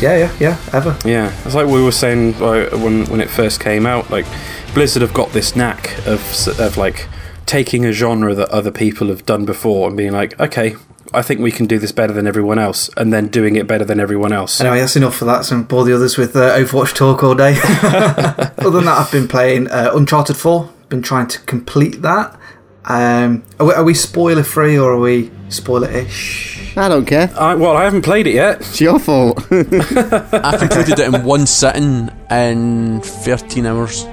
yeah, 0.00 0.16
yeah, 0.16 0.36
yeah. 0.40 0.56
Ever. 0.72 0.96
Yeah, 1.04 1.32
it's 1.44 1.54
like 1.54 1.66
we 1.66 1.82
were 1.82 1.92
saying 1.92 2.38
like, 2.38 2.72
when 2.72 3.06
when 3.06 3.20
it 3.20 3.30
first 3.30 3.60
came 3.60 3.86
out. 3.86 4.10
Like 4.10 4.26
Blizzard 4.74 5.02
have 5.02 5.14
got 5.14 5.32
this 5.32 5.54
knack 5.56 5.96
of 6.06 6.20
of 6.58 6.76
like 6.76 7.08
taking 7.46 7.84
a 7.84 7.92
genre 7.92 8.34
that 8.34 8.48
other 8.50 8.70
people 8.70 9.08
have 9.08 9.26
done 9.26 9.44
before 9.44 9.88
and 9.88 9.96
being 9.96 10.12
like, 10.12 10.38
okay, 10.40 10.76
I 11.12 11.20
think 11.20 11.40
we 11.40 11.50
can 11.50 11.66
do 11.66 11.78
this 11.78 11.92
better 11.92 12.12
than 12.14 12.26
everyone 12.26 12.58
else, 12.58 12.88
and 12.96 13.12
then 13.12 13.28
doing 13.28 13.56
it 13.56 13.66
better 13.66 13.84
than 13.84 14.00
everyone 14.00 14.32
else. 14.32 14.60
Anyway, 14.60 14.78
that's 14.80 14.96
enough 14.96 15.16
for 15.16 15.26
that. 15.26 15.44
So 15.44 15.62
bore 15.62 15.84
the 15.84 15.94
others 15.94 16.16
with 16.16 16.34
uh, 16.36 16.56
Overwatch 16.56 16.94
talk 16.94 17.22
all 17.22 17.34
day. 17.34 17.58
Other 17.82 18.70
than 18.70 18.84
that, 18.86 18.98
I've 18.98 19.12
been 19.12 19.28
playing 19.28 19.68
uh, 19.70 19.90
Uncharted 19.94 20.36
4. 20.36 20.70
Been 20.88 21.02
trying 21.02 21.26
to 21.28 21.40
complete 21.40 22.00
that. 22.02 22.38
Um, 22.84 23.44
are, 23.60 23.66
we, 23.66 23.72
are 23.74 23.84
we 23.84 23.94
spoiler 23.94 24.42
free 24.42 24.76
or 24.78 24.92
are 24.92 24.98
we 24.98 25.30
spoiler 25.48 25.88
ish? 25.88 26.76
I 26.76 26.88
don't 26.88 27.06
care. 27.06 27.30
I, 27.38 27.54
well, 27.54 27.76
I 27.76 27.84
haven't 27.84 28.02
played 28.02 28.26
it 28.26 28.34
yet. 28.34 28.60
It's 28.60 28.80
your 28.80 28.98
fault. 28.98 29.38
I 29.52 30.56
completed 30.58 30.98
it 30.98 31.14
in 31.14 31.22
one 31.24 31.46
sitting 31.46 32.10
in 32.30 33.00
13 33.02 33.66
hours. 33.66 34.04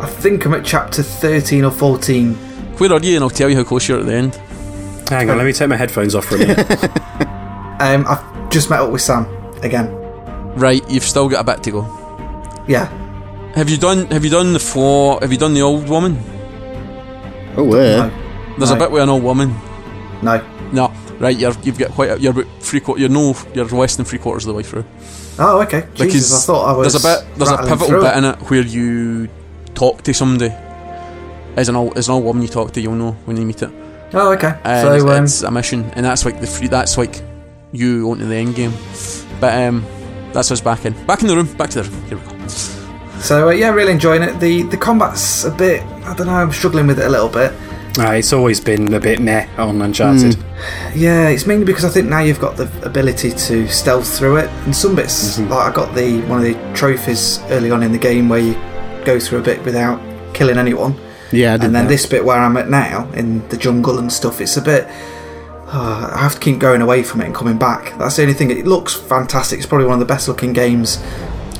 I 0.00 0.06
think 0.06 0.44
I'm 0.44 0.54
at 0.54 0.64
chapter 0.64 1.02
13 1.02 1.64
or 1.64 1.70
14. 1.70 2.34
Where 2.34 2.92
are 2.92 3.00
you? 3.00 3.14
And 3.14 3.24
I'll 3.24 3.30
tell 3.30 3.48
you 3.48 3.56
how 3.56 3.64
close 3.64 3.88
you're 3.88 3.98
at 4.00 4.06
the 4.06 4.14
end. 4.14 4.34
Hang 5.08 5.30
on, 5.30 5.38
let 5.38 5.44
me 5.44 5.52
take 5.52 5.68
my 5.68 5.76
headphones 5.76 6.14
off 6.14 6.26
for 6.26 6.36
a 6.36 6.38
minute. 6.38 6.90
Um, 7.78 8.06
I've 8.08 8.48
just 8.48 8.70
met 8.70 8.80
up 8.80 8.90
with 8.90 9.02
Sam 9.02 9.26
again. 9.62 9.92
Right, 10.54 10.82
you've 10.88 11.02
still 11.02 11.28
got 11.28 11.40
a 11.42 11.44
bit 11.44 11.62
to 11.64 11.70
go. 11.72 12.64
Yeah. 12.66 12.86
Have 13.54 13.68
you 13.68 13.76
done? 13.76 14.06
Have 14.06 14.24
you 14.24 14.30
done 14.30 14.54
the 14.54 14.58
four? 14.58 15.18
Have 15.20 15.30
you 15.30 15.36
done 15.36 15.52
the 15.52 15.60
old 15.60 15.86
woman? 15.86 16.18
Oh, 17.56 17.64
where? 17.64 18.10
There's 18.58 18.70
No. 18.70 18.76
a 18.76 18.78
bit 18.78 18.90
with 18.90 19.02
an 19.02 19.08
old 19.08 19.22
woman. 19.22 19.54
No. 20.22 20.42
No, 20.72 20.92
right. 21.20 21.36
You're 21.36 21.52
you've 21.62 21.78
got 21.78 21.90
quite. 21.92 22.10
A, 22.10 22.18
you're 22.18 22.32
about 22.32 22.46
three 22.60 22.80
quarter. 22.80 23.00
You're 23.00 23.10
no. 23.10 23.36
You're 23.54 23.66
less 23.66 23.96
than 23.96 24.04
three 24.04 24.18
quarters 24.18 24.44
of 24.44 24.48
the 24.48 24.54
way 24.54 24.62
through. 24.62 24.84
Oh, 25.38 25.60
okay. 25.62 25.86
Because 25.92 26.12
Jesus, 26.12 26.42
I 26.42 26.46
thought 26.46 26.64
I 26.68 26.76
was. 26.76 26.92
there's 26.92 27.04
a 27.04 27.06
bit. 27.06 27.38
There's 27.38 27.50
a 27.50 27.58
pivotal 27.58 28.00
bit 28.00 28.14
it. 28.14 28.18
in 28.18 28.24
it 28.24 28.36
where 28.50 28.62
you 28.62 29.28
talk 29.74 30.02
to 30.02 30.14
somebody. 30.14 30.52
As 31.56 31.68
an 31.68 31.76
old, 31.76 31.96
as 31.96 32.08
an 32.08 32.14
old 32.14 32.24
woman 32.24 32.42
you 32.42 32.48
talk 32.48 32.72
to, 32.72 32.80
you'll 32.80 32.94
know 32.94 33.12
when 33.26 33.36
you 33.36 33.46
meet 33.46 33.62
it. 33.62 33.70
Oh, 34.12 34.32
okay. 34.32 34.58
And 34.64 34.86
so, 34.86 34.94
it's, 34.94 35.04
um, 35.04 35.24
it's 35.24 35.42
a 35.42 35.50
mission, 35.50 35.84
and 35.94 36.04
that's 36.04 36.24
like 36.24 36.40
the 36.40 36.46
free. 36.46 36.68
That's 36.68 36.98
like 36.98 37.22
you 37.72 38.10
onto 38.10 38.26
the 38.26 38.34
end 38.34 38.54
game. 38.54 38.72
But 39.40 39.62
um, 39.62 39.84
that's 40.32 40.50
us 40.50 40.60
back 40.60 40.84
in. 40.84 40.92
Back 41.06 41.22
in 41.22 41.28
the 41.28 41.36
room. 41.36 41.52
Back 41.56 41.70
to 41.70 41.82
the 41.82 41.90
room. 41.90 42.04
Here 42.06 42.18
we 42.18 42.24
go. 42.24 42.75
So 43.20 43.48
uh, 43.48 43.52
yeah, 43.52 43.70
really 43.70 43.92
enjoying 43.92 44.22
it. 44.22 44.38
The 44.40 44.62
the 44.64 44.76
combat's 44.76 45.44
a 45.44 45.50
bit. 45.50 45.82
I 46.04 46.14
don't 46.14 46.26
know. 46.26 46.34
I'm 46.34 46.52
struggling 46.52 46.86
with 46.86 46.98
it 46.98 47.06
a 47.06 47.10
little 47.10 47.28
bit. 47.28 47.52
Ah, 47.98 48.12
it's 48.12 48.32
always 48.34 48.60
been 48.60 48.92
a 48.92 49.00
bit 49.00 49.20
meh 49.20 49.48
on 49.56 49.80
Uncharted. 49.80 50.36
Yeah, 50.94 51.28
it's 51.28 51.46
mainly 51.46 51.64
because 51.64 51.84
I 51.84 51.88
think 51.88 52.08
now 52.10 52.20
you've 52.20 52.40
got 52.40 52.56
the 52.58 52.68
ability 52.84 53.30
to 53.30 53.66
stealth 53.68 54.18
through 54.18 54.36
it, 54.36 54.50
and 54.64 54.76
some 54.76 54.94
bits 54.94 55.38
Mm-hmm. 55.38 55.50
like 55.50 55.72
I 55.72 55.74
got 55.74 55.94
the 55.94 56.20
one 56.26 56.38
of 56.38 56.44
the 56.44 56.54
trophies 56.74 57.40
early 57.48 57.70
on 57.70 57.82
in 57.82 57.92
the 57.92 57.98
game 57.98 58.28
where 58.28 58.40
you 58.40 58.54
go 59.06 59.18
through 59.18 59.38
a 59.38 59.42
bit 59.42 59.64
without 59.64 59.98
killing 60.34 60.58
anyone, 60.58 60.94
Yeah, 61.32 61.54
and 61.54 61.62
then 61.62 61.72
that. 61.72 61.88
this 61.88 62.04
bit 62.04 62.22
where 62.22 62.36
I'm 62.38 62.56
at 62.58 62.68
now 62.68 63.10
in 63.12 63.46
the 63.48 63.56
jungle 63.56 63.98
and 63.98 64.12
stuff, 64.12 64.40
it's 64.42 64.58
a 64.58 64.62
bit. 64.62 64.86
uh, 65.68 66.10
I 66.14 66.18
have 66.18 66.34
to 66.34 66.40
keep 66.40 66.58
going 66.58 66.82
away 66.82 67.02
from 67.02 67.22
it 67.22 67.26
and 67.26 67.34
coming 67.34 67.56
back. 67.58 67.96
That's 67.98 68.16
the 68.16 68.22
only 68.22 68.34
thing. 68.34 68.50
It 68.50 68.66
looks 68.66 68.92
fantastic. 68.94 69.58
It's 69.58 69.66
probably 69.66 69.86
one 69.86 69.94
of 69.94 70.00
the 70.06 70.12
best 70.14 70.28
looking 70.28 70.52
games 70.52 70.98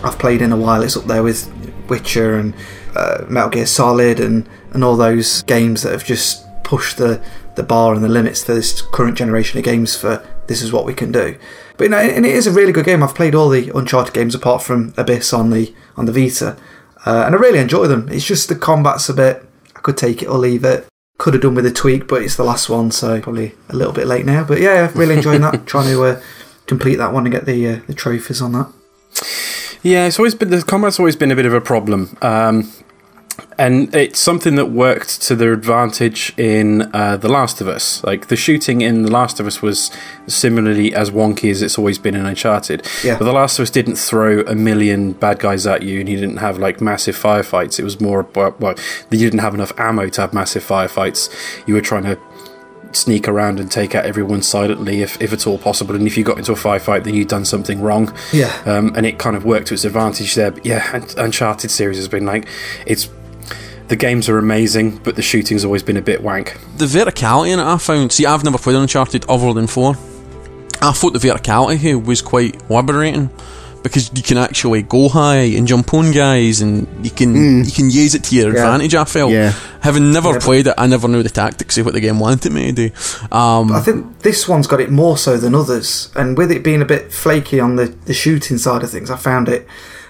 I've 0.03 0.18
played 0.18 0.42
in 0.42 0.53
a 0.53 0.57
while. 0.57 0.82
It's 0.82 0.97
up 0.97 1.05
there 1.05 1.22
with 1.22 1.53
Witcher 1.88 2.38
and 2.38 2.55
uh, 2.94 3.24
Metal 3.28 3.51
Gear 3.51 3.66
Solid 3.66 4.20
and, 4.20 4.49
and 4.72 4.82
all 4.84 4.97
those 4.97 5.42
games 5.42 5.82
that 5.82 5.92
have 5.92 6.05
just 6.05 6.44
pushed 6.64 6.99
the, 6.99 7.22
the 7.55 7.62
bar 7.62 7.94
and 7.94 8.03
the 8.03 8.09
limits 8.09 8.42
to 8.44 8.55
this 8.55 8.82
current 8.82 9.16
generation 9.16 9.59
of 9.59 9.64
games 9.64 9.97
for 9.97 10.26
this 10.47 10.62
is 10.62 10.72
what 10.72 10.84
we 10.84 10.94
can 10.94 11.12
do. 11.12 11.36
But 11.76 11.84
you 11.84 11.90
know, 11.90 11.99
and 11.99 12.24
it 12.24 12.34
is 12.34 12.47
a 12.47 12.53
really 12.53 12.72
good 12.72 12.84
game. 12.84 13.03
I've 13.03 13.14
played 13.14 13.34
all 13.34 13.49
the 13.49 13.70
Uncharted 13.74 14.14
games 14.14 14.34
apart 14.34 14.62
from 14.62 14.94
Abyss 14.97 15.32
on 15.32 15.51
the 15.51 15.74
on 15.97 16.07
the 16.07 16.12
Vita, 16.12 16.57
uh, 17.05 17.24
and 17.26 17.34
I 17.34 17.38
really 17.38 17.59
enjoy 17.59 17.86
them. 17.86 18.09
It's 18.09 18.24
just 18.24 18.49
the 18.49 18.55
combat's 18.55 19.09
a 19.09 19.14
bit. 19.14 19.44
I 19.74 19.80
could 19.80 19.97
take 19.97 20.22
it 20.22 20.28
or 20.28 20.38
leave 20.38 20.64
it. 20.64 20.86
Could 21.18 21.34
have 21.34 21.42
done 21.42 21.55
with 21.55 21.66
a 21.66 21.72
tweak, 21.72 22.09
but 22.09 22.22
it's 22.22 22.36
the 22.36 22.44
last 22.44 22.68
one, 22.68 22.90
so 22.90 23.20
probably 23.20 23.55
a 23.68 23.76
little 23.76 23.92
bit 23.92 24.07
late 24.07 24.26
now. 24.26 24.44
But 24.44 24.61
yeah, 24.61 24.90
really 24.94 25.16
enjoying 25.16 25.40
that. 25.42 25.66
Trying 25.66 25.88
to 25.88 26.03
uh, 26.05 26.22
complete 26.66 26.97
that 26.97 27.12
one 27.12 27.26
and 27.26 27.32
get 27.32 27.47
the 27.47 27.68
uh, 27.68 27.80
the 27.86 27.94
trophies 27.94 28.40
on 28.40 28.53
that. 28.53 29.55
Yeah, 29.82 30.06
it's 30.06 30.18
always 30.18 30.34
been 30.34 30.50
the 30.50 30.62
combat's 30.62 30.98
always 30.98 31.16
been 31.16 31.30
a 31.30 31.36
bit 31.36 31.46
of 31.46 31.54
a 31.54 31.60
problem, 31.60 32.16
um, 32.22 32.70
and 33.58 33.94
it's 33.94 34.18
something 34.18 34.56
that 34.56 34.66
worked 34.66 35.22
to 35.22 35.36
their 35.36 35.52
advantage 35.52 36.32
in 36.38 36.90
uh, 36.94 37.16
The 37.16 37.28
Last 37.28 37.60
of 37.60 37.68
Us. 37.68 38.02
Like 38.04 38.28
the 38.28 38.36
shooting 38.36 38.80
in 38.80 39.02
The 39.02 39.10
Last 39.10 39.40
of 39.40 39.46
Us 39.46 39.62
was 39.62 39.90
similarly 40.26 40.94
as 40.94 41.10
wonky 41.10 41.50
as 41.50 41.62
it's 41.62 41.78
always 41.78 41.98
been 41.98 42.14
in 42.14 42.26
Uncharted. 42.26 42.86
Yeah. 43.04 43.18
But 43.18 43.24
The 43.24 43.32
Last 43.32 43.58
of 43.58 43.64
Us 43.64 43.70
didn't 43.70 43.96
throw 43.96 44.40
a 44.42 44.54
million 44.54 45.12
bad 45.12 45.38
guys 45.38 45.66
at 45.66 45.82
you, 45.82 46.00
and 46.00 46.08
you 46.08 46.16
didn't 46.16 46.38
have 46.38 46.58
like 46.58 46.80
massive 46.80 47.16
firefights. 47.16 47.78
It 47.78 47.84
was 47.84 48.00
more 48.00 48.20
about 48.20 48.60
well, 48.60 48.74
you 49.10 49.18
didn't 49.18 49.40
have 49.40 49.54
enough 49.54 49.72
ammo 49.78 50.08
to 50.08 50.20
have 50.20 50.34
massive 50.34 50.64
firefights. 50.64 51.30
You 51.66 51.74
were 51.74 51.80
trying 51.80 52.04
to 52.04 52.18
sneak 52.93 53.28
around 53.28 53.61
and 53.61 53.70
take 53.70 53.95
out 53.95 54.07
everyone 54.07 54.43
silently 54.43 55.03
if, 55.03 55.20
if 55.20 55.32
at 55.32 55.47
all 55.47 55.59
possible. 55.59 55.95
And 55.95 56.07
if 56.07 56.16
you 56.16 56.24
got 56.24 56.39
into 56.39 56.53
a 56.53 56.57
firefight, 56.57 57.05
then 57.05 57.14
you'd 57.14 57.28
done 57.28 57.45
something 57.45 57.80
wrong. 57.80 58.14
Yeah. 58.32 58.55
Um, 58.64 58.93
and 58.97 59.07
it 59.07 59.18
kind 59.18 59.37
of 59.37 59.45
worked 59.45 59.68
to 59.68 59.74
its 59.74 59.84
advantage 59.84 60.34
there. 60.34 60.51
But 60.51 60.64
yeah, 60.64 61.05
Uncharted 61.16 61.70
series 61.70 61.97
has 61.99 62.09
been 62.09 62.26
like, 62.26 62.49
it's 62.87 63.09
the 63.89 63.97
games 63.97 64.28
are 64.28 64.39
amazing, 64.39 64.99
but 64.99 65.16
the 65.16 65.22
shooting's 65.22 65.64
always 65.64 65.82
been 65.82 65.97
a 65.97 66.03
bit 66.03 66.22
wank. 66.22 66.57
The 66.76 66.87
verticality 66.87 67.53
in 67.53 67.61
it, 67.61 67.64
I 67.64 67.78
found. 67.78 68.12
See, 68.12 68.26
I've 68.26 68.43
never 68.43 68.59
played 68.59 68.76
Uncharted 68.76 69.24
other 69.28 69.53
than 69.53 69.66
four. 69.66 69.95
I 70.82 70.93
thought 70.93 71.12
the 71.12 71.18
verticality 71.18 71.76
here 71.76 71.99
was 71.99 72.20
quite 72.20 72.68
liberating 72.70 73.30
because 73.89 74.11
you 74.14 74.22
can 74.22 74.39
actually 74.39 74.82
go 74.82 75.09
high 75.09 75.37
and 75.57 75.66
jump 75.66 75.93
on 75.95 76.12
guys, 76.12 76.61
and 76.61 76.87
you 77.05 77.11
can 77.11 77.64
you 77.64 77.70
can 77.72 77.91
use 77.91 78.14
it 78.14 78.24
to 78.24 78.34
your 78.37 78.47
Yeah. 78.55 78.61
advantage. 78.64 78.95
I 78.95 79.05
felt. 79.05 79.30
Yeah. 79.32 79.53
Having 79.80 80.12
never 80.12 80.30
Yeah, 80.32 80.39
played 80.41 80.66
it, 80.66 80.74
I 80.76 80.87
never 80.89 81.07
knew 81.07 81.22
the 81.22 81.28
tactics 81.28 81.78
of 81.78 81.84
what 81.84 81.95
the 81.95 82.01
game 82.01 82.18
wanted 82.18 82.53
me 82.53 82.72
to 82.72 82.89
do. 82.89 82.91
Um, 83.30 83.70
I 83.72 83.80
think 83.80 84.20
this 84.20 84.49
one's 84.49 84.66
got 84.66 84.80
it 84.80 84.91
more 84.91 85.16
so 85.16 85.37
than 85.37 85.55
others, 85.55 86.09
and 86.16 86.37
with 86.37 86.51
it 86.51 86.62
being 86.64 86.82
a 86.82 86.84
bit 86.87 87.12
flaky 87.12 87.61
on 87.61 87.76
the, 87.76 87.87
the 88.07 88.14
shooting 88.14 88.59
side 88.59 88.82
of 88.82 88.91
things, 88.91 89.11
I 89.11 89.16
found 89.16 89.49
it 89.49 89.66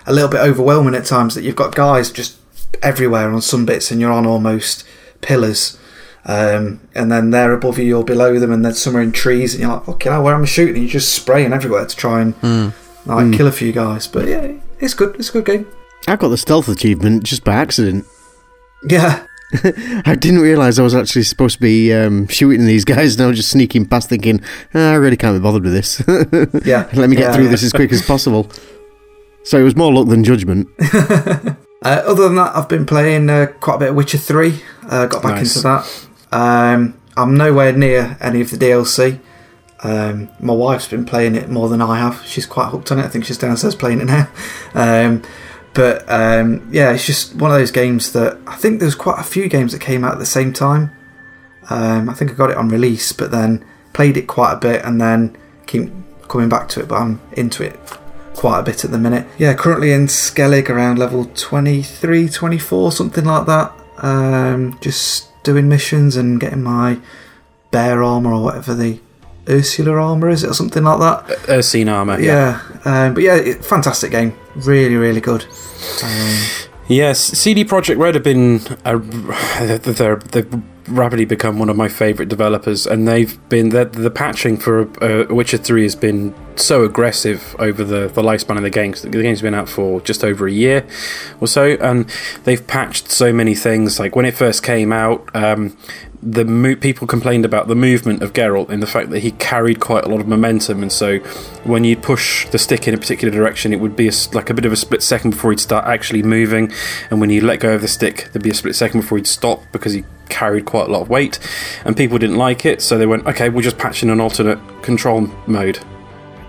a 0.07 0.13
little 0.13 0.31
bit 0.31 0.41
overwhelming 0.41 0.95
at 0.95 1.05
times. 1.05 1.35
That 1.35 1.43
you've 1.45 1.57
got 1.57 1.75
guys 1.75 2.11
just 2.11 2.37
everywhere 2.83 3.31
on 3.31 3.43
some 3.43 3.67
bits, 3.67 3.91
and 3.91 4.01
you're 4.01 4.13
on 4.13 4.25
almost 4.27 4.85
pillars, 5.21 5.77
um, 6.25 6.81
and 6.95 7.11
then 7.13 7.31
they're 7.31 7.53
above 7.53 7.79
you, 7.79 7.85
you're 7.85 8.05
below 8.05 8.39
them, 8.39 8.53
and 8.53 8.65
then 8.65 8.73
some 8.75 8.97
are 8.97 9.03
in 9.03 9.13
trees, 9.13 9.53
and 9.53 9.63
you're 9.63 9.73
like, 9.73 9.89
okay, 9.89 10.09
now 10.11 10.23
where 10.23 10.35
am 10.35 10.43
I 10.43 10.47
shooting? 10.47 10.83
You're 10.83 10.91
just 10.91 11.13
spraying 11.13 11.53
everywhere 11.53 11.85
to 11.87 11.97
try 11.97 12.21
and 12.23 12.73
like 13.07 13.33
kill 13.33 13.47
a 13.47 13.53
few 13.53 13.73
guys. 13.73 14.07
But 14.07 14.29
yeah, 14.29 14.53
it's 14.81 14.95
good. 14.95 15.17
It's 15.17 15.31
a 15.31 15.33
good 15.33 15.45
game. 15.47 15.67
I 16.09 16.17
got 16.17 16.29
the 16.29 16.37
stealth 16.39 16.69
achievement 16.69 17.25
just 17.25 17.43
by 17.45 17.55
accident. 17.55 18.05
Yeah, 18.89 19.25
I 20.05 20.15
didn't 20.19 20.41
realise 20.41 20.79
I 20.79 20.83
was 20.83 20.95
actually 20.95 21.23
supposed 21.25 21.57
to 21.57 21.61
be 21.63 21.93
um, 21.93 22.29
shooting 22.29 22.67
these 22.67 22.85
guys, 22.85 23.15
and 23.17 23.25
I 23.25 23.27
was 23.29 23.37
just 23.39 23.51
sneaking 23.51 23.87
past, 23.87 24.09
thinking, 24.09 24.41
"Ah, 24.75 24.93
"I 24.93 24.95
really 24.95 25.17
can't 25.17 25.37
be 25.37 25.43
bothered 25.43 25.65
with 25.65 25.73
this. 25.73 26.03
yeah. 26.67 26.89
Let 26.95 27.09
me 27.11 27.17
get 27.17 27.23
Yeah, 27.31 27.33
through 27.33 27.45
yeah. 27.45 27.51
this 27.51 27.63
as 27.63 27.73
quick 27.73 27.93
as 27.93 28.03
possible." 28.03 28.51
So 29.45 29.59
it 29.59 29.63
was 29.63 29.77
more 29.77 29.93
luck 29.93 30.09
than 30.09 30.25
judgment. 30.25 30.69
Uh, 31.83 32.03
other 32.07 32.23
than 32.25 32.35
that, 32.37 32.57
I've 32.57 32.69
been 32.71 32.87
playing 32.87 33.29
uh, 33.31 33.47
quite 33.61 33.77
a 33.77 33.79
bit 33.79 33.89
of 33.91 33.95
Witcher 33.97 34.19
3. 34.19 34.61
Uh, 34.89 35.07
got 35.07 35.23
back 35.23 35.37
Nice. 35.37 35.55
into 35.55 35.69
that. 35.69 36.07
Um, 36.33 36.99
I'm 37.17 37.37
nowhere 37.37 37.71
near 37.73 38.17
any 38.21 38.41
of 38.41 38.51
the 38.51 38.57
DLC. 38.57 39.21
Um, 39.83 40.31
my 40.41 40.55
wife's 40.55 40.89
been 40.89 41.05
playing 41.05 41.35
it 41.35 41.49
more 41.49 41.69
than 41.69 41.83
I 41.83 41.99
have. 41.99 42.25
She's 42.25 42.47
quite 42.47 42.71
hooked 42.71 42.91
on 42.91 42.99
it. 42.99 43.05
I 43.05 43.09
think 43.09 43.25
she's 43.25 43.39
downstairs 43.39 43.75
playing 43.75 44.01
it 44.01 44.07
now. 44.07 44.29
Um, 44.75 45.23
but 45.73 46.11
um, 46.11 46.69
yeah, 46.73 46.93
it's 46.93 47.05
just 47.05 47.35
one 47.35 47.51
of 47.51 47.59
those 47.59 47.71
games 47.71 48.13
that 48.13 48.39
I 48.47 48.57
think 48.57 48.81
there's 48.81 48.95
quite 48.95 49.21
a 49.21 49.23
few 49.23 49.47
games 49.47 49.73
that 49.73 49.81
came 49.81 50.05
out 50.05 50.13
at 50.13 50.19
the 50.19 50.25
same 50.27 50.55
time. 50.55 50.91
Um, 51.69 52.09
I 52.09 52.15
think 52.15 52.31
I 52.31 52.35
got 52.35 52.51
it 52.51 52.57
on 52.57 52.71
release, 52.71 53.13
but 53.13 53.31
then 53.31 53.63
played 53.93 54.17
it 54.17 54.27
quite 54.27 54.55
a 54.55 54.57
bit 54.57 54.83
and 54.85 54.99
then 54.99 55.37
keep 55.67 55.91
coming 56.29 56.49
back 56.49 56.69
to 56.71 56.81
it. 56.81 56.89
But 56.89 56.97
I'm 56.97 57.21
into 57.33 57.63
it 57.63 57.79
quite 58.35 58.61
a 58.61 58.63
bit 58.63 58.85
at 58.85 58.91
the 58.91 58.99
minute. 58.99 59.27
Yeah, 59.37 59.53
currently 59.55 59.93
in 59.93 60.07
Skellig 60.07 60.71
around 60.71 60.99
level 60.99 61.27
23, 61.35 62.29
24, 62.29 62.93
something 62.93 63.25
like 63.25 63.47
that. 63.47 63.73
Um, 63.99 64.79
just 64.81 65.31
doing 65.43 65.69
missions 65.69 66.17
and 66.17 66.41
getting 66.41 66.63
my 66.63 66.99
bear 67.71 68.03
armor 68.03 68.33
or 68.33 68.43
whatever 68.43 68.75
the 68.75 69.01
Ursula 69.49 69.93
armor 69.93 70.29
is 70.29 70.45
it 70.45 70.51
or 70.51 70.55
something 70.55 70.83
like 70.83 70.99
that. 70.99 71.49
Ursine 71.49 71.89
armor. 71.89 72.21
Yeah. 72.21 72.61
Yeah, 72.85 73.07
um, 73.07 73.15
but 73.15 73.23
yeah, 73.23 73.37
it, 73.37 73.65
fantastic 73.65 74.11
game. 74.11 74.35
Really, 74.55 74.97
really 74.97 75.21
good. 75.21 75.45
Um, 76.03 76.67
Yes, 76.89 77.19
CD 77.21 77.65
Projekt 77.65 77.99
Red 77.99 78.15
have 78.15 78.23
been 78.23 78.61
a, 78.85 78.99
they're 79.79 80.17
they've 80.17 80.63
rapidly 80.89 81.25
become 81.25 81.59
one 81.59 81.69
of 81.69 81.77
my 81.77 81.89
favourite 81.89 82.29
developers, 82.29 82.87
and 82.87 83.09
they've 83.09 83.37
been 83.49 83.71
the 83.71 83.87
the 83.87 84.11
patching 84.11 84.57
for 84.57 84.83
uh, 85.03 85.27
Witcher 85.35 85.59
Three 85.59 85.83
has 85.83 85.97
been 85.97 86.33
so 86.55 86.85
aggressive 86.85 87.57
over 87.59 87.83
the, 87.83 88.07
the 88.07 88.23
lifespan 88.23 88.57
of 88.57 88.63
the 88.63 88.71
game. 88.71 88.93
The 88.93 89.09
game's 89.11 89.43
been 89.43 89.55
out 89.55 89.69
for 89.69 90.01
just 90.01 90.23
over 90.23 90.47
a 90.47 90.53
year 90.53 90.87
or 91.41 91.49
so, 91.49 91.77
and 91.81 92.09
they've 92.45 92.65
patched 92.65 93.11
so 93.11 93.33
many 93.33 93.57
things. 93.57 93.99
Like 93.99 94.15
when 94.15 94.25
it 94.25 94.35
first 94.35 94.63
came 94.63 94.93
out, 94.93 95.29
um, 95.35 95.77
the 96.27 96.45
mo- 96.45 96.75
people 96.75 97.07
complained 97.07 97.45
about 97.45 97.69
the 97.69 97.77
movement 97.77 98.21
of 98.21 98.33
Geralt 98.33 98.69
in 98.69 98.81
the 98.81 98.87
fact 98.87 99.11
that 99.11 99.21
he 99.21 99.31
carried 99.33 99.79
quite 99.79 100.05
a 100.05 100.09
lot 100.09 100.21
of 100.21 100.27
momentum, 100.27 100.83
and 100.83 100.91
so 100.91 101.19
when 101.63 101.85
you 101.85 101.97
push 101.97 102.49
the 102.49 102.59
stick 102.59 102.89
in 102.89 102.95
a 102.95 102.99
particular 102.99 103.33
direction, 103.33 103.73
it 103.73 103.79
would 103.79 103.95
be 103.95 104.09
a 104.09 104.13
like 104.33 104.51
a 104.51 104.55
bit 104.55 104.67
of 104.67 104.73
a 104.73 104.77
split 104.77 105.03
second 105.03 105.31
before 105.31 105.53
he'd 105.53 105.61
start 105.61 105.85
actually 105.87 106.25
moving, 106.25 106.73
and 107.11 107.21
when 107.21 107.31
you 107.31 107.41
let 107.41 107.61
go 107.61 107.75
of 107.75 107.81
the 107.81 107.89
stick, 107.89 108.29
there'd 108.33 108.43
be 108.43 108.51
a 108.51 108.55
split 108.55 108.75
second 108.75 109.03
before 109.03 109.19
he'd 109.19 109.27
stop 109.27 109.63
because 109.71 109.93
he 109.93 110.05
carried 110.29 110.65
quite 110.65 110.89
a 110.89 110.93
lot 110.93 111.03
of 111.03 111.09
weight, 111.09 111.39
and 111.85 111.97
people 111.97 112.19
didn't 112.19 112.37
like 112.37 112.67
it, 112.67 112.83
so 112.83 112.99
they 112.99 113.07
went, 113.07 113.25
okay, 113.27 113.49
we'll 113.49 113.63
just 113.63 113.79
patch 113.79 114.03
in 114.03 114.11
an 114.11 114.21
alternate 114.21 114.59
control 114.83 115.21
mode. 115.47 115.79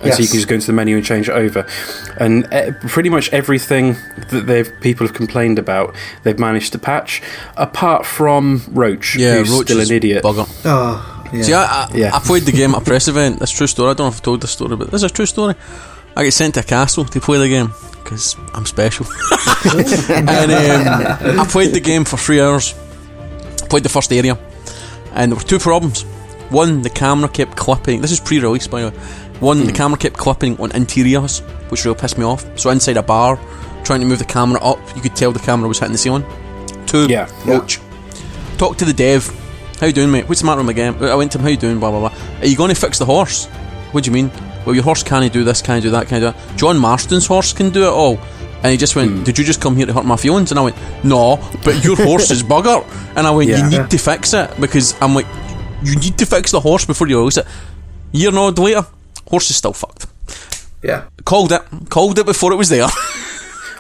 And 0.02 0.14
so 0.14 0.22
you 0.22 0.28
can 0.28 0.36
just 0.36 0.48
go 0.48 0.56
into 0.56 0.68
the 0.68 0.74
menu 0.74 0.95
and 0.95 1.06
change 1.06 1.28
it 1.28 1.34
over, 1.34 1.66
and 2.18 2.52
uh, 2.54 2.72
pretty 2.88 3.10
much 3.10 3.34
everything 3.34 3.95
that 4.30 4.45
they've 4.45 4.72
people 4.80 5.08
have 5.08 5.16
complained 5.16 5.58
about, 5.58 5.95
they've 6.24 6.38
managed 6.38 6.74
to 6.74 6.80
patch, 6.80 7.22
apart 7.56 8.06
from 8.06 8.62
Roach, 8.70 9.16
yeah, 9.16 9.38
who's 9.38 9.50
Roach 9.50 9.66
still 9.68 9.80
is 9.80 9.89
an 9.89 9.95
idiot. 9.95 10.24
Bugger. 10.24 10.48
oh, 10.66 11.30
yeah. 11.34 11.41
See, 11.41 11.54
I, 11.54 11.64
I, 11.64 11.89
Yeah. 11.93 12.16
I 12.16 12.20
played 12.20 12.43
the 12.43 12.52
game 12.52 12.76
at 12.76 12.82
a 12.84 12.86
press 12.86 13.08
event. 13.08 13.39
That's 13.39 13.54
a 13.54 13.56
true 13.58 13.68
story. 13.68 13.89
I 13.89 13.93
don't 13.93 14.06
know 14.06 14.08
if 14.10 14.16
I've 14.16 14.22
told 14.22 14.41
this 14.41 14.52
story, 14.52 14.76
but 14.76 14.91
this 14.91 15.04
is 15.04 15.12
a 15.12 15.14
true 15.14 15.26
story. 15.26 15.56
I 16.16 16.24
get 16.24 16.34
sent 16.34 16.54
to 16.56 16.60
a 16.62 16.64
castle 16.64 17.06
to 17.06 17.20
play 17.20 17.39
the 17.39 17.50
game 17.50 17.74
because 18.04 18.36
I'm 18.54 18.66
special. 18.66 19.06
and 20.10 20.30
um, 20.30 21.39
I 21.39 21.45
played 21.50 21.74
the 21.74 21.82
game 21.82 22.06
for 22.06 22.18
three 22.18 22.39
hours. 22.39 22.74
Played 23.70 23.84
the 23.84 23.89
first 23.89 24.14
area, 24.14 24.38
and 25.14 25.32
there 25.32 25.38
were 25.38 25.43
two 25.43 25.60
problems. 25.60 26.04
One, 26.50 26.82
the 26.82 26.89
camera 26.89 27.28
kept 27.28 27.58
clipping. 27.58 28.00
This 28.00 28.12
is 28.14 28.22
pre-release, 28.22 28.68
by 28.68 28.82
the 28.84 28.89
way. 28.91 28.98
One, 29.40 29.66
the 29.66 29.72
camera 29.72 29.98
kept 29.98 30.18
clipping 30.18 30.60
on 30.60 30.72
interiors, 30.72 31.40
which 31.70 31.86
really 31.86 31.98
pissed 32.00 32.18
me 32.18 32.26
off. 32.26 32.46
So 32.60 32.70
inside 32.72 32.98
a 32.98 33.04
bar, 33.04 33.40
trying 33.84 34.00
to 34.02 34.06
move 34.06 34.20
the 34.20 34.26
camera 34.26 34.60
up, 34.62 34.80
you 34.96 35.02
could 35.02 35.16
tell 35.16 35.32
the 35.32 35.40
camera 35.40 35.68
was 35.68 35.80
hitting 35.80 35.92
the 35.94 35.98
ceiling. 35.98 36.26
Two, 36.88 37.08
Yeah. 37.08 37.30
Roach. 37.46 37.80
Talk 38.58 38.78
to 38.78 38.86
the 38.86 38.94
dev. 38.94 39.28
How 39.80 39.86
you 39.88 39.94
doing, 39.94 40.10
mate? 40.12 40.28
What's 40.28 40.42
the 40.42 40.48
matter 40.48 40.58
with 40.58 40.66
my 40.68 40.74
game? 40.74 40.96
I 41.04 41.14
went 41.16 41.32
to 41.34 41.38
him. 41.38 41.44
How 41.44 41.50
you 41.50 41.58
doing? 41.58 41.80
Blah 41.80 41.92
blah 41.92 42.10
blah. 42.10 42.20
Are 42.42 42.48
you 42.48 42.58
going 42.58 42.70
to 42.74 42.76
fix 42.80 42.98
the 42.98 43.06
horse? 43.06 43.46
What 43.92 44.04
do 44.04 44.10
you 44.10 44.14
mean? 44.14 44.32
Well, 44.66 44.74
your 44.74 44.84
horse 44.84 45.04
can't 45.04 45.32
do 45.32 45.44
this, 45.44 45.62
can't 45.62 45.84
do 45.84 45.92
that, 45.92 46.08
can't 46.08 46.22
do 46.22 46.32
that. 46.32 46.58
John 46.58 46.78
Marston's 46.80 47.28
horse 47.28 47.54
can 47.54 47.70
do 47.70 47.84
it 47.84 47.90
all. 47.94 48.18
And 48.64 48.72
he 48.72 48.78
just 48.78 48.96
went, 48.96 49.12
Hmm. 49.12 49.24
Did 49.24 49.38
you 49.38 49.46
just 49.46 49.62
come 49.62 49.76
here 49.76 49.86
to 49.86 49.94
hurt 49.94 50.04
my 50.06 50.18
feelings? 50.18 50.50
And 50.52 50.60
I 50.60 50.64
went, 50.64 50.76
No, 51.04 51.38
but 51.64 51.84
your 51.84 51.96
horse 51.96 52.32
is 52.32 52.42
bugger. 52.54 52.84
And 53.16 53.28
I 53.28 53.32
went, 53.32 53.50
Yeah. 53.52 53.70
You 53.70 53.80
need 53.82 53.90
to 53.92 53.98
fix 54.00 54.34
it 54.34 54.50
because 54.60 54.96
I'm 55.00 55.14
like, 55.14 55.28
You 55.84 55.96
need 55.96 56.18
to 56.18 56.26
fix 56.26 56.52
the 56.52 56.60
horse 56.60 56.84
before 56.86 57.08
you 57.08 57.20
release 57.20 57.38
it. 57.38 57.46
Year 58.12 58.30
and 58.30 58.38
a 58.40 58.42
half 58.42 58.58
later, 58.58 58.86
horse 59.28 59.50
is 59.50 59.56
still 59.56 59.74
fucked. 59.74 60.08
Yeah. 60.84 61.06
Called 61.26 61.52
it. 61.52 61.62
Called 61.90 62.20
it 62.20 62.26
before 62.26 62.52
it 62.52 62.56
was 62.56 62.70
there. 62.70 62.88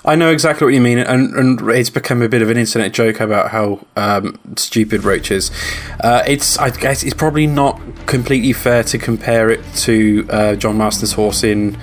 I 0.05 0.15
know 0.15 0.31
exactly 0.31 0.63
what 0.63 0.73
you 0.73 0.79
mean, 0.79 0.99
and, 0.99 1.33
and 1.33 1.69
it's 1.69 1.89
become 1.89 2.21
a 2.21 2.29
bit 2.29 2.41
of 2.41 2.49
an 2.49 2.55
internet 2.55 2.93
joke 2.93 3.19
about 3.19 3.51
how 3.51 3.85
um, 3.97 4.39
stupid 4.55 5.03
Roach 5.03 5.31
is. 5.31 5.51
Uh, 5.99 6.23
it's, 6.25 6.57
I 6.57 6.69
guess, 6.69 7.03
it's 7.03 7.13
probably 7.13 7.45
not 7.45 7.81
completely 8.05 8.53
fair 8.53 8.83
to 8.83 8.97
compare 8.97 9.49
it 9.49 9.61
to 9.79 10.25
uh, 10.29 10.55
John 10.55 10.77
Marston's 10.77 11.11
horse 11.11 11.43
in 11.43 11.77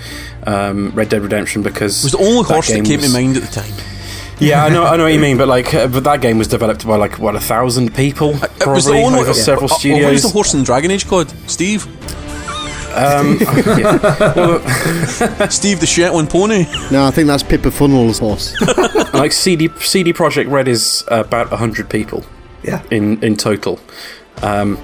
um, 0.47 0.93
Red 0.93 1.11
Dead 1.11 1.21
Redemption 1.21 1.63
because 1.63 2.03
It 2.03 2.07
was 2.07 2.13
the 2.13 2.27
only 2.27 2.45
horse 2.45 2.69
that 2.69 2.85
came 2.87 3.01
to 3.01 3.09
mind 3.11 3.37
at 3.37 3.43
the 3.43 3.49
time. 3.61 3.75
Yeah, 4.41 4.65
I 4.65 4.69
know, 4.71 4.85
I 4.85 4.97
know 4.97 5.05
what 5.05 5.13
you 5.13 5.21
mean, 5.29 5.37
but 5.37 5.49
like, 5.49 5.75
uh, 5.75 5.89
but 5.89 6.05
that 6.05 6.23
game 6.23 6.39
was 6.39 6.49
developed 6.49 6.87
by 6.87 6.97
like 6.97 7.19
what 7.19 7.37
a 7.37 7.41
thousand 7.41 7.95
people, 7.95 8.31
It 8.43 8.51
probably 8.59 8.73
was 8.73 8.85
the 8.87 9.03
only 9.03 9.21
over 9.21 9.35
several 9.35 9.71
uh, 9.71 9.75
uh, 9.75 9.79
studios. 9.79 10.05
What 10.05 10.13
was 10.13 10.23
the 10.23 10.29
horse 10.31 10.55
in 10.55 10.63
Dragon 10.65 10.91
Age 10.91 11.07
called? 11.07 11.29
Steve? 11.47 11.87
Um, 12.95 13.39
yeah. 13.79 15.49
Steve 15.49 15.81
the 15.81 15.87
Shetland 15.87 16.31
pony? 16.31 16.67
No, 16.91 17.05
I 17.05 17.11
think 17.11 17.27
that's 17.27 17.43
Pippa 17.43 17.69
Funnell's 17.71 18.19
horse. 18.19 18.55
like 19.15 19.33
CD 19.33 19.69
CD 19.81 20.13
Projekt 20.13 20.51
Red 20.51 20.69
is 20.69 21.05
about 21.09 21.49
hundred 21.49 21.89
people. 21.91 22.25
Yeah. 22.63 22.83
in 22.91 23.23
in 23.23 23.37
total. 23.37 23.79
Um, 24.43 24.79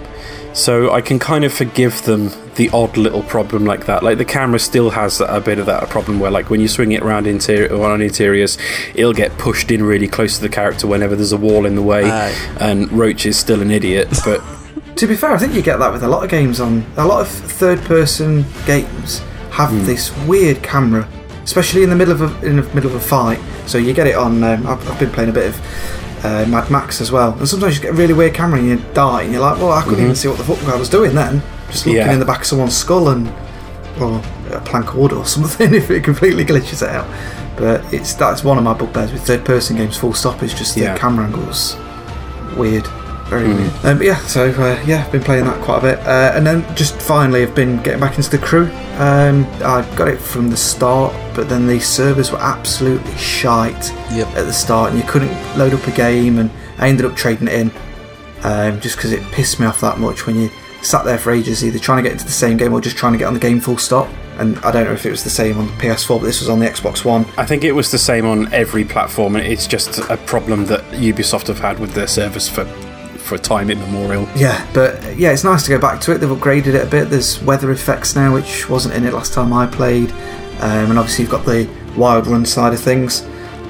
so 0.52 0.92
I 0.92 1.00
can 1.00 1.18
kind 1.18 1.44
of 1.44 1.52
forgive 1.52 2.02
them 2.02 2.30
the 2.56 2.68
odd 2.70 2.96
little 2.96 3.22
problem 3.22 3.64
like 3.64 3.86
that. 3.86 4.02
Like 4.02 4.18
the 4.18 4.24
camera 4.24 4.58
still 4.58 4.90
has 4.90 5.20
a 5.20 5.40
bit 5.40 5.58
of 5.58 5.66
that 5.66 5.88
problem 5.88 6.18
where, 6.18 6.30
like, 6.30 6.50
when 6.50 6.60
you 6.60 6.68
swing 6.68 6.92
it 6.92 7.02
around 7.02 7.26
interior 7.26 7.72
or 7.72 7.88
on 7.88 8.02
interiors, 8.02 8.58
it'll 8.94 9.12
get 9.12 9.36
pushed 9.38 9.70
in 9.70 9.82
really 9.82 10.08
close 10.08 10.36
to 10.36 10.42
the 10.42 10.48
character 10.48 10.86
whenever 10.86 11.14
there's 11.14 11.32
a 11.32 11.36
wall 11.36 11.64
in 11.66 11.76
the 11.76 11.82
way. 11.82 12.10
Aye. 12.10 12.34
And 12.60 12.90
Roach 12.92 13.26
is 13.26 13.38
still 13.38 13.62
an 13.62 13.70
idiot, 13.70 14.08
but 14.24 14.42
To 15.00 15.06
be 15.06 15.16
fair, 15.16 15.30
I 15.32 15.38
think 15.38 15.54
you 15.54 15.62
get 15.62 15.78
that 15.78 15.92
with 15.92 16.02
a 16.02 16.08
lot 16.08 16.22
of 16.24 16.28
games 16.30 16.60
on 16.60 16.84
a 16.98 17.06
lot 17.06 17.22
of 17.22 17.28
third-person 17.28 18.44
games 18.66 19.20
have 19.50 19.70
Hmm. 19.70 19.84
this 19.86 20.14
weird 20.26 20.62
camera, 20.62 21.08
especially 21.42 21.82
in 21.82 21.88
the 21.90 21.96
middle 21.96 22.12
of 22.12 22.20
a, 22.20 22.46
in 22.46 22.56
the 22.56 22.62
middle 22.74 22.90
of 22.90 22.96
a 22.96 23.00
fight. 23.00 23.38
So 23.66 23.78
you 23.78 23.94
get 23.94 24.06
it 24.06 24.14
on. 24.14 24.44
Um, 24.44 24.66
I've, 24.66 24.86
I've 24.90 24.98
been 24.98 25.10
playing 25.10 25.30
a 25.30 25.32
bit 25.32 25.46
of 25.48 26.24
uh, 26.24 26.44
Mad 26.48 26.70
Max 26.70 27.00
as 27.00 27.10
well, 27.10 27.32
and 27.38 27.48
sometimes 27.48 27.76
you 27.76 27.82
get 27.82 27.92
a 27.92 27.96
really 27.96 28.12
weird 28.12 28.34
camera 28.34 28.58
and 28.58 28.68
you 28.68 28.76
die, 28.92 29.22
and 29.22 29.32
you're 29.32 29.40
like, 29.40 29.56
well, 29.58 29.72
I 29.72 29.82
couldn't 29.82 30.04
even 30.04 30.14
see 30.14 30.28
what 30.28 30.36
the 30.36 30.44
fuck 30.44 30.62
I 30.68 30.76
was 30.76 30.90
doing 30.90 31.14
then. 31.14 31.42
Just 31.70 31.86
looking 31.86 32.00
Mm-hmm. 32.00 32.08
Yeah. 32.08 32.12
in 32.12 32.18
the 32.20 32.26
back 32.26 32.40
of 32.40 32.46
someone's 32.46 32.76
skull 32.76 33.08
and 33.08 33.26
or 34.00 34.22
a 34.50 34.60
plank 34.60 34.94
wood 34.94 35.12
or 35.14 35.24
something 35.36 35.72
if 35.72 35.90
it 35.90 36.04
completely 36.04 36.44
glitches 36.44 36.82
it 36.82 36.90
out. 36.90 37.06
But 37.56 37.82
it's 37.92 38.12
that's 38.14 38.44
one 38.44 38.58
of 38.58 38.64
my 38.64 38.74
bugbears 38.74 39.12
with 39.12 39.22
third-person 39.26 39.76
games. 39.76 39.96
Full 39.96 40.12
stop 40.12 40.42
is 40.42 40.52
just 40.52 40.74
the 40.74 40.82
Yeah. 40.82 40.98
camera 40.98 41.24
angles 41.26 41.74
weird, 42.56 42.86
very 43.30 43.44
Mm. 43.44 43.84
Um, 43.84 43.96
but 43.98 44.06
yeah, 44.06 44.18
so 44.26 44.50
uh, 44.50 44.82
yeah, 44.86 45.04
I've 45.04 45.12
been 45.12 45.22
playing 45.22 45.44
that 45.44 45.60
quite 45.62 45.78
a 45.78 45.82
bit, 45.82 45.98
uh, 46.00 46.32
and 46.34 46.46
then 46.46 46.64
just 46.76 47.00
finally, 47.00 47.42
I've 47.42 47.54
been 47.54 47.80
getting 47.82 48.00
back 48.00 48.16
into 48.16 48.30
the 48.30 48.38
crew. 48.38 48.66
Um, 48.98 49.46
I 49.64 49.86
got 49.96 50.08
it 50.08 50.18
from 50.20 50.50
the 50.50 50.56
start, 50.56 51.14
but 51.34 51.48
then 51.48 51.66
the 51.66 51.78
servers 51.80 52.30
were 52.32 52.38
absolutely 52.38 53.16
shite 53.16 53.92
Yep. 54.12 54.26
at 54.36 54.44
the 54.46 54.52
start, 54.52 54.90
and 54.90 55.00
you 55.00 55.06
couldn't 55.08 55.32
load 55.56 55.72
up 55.72 55.86
a 55.86 55.92
game, 55.92 56.38
and 56.38 56.50
I 56.78 56.88
ended 56.88 57.06
up 57.06 57.16
trading 57.16 57.48
it 57.48 57.54
in 57.54 57.70
um, 58.42 58.80
just 58.80 58.96
because 58.96 59.12
it 59.12 59.22
pissed 59.32 59.60
me 59.60 59.66
off 59.66 59.80
that 59.80 59.98
much 59.98 60.26
when 60.26 60.36
you 60.36 60.50
sat 60.82 61.04
there 61.04 61.18
for 61.18 61.30
ages, 61.30 61.64
either 61.64 61.78
trying 61.78 61.98
to 61.98 62.02
get 62.02 62.12
into 62.12 62.24
the 62.24 62.30
same 62.30 62.56
game 62.56 62.72
or 62.72 62.80
just 62.80 62.96
trying 62.96 63.12
to 63.12 63.18
get 63.18 63.26
on 63.26 63.34
the 63.34 63.40
game 63.40 63.60
full 63.60 63.78
stop. 63.78 64.08
And 64.38 64.58
I 64.60 64.70
don't 64.70 64.84
know 64.86 64.92
if 64.92 65.04
it 65.04 65.10
was 65.10 65.22
the 65.22 65.28
same 65.28 65.58
on 65.58 65.66
the 65.66 65.72
PS4, 65.74 66.18
but 66.18 66.24
this 66.24 66.40
was 66.40 66.48
on 66.48 66.58
the 66.60 66.66
Xbox 66.66 67.04
One. 67.04 67.26
I 67.36 67.44
think 67.44 67.62
it 67.62 67.72
was 67.72 67.90
the 67.90 67.98
same 67.98 68.24
on 68.24 68.50
every 68.54 68.84
platform. 68.84 69.36
It's 69.36 69.66
just 69.66 69.98
a 70.10 70.16
problem 70.16 70.64
that 70.66 70.80
Ubisoft 70.92 71.48
have 71.48 71.58
had 71.58 71.78
with 71.78 71.92
their 71.92 72.06
service 72.06 72.48
for 72.48 72.64
for 73.30 73.36
a 73.36 73.38
time 73.38 73.70
immemorial. 73.70 74.28
Yeah, 74.34 74.68
but 74.74 75.16
yeah, 75.16 75.30
it's 75.30 75.44
nice 75.44 75.62
to 75.62 75.70
go 75.70 75.78
back 75.78 76.00
to 76.02 76.12
it. 76.12 76.18
They've 76.18 76.28
upgraded 76.28 76.74
it 76.74 76.84
a 76.84 76.90
bit. 76.90 77.10
There's 77.10 77.40
weather 77.42 77.70
effects 77.70 78.16
now, 78.16 78.34
which 78.34 78.68
wasn't 78.68 78.94
in 78.94 79.04
it 79.04 79.14
last 79.14 79.32
time 79.32 79.52
I 79.52 79.68
played, 79.68 80.10
um, 80.60 80.90
and 80.90 80.98
obviously 80.98 81.22
you've 81.22 81.30
got 81.30 81.46
the 81.46 81.70
wild 81.96 82.26
run 82.26 82.44
side 82.44 82.74
of 82.74 82.80
things. 82.80 83.22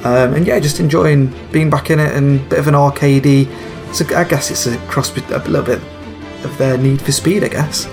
Um, 0.02 0.32
and 0.32 0.46
yeah, 0.46 0.58
just 0.60 0.80
enjoying 0.80 1.34
being 1.52 1.68
back 1.68 1.90
in 1.90 2.00
it 2.00 2.16
and 2.16 2.40
a 2.40 2.44
bit 2.44 2.58
of 2.58 2.68
an 2.68 2.74
arcadey. 2.74 3.44
So 3.94 4.06
I 4.16 4.24
guess 4.24 4.50
it's 4.50 4.66
a 4.66 4.78
cross 4.88 5.14
a 5.14 5.20
little 5.20 5.62
bit 5.62 5.82
of 6.42 6.56
their 6.56 6.78
need 6.78 7.02
for 7.02 7.12
speed, 7.12 7.44
I 7.44 7.48
guess, 7.48 7.86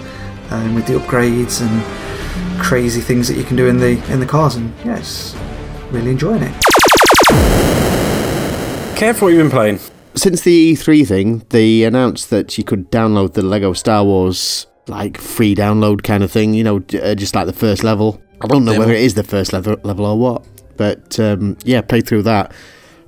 um, 0.52 0.74
with 0.74 0.88
the 0.88 0.94
upgrades 0.94 1.62
and 1.62 2.64
crazy 2.64 3.02
things 3.02 3.28
that 3.28 3.36
you 3.36 3.44
can 3.44 3.58
do 3.58 3.68
in 3.68 3.78
the 3.78 4.02
in 4.10 4.22
the 4.22 4.26
cars. 4.26 4.56
And 4.56 4.74
yeah, 4.86 5.04
really 5.92 6.12
enjoying 6.12 6.44
it. 6.44 6.54
Kev, 8.96 9.22
what 9.22 9.28
you've 9.28 9.38
you 9.38 9.44
been 9.44 9.52
playing? 9.52 9.97
Since 10.18 10.42
the 10.42 10.74
E3 10.74 11.08
thing, 11.08 11.46
they 11.50 11.84
announced 11.84 12.32
that 12.32 12.58
you 12.58 12.64
could 12.64 12.92
download 12.92 13.34
the 13.34 13.44
Lego 13.44 13.74
Star 13.74 14.04
Wars 14.04 14.66
like 14.88 15.20
free 15.20 15.54
download 15.54 16.02
kind 16.02 16.24
of 16.24 16.32
thing. 16.32 16.56
You 16.56 16.64
know, 16.64 16.78
uh, 16.78 17.14
just 17.14 17.36
like 17.36 17.46
the 17.46 17.54
first 17.54 17.84
level. 17.84 18.20
I 18.42 18.48
don't 18.48 18.66
know 18.66 18.72
Demo. 18.72 18.86
whether 18.86 18.96
it 18.96 19.04
is 19.04 19.14
the 19.14 19.24
first 19.24 19.54
level 19.54 19.78
level 19.84 20.06
or 20.06 20.18
what, 20.18 20.44
but 20.76 21.20
um, 21.20 21.56
yeah, 21.64 21.82
played 21.82 22.08
through 22.08 22.24
that. 22.24 22.52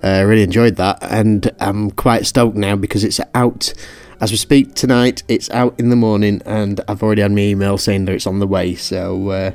Uh, 0.04 0.24
really 0.26 0.44
enjoyed 0.44 0.76
that, 0.76 1.00
and 1.02 1.52
I'm 1.60 1.90
quite 1.90 2.28
stoked 2.28 2.56
now 2.56 2.76
because 2.76 3.04
it's 3.04 3.20
out 3.34 3.74
as 4.22 4.30
we 4.30 4.38
speak 4.38 4.76
tonight. 4.76 5.24
It's 5.28 5.50
out 5.50 5.80
in 5.80 5.90
the 5.90 5.96
morning, 5.96 6.44
and 6.46 6.80
I've 6.88 7.02
already 7.02 7.24
had 7.24 7.32
my 7.32 7.42
email 7.42 7.80
saying 7.80 8.06
that 8.06 8.14
it's 8.14 8.28
on 8.28 8.38
the 8.38 8.48
way. 8.48 8.76
So 8.76 9.30
uh, 9.30 9.52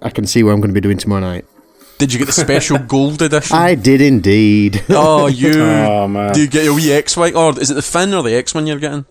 I 0.00 0.08
can 0.08 0.26
see 0.26 0.42
what 0.42 0.52
I'm 0.52 0.60
going 0.60 0.70
to 0.70 0.74
be 0.74 0.80
doing 0.80 0.96
tomorrow 0.96 1.20
night. 1.20 1.44
Did 2.02 2.12
you 2.12 2.18
get 2.18 2.26
the 2.26 2.32
special 2.32 2.78
gold 2.94 3.22
edition? 3.22 3.56
I 3.56 3.76
did 3.76 4.00
indeed. 4.00 4.82
oh, 4.90 5.26
you. 5.28 5.52
Oh 5.62 6.08
man, 6.08 6.32
Do 6.32 6.40
you 6.40 6.48
get 6.48 6.66
a 6.66 6.74
wee 6.74 6.90
X 6.92 7.16
Wing? 7.16 7.36
Or 7.36 7.56
is 7.60 7.70
it 7.70 7.74
the 7.74 7.82
Finn 7.82 8.12
or 8.12 8.22
the 8.24 8.34
X 8.34 8.54
Wing 8.54 8.66
you're 8.66 8.78
getting? 8.80 9.06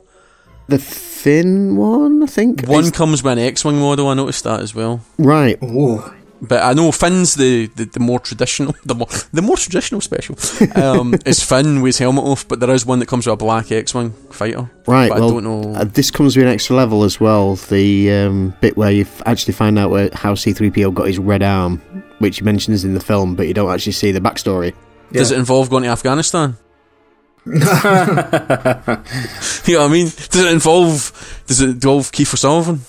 the 0.67 0.77
Finn 0.79 1.77
one, 1.77 2.21
I 2.23 2.25
think. 2.25 2.65
One 2.67 2.79
It's- 2.85 2.91
comes 2.97 3.23
with 3.23 3.31
an 3.33 3.39
X 3.39 3.63
Wing 3.63 3.77
model, 3.79 4.09
I 4.09 4.13
noticed 4.13 4.43
that 4.43 4.59
as 4.59 4.75
well. 4.75 4.99
right. 5.17 5.57
Whoa. 5.61 6.13
But 6.43 6.63
I 6.63 6.73
know 6.73 6.91
Finn's 6.91 7.35
the, 7.35 7.67
the, 7.75 7.85
the 7.85 7.99
more 7.99 8.19
traditional, 8.19 8.73
the 8.83 8.95
more 8.95 9.07
the 9.31 9.43
more 9.43 9.55
traditional 9.57 10.01
special. 10.01 10.35
Um, 10.75 11.13
is 11.23 11.43
Finn 11.43 11.81
with 11.83 11.89
his 11.89 11.99
helmet 11.99 12.25
off, 12.25 12.47
but 12.47 12.59
there 12.59 12.71
is 12.71 12.83
one 12.83 12.97
that 12.99 13.05
comes 13.07 13.27
with 13.27 13.33
a 13.33 13.37
black 13.37 13.71
X-wing 13.71 14.09
fighter. 14.31 14.67
Right, 14.87 15.09
But 15.09 15.17
I 15.17 15.19
don't 15.19 15.43
know. 15.43 15.75
uh, 15.75 15.83
this 15.83 16.09
comes 16.09 16.35
with 16.35 16.47
an 16.47 16.51
extra 16.51 16.75
level 16.75 17.03
as 17.03 17.19
well. 17.19 17.55
The 17.57 18.11
um, 18.11 18.55
bit 18.59 18.75
where 18.75 18.89
you 18.91 19.03
f- 19.03 19.21
actually 19.27 19.53
find 19.53 19.77
out 19.77 19.91
where, 19.91 20.09
how 20.13 20.33
C3PO 20.33 20.91
got 20.95 21.05
his 21.05 21.19
red 21.19 21.43
arm, 21.43 21.79
which 22.22 22.39
he 22.39 22.45
mentions 22.45 22.86
in 22.86 22.93
the 22.93 22.99
film, 22.99 23.36
but 23.36 23.47
you 23.47 23.53
don't 23.53 23.72
actually 23.72 23.93
see 23.93 24.11
the 24.11 24.22
backstory. 24.22 24.74
Does 25.11 25.32
it 25.32 25.39
involve 25.39 25.69
going 25.69 25.84
to 25.84 25.89
Afghanistan? 25.89 26.57
you 27.45 27.53
know 27.53 27.65
what 27.65 28.99
I 29.67 29.88
mean? 29.88 30.05
Does 30.05 30.43
it 30.43 30.51
involve? 30.51 31.43
Does 31.47 31.59
it 31.59 31.69
involve 31.69 32.11
Kiefer 32.11 32.38
Sullivan? 32.38 32.82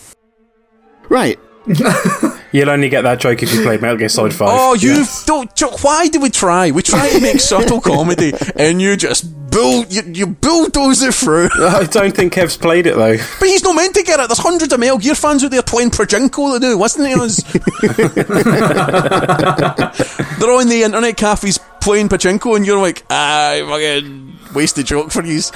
Right. 1.08 1.38
you'll 2.52 2.70
only 2.70 2.88
get 2.88 3.02
that 3.02 3.20
joke 3.20 3.42
if 3.42 3.52
you 3.52 3.62
played 3.62 3.80
Metal 3.82 3.96
Gear 3.96 4.08
Solid 4.08 4.32
Five. 4.34 4.48
Oh, 4.52 4.74
you 4.74 5.04
don't. 5.26 5.54
Jo- 5.54 5.76
Why 5.82 6.08
do 6.08 6.20
we 6.20 6.30
try? 6.30 6.70
We 6.70 6.82
try 6.82 7.08
to 7.10 7.20
make 7.20 7.40
subtle 7.40 7.80
comedy, 7.80 8.32
and 8.56 8.80
you 8.80 8.96
just 8.96 9.24
bull. 9.50 9.84
You, 9.86 10.02
you 10.06 10.26
bulldoze 10.28 11.02
it 11.02 11.14
through. 11.14 11.48
I 11.60 11.84
don't 11.84 12.14
think 12.14 12.32
Kev's 12.34 12.56
played 12.56 12.86
it 12.86 12.96
though. 12.96 13.16
But 13.38 13.48
he's 13.48 13.62
not 13.62 13.74
meant 13.76 13.94
to 13.96 14.02
get 14.02 14.18
it. 14.20 14.28
There's 14.28 14.38
hundreds 14.38 14.72
of 14.72 14.80
Metal 14.80 14.98
Gear 14.98 15.14
fans 15.14 15.44
out 15.44 15.50
there 15.50 15.62
playing 15.62 15.90
Pachinko 15.90 16.54
that 16.54 16.60
do, 16.60 16.78
listening 16.78 17.16
to 17.16 17.22
us. 17.24 17.42
They're 20.38 20.52
on 20.52 20.68
the 20.68 20.82
internet 20.84 21.16
cafes 21.16 21.58
playing 21.80 22.08
Pachinko, 22.08 22.56
and 22.56 22.66
you're 22.66 22.80
like, 22.80 23.04
ah, 23.10 23.56
fucking 23.68 24.38
wasted 24.54 24.86
joke 24.86 25.10
for 25.10 25.24
you. 25.24 25.40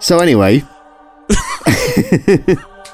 So 0.00 0.18
anyway, 0.18 0.64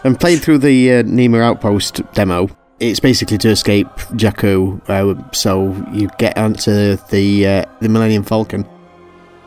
I'm 0.05 0.15
playing 0.17 0.39
through 0.39 0.59
the 0.59 0.93
uh, 0.95 1.03
Niima 1.03 1.41
Outpost 1.43 2.01
demo. 2.13 2.49
It's 2.81 3.01
basically 3.01 3.39
to 3.39 3.49
escape 3.49 3.89
Jakku, 4.15 4.81
uh, 4.89 5.33
so 5.33 5.73
you 5.93 6.09
get 6.19 6.39
onto 6.39 6.97
the 7.11 7.47
uh, 7.47 7.65
the 7.81 7.89
Millennium 7.89 8.23
Falcon, 8.23 8.65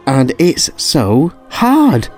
and 0.06 0.34
it's 0.38 0.70
so 0.76 1.32
hard. 1.50 2.10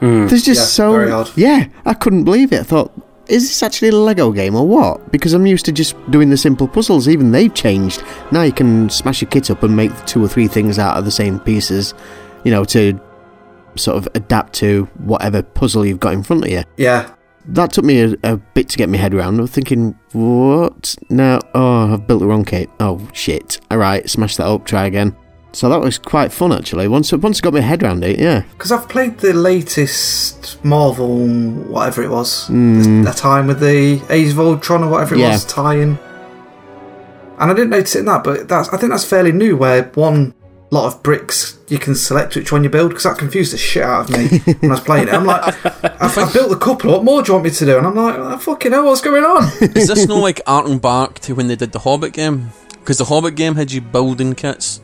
There's 0.00 0.44
just 0.44 0.60
Yeah, 0.60 0.64
so 0.64 0.92
very 0.92 1.10
hard. 1.10 1.28
yeah. 1.36 1.66
I 1.84 1.92
couldn't 1.92 2.24
believe 2.24 2.54
it. 2.54 2.60
I 2.60 2.62
thought, 2.62 2.90
is 3.28 3.46
this 3.48 3.62
actually 3.62 3.88
a 3.88 3.96
Lego 3.96 4.32
game 4.32 4.56
or 4.56 4.66
what? 4.66 5.12
Because 5.12 5.34
I'm 5.34 5.44
used 5.44 5.66
to 5.66 5.72
just 5.72 5.94
doing 6.10 6.30
the 6.30 6.38
simple 6.38 6.66
puzzles. 6.66 7.06
Even 7.06 7.32
they've 7.32 7.52
changed. 7.52 8.02
Now 8.32 8.40
you 8.40 8.52
can 8.52 8.88
smash 8.88 9.20
your 9.20 9.30
kit 9.30 9.50
up 9.50 9.62
and 9.62 9.76
make 9.76 9.92
two 10.06 10.24
or 10.24 10.28
three 10.28 10.48
things 10.48 10.78
out 10.78 10.96
of 10.96 11.04
the 11.04 11.10
same 11.10 11.38
pieces. 11.40 11.92
You 12.44 12.50
know 12.50 12.64
to 12.64 12.98
sort 13.76 13.98
of 13.98 14.08
adapt 14.14 14.54
to 14.54 14.84
whatever 15.04 15.42
puzzle 15.42 15.84
you've 15.84 16.00
got 16.00 16.14
in 16.14 16.22
front 16.22 16.44
of 16.44 16.50
you. 16.50 16.62
Yeah, 16.78 17.10
That 17.46 17.72
took 17.72 17.84
me 17.84 18.00
a, 18.02 18.14
a 18.22 18.36
bit 18.36 18.68
to 18.68 18.76
get 18.78 18.88
my 18.88 18.98
head 18.98 19.14
around. 19.14 19.38
I 19.38 19.42
was 19.42 19.50
thinking, 19.50 19.98
what? 20.12 20.94
No, 21.08 21.40
oh, 21.54 21.94
I've 21.94 22.06
built 22.06 22.20
the 22.20 22.26
wrong 22.26 22.44
cape. 22.44 22.70
Oh, 22.78 23.08
shit. 23.12 23.60
Alright, 23.72 24.08
smash 24.10 24.36
that 24.36 24.46
up, 24.46 24.66
try 24.66 24.84
again. 24.86 25.16
So 25.52 25.68
that 25.68 25.80
was 25.80 25.98
quite 25.98 26.30
fun 26.32 26.52
actually. 26.52 26.86
Once 26.86 27.10
once 27.12 27.40
I 27.40 27.42
got 27.42 27.54
my 27.54 27.60
head 27.60 27.82
around 27.82 28.04
it, 28.04 28.20
yeah. 28.20 28.42
Because 28.52 28.70
I've 28.70 28.88
played 28.88 29.18
the 29.18 29.32
latest 29.32 30.64
Marvel, 30.64 31.26
whatever 31.26 32.04
it 32.04 32.10
was, 32.10 32.46
Mm. 32.48 33.04
the, 33.04 33.10
the 33.10 33.16
time 33.16 33.48
with 33.48 33.58
the 33.58 34.00
Age 34.10 34.30
of 34.30 34.38
Ultron 34.38 34.84
or 34.84 34.90
whatever 34.90 35.16
it 35.16 35.18
Yeah. 35.18 35.30
was, 35.32 35.44
tie-in. 35.44 35.98
And 37.38 37.50
I 37.50 37.54
didn't 37.54 37.70
notice 37.70 37.96
it 37.96 38.00
in 38.00 38.04
that, 38.04 38.22
but 38.22 38.46
that's 38.48 38.68
I 38.68 38.76
think 38.76 38.92
that's 38.92 39.04
fairly 39.04 39.32
new. 39.32 39.56
Where 39.56 39.84
one 39.94 40.34
lot 40.70 40.86
of 40.86 41.02
bricks 41.02 41.58
you 41.68 41.78
can 41.78 41.94
select 41.94 42.36
which 42.36 42.52
one 42.52 42.62
you 42.64 42.70
build 42.70 42.90
because 42.90 43.04
that 43.04 43.18
confused 43.18 43.52
the 43.52 43.58
shit 43.58 43.82
out 43.82 44.08
of 44.08 44.16
me 44.16 44.38
when 44.60 44.70
I 44.70 44.74
was 44.74 44.80
playing 44.80 45.08
it. 45.08 45.14
I'm 45.14 45.24
like, 45.24 45.42
I've, 46.00 46.16
I've 46.18 46.32
built 46.32 46.52
a 46.52 46.56
couple. 46.56 46.92
What 46.92 47.04
more 47.04 47.22
do 47.22 47.28
you 47.28 47.34
want 47.34 47.44
me 47.44 47.50
to 47.50 47.64
do? 47.64 47.78
And 47.78 47.86
I'm 47.86 47.94
like, 47.94 48.14
oh, 48.16 48.38
fucking 48.38 48.72
hell, 48.72 48.84
what's 48.86 49.00
going 49.00 49.24
on? 49.24 49.44
Is 49.76 49.88
this 49.88 50.06
no 50.06 50.18
like 50.18 50.40
arcing 50.46 50.78
back 50.78 51.18
to 51.20 51.34
when 51.34 51.48
they 51.48 51.56
did 51.56 51.72
the 51.72 51.78
Hobbit 51.80 52.12
game? 52.12 52.50
Because 52.70 52.98
the 52.98 53.04
Hobbit 53.04 53.34
game 53.36 53.54
had 53.56 53.70
you 53.72 53.80
building 53.80 54.34
kits. 54.34 54.80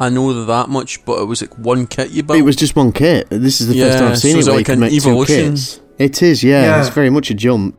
I 0.00 0.08
know 0.08 0.44
that 0.46 0.68
much, 0.68 1.04
but 1.04 1.20
it 1.20 1.24
was 1.24 1.42
like 1.42 1.56
one 1.58 1.86
kit 1.86 2.10
you 2.10 2.22
built. 2.22 2.38
It 2.38 2.42
was 2.42 2.56
just 2.56 2.74
one 2.74 2.92
kit. 2.92 3.28
This 3.30 3.60
is 3.60 3.68
the 3.68 3.78
first 3.78 3.98
time 3.98 4.12
I've 4.12 4.18
seen 4.18 4.32
so 4.32 4.36
it 4.36 4.40
is 4.40 4.48
it 4.48 4.50
where 4.50 4.54
you 4.54 4.58
like 4.60 4.66
can 4.66 4.74
an 4.74 4.80
make 4.80 4.92
evolution? 4.92 5.44
two 5.44 5.50
kits. 5.50 5.80
It 5.98 6.22
is, 6.22 6.42
yeah, 6.42 6.62
Yeah. 6.62 6.80
It's 6.80 6.88
very 6.88 7.10
much 7.10 7.30
a 7.30 7.34
jump. 7.34 7.78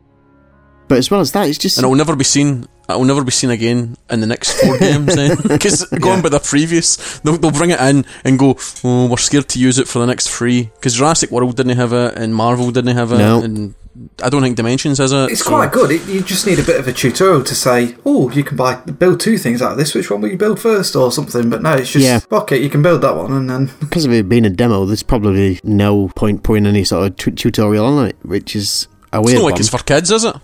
But 0.87 0.99
as 0.99 1.09
well 1.09 1.21
as 1.21 1.31
that, 1.31 1.47
it's 1.49 1.57
just 1.57 1.77
and 1.77 1.85
it 1.85 1.87
will 1.87 1.95
never 1.95 2.15
be 2.15 2.23
seen. 2.23 2.67
It 2.89 2.97
will 2.97 3.05
never 3.05 3.23
be 3.23 3.31
seen 3.31 3.49
again 3.49 3.95
in 4.09 4.19
the 4.19 4.27
next 4.27 4.51
four 4.61 4.77
games. 4.77 5.15
Then, 5.15 5.37
because 5.47 5.85
going 5.85 6.21
by 6.21 6.29
the 6.29 6.39
previous, 6.39 7.19
they'll, 7.19 7.37
they'll 7.37 7.51
bring 7.51 7.69
it 7.71 7.79
in 7.79 8.05
and 8.25 8.37
go, 8.37 8.57
"Oh, 8.83 9.07
we're 9.09 9.17
scared 9.17 9.47
to 9.49 9.59
use 9.59 9.79
it 9.79 9.87
for 9.87 9.99
the 9.99 10.05
next 10.05 10.29
three. 10.29 10.63
Because 10.75 10.95
Jurassic 10.95 11.31
World 11.31 11.55
didn't 11.55 11.77
have 11.77 11.93
it, 11.93 12.17
and 12.17 12.35
Marvel 12.35 12.71
didn't 12.71 12.95
have 12.95 13.11
it, 13.13 13.19
No. 13.19 13.41
and 13.41 13.73
I 14.21 14.29
don't 14.29 14.41
think 14.41 14.57
Dimensions 14.57 14.97
has 14.97 15.11
it. 15.13 15.31
It's 15.31 15.43
so- 15.45 15.49
quite 15.51 15.71
good. 15.71 15.91
It, 15.91 16.05
you 16.07 16.21
just 16.23 16.45
need 16.45 16.59
a 16.59 16.63
bit 16.63 16.77
of 16.79 16.87
a 16.87 16.91
tutorial 16.93 17.43
to 17.43 17.55
say, 17.55 17.95
oh, 18.05 18.29
you 18.31 18.43
can 18.43 18.57
buy 18.57 18.75
build 18.75 19.19
two 19.21 19.37
things 19.37 19.61
out 19.61 19.71
of 19.73 19.77
this. 19.77 19.93
Which 19.95 20.11
one 20.11 20.19
will 20.19 20.29
you 20.29 20.37
build 20.37 20.59
first, 20.59 20.93
or 20.95 21.09
something? 21.11 21.49
But 21.49 21.61
no, 21.61 21.73
it's 21.75 21.91
just 21.91 22.03
Yeah. 22.05 22.19
fuck 22.19 22.51
it. 22.51 22.61
You 22.61 22.69
can 22.69 22.81
build 22.81 23.01
that 23.03 23.15
one, 23.15 23.31
and 23.31 23.49
then 23.49 23.71
because 23.79 24.03
of 24.03 24.11
it 24.11 24.27
being 24.27 24.45
a 24.45 24.49
demo. 24.49 24.85
There's 24.85 25.03
probably 25.03 25.59
no 25.63 26.09
point 26.17 26.43
putting 26.43 26.65
any 26.65 26.83
sort 26.83 27.07
of 27.07 27.15
tu- 27.15 27.31
tutorial 27.31 27.85
on 27.85 28.07
it, 28.07 28.17
which 28.23 28.55
is 28.57 28.87
a 29.13 29.19
It's 29.19 29.27
weird 29.27 29.37
not 29.39 29.45
like 29.45 29.51
one. 29.53 29.59
it's 29.61 29.69
for 29.69 29.77
kids, 29.77 30.11
is 30.11 30.25
it? 30.25 30.35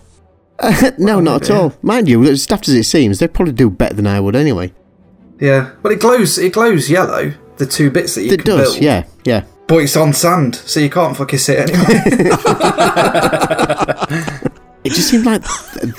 no, 0.98 1.20
not 1.20 1.42
at 1.42 1.50
all. 1.50 1.74
Mind 1.82 2.08
you, 2.08 2.22
as 2.24 2.46
daft 2.46 2.68
as 2.68 2.74
it 2.74 2.84
seems, 2.84 3.18
they 3.18 3.28
probably 3.28 3.52
do 3.54 3.70
better 3.70 3.94
than 3.94 4.06
I 4.06 4.20
would 4.20 4.36
anyway. 4.36 4.72
yeah. 5.38 5.72
But 5.82 5.92
it 5.92 6.00
glows. 6.00 6.38
It 6.38 6.52
glows 6.52 6.90
yellow. 6.90 7.32
The 7.56 7.66
two 7.66 7.90
bits 7.90 8.14
that 8.14 8.22
you 8.22 8.32
it 8.32 8.38
can 8.38 8.46
does, 8.46 8.72
build. 8.72 8.82
yeah, 8.84 9.04
yeah. 9.24 9.44
But 9.66 9.78
it's 9.78 9.96
on 9.96 10.12
sand, 10.12 10.54
so 10.56 10.80
you 10.80 10.88
can't 10.90 11.16
fucking 11.16 11.38
see 11.38 11.52
it 11.56 11.70
anyway. 11.70 12.30
It 14.82 14.92
just 14.94 15.10
seemed 15.10 15.26
like 15.26 15.42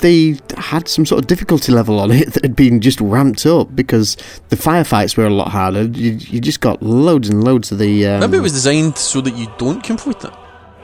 they 0.00 0.36
had 0.58 0.88
some 0.88 1.06
sort 1.06 1.20
of 1.20 1.28
difficulty 1.28 1.70
level 1.70 2.00
on 2.00 2.10
it 2.10 2.32
that 2.32 2.42
had 2.42 2.56
been 2.56 2.80
just 2.80 3.00
ramped 3.00 3.46
up 3.46 3.74
because 3.76 4.16
the 4.48 4.56
firefights 4.56 5.16
were 5.16 5.24
a 5.24 5.30
lot 5.30 5.52
harder. 5.52 5.84
You, 5.84 6.12
you 6.14 6.40
just 6.40 6.60
got 6.60 6.82
loads 6.82 7.28
and 7.28 7.44
loads 7.44 7.70
of 7.70 7.78
the. 7.78 8.04
Um, 8.08 8.20
Maybe 8.20 8.38
it 8.38 8.40
was 8.40 8.52
designed 8.52 8.98
so 8.98 9.20
that 9.20 9.36
you 9.36 9.46
don't 9.56 9.84
complete 9.84 10.24
it. 10.24 10.32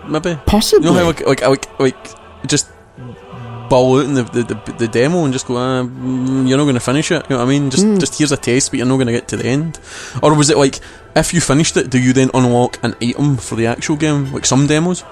Maybe. 0.07 0.39
possibly. 0.47 0.89
You 0.89 0.95
know 0.95 1.01
how 1.01 1.07
like 1.07 1.27
like 1.27 1.43
like, 1.43 1.81
like 1.81 2.47
just 2.47 2.71
ball 3.69 3.99
out 3.99 4.05
in 4.07 4.15
the, 4.15 4.23
the, 4.25 4.43
the, 4.43 4.73
the 4.79 4.89
demo 4.89 5.25
and 5.25 5.33
just 5.33 5.47
go, 5.47 5.57
uh, 5.57 5.83
mm, 5.85 6.49
you're 6.49 6.59
not 6.59 6.65
going 6.65 6.75
to 6.75 6.81
finish 6.81 7.11
it. 7.11 7.23
You 7.29 7.37
know 7.37 7.45
what 7.45 7.47
I 7.47 7.59
mean? 7.59 7.71
Just 7.71 7.85
Hmm. 7.85 7.99
just 7.99 8.19
here's 8.19 8.33
a 8.33 8.37
test, 8.37 8.71
but 8.71 8.79
you're 8.79 8.87
not 8.87 8.97
going 8.97 9.07
to 9.09 9.13
get 9.13 9.29
to 9.29 9.37
the 9.37 9.47
end. 9.47 9.79
Or 10.23 10.35
was 10.35 10.51
it 10.51 10.57
like 10.57 10.81
if 11.17 11.33
you 11.35 11.41
finished 11.41 11.77
it, 11.77 11.91
do 11.91 11.99
you 11.99 12.13
then 12.13 12.31
unlock 12.35 12.79
an 12.83 12.95
item 13.03 13.37
for 13.37 13.57
the 13.57 13.67
actual 13.67 13.97
game, 13.97 14.33
like 14.33 14.47
some 14.47 14.67
demos? 14.67 15.05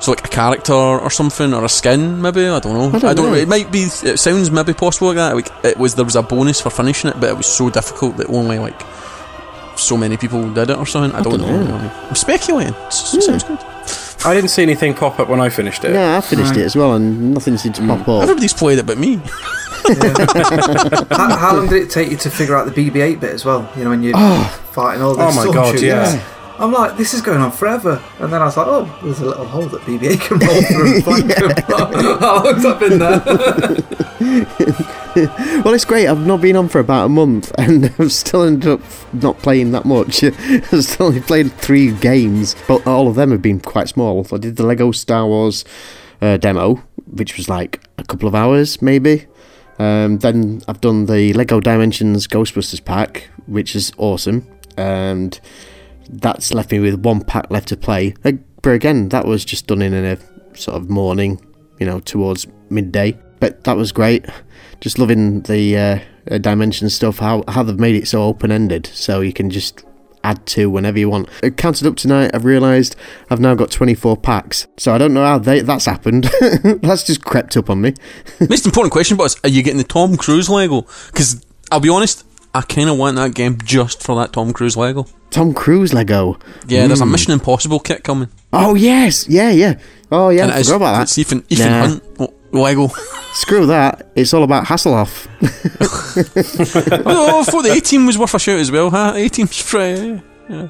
So 0.00 0.12
like 0.12 0.24
a 0.24 0.28
character 0.28 0.72
or 0.72 1.10
something 1.10 1.52
or 1.52 1.62
a 1.62 1.68
skin, 1.68 2.22
maybe 2.22 2.46
I 2.46 2.58
don't 2.58 2.72
know. 2.72 2.98
I 3.08 3.12
don't 3.12 3.30
know. 3.30 3.34
It 3.34 3.48
might 3.48 3.70
be. 3.70 3.80
It 3.82 4.18
sounds 4.18 4.50
maybe 4.50 4.72
possible 4.72 5.08
like 5.08 5.16
that. 5.16 5.34
Like 5.34 5.50
it 5.64 5.76
was 5.76 5.94
there 5.94 6.06
was 6.06 6.16
a 6.16 6.22
bonus 6.22 6.58
for 6.60 6.70
finishing 6.70 7.10
it, 7.10 7.20
but 7.20 7.28
it 7.28 7.36
was 7.36 7.46
so 7.46 7.68
difficult 7.68 8.16
that 8.16 8.28
only 8.30 8.58
like 8.58 8.80
so 9.76 9.96
many 9.98 10.16
people 10.16 10.50
did 10.54 10.70
it 10.70 10.78
or 10.78 10.86
something. 10.86 11.12
I, 11.18 11.22
don't, 11.22 11.38
don't 11.38 11.64
know. 11.66 11.66
know. 11.66 11.92
I'm 12.08 12.14
speculating. 12.14 12.72
It 12.74 12.92
sounds 12.92 13.44
good. 13.44 13.58
I 14.24 14.34
didn't 14.34 14.50
see 14.50 14.62
anything 14.62 14.94
pop 14.94 15.18
up 15.18 15.28
when 15.28 15.40
I 15.40 15.48
finished 15.48 15.84
it. 15.84 15.92
Yeah, 15.92 16.18
I 16.18 16.20
finished 16.20 16.56
it 16.56 16.64
as 16.64 16.76
well, 16.76 16.94
and 16.94 17.32
nothing 17.32 17.56
seemed 17.56 17.74
to 17.76 17.86
pop 17.86 18.00
mm. 18.00 18.16
up. 18.18 18.22
Everybody's 18.24 18.52
played 18.52 18.78
it 18.78 18.86
but 18.86 18.98
me. 18.98 19.16
how, 21.10 21.36
how 21.36 21.56
long 21.56 21.68
did 21.68 21.82
it 21.82 21.90
take 21.90 22.10
you 22.10 22.16
to 22.18 22.30
figure 22.30 22.54
out 22.54 22.72
the 22.72 22.90
BB-8 22.90 23.20
bit 23.20 23.32
as 23.32 23.44
well? 23.44 23.70
You 23.76 23.84
know, 23.84 23.90
when 23.90 24.02
you're 24.02 24.12
oh. 24.16 24.62
fighting 24.72 25.02
all 25.02 25.14
the 25.14 25.22
Oh 25.22 25.34
my 25.34 25.44
God, 25.46 25.74
stormtroopers? 25.74 25.82
yeah. 25.82 26.39
I'm 26.60 26.72
like, 26.72 26.96
this 26.98 27.14
is 27.14 27.22
going 27.22 27.40
on 27.40 27.50
forever. 27.52 28.02
And 28.18 28.30
then 28.30 28.42
I 28.42 28.44
was 28.44 28.56
like, 28.56 28.66
oh, 28.68 28.98
there's 29.02 29.20
a 29.20 29.24
little 29.26 29.46
hole 29.46 29.66
that 29.66 29.80
BB-8 29.80 30.20
can 30.20 30.38
roll 30.38 30.62
through. 30.62 30.94
and 30.94 31.04
flank 31.04 31.32
him. 31.38 31.50
How 32.20 32.44
long's 32.44 32.62
that 32.62 32.78
been 32.78 32.98
there? 32.98 34.86
Well, 35.64 35.74
it's 35.74 35.84
great. 35.84 36.06
I've 36.06 36.24
not 36.24 36.40
been 36.40 36.54
on 36.54 36.68
for 36.68 36.78
about 36.78 37.06
a 37.06 37.08
month, 37.08 37.50
and 37.58 37.92
I've 37.98 38.12
still 38.12 38.44
ended 38.44 38.70
up 38.70 38.80
not 39.12 39.38
playing 39.38 39.72
that 39.72 39.84
much. 39.84 40.22
I've 40.24 40.84
still 40.84 41.06
only 41.06 41.20
played 41.20 41.50
three 41.54 41.92
games, 41.92 42.54
but 42.68 42.86
all 42.86 43.08
of 43.08 43.16
them 43.16 43.32
have 43.32 43.42
been 43.42 43.58
quite 43.58 43.88
small. 43.88 44.24
I 44.32 44.36
did 44.36 44.54
the 44.54 44.64
Lego 44.64 44.92
Star 44.92 45.26
Wars 45.26 45.64
uh, 46.22 46.36
demo, 46.36 46.76
which 47.06 47.36
was 47.36 47.48
like 47.48 47.80
a 47.98 48.04
couple 48.04 48.28
of 48.28 48.36
hours, 48.36 48.80
maybe. 48.80 49.26
Um, 49.80 50.18
then 50.18 50.62
I've 50.68 50.80
done 50.80 51.06
the 51.06 51.32
Lego 51.32 51.58
Dimensions 51.58 52.28
Ghostbusters 52.28 52.84
pack, 52.84 53.28
which 53.46 53.74
is 53.74 53.92
awesome, 53.98 54.46
and 54.76 55.40
that's 56.10 56.52
left 56.52 56.72
me 56.72 56.80
with 56.80 57.04
one 57.04 57.22
pack 57.22 57.50
left 57.50 57.68
to 57.68 57.76
play. 57.76 58.14
But 58.62 58.70
again, 58.70 59.08
that 59.10 59.26
was 59.26 59.44
just 59.44 59.66
done 59.66 59.82
in 59.82 59.94
a 59.94 60.18
sort 60.56 60.76
of 60.76 60.90
morning, 60.90 61.40
you 61.78 61.86
know, 61.86 62.00
towards 62.00 62.46
midday. 62.68 63.18
But 63.38 63.64
that 63.64 63.76
was 63.76 63.92
great. 63.92 64.26
Just 64.80 64.98
loving 64.98 65.42
the 65.42 66.04
uh, 66.28 66.38
dimension 66.38 66.90
stuff. 66.90 67.18
How 67.18 67.44
how 67.48 67.62
they've 67.62 67.78
made 67.78 67.94
it 67.94 68.08
so 68.08 68.22
open 68.24 68.52
ended, 68.52 68.86
so 68.86 69.20
you 69.20 69.32
can 69.32 69.50
just 69.50 69.84
add 70.22 70.44
to 70.46 70.68
whenever 70.68 70.98
you 70.98 71.08
want. 71.08 71.28
I 71.42 71.50
counted 71.50 71.86
up 71.86 71.96
tonight. 71.96 72.32
I've 72.34 72.44
realised 72.44 72.96
I've 73.30 73.40
now 73.40 73.54
got 73.54 73.70
24 73.70 74.18
packs. 74.18 74.66
So 74.76 74.94
I 74.94 74.98
don't 74.98 75.14
know 75.14 75.24
how 75.24 75.38
they, 75.38 75.60
that's 75.60 75.86
happened. 75.86 76.24
that's 76.82 77.04
just 77.04 77.24
crept 77.24 77.56
up 77.56 77.70
on 77.70 77.80
me. 77.80 77.94
Most 78.48 78.66
important 78.66 78.92
question, 78.92 79.18
is, 79.20 79.36
are 79.44 79.48
you 79.48 79.62
getting 79.62 79.78
the 79.78 79.84
Tom 79.84 80.18
Cruise 80.18 80.50
Lego? 80.50 80.82
Because 81.06 81.44
I'll 81.72 81.80
be 81.80 81.88
honest, 81.88 82.24
I 82.54 82.62
kind 82.62 82.88
of 82.90 82.98
want 82.98 83.16
that 83.16 83.34
game 83.34 83.58
just 83.64 84.02
for 84.02 84.16
that 84.16 84.32
Tom 84.32 84.52
Cruise 84.52 84.76
Lego. 84.76 85.06
Tom 85.30 85.54
Cruise 85.54 85.94
Lego. 85.94 86.36
Yeah, 86.66 86.86
there's 86.88 87.00
a 87.00 87.06
Mission 87.06 87.32
Impossible 87.32 87.78
kit 87.78 88.02
coming. 88.02 88.28
Oh 88.52 88.74
yes, 88.74 89.28
yeah, 89.28 89.50
yeah. 89.50 89.78
Oh 90.10 90.30
yeah, 90.30 90.42
and 90.44 90.52
I 90.52 90.56
it 90.56 90.60
is- 90.62 90.66
forgot 90.68 90.76
about 90.78 90.92
that. 90.98 91.02
It's 91.02 91.18
Ethan, 91.18 91.44
Ethan 91.48 91.68
Nah. 91.70 91.86
Hunt 92.18 92.32
Lego. 92.52 92.88
Screw 93.34 93.66
that. 93.66 94.10
It's 94.16 94.34
all 94.34 94.42
about 94.42 94.64
Hasselhoff. 94.64 95.28
oh, 97.06 97.40
I 97.40 97.44
thought 97.44 97.62
the 97.62 97.72
A 97.72 97.80
Team 97.80 98.06
was 98.06 98.18
worth 98.18 98.34
a 98.34 98.38
shout 98.40 98.58
as 98.58 98.70
well, 98.72 98.90
huh? 98.90 99.12
A 99.14 99.28
Team's 99.28 99.60
free. 99.60 100.20
Yeah. 100.48 100.68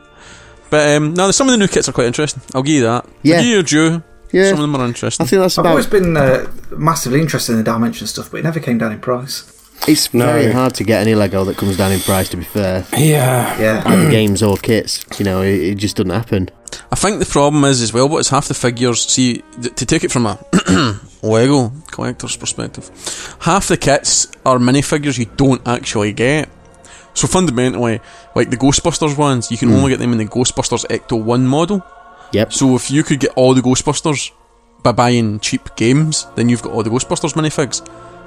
But 0.68 0.96
um, 0.96 1.14
no, 1.14 1.30
some 1.30 1.48
of 1.48 1.52
the 1.52 1.56
new 1.58 1.66
kits 1.68 1.88
are 1.88 1.92
quite 1.92 2.06
interesting. 2.06 2.42
I'll 2.54 2.62
give 2.62 2.74
you 2.76 2.82
that. 2.82 3.06
Yeah. 3.22 3.36
I'll 3.36 3.40
give 3.40 3.48
you 3.48 3.54
your 3.54 3.62
due. 3.62 4.02
Yeah. 4.32 4.50
Some 4.50 4.58
of 4.58 4.62
them 4.62 4.76
are 4.76 4.86
interesting. 4.86 5.24
I 5.24 5.26
interesting. 5.26 5.26
think 5.26 5.40
that's 5.42 5.58
I've 5.58 5.66
always 5.66 5.86
about. 5.86 6.02
been 6.02 6.16
uh, 6.16 6.76
massively 6.78 7.20
interested 7.20 7.52
in 7.52 7.58
the 7.58 7.64
dimension 7.64 8.06
stuff, 8.06 8.30
but 8.30 8.38
it 8.40 8.42
never 8.44 8.60
came 8.60 8.78
down 8.78 8.92
in 8.92 9.00
price. 9.00 9.56
It's 9.88 10.12
No. 10.12 10.26
very 10.26 10.52
hard 10.52 10.74
to 10.74 10.84
get 10.84 11.00
any 11.00 11.14
Lego 11.14 11.44
that 11.44 11.56
comes 11.56 11.76
down 11.76 11.92
in 11.92 12.00
price. 12.00 12.28
To 12.30 12.36
be 12.36 12.44
fair, 12.44 12.84
Yeah. 12.96 13.58
Yeah. 13.60 13.82
either 13.86 14.10
games 14.10 14.42
or 14.42 14.56
kits. 14.56 15.04
You 15.18 15.24
know, 15.24 15.42
it, 15.42 15.60
it 15.60 15.74
just 15.76 15.96
doesn't 15.96 16.10
happen. 16.10 16.50
I 16.92 16.96
think 16.96 17.18
the 17.18 17.26
problem 17.26 17.64
is 17.64 17.82
as 17.82 17.92
well, 17.92 18.08
but 18.08 18.16
it's 18.16 18.28
half 18.28 18.48
the 18.48 18.54
figures. 18.54 19.06
See, 19.06 19.42
th- 19.60 19.74
to 19.74 19.86
take 19.86 20.04
it 20.04 20.12
from 20.12 20.26
a 20.26 20.38
Lego 21.22 21.72
collector's 21.90 22.36
perspective, 22.36 22.90
half 23.40 23.68
the 23.68 23.76
kits 23.76 24.28
are 24.44 24.58
minifigures 24.58 25.18
you 25.18 25.26
don't 25.36 25.66
actually 25.66 26.12
get. 26.12 26.48
So 27.14 27.26
fundamentally, 27.26 28.00
like 28.36 28.50
the 28.50 28.56
Ghostbusters 28.56 29.16
ones, 29.16 29.50
you 29.50 29.58
can 29.58 29.68
hmm. 29.68 29.76
only 29.76 29.90
get 29.90 29.98
them 29.98 30.12
in 30.12 30.18
the 30.18 30.26
Ghostbusters 30.26 30.86
Ecto 30.86 31.20
One 31.22 31.46
model. 31.46 31.84
Yep. 32.32 32.52
So 32.52 32.76
if 32.76 32.90
you 32.90 33.02
could 33.02 33.18
get 33.20 33.32
all 33.34 33.54
the 33.54 33.60
Ghostbusters 33.60 34.30
by 34.82 34.92
buying 34.92 35.40
cheap 35.40 35.74
games, 35.76 36.26
then 36.36 36.48
you've 36.48 36.62
got 36.62 36.72
all 36.72 36.82
the 36.82 36.90
Ghostbusters 36.90 37.34
minifigs. 37.34 37.84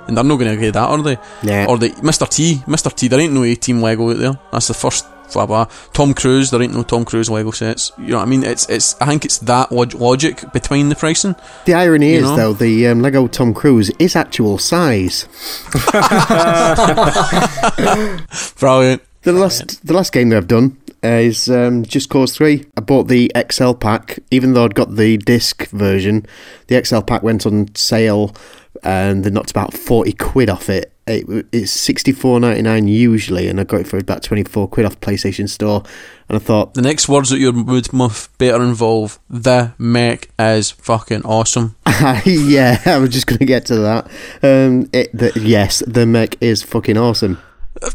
And 0.08 0.18
they're 0.18 0.24
not 0.24 0.38
going 0.38 0.54
to 0.54 0.60
get 0.60 0.74
that, 0.74 0.90
are 0.90 1.02
they? 1.02 1.18
Yeah. 1.44 1.68
Or 1.68 1.78
the 1.78 1.90
Mr. 1.90 2.28
T, 2.28 2.56
Mr. 2.66 2.94
T, 2.94 3.08
there 3.08 3.20
ain't 3.20 3.34
no 3.34 3.44
A 3.44 3.56
Team 3.56 3.82
Lego 3.82 4.12
out 4.12 4.18
there. 4.18 4.40
That's 4.52 4.68
the 4.68 4.74
first 4.74 5.06
blah 5.34 5.46
blah. 5.46 5.66
Tom 5.94 6.14
Cruise, 6.14 6.52
there 6.52 6.62
ain't 6.62 6.74
no 6.74 6.84
Tom 6.84 7.06
Cruise 7.06 7.30
Lego 7.30 7.52
sets. 7.52 7.92
You 7.98 8.10
know 8.10 8.18
what 8.18 8.24
I 8.24 8.26
mean? 8.26 8.44
It's 8.44 8.70
it's. 8.70 9.00
I 9.02 9.08
think 9.08 9.26
it's 9.26 9.40
that 9.40 9.72
log- 9.72 9.96
logic 9.96 10.44
between 10.54 10.90
the 10.90 10.96
pricing. 10.96 11.36
The 11.66 11.74
irony 11.74 12.14
is, 12.14 12.24
know? 12.24 12.36
though, 12.36 12.54
the 12.54 12.88
um, 12.88 13.02
Lego 13.02 13.28
Tom 13.28 13.54
Cruise 13.54 13.90
is 14.00 14.16
actual 14.16 14.58
size. 14.58 15.28
Brilliant. 18.60 19.02
The 19.24 19.32
last, 19.32 19.88
the 19.88 19.94
last 19.94 20.12
game 20.12 20.30
that 20.30 20.38
I've 20.38 20.48
done 20.48 20.78
uh, 21.04 21.08
is 21.08 21.50
um, 21.50 21.84
Just 21.84 22.10
Cause 22.10 22.36
Three. 22.36 22.66
I 22.76 22.82
bought 22.82 23.08
the 23.08 23.32
XL 23.52 23.74
pack, 23.74 24.20
even 24.32 24.54
though 24.54 24.66
I'd 24.66 24.76
got 24.76 24.96
the 24.96 25.18
disc 25.18 25.68
version. 25.70 26.26
The 26.68 26.84
XL 26.84 27.02
pack 27.02 27.24
went 27.24 27.46
on 27.46 27.74
sale, 27.76 28.36
and 28.84 29.24
they 29.24 29.30
knocked 29.30 29.52
about 29.52 29.74
forty 29.74 30.14
quid 30.14 30.50
off 30.50 30.70
it. 30.70 30.94
it 31.08 31.46
it's 31.52 31.72
sixty 31.72 32.12
four 32.12 32.40
ninety 32.40 32.62
nine 32.62 32.88
usually, 32.88 33.48
and 33.48 33.60
I 33.60 33.64
got 33.64 33.82
it 33.82 33.88
for 33.88 33.98
about 33.98 34.24
twenty 34.24 34.44
four 34.44 34.68
quid 34.68 34.86
off 34.86 35.00
PlayStation 35.00 35.50
Store. 35.50 35.84
And 36.30 36.38
I 36.38 36.40
thought, 36.40 36.74
The 36.74 36.82
next 36.82 37.10
words 37.10 37.30
that 37.30 37.40
you 37.40 37.52
would 37.52 37.92
muff 37.94 38.30
better 38.38 38.64
involve 38.64 39.20
the 39.30 39.74
mech 39.78 40.30
is 40.40 40.72
fucking 40.72 41.24
awesome. 41.24 41.76
yeah, 42.26 42.82
I 42.86 42.98
was 42.98 43.10
just 43.10 43.28
going 43.28 43.40
to 43.40 43.46
get 43.46 43.66
to 43.68 43.76
that. 43.80 44.06
Um, 44.42 44.90
it, 44.94 45.16
the, 45.16 45.32
yes, 45.40 45.84
the 45.86 46.06
mech 46.06 46.42
is 46.42 46.64
fucking 46.64 46.98
awesome. 46.98 47.40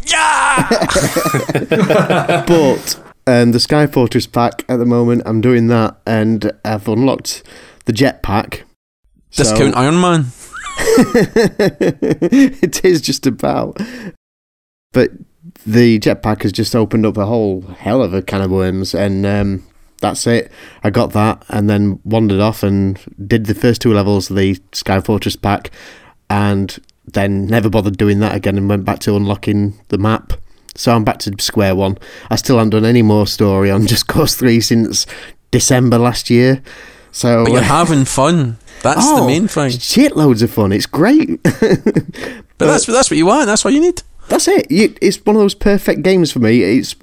Yeah! 0.05 0.69
but 2.47 3.01
um, 3.27 3.53
the 3.53 3.61
Sky 3.61 3.87
Fortress 3.87 4.27
pack 4.27 4.65
at 4.69 4.77
the 4.77 4.87
moment, 4.87 5.23
I'm 5.27 5.41
doing 5.41 5.69
that, 5.69 5.97
and 6.07 6.53
I've 6.65 6.87
unlocked 6.89 7.43
the 7.87 7.93
jetpack. 7.93 8.63
So- 9.31 9.43
Discount 9.45 9.77
Iron 9.77 10.01
Man. 10.01 10.27
it 12.63 12.85
is 12.85 13.01
just 13.01 13.27
about. 13.27 13.81
But 14.93 15.11
the 15.67 15.99
jetpack 15.99 16.43
has 16.43 16.53
just 16.53 16.77
opened 16.77 17.07
up 17.07 17.17
a 17.17 17.27
whole 17.27 17.63
hell 17.63 18.03
of 18.03 18.15
a 18.15 18.23
can 18.23 18.43
of 18.43 18.51
worms, 18.51 18.95
and 18.95 19.27
um, 19.27 19.65
that's 20.01 20.27
it. 20.27 20.51
I 20.83 20.91
got 20.91 21.13
that, 21.13 21.45
and 21.49 21.69
then 21.69 22.01
wandered 22.05 22.41
off 22.41 22.63
and 22.63 22.99
did 23.27 23.47
the 23.47 23.55
first 23.55 23.83
two 23.83 23.93
levels 23.93 24.31
of 24.31 24.37
the 24.37 24.59
Sky 24.73 25.01
Fortress 25.01 25.37
pack, 25.37 25.71
and 26.31 26.79
then 27.07 27.47
never 27.47 27.69
bothered 27.69 27.99
doing 27.99 28.21
that 28.21 28.35
again, 28.35 28.57
and 28.57 28.69
went 28.69 28.85
back 28.85 29.01
to 29.01 29.17
unlocking 29.17 29.79
the 29.89 29.99
map. 29.99 30.33
So 30.75 30.95
I'm 30.95 31.05
back 31.05 31.19
to 31.21 31.35
square 31.41 31.75
one. 31.75 31.99
I 32.31 32.37
still 32.37 32.57
haven't 32.57 32.71
done 32.71 32.85
any 32.85 33.03
more 33.03 33.27
story 33.27 33.71
on 33.71 33.87
Just 33.89 34.07
Cause 34.07 34.37
Three 34.37 34.61
since 34.61 35.07
December 35.51 35.99
last 35.99 36.31
year. 36.31 36.63
So 37.11 37.45
But 37.45 37.53
you're 37.53 37.63
having 37.63 38.05
fun. 38.05 38.59
That's 38.83 39.05
the 39.07 39.21
Oh, 39.23 39.27
main 39.27 39.49
thing. 39.49 39.71
Shit 39.71 40.17
loads 40.17 40.43
of 40.43 40.51
fun. 40.51 40.73
It's 40.73 40.87
great. 40.87 41.41
But 42.59 42.67
that's 42.67 42.87
that's 42.87 43.09
what 43.09 43.17
you 43.17 43.25
want. 43.27 43.47
That's 43.47 43.65
what 43.65 43.73
you 43.73 43.81
need. 43.81 44.03
That's 44.29 44.49
it. 44.49 44.69
You, 44.69 44.93
it's 45.01 45.25
one 45.25 45.37
of 45.37 45.41
those 45.43 45.55
perfect 45.55 46.03
games 46.03 46.33
for 46.33 46.41
me. 46.41 46.61
It's 46.63 46.97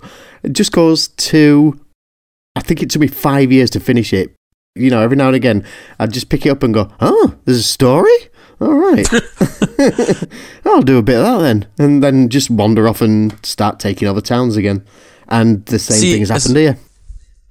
it 0.43 0.51
just 0.51 0.73
goes 0.73 1.07
to. 1.07 1.79
I 2.57 2.59
think 2.59 2.83
it 2.83 2.89
took 2.89 2.99
me 2.99 3.07
five 3.07 3.53
years 3.53 3.69
to 3.69 3.79
finish 3.79 4.11
it. 4.11 4.33
You 4.75 4.89
know, 4.89 5.01
every 5.01 5.15
now 5.15 5.27
and 5.27 5.35
again, 5.35 5.63
I'd 5.97 6.11
just 6.11 6.27
pick 6.27 6.45
it 6.45 6.49
up 6.49 6.61
and 6.61 6.73
go, 6.73 6.91
"Oh, 6.99 7.35
there's 7.45 7.59
a 7.59 7.63
story. 7.63 8.11
All 8.59 8.73
right, 8.73 9.07
I'll 10.65 10.81
do 10.81 10.97
a 10.97 11.01
bit 11.01 11.15
of 11.19 11.23
that 11.23 11.39
then," 11.41 11.67
and 11.79 12.03
then 12.03 12.27
just 12.27 12.49
wander 12.49 12.85
off 12.87 13.01
and 13.01 13.33
start 13.45 13.79
taking 13.79 14.09
other 14.09 14.19
towns 14.21 14.57
again. 14.57 14.83
And 15.29 15.65
the 15.67 15.79
same 15.79 15.97
See, 15.99 16.11
thing 16.11 16.19
has 16.21 16.29
happened 16.29 16.57
as- 16.57 16.61
here. 16.75 16.77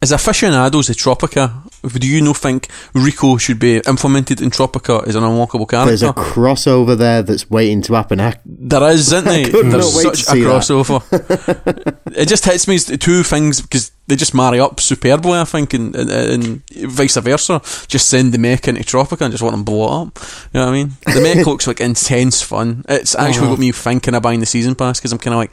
As 0.03 0.13
aficionados 0.13 0.91
of 0.91 0.97
Tropico, 0.97 1.51
do 1.89 2.07
you 2.09 2.21
not 2.23 2.37
think 2.37 2.69
Rico 2.95 3.37
should 3.37 3.59
be 3.59 3.77
implemented 3.87 4.41
in 4.41 4.51
Tropico 4.51 5.07
as 5.07 5.15
an 5.15 5.23
unlockable 5.23 5.69
character? 5.69 5.87
There's 5.91 6.03
a 6.03 6.13
crossover 6.13 6.97
there 6.97 7.23
that's 7.23 7.51
waiting 7.51 7.83
to 7.83 7.95
happen. 7.95 8.21
I, 8.21 8.35
There 8.45 8.83
is, 8.91 9.13
isn't 9.13 9.25
there? 9.25 9.47
There's 9.63 9.95
not 9.95 10.05
wait 10.05 10.15
to 10.15 10.17
such 10.17 10.37
a 10.37 10.41
crossover. 10.41 11.97
it 12.17 12.27
just 12.29 12.45
hits 12.45 12.67
me 12.69 12.75
as 12.77 12.87
the 12.87 12.97
two 12.97 13.23
things 13.23 13.61
because 13.61 13.91
they 14.07 14.17
just 14.17 14.35
marry 14.35 14.61
up 14.61 14.81
superbly, 14.81 15.39
I 15.39 15.45
think, 15.45 15.73
and, 15.75 15.95
and, 15.97 16.11
and 16.11 16.63
vice 16.91 17.17
versa. 17.17 17.61
Just 17.87 18.09
send 18.09 18.33
the 18.33 18.39
mech 18.39 18.69
into 18.69 18.83
Tropico 18.83 19.23
and 19.23 19.33
just 19.33 19.43
want 19.43 19.55
them 19.55 19.65
blow 19.65 19.85
it 19.87 20.07
up. 20.09 20.19
You 20.53 20.61
know 20.61 20.67
what 20.67 20.73
I 20.73 20.73
mean? 20.73 20.93
The 21.07 21.21
mech 21.23 21.47
looks 21.47 21.67
like 21.67 21.81
intense 21.81 22.43
fun. 22.43 22.85
It's 22.89 23.15
actually 23.15 23.47
Uh-huh. 23.47 23.51
got 23.55 23.59
me 23.61 23.73
thinking 23.73 24.15
of 24.15 24.23
buying 24.23 24.41
the 24.41 24.47
season 24.47 24.75
pass 24.75 25.01
because 25.01 25.13
I'm 25.13 25.19
kind 25.19 25.35
of 25.35 25.39
like, 25.39 25.53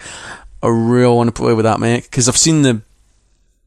I 0.64 0.68
really 0.68 1.16
want 1.16 1.28
to 1.28 1.32
play 1.42 1.54
with 1.54 1.64
that 1.64 1.80
mech 1.80 2.04
because 2.04 2.28
I've 2.30 2.38
seen 2.38 2.62
the 2.62 2.82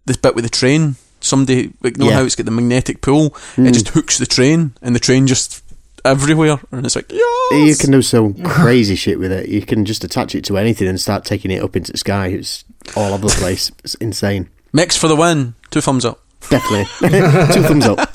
this 0.06 0.16
bit 0.18 0.34
with 0.34 0.44
the 0.44 0.50
train. 0.50 0.96
Somebody 1.24 1.72
like 1.82 1.96
know 1.96 2.08
Yeah. 2.08 2.16
how 2.16 2.24
it's 2.24 2.36
got 2.36 2.44
the 2.44 2.52
magnetic 2.52 3.00
pull. 3.00 3.26
It 3.26 3.32
hmm. 3.56 3.72
just 3.72 3.88
hooks 3.88 4.18
the 4.18 4.26
train, 4.26 4.74
and 4.82 4.94
the 4.94 5.00
train 5.00 5.26
just 5.26 5.62
everywhere, 6.04 6.60
and 6.70 6.84
it's 6.84 6.96
like 6.96 7.10
yeah. 7.10 7.64
You 7.64 7.74
can 7.76 7.90
do 7.90 8.02
some 8.02 8.34
crazy 8.44 8.94
shit 8.94 9.18
with 9.18 9.32
it. 9.32 9.48
You 9.48 9.62
can 9.62 9.86
just 9.86 10.04
attach 10.04 10.34
it 10.34 10.44
to 10.44 10.58
anything 10.58 10.86
and 10.86 11.00
start 11.00 11.24
taking 11.24 11.50
it 11.50 11.62
up 11.62 11.76
into 11.76 11.92
the 11.92 11.98
sky. 11.98 12.26
It's 12.26 12.64
all 12.94 13.14
over 13.14 13.26
the 13.26 13.34
place. 13.38 13.72
It's 13.82 13.94
insane. 13.96 14.50
Mix 14.74 14.96
for 14.96 15.08
the 15.08 15.16
win. 15.16 15.54
Two 15.70 15.80
thumbs 15.80 16.04
up. 16.04 16.20
Definitely. 16.50 16.84
Two 17.54 17.62
thumbs 17.62 17.86
up. 17.86 18.12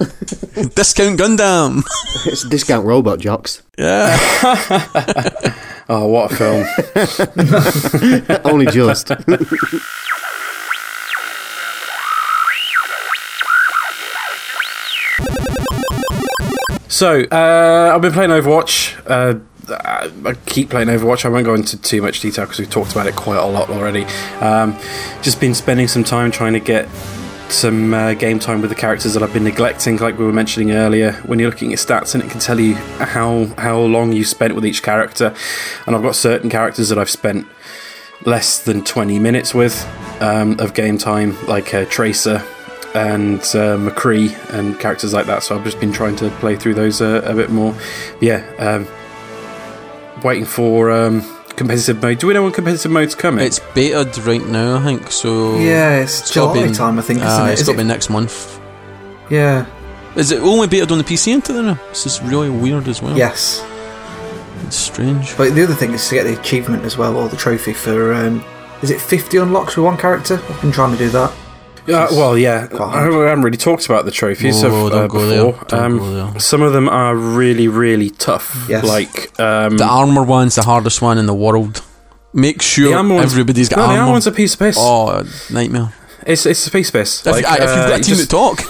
Discount 0.76 1.20
Gundam. 1.20 1.84
It's 2.28 2.47
discount 2.47 2.86
Robot 2.86 3.20
Jox. 3.20 3.64
Yeah. 3.76 4.16
Oh, 5.91 6.05
what 6.05 6.32
a 6.32 6.36
film! 6.36 6.68
Only 8.45 8.68
just. 8.68 9.12
So, 16.89 17.21
uh, 17.21 17.91
I've 17.93 18.01
been 18.01 18.11
playing 18.11 18.31
Overwatch. 18.31 18.99
Uh, 19.07 19.39
I 19.71 20.33
keep 20.47 20.71
playing 20.71 20.87
Overwatch. 20.87 21.23
I 21.23 21.29
won't 21.29 21.45
go 21.45 21.53
into 21.53 21.79
too 21.79 22.01
much 22.01 22.19
detail 22.19 22.45
because 22.45 22.57
we've 22.57 22.69
talked 22.69 22.91
about 22.93 23.05
it 23.05 23.15
quite 23.15 23.37
a 23.37 23.45
lot 23.45 23.69
already. 23.69 24.05
Um, 24.41 24.75
just 25.21 25.39
been 25.39 25.53
spending 25.53 25.87
some 25.87 26.03
time 26.03 26.31
trying 26.31 26.53
to 26.53 26.59
get 26.59 26.89
some 27.49 27.93
uh, 27.93 28.15
game 28.15 28.39
time 28.39 28.61
with 28.61 28.71
the 28.71 28.75
characters 28.75 29.13
that 29.13 29.21
I've 29.21 29.31
been 29.31 29.43
neglecting, 29.43 29.97
like 29.97 30.17
we 30.17 30.25
were 30.25 30.33
mentioning 30.33 30.71
earlier. 30.71 31.11
When 31.27 31.37
you're 31.37 31.51
looking 31.51 31.73
at 31.73 31.77
stats, 31.77 32.15
and 32.15 32.23
it 32.23 32.31
can 32.31 32.39
tell 32.39 32.59
you 32.59 32.73
how 32.73 33.45
how 33.59 33.77
long 33.77 34.11
you 34.11 34.25
spent 34.25 34.55
with 34.55 34.65
each 34.65 34.81
character. 34.81 35.35
And 35.85 35.95
I've 35.95 36.01
got 36.01 36.15
certain 36.15 36.49
characters 36.49 36.89
that 36.89 36.97
I've 36.97 37.09
spent 37.09 37.45
less 38.25 38.63
than 38.63 38.83
20 38.83 39.19
minutes 39.19 39.53
with 39.53 39.87
um, 40.21 40.59
of 40.59 40.73
game 40.73 40.97
time, 40.97 41.37
like 41.45 41.71
uh, 41.71 41.85
Tracer 41.85 42.43
and 42.95 43.39
uh, 43.39 43.77
McCree 43.77 44.35
and 44.53 44.79
characters 44.79 45.13
like 45.13 45.25
that. 45.27 45.43
So 45.43 45.55
I've 45.57 45.63
just 45.63 45.79
been 45.79 45.91
trying 45.91 46.15
to 46.17 46.29
play 46.31 46.55
through 46.55 46.73
those 46.75 47.01
uh, 47.01 47.21
a 47.25 47.33
bit 47.35 47.49
more. 47.49 47.75
Yeah, 48.21 48.43
um, 48.57 48.87
waiting 50.23 50.45
for 50.45 50.91
um, 50.91 51.21
competitive 51.55 52.01
mode. 52.01 52.19
Do 52.19 52.27
we 52.27 52.33
know 52.33 52.43
when 52.43 52.51
competitive 52.51 52.91
mode's 52.91 53.15
coming? 53.15 53.45
it's 53.45 53.59
betaed 53.59 54.25
right 54.25 54.45
now, 54.47 54.77
I 54.77 54.83
think. 54.83 55.11
So 55.11 55.57
Yeah, 55.59 55.99
it's 56.01 56.21
It's 56.21 56.31
July 56.33 56.67
be- 56.67 56.73
time, 56.73 56.97
I 56.99 57.01
think, 57.01 57.19
isn't 57.19 57.29
uh, 57.41 57.45
it? 57.45 57.51
It's 57.51 57.61
Is 57.61 57.67
got 57.67 57.73
to 57.73 57.79
it- 57.79 57.83
be 57.83 57.87
next 57.87 58.09
month. 58.09 58.59
Yeah. 59.29 59.65
Is 60.15 60.31
it 60.31 60.41
only 60.41 60.67
betaed 60.67 60.91
on 60.91 60.97
the 60.97 61.03
PC 61.03 61.31
into 61.33 61.53
there 61.53 61.63
now? 61.63 61.79
This 61.89 62.05
is 62.07 62.21
really 62.23 62.49
weird 62.49 62.87
as 62.87 63.01
well. 63.01 63.15
Yes. 63.15 63.63
It's 64.65 64.75
strange. 64.75 65.37
But 65.37 65.53
the 65.53 65.63
other 65.63 65.75
thing 65.75 65.93
is 65.93 66.07
to 66.09 66.15
get 66.15 66.23
the 66.23 66.37
achievement 66.39 66.83
as 66.83 66.97
well, 66.97 67.15
or 67.15 67.29
the 67.29 67.37
trophy 67.37 67.73
for. 67.73 68.13
Um, 68.13 68.43
is 68.81 68.89
it 68.91 68.99
50 68.99 69.37
unlocks 69.37 69.77
with 69.77 69.85
one 69.85 69.97
character? 69.97 70.41
I've 70.49 70.61
been 70.61 70.71
trying 70.71 70.91
to 70.91 70.97
do 70.97 71.09
that. 71.11 71.31
Uh, 71.89 72.07
well, 72.11 72.37
yeah. 72.37 72.67
I 72.79 73.01
haven't 73.03 73.41
really 73.43 73.57
talked 73.57 73.85
about 73.85 74.05
the 74.05 74.11
trophies 74.11 74.61
Whoa, 74.63 74.87
of, 74.87 74.93
uh, 74.93 75.07
go 75.07 75.25
there, 75.27 75.51
before. 75.51 75.75
Um. 75.79 76.39
Some 76.39 76.61
of 76.61 76.73
them 76.73 76.87
are 76.89 77.15
really, 77.15 77.67
really 77.67 78.09
tough. 78.11 78.65
Yes. 78.69 78.83
Like 78.85 79.39
um, 79.39 79.77
The 79.77 79.85
armor 79.85 80.23
one's 80.23 80.55
the 80.55 80.63
hardest 80.63 81.01
one 81.01 81.17
in 81.17 81.25
the 81.25 81.33
world. 81.35 81.81
Make 82.33 82.61
sure 82.61 82.89
the 82.89 82.95
armor 82.97 83.15
one's- 83.15 83.31
everybody's 83.31 83.69
got 83.69 83.77
no, 83.77 83.83
the 83.83 83.87
armor. 83.89 83.99
armor 84.01 84.11
one's 84.13 84.27
a 84.27 84.31
piece 84.31 84.53
of 84.53 84.59
piss. 84.59 84.77
oh, 84.79 85.23
nightmare. 85.51 85.91
It's 86.27 86.45
it's 86.45 86.67
a 86.67 86.71
piece 86.71 86.89
of 86.89 86.93
piss. 86.93 87.25
If, 87.25 87.31
Like, 87.33 87.45
uh, 87.49 87.53
if 87.55 87.59
you've 87.61 87.69
uh, 87.69 87.89
got 87.89 87.99
a 87.99 88.03
team 88.03 88.15
just- 88.15 88.29
that 88.29 88.35
talk, 88.35 88.61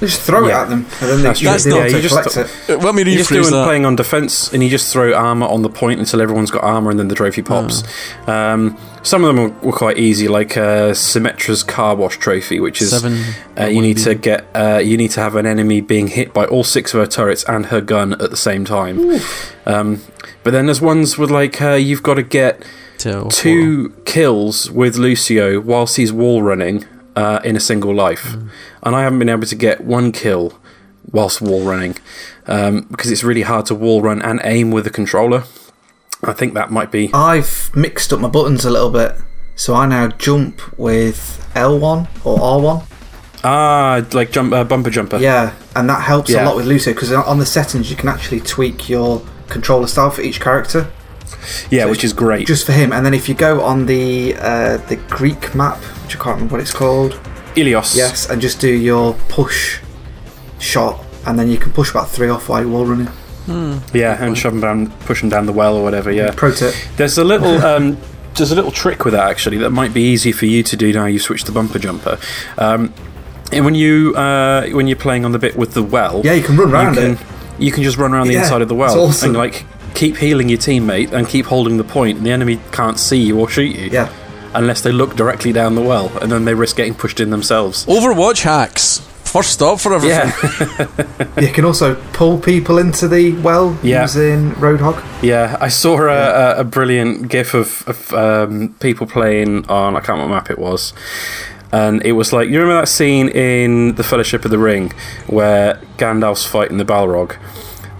Just 0.00 0.22
throw 0.22 0.48
Yeah. 0.48 0.60
it 0.60 0.62
at 0.62 0.68
them, 0.70 0.86
and 1.02 1.10
then 1.10 1.16
they, 1.18 1.22
That's 1.24 1.42
you, 1.42 1.48
true. 1.50 1.58
they 1.58 1.70
Yeah, 1.70 1.76
want 1.76 1.90
you 1.90 1.96
to 1.96 2.02
just- 2.02 2.14
collect 2.34 2.50
it. 2.70 2.80
let 2.82 2.94
me 2.94 3.02
You're 3.02 3.18
just 3.18 3.30
doing 3.30 3.50
that. 3.50 3.64
playing 3.66 3.84
on 3.84 3.96
defense, 3.96 4.50
and 4.52 4.64
you 4.64 4.70
just 4.70 4.90
throw 4.92 5.12
armor 5.12 5.46
on 5.46 5.60
the 5.62 5.68
point 5.68 6.00
until 6.00 6.22
everyone's 6.22 6.50
got 6.50 6.64
armor, 6.64 6.90
and 6.90 6.98
then 6.98 7.08
the 7.08 7.14
trophy 7.14 7.42
pops. 7.42 7.82
Um, 8.26 8.76
some 9.02 9.24
of 9.24 9.34
them 9.34 9.44
were, 9.44 9.54
were 9.70 9.72
quite 9.76 9.98
easy, 9.98 10.26
like 10.26 10.56
uh, 10.56 10.94
Symmetra's 10.94 11.62
car 11.62 11.94
wash 11.96 12.16
trophy, 12.18 12.60
which 12.60 12.80
is 12.80 12.90
Seven. 12.90 13.22
uh, 13.58 13.66
you 13.66 13.82
need 13.82 13.98
to 13.98 14.14
get 14.14 14.46
uh, 14.54 14.80
you 14.82 14.96
need 14.96 15.10
to 15.12 15.20
have 15.20 15.36
an 15.36 15.44
enemy 15.46 15.80
being 15.82 16.06
hit 16.08 16.32
by 16.32 16.44
all 16.46 16.64
six 16.64 16.94
of 16.94 17.00
her 17.00 17.06
turrets 17.06 17.44
and 17.44 17.66
her 17.66 17.80
gun 17.82 18.14
at 18.14 18.30
the 18.30 18.36
same 18.36 18.64
time. 18.64 19.20
Um, 19.66 20.00
but 20.42 20.52
then 20.52 20.64
there's 20.66 20.80
ones 20.80 21.18
with 21.18 21.30
like 21.30 21.60
uh, 21.60 21.72
you've 21.74 22.02
got 22.02 22.14
to 22.14 22.22
get 22.22 22.62
Two. 22.98 23.28
two 23.30 23.90
kills 24.06 24.70
with 24.70 24.96
Lucio 24.96 25.60
whilst 25.60 25.96
he's 25.96 26.12
wall 26.12 26.42
running 26.42 26.84
uh, 27.16 27.40
in 27.44 27.56
a 27.56 27.60
single 27.60 27.94
life, 27.94 28.34
and 28.82 28.94
I 28.96 29.02
haven't 29.02 29.18
been 29.18 29.28
able 29.28 29.46
to 29.46 29.54
get 29.56 29.82
one 29.82 30.12
kill 30.12 30.58
whilst 31.12 31.40
wall 31.40 31.62
running 31.64 31.96
um, 32.46 32.82
because 32.90 33.10
it's 33.10 33.24
really 33.24 33.42
hard 33.42 33.66
to 33.66 33.74
wall 33.74 34.00
run 34.02 34.22
and 34.22 34.40
aim 34.44 34.70
with 34.70 34.86
a 34.86 34.90
controller. 34.90 35.44
I 36.22 36.32
think 36.34 36.54
that 36.54 36.70
might 36.70 36.90
be 36.92 37.10
I've 37.14 37.70
mixed 37.74 38.12
up 38.12 38.20
my 38.20 38.28
buttons 38.28 38.64
a 38.64 38.70
little 38.70 38.90
bit, 38.90 39.16
so 39.56 39.74
I 39.74 39.86
now 39.86 40.08
jump 40.08 40.60
with 40.78 41.48
L1 41.54 42.08
or 42.24 42.38
R1. 42.38 42.86
ah 43.42 44.04
like 44.12 44.30
jump 44.30 44.52
uh, 44.52 44.64
bumper 44.64 44.90
jumper. 44.90 45.16
Yeah, 45.18 45.54
and 45.74 45.88
that 45.88 46.02
helps 46.02 46.30
Yeah. 46.30 46.44
a 46.44 46.46
lot 46.46 46.56
with 46.56 46.66
Lucio 46.66 46.92
because 46.92 47.10
on 47.12 47.38
the 47.38 47.46
settings 47.46 47.90
you 47.90 47.96
can 47.96 48.08
actually 48.08 48.40
tweak 48.40 48.88
your 48.88 49.22
controller 49.48 49.86
style 49.86 50.10
for 50.10 50.20
each 50.22 50.40
character. 50.40 50.90
Yeah, 51.70 51.84
So 51.84 51.90
which 51.90 52.04
is 52.04 52.12
great. 52.12 52.46
Just 52.46 52.66
for 52.66 52.72
him, 52.72 52.92
and 52.92 53.04
then 53.04 53.14
if 53.14 53.28
you 53.28 53.34
go 53.34 53.60
on 53.62 53.86
the 53.86 54.34
uh, 54.38 54.76
the 54.88 54.96
Greek 55.08 55.54
map, 55.54 55.78
which 56.04 56.16
I 56.16 56.18
can't 56.18 56.34
remember 56.36 56.52
what 56.54 56.60
it's 56.60 56.72
called, 56.72 57.12
Ilios. 57.56 57.96
yes, 57.96 58.28
and 58.30 58.40
just 58.40 58.60
do 58.60 58.68
your 58.72 59.14
push 59.28 59.80
shot, 60.58 61.04
and 61.26 61.38
then 61.38 61.48
you 61.48 61.58
can 61.58 61.72
push 61.72 61.90
about 61.90 62.08
three 62.08 62.28
off 62.28 62.48
while 62.48 62.60
you're 62.62 62.70
wall 62.70 62.86
running. 62.86 63.08
Yeah, 63.92 64.22
and 64.24 64.38
shove 64.38 64.52
them 64.52 64.60
down, 64.60 64.90
push 65.06 65.20
them 65.20 65.28
down 65.30 65.46
the 65.46 65.52
well 65.52 65.76
or 65.76 65.82
whatever. 65.82 66.12
Yeah. 66.12 66.32
Pro 66.36 66.52
tip: 66.52 66.74
There's 66.96 67.18
a 67.18 67.24
little 67.24 67.60
um, 67.66 67.96
there's 68.36 68.52
a 68.52 68.54
little 68.54 68.70
trick 68.70 69.04
with 69.04 69.12
that 69.14 69.28
actually 69.28 69.58
that 69.58 69.70
might 69.70 69.92
be 69.92 70.02
easy 70.02 70.30
for 70.30 70.46
you 70.46 70.62
to 70.62 70.76
do 70.76 70.92
now 70.92 71.06
you 71.06 71.18
switch 71.18 71.42
to 71.44 71.52
bumper 71.52 71.78
jumper. 71.80 72.18
Um, 72.58 72.94
and 73.52 73.64
when 73.64 73.74
you 73.74 74.14
uh, 74.14 74.68
when 74.68 74.86
you're 74.86 74.96
playing 74.96 75.24
on 75.24 75.32
the 75.32 75.38
bit 75.40 75.56
with 75.56 75.74
the 75.74 75.82
well, 75.82 76.22
Yeah, 76.24 76.34
you 76.34 76.44
can 76.44 76.56
run 76.56 76.70
around 76.70 76.94
you 76.94 77.00
can, 77.00 77.12
it. 77.12 77.18
You 77.58 77.72
can 77.72 77.82
just 77.82 77.96
run 77.98 78.14
around 78.14 78.28
the 78.28 78.34
Yeah, 78.34 78.42
inside 78.42 78.62
of 78.62 78.68
the 78.68 78.76
well 78.76 78.96
awesome. 79.00 79.30
and 79.30 79.36
like 79.38 79.64
keep 79.94 80.16
healing 80.16 80.48
your 80.48 80.58
teammate 80.58 81.12
and 81.12 81.26
keep 81.28 81.46
holding 81.46 81.76
the 81.76 81.84
point, 81.84 82.18
and 82.18 82.26
the 82.26 82.30
enemy 82.32 82.60
can't 82.72 82.98
see 82.98 83.20
you 83.20 83.38
or 83.38 83.48
shoot 83.48 83.74
you. 83.76 83.90
Yeah. 83.90 84.12
Unless 84.54 84.80
they 84.82 84.90
look 84.92 85.14
directly 85.16 85.52
down 85.52 85.74
the 85.76 85.82
well, 85.82 86.10
and 86.18 86.30
then 86.32 86.44
they 86.44 86.54
risk 86.54 86.76
getting 86.76 86.94
pushed 86.94 87.20
in 87.20 87.30
themselves. 87.30 87.86
Overwatch 87.86 88.42
hacks. 88.42 88.98
first 89.24 89.52
stop 89.52 89.78
for 89.78 89.94
everything. 89.94 90.32
Yeah, 91.36 91.40
You 91.40 91.52
can 91.52 91.64
also 91.64 91.94
pull 92.12 92.36
people 92.40 92.78
into 92.78 93.06
the 93.06 93.30
well 93.42 93.78
Yeah. 93.80 94.02
using 94.02 94.50
Roadhog. 94.52 95.00
yeah. 95.22 95.56
I 95.60 95.68
saw 95.68 96.00
a, 96.02 96.08
a, 96.08 96.60
a 96.60 96.64
brilliant 96.64 97.28
gif 97.28 97.54
of, 97.54 97.84
of 97.86 98.12
um, 98.12 98.74
people 98.80 99.06
playing 99.06 99.68
on 99.68 99.94
I 99.94 100.00
can't 100.00 100.18
remember 100.18 100.34
what 100.34 100.42
map 100.48 100.50
it 100.50 100.58
was, 100.58 100.92
and 101.70 102.04
it 102.04 102.12
was 102.12 102.32
like 102.32 102.48
you 102.48 102.58
remember 102.58 102.80
that 102.80 102.88
scene 102.88 103.28
in 103.28 103.94
the 103.94 104.02
Fellowship 104.02 104.44
of 104.44 104.50
the 104.50 104.58
Ring 104.58 104.90
where 105.28 105.74
Gandalf's 105.96 106.44
fighting 106.44 106.78
the 106.78 106.84
Balrog, 106.84 107.36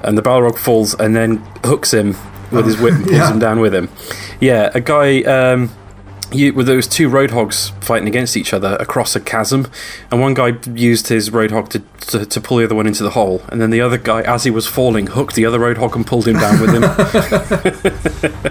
and 0.02 0.16
the 0.18 0.22
Balrog 0.22 0.58
falls 0.58 0.94
and 0.94 1.14
then 1.16 1.36
hooks 1.64 1.92
him 1.92 2.16
with 2.50 2.66
his 2.66 2.78
whip 2.78 2.94
and 2.94 3.04
pulls 3.04 3.16
Yeah. 3.16 3.32
him 3.32 3.38
down 3.38 3.60
with 3.60 3.74
him. 3.74 3.88
Yeah, 4.40 4.70
a 4.74 4.80
guy. 4.80 5.22
Um, 5.22 5.70
you, 6.32 6.52
there 6.62 6.76
was 6.76 6.86
two 6.86 7.08
roadhogs 7.10 7.72
fighting 7.82 8.06
against 8.06 8.36
each 8.36 8.52
other 8.54 8.76
across 8.78 9.16
a 9.16 9.20
chasm, 9.20 9.66
and 10.12 10.20
one 10.20 10.32
guy 10.34 10.52
used 10.74 11.08
his 11.08 11.30
roadhog 11.30 11.68
to, 11.70 11.80
to 12.06 12.24
to 12.24 12.40
pull 12.40 12.58
the 12.58 12.64
other 12.64 12.76
one 12.76 12.86
into 12.86 13.02
the 13.02 13.10
hole, 13.10 13.42
and 13.48 13.60
then 13.60 13.70
the 13.70 13.80
other 13.80 13.98
guy, 13.98 14.22
as 14.22 14.44
he 14.44 14.50
was 14.50 14.64
falling, 14.66 15.08
hooked 15.08 15.34
the 15.34 15.44
other 15.44 15.58
roadhog 15.58 15.96
and 15.96 16.06
pulled 16.06 16.28
him 16.28 16.38
down 16.38 16.60
with 16.60 16.72
him. 16.72 16.84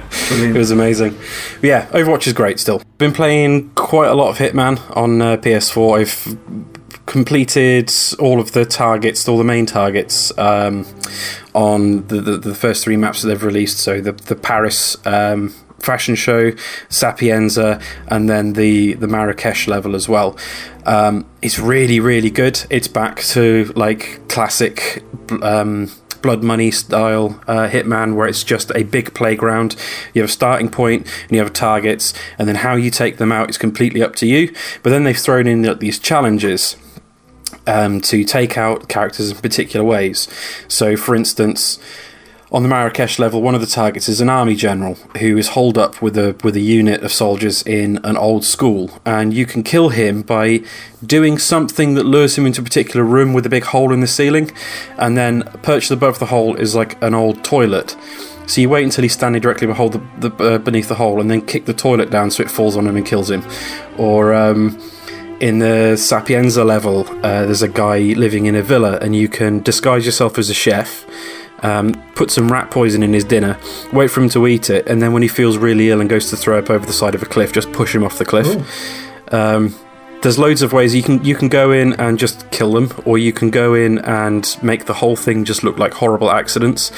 It 0.32 0.54
was 0.56 0.72
amazing. 0.72 1.18
But 1.60 1.68
yeah, 1.68 1.88
Overwatch 1.88 2.28
is 2.28 2.34
great 2.34 2.60
still. 2.60 2.82
Been 2.98 3.14
playing 3.14 3.72
quite 3.72 4.10
a 4.10 4.14
lot 4.14 4.30
of 4.30 4.38
Hitman 4.38 4.80
on 4.96 5.22
uh, 5.22 5.38
PS4. 5.38 6.00
I've 6.02 6.79
completed 7.10 7.92
all 8.20 8.40
of 8.40 8.52
the 8.52 8.64
targets, 8.64 9.28
all 9.28 9.40
the 9.40 9.44
main 9.44 9.66
targets 9.66 10.32
um, 10.38 10.86
on 11.56 12.06
the, 12.06 12.22
the, 12.22 12.38
the 12.38 12.54
first 12.54 12.84
three 12.84 12.98
maps 12.98 13.24
that 13.24 13.30
they've 13.30 13.44
released. 13.44 13.80
So 13.80 14.00
the, 14.00 14.12
the 14.12 14.36
Paris 14.36 14.96
um, 15.08 15.50
fashion 15.80 16.14
show, 16.14 16.52
Sapienza, 16.88 17.82
and 18.10 18.30
then 18.30 18.54
the, 18.54 18.94
the 18.94 19.08
Marrakesh 19.08 19.68
level 19.68 19.96
as 19.96 20.08
well. 20.08 20.38
Um, 20.86 21.26
it's 21.42 21.58
really, 21.58 22.00
really 22.00 22.30
good. 22.30 22.64
It's 22.70 22.88
back 22.88 23.22
to 23.34 23.74
like 23.76 24.28
classic. 24.30 25.04
Um, 25.42 25.92
blood 26.22 26.44
money 26.44 26.70
style 26.70 27.42
uh, 27.48 27.70
hitman 27.70 28.14
where 28.14 28.28
it's 28.28 28.44
just 28.44 28.74
a 28.76 28.84
big 28.84 29.14
playground 29.14 29.78
you 30.14 30.22
have 30.22 30.30
a 30.30 30.34
starting 30.34 30.68
point 30.68 31.08
and 31.24 31.32
you 31.32 31.40
have 31.40 31.54
targets 31.54 32.14
and 32.38 32.46
then 32.46 32.58
how 32.58 32.76
you 32.76 32.92
take 32.92 33.16
them 33.16 33.32
out 33.32 33.50
is 33.50 33.58
completely 33.58 34.04
up 34.04 34.18
to 34.18 34.28
you 34.28 34.54
but 34.84 34.90
then 34.90 35.06
they've 35.06 35.18
thrown 35.18 35.48
in 35.48 35.64
like, 35.64 35.80
these 35.80 35.98
challenges 35.98 36.76
um, 37.70 38.02
to 38.02 38.24
take 38.24 38.58
out 38.58 38.90
characters 38.90 39.32
in 39.32 39.38
particular 39.38 39.86
ways 39.86 40.28
so 40.68 40.96
for 40.96 41.16
instance 41.16 41.80
on 42.52 42.64
the 42.64 42.70
Marrakesh 42.70 43.20
level, 43.20 43.44
one 43.44 43.54
of 43.54 43.62
the 43.62 43.68
targets 43.68 44.10
is 44.10 44.22
an 44.22 44.30
army 44.30 44.56
general 44.56 44.96
who 45.20 45.38
is 45.38 45.50
holed 45.50 45.78
up 45.78 46.02
with 46.02 46.18
a 46.18 46.36
with 46.44 46.56
a 46.56 46.60
unit 46.60 47.04
of 47.04 47.12
soldiers 47.12 47.62
in 47.62 48.00
an 48.04 48.18
old 48.18 48.44
school, 48.44 48.90
and 49.06 49.36
you 49.36 49.46
can 49.46 49.62
kill 49.62 49.90
him 49.90 50.24
by 50.24 50.64
doing 51.06 51.38
something 51.38 51.94
that 51.94 52.06
lures 52.06 52.38
him 52.40 52.48
into 52.48 52.62
a 52.62 52.64
particular 52.64 53.06
room 53.06 53.34
with 53.34 53.46
a 53.46 53.50
big 53.50 53.66
hole 53.66 53.94
in 53.94 54.00
the 54.00 54.08
ceiling, 54.08 54.50
and 54.98 55.16
then 55.16 55.44
perched 55.62 55.92
above 55.92 56.18
the 56.18 56.26
hole 56.28 56.56
is 56.56 56.74
like 56.74 57.00
an 57.04 57.14
old 57.14 57.44
toilet. 57.44 57.96
So 58.48 58.62
you 58.62 58.70
wait 58.70 58.84
until 58.84 59.04
he's 59.04 59.14
standing 59.14 59.44
directly 59.44 59.68
behold 59.68 59.94
the, 59.94 60.30
the, 60.30 60.44
uh, 60.44 60.58
beneath 60.58 60.88
the 60.88 60.96
hole, 60.96 61.22
and 61.22 61.30
then 61.30 61.46
kick 61.46 61.66
the 61.66 61.74
toilet 61.76 62.10
down 62.10 62.32
so 62.32 62.42
it 62.42 62.50
falls 62.50 62.76
on 62.76 62.88
him 62.88 62.98
and 62.98 63.06
kills 63.06 63.30
him, 63.30 63.44
or. 63.98 64.34
Um, 64.34 64.82
in 65.40 65.60
the 65.60 65.96
Sapienza 65.96 66.64
level, 66.64 67.08
uh, 67.24 67.46
there's 67.46 67.62
a 67.62 67.68
guy 67.68 68.00
living 68.00 68.46
in 68.46 68.56
a 68.56 68.62
villa, 68.62 68.98
and 69.02 69.16
you 69.16 69.28
can 69.28 69.62
disguise 69.62 70.06
yourself 70.06 70.38
as 70.38 70.50
a 70.50 70.54
chef, 70.54 71.06
um, 71.64 71.94
put 72.16 72.32
some 72.32 72.52
rat 72.52 72.72
poison 72.72 73.04
in 73.04 73.14
his 73.14 73.24
dinner, 73.24 73.58
wait 73.94 74.10
for 74.10 74.22
him 74.22 74.30
to 74.30 74.48
eat 74.48 74.70
it, 74.70 74.88
and 74.88 75.02
then 75.02 75.14
when 75.14 75.22
he 75.22 75.28
feels 75.28 75.58
really 75.58 75.90
ill 75.90 76.02
and 76.02 76.10
goes 76.10 76.30
to 76.30 76.38
throw 76.38 76.60
up 76.60 76.70
over 76.70 76.86
the 76.86 76.94
side 76.94 77.16
of 77.16 77.22
a 77.22 77.26
cliff, 77.26 77.54
just 77.54 77.72
push 77.72 77.96
him 77.96 78.04
off 78.04 78.18
the 78.18 78.26
cliff. 78.26 78.48
Um, 79.34 79.76
there's 80.22 80.38
loads 80.38 80.62
of 80.62 80.74
ways 80.74 80.94
you 80.94 81.04
can 81.04 81.24
you 81.24 81.36
can 81.36 81.48
go 81.48 81.72
in 81.72 81.94
and 81.94 82.20
just 82.20 82.50
kill 82.52 82.74
them, 82.74 82.92
or 83.06 83.18
you 83.18 83.32
can 83.32 83.50
go 83.50 83.74
in 83.74 84.00
and 84.00 84.58
make 84.62 84.86
the 84.86 84.96
whole 84.96 85.16
thing 85.16 85.46
just 85.46 85.64
look 85.64 85.78
like 85.78 85.94
horrible 85.94 86.30
accidents. 86.30 86.92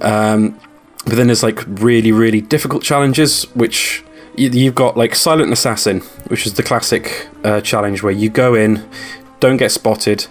Um, 0.00 0.58
but 1.04 1.14
then 1.14 1.28
there's 1.28 1.42
like 1.42 1.64
really 1.66 2.10
really 2.10 2.40
difficult 2.40 2.82
challenges, 2.82 3.44
which 3.54 4.02
you've 4.36 4.74
got 4.74 4.96
like 4.96 5.14
Silent 5.14 5.52
Assassin, 5.52 6.00
which 6.28 6.46
is 6.46 6.54
the 6.54 6.62
classic 6.62 7.28
uh, 7.44 7.60
challenge 7.60 8.02
where 8.02 8.12
you 8.12 8.30
go 8.30 8.54
in, 8.54 8.88
don't 9.40 9.56
get 9.56 9.70
spotted, 9.70 10.26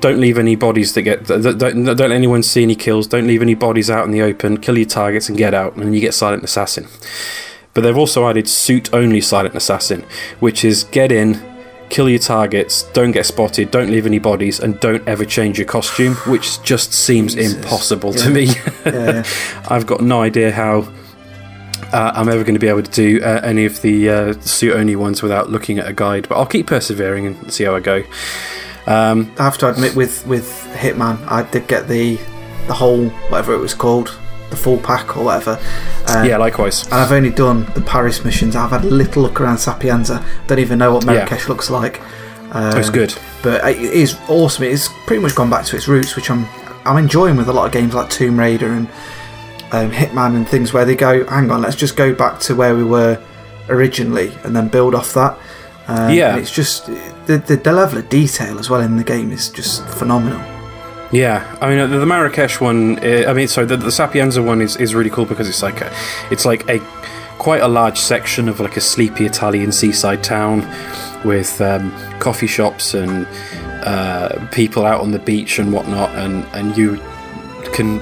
don't 0.00 0.20
leave 0.20 0.38
any 0.38 0.56
bodies 0.56 0.94
that 0.94 1.02
get 1.02 1.26
don't, 1.26 1.58
don't 1.58 1.98
let 1.98 2.10
anyone 2.10 2.42
see 2.42 2.62
any 2.62 2.74
kills, 2.74 3.06
don't 3.06 3.26
leave 3.26 3.42
any 3.42 3.54
bodies 3.54 3.90
out 3.90 4.04
in 4.04 4.10
the 4.10 4.22
open, 4.22 4.58
kill 4.58 4.76
your 4.76 4.86
targets 4.86 5.28
and 5.28 5.38
get 5.38 5.54
out, 5.54 5.76
and 5.76 5.94
you 5.94 6.00
get 6.00 6.14
Silent 6.14 6.44
Assassin. 6.44 6.86
But 7.74 7.82
they've 7.82 7.96
also 7.96 8.28
added 8.28 8.48
suit 8.48 8.92
only 8.94 9.20
Silent 9.20 9.54
Assassin, 9.54 10.04
which 10.40 10.64
is 10.64 10.84
get 10.84 11.12
in, 11.12 11.40
kill 11.90 12.08
your 12.08 12.18
targets, 12.18 12.84
don't 12.92 13.12
get 13.12 13.26
spotted, 13.26 13.70
don't 13.70 13.90
leave 13.90 14.06
any 14.06 14.18
bodies, 14.18 14.60
and 14.60 14.80
don't 14.80 15.06
ever 15.06 15.24
change 15.24 15.58
your 15.58 15.66
costume, 15.66 16.14
which 16.26 16.62
just 16.62 16.92
seems 16.92 17.34
Jesus. 17.34 17.54
impossible 17.54 18.12
to 18.14 18.30
me. 18.30 18.44
Yeah, 18.44 18.62
yeah. 18.86 19.24
I've 19.68 19.86
got 19.86 20.00
no 20.00 20.22
idea 20.22 20.52
how 20.52 20.88
uh, 21.96 22.12
I'm 22.14 22.28
ever 22.28 22.42
going 22.44 22.54
to 22.54 22.60
be 22.60 22.68
able 22.68 22.82
to 22.82 22.90
do 22.90 23.20
uh, 23.22 23.40
any 23.42 23.64
of 23.64 23.80
the 23.82 24.10
uh, 24.10 24.32
suit 24.40 24.74
only 24.76 24.96
ones 24.96 25.22
without 25.22 25.50
looking 25.50 25.78
at 25.78 25.88
a 25.88 25.92
guide, 25.92 26.28
but 26.28 26.36
I'll 26.36 26.46
keep 26.46 26.66
persevering 26.66 27.26
and 27.26 27.52
see 27.52 27.64
how 27.64 27.74
I 27.74 27.80
go. 27.80 28.02
Um, 28.86 29.32
I 29.38 29.44
have 29.44 29.58
to 29.58 29.70
admit, 29.70 29.96
with 29.96 30.26
with 30.26 30.46
Hitman, 30.74 31.16
I 31.26 31.42
did 31.50 31.66
get 31.66 31.88
the 31.88 32.16
the 32.66 32.74
whole 32.74 33.08
whatever 33.30 33.54
it 33.54 33.58
was 33.58 33.74
called, 33.74 34.16
the 34.50 34.56
full 34.56 34.78
pack 34.78 35.16
or 35.16 35.24
whatever. 35.24 35.58
Uh, 36.08 36.24
yeah, 36.28 36.36
likewise. 36.36 36.84
And 36.84 36.94
I've 36.94 37.12
only 37.12 37.30
done 37.30 37.64
the 37.74 37.80
Paris 37.80 38.24
missions. 38.24 38.54
I've 38.54 38.70
had 38.70 38.84
a 38.84 38.90
little 38.90 39.22
look 39.22 39.40
around 39.40 39.58
Sapienza. 39.58 40.24
Don't 40.46 40.58
even 40.60 40.78
know 40.78 40.92
what 40.94 41.04
Marrakesh 41.06 41.48
looks 41.48 41.70
like. 41.70 42.00
Um, 42.52 42.78
it's 42.78 42.90
good. 42.90 43.12
but 43.42 43.64
it 43.68 43.78
is 43.78 44.16
awesome. 44.28 44.64
It's 44.64 44.88
pretty 45.06 45.20
much 45.22 45.34
gone 45.34 45.50
back 45.50 45.64
to 45.66 45.76
its 45.76 45.88
roots, 45.88 46.14
which 46.14 46.30
I'm 46.30 46.46
I'm 46.84 46.96
enjoying 46.98 47.36
with 47.36 47.48
a 47.48 47.52
lot 47.52 47.66
of 47.66 47.72
games 47.72 47.94
like 47.94 48.08
Tomb 48.08 48.38
Raider 48.38 48.68
and 48.72 48.88
um, 49.72 49.90
Hitman 49.90 50.36
and 50.36 50.48
things 50.48 50.72
where 50.72 50.84
they 50.84 50.94
go, 50.96 51.24
hang 51.26 51.50
on, 51.50 51.62
let's 51.62 51.76
just 51.76 51.96
go 51.96 52.14
back 52.14 52.38
to 52.40 52.54
where 52.54 52.74
we 52.76 52.84
were 52.84 53.20
originally 53.68 54.32
and 54.44 54.54
then 54.54 54.68
build 54.68 54.94
off 54.94 55.12
that. 55.14 55.36
Um, 55.88 56.12
Yeah. 56.12 56.30
and 56.32 56.40
it's 56.40 56.50
just 56.50 56.86
the, 57.26 57.38
the 57.38 57.56
the 57.56 57.72
level 57.72 57.98
of 57.98 58.08
detail 58.08 58.58
as 58.58 58.68
well 58.70 58.80
in 58.80 58.96
the 58.96 59.04
game 59.04 59.30
is 59.32 59.48
just 59.48 59.84
phenomenal. 59.86 60.40
Yeah, 61.12 61.56
I 61.60 61.68
mean 61.70 61.78
uh, 61.78 61.86
the, 61.86 61.98
the 61.98 62.06
Marrakesh 62.06 62.60
one. 62.60 62.98
Uh, 62.98 63.24
I 63.28 63.32
mean, 63.32 63.46
sorry, 63.48 63.66
the, 63.68 63.76
the 63.76 63.92
Sapienza 63.92 64.42
one 64.42 64.60
is, 64.60 64.76
is 64.76 64.94
really 64.94 65.10
cool 65.10 65.24
because 65.24 65.48
it's 65.48 65.62
like 65.62 65.80
a, 65.80 65.92
it's 66.30 66.44
like 66.44 66.68
a 66.68 66.80
quite 67.38 67.62
a 67.62 67.68
large 67.68 67.98
section 67.98 68.48
of 68.48 68.58
like 68.58 68.76
a 68.76 68.80
sleepy 68.80 69.24
Italian 69.26 69.70
seaside 69.70 70.24
town 70.24 70.60
with 71.24 71.60
um, 71.60 71.92
coffee 72.18 72.48
shops 72.48 72.94
and 72.94 73.26
uh, 73.84 74.46
people 74.50 74.84
out 74.84 75.00
on 75.00 75.12
the 75.12 75.18
beach 75.20 75.60
and 75.60 75.72
whatnot, 75.72 76.10
and 76.16 76.44
and 76.54 76.76
you 76.76 77.00
can 77.76 77.98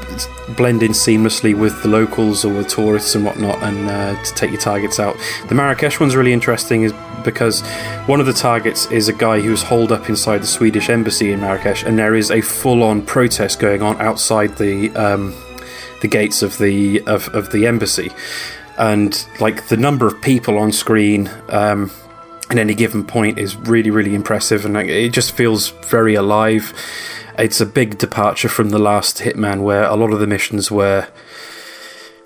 blend 0.56 0.84
in 0.84 0.92
seamlessly 0.92 1.58
with 1.58 1.82
the 1.82 1.88
locals 1.88 2.44
or 2.44 2.54
with 2.54 2.68
tourists 2.68 3.16
and 3.16 3.24
whatnot, 3.24 3.60
and 3.64 3.90
uh, 3.90 4.22
to 4.22 4.34
take 4.34 4.52
your 4.52 4.60
targets 4.60 5.00
out. 5.00 5.16
The 5.48 5.54
Marrakesh 5.56 5.98
one's 5.98 6.14
really 6.14 6.32
interesting, 6.32 6.84
is 6.84 6.94
because 7.24 7.60
one 8.06 8.20
of 8.20 8.26
the 8.26 8.32
targets 8.32 8.86
is 8.92 9.08
a 9.08 9.12
guy 9.12 9.40
who's 9.40 9.64
holed 9.64 9.90
up 9.90 10.08
inside 10.08 10.38
the 10.38 10.46
Swedish 10.46 10.88
embassy 10.88 11.32
in 11.32 11.40
Marrakesh, 11.40 11.82
and 11.82 11.98
there 11.98 12.14
is 12.14 12.30
a 12.30 12.40
full-on 12.40 13.04
protest 13.04 13.58
going 13.58 13.82
on 13.82 14.00
outside 14.00 14.56
the 14.58 14.94
um, 14.94 15.34
the 16.02 16.08
gates 16.08 16.42
of 16.42 16.56
the 16.58 17.00
of, 17.06 17.28
of 17.34 17.50
the 17.50 17.66
embassy, 17.66 18.12
and 18.78 19.26
like 19.40 19.66
the 19.66 19.76
number 19.76 20.06
of 20.06 20.22
people 20.22 20.56
on 20.56 20.70
screen. 20.70 21.28
Um, 21.48 21.90
at 22.50 22.58
any 22.58 22.74
given 22.74 23.04
point 23.04 23.38
is 23.38 23.56
really 23.56 23.90
really 23.90 24.14
impressive 24.14 24.66
and 24.66 24.76
it 24.76 25.14
just 25.14 25.32
feels 25.32 25.70
very 25.88 26.14
alive 26.14 26.74
it's 27.38 27.60
a 27.60 27.66
big 27.66 27.98
departure 27.98 28.48
from 28.48 28.70
the 28.70 28.78
last 28.78 29.18
hitman 29.18 29.62
where 29.62 29.84
a 29.84 29.96
lot 29.96 30.12
of 30.12 30.20
the 30.20 30.26
missions 30.26 30.70
were 30.70 31.06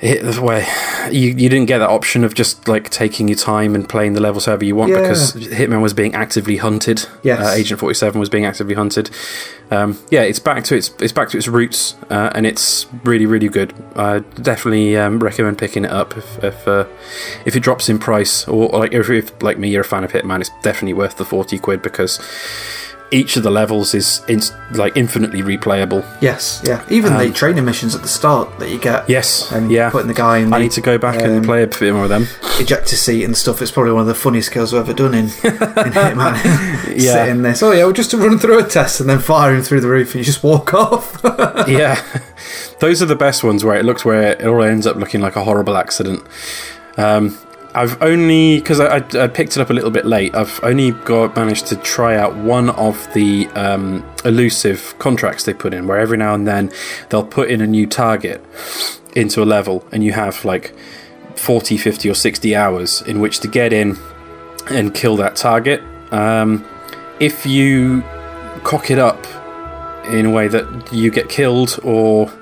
hit 0.00 0.38
where 0.38 0.64
you, 1.11 1.30
you 1.30 1.48
didn't 1.48 1.66
get 1.66 1.78
that 1.78 1.88
option 1.90 2.22
of 2.22 2.32
just 2.32 2.68
like 2.68 2.88
taking 2.88 3.26
your 3.26 3.36
time 3.36 3.74
and 3.74 3.88
playing 3.88 4.12
the 4.12 4.20
levels 4.20 4.44
however 4.44 4.64
you 4.64 4.76
want 4.76 4.92
Yeah. 4.92 5.00
because 5.00 5.34
hitman 5.34 5.82
was 5.82 5.92
being 5.92 6.14
actively 6.14 6.59
hunted 6.59 7.04
Yes. 7.24 7.40
uh, 7.40 7.50
agent 7.56 7.80
47 7.80 8.20
was 8.20 8.28
being 8.28 8.44
actively 8.44 8.74
hunted 8.74 9.11
um, 9.72 9.98
yeah 10.12 10.22
it's 10.22 10.38
back 10.38 10.62
to 10.64 10.76
its 10.76 10.92
it's 11.00 11.12
back 11.12 11.30
to 11.30 11.36
its 11.36 11.48
roots 11.48 11.96
uh, 12.11 12.30
and 12.32 12.46
it's 12.46 12.86
really 13.02 13.26
really 13.26 13.48
good 13.48 13.74
i 13.96 14.20
definitely 14.40 14.96
um, 14.96 15.18
recommend 15.18 15.59
picking 15.59 15.84
it 15.84 15.90
up 15.90 16.16
if 16.16 16.44
if, 16.44 16.68
uh, 16.68 16.84
if 17.44 17.56
it 17.56 17.61
drops 17.61 17.88
in 17.88 17.98
price 17.98 18.46
or 18.46 18.68
like 18.68 18.92
if, 18.92 19.11
if 19.11 19.42
like 19.42 19.59
me 19.59 19.68
you're 19.68 19.80
a 19.80 19.84
fan 19.84 20.04
of 20.04 20.12
hitman 20.12 20.38
it's 20.40 20.50
definitely 20.62 20.94
worth 20.94 21.16
the 21.16 21.24
40 21.24 21.59
quid 21.59 21.82
because 21.82 22.20
each 23.11 23.36
of 23.36 23.42
the 23.42 23.50
levels 23.50 23.94
is 23.94 24.20
in, 24.28 24.40
like 24.72 24.96
infinitely 24.96 25.40
replayable 25.42 26.04
Yes, 26.20 26.62
yeah. 26.64 26.84
Even 26.90 27.14
the 27.14 27.26
Um, 27.26 27.32
training 27.32 27.64
missions 27.64 27.94
at 27.94 28.02
the 28.02 28.09
start 28.09 28.59
that 28.59 28.68
you 28.70 28.78
get. 28.78 29.09
yes 29.09 29.50
And 29.50 29.70
yeah 29.70 29.88
putting 29.90 30.09
the 30.09 30.14
guy 30.14 30.38
in 30.38 30.50
the 30.50 30.56
I 30.56 30.61
need 30.61 30.72
to 30.72 30.80
go 30.82 30.98
back 30.98 31.22
and 31.22 31.38
um, 31.38 31.42
play 31.44 31.62
a 31.62 31.66
bit 31.66 31.92
more 31.94 32.04
of 32.04 32.11
them. 32.11 32.26
ejector 32.61 32.96
seat 32.96 33.24
and 33.24 33.36
stuff. 33.36 33.62
It's 33.62 33.70
probably 33.70 33.92
one 33.92 34.02
of 34.02 34.06
the 34.09 34.14
funniest 34.14 34.50
kills 34.52 34.74
I've 34.74 34.80
ever 34.88 34.92
done 34.92 35.14
in, 35.14 35.24
in 35.26 35.30
Hitman. 35.30 36.84
Yeah. 36.98 37.12
Sitting 37.26 37.42
there. 37.42 37.54
So, 37.54 37.70
yeah, 37.72 37.84
we're 37.84 37.92
just 37.92 38.11
to 38.11 38.16
run 38.18 38.38
through 38.38 38.59
a 38.59 38.64
test 38.64 39.00
and 39.00 39.09
then 39.09 39.20
fire 39.20 39.54
him 39.54 39.62
through 39.62 39.80
the 39.82 39.88
roof 39.88 40.09
and 40.14 40.16
you 40.20 40.24
just 40.24 40.42
walk 40.42 40.74
off. 40.74 41.20
yeah, 41.68 42.02
those 42.80 43.00
are 43.02 43.06
the 43.06 43.14
best 43.16 43.44
ones 43.44 43.64
where 43.64 43.76
it 43.76 43.84
looks 43.84 44.04
where 44.04 44.32
it 44.32 44.44
all 44.46 44.62
ends 44.64 44.86
up 44.86 44.96
looking 44.96 45.20
like 45.20 45.36
a 45.36 45.44
horrible 45.44 45.76
accident. 45.76 46.22
Um, 46.96 47.38
I've 47.75 48.01
only 48.03 48.59
because 48.59 48.81
I, 48.81 48.97
I, 48.97 49.25
I 49.25 49.29
picked 49.29 49.57
it 49.57 49.61
up 49.61 49.71
a 49.71 49.73
little 49.73 49.91
bit 49.91 50.07
late. 50.07 50.35
I've 50.35 50.59
only 50.62 50.93
got 50.93 51.37
managed 51.37 51.66
to 51.69 51.77
try 51.77 52.16
out 52.16 52.35
one 52.37 52.71
of 52.71 53.12
the 53.14 53.47
um, 53.49 54.05
elusive 54.25 54.95
contracts 54.99 55.45
they 55.45 55.55
put 55.55 55.75
in, 55.75 55.87
where 55.87 55.99
every 55.99 56.16
now 56.16 56.35
and 56.35 56.47
then 56.47 56.73
they'll 57.11 57.25
put 57.27 57.51
in 57.51 57.61
a 57.61 57.66
new 57.66 57.87
target 57.87 58.45
into 59.14 59.43
a 59.43 59.45
level, 59.45 59.87
and 59.93 60.03
you 60.03 60.12
have 60.12 60.45
like 60.45 60.75
40, 61.37 61.77
50, 61.77 62.11
or 62.11 62.14
60 62.14 62.57
hours 62.57 63.03
in 63.03 63.21
which 63.21 63.41
to 63.41 63.49
get 63.49 63.73
in 63.73 63.97
and 64.71 64.95
kill 64.95 65.16
that 65.16 65.37
target. 65.37 65.83
Um, 66.12 66.66
if 67.21 67.47
you 67.47 68.03
cock 68.64 68.91
it 68.91 68.99
up 68.99 69.27
in 70.07 70.27
a 70.27 70.31
way 70.31 70.49
that 70.49 70.93
you 70.93 71.11
get 71.11 71.29
killed 71.29 71.79
or 71.83 72.33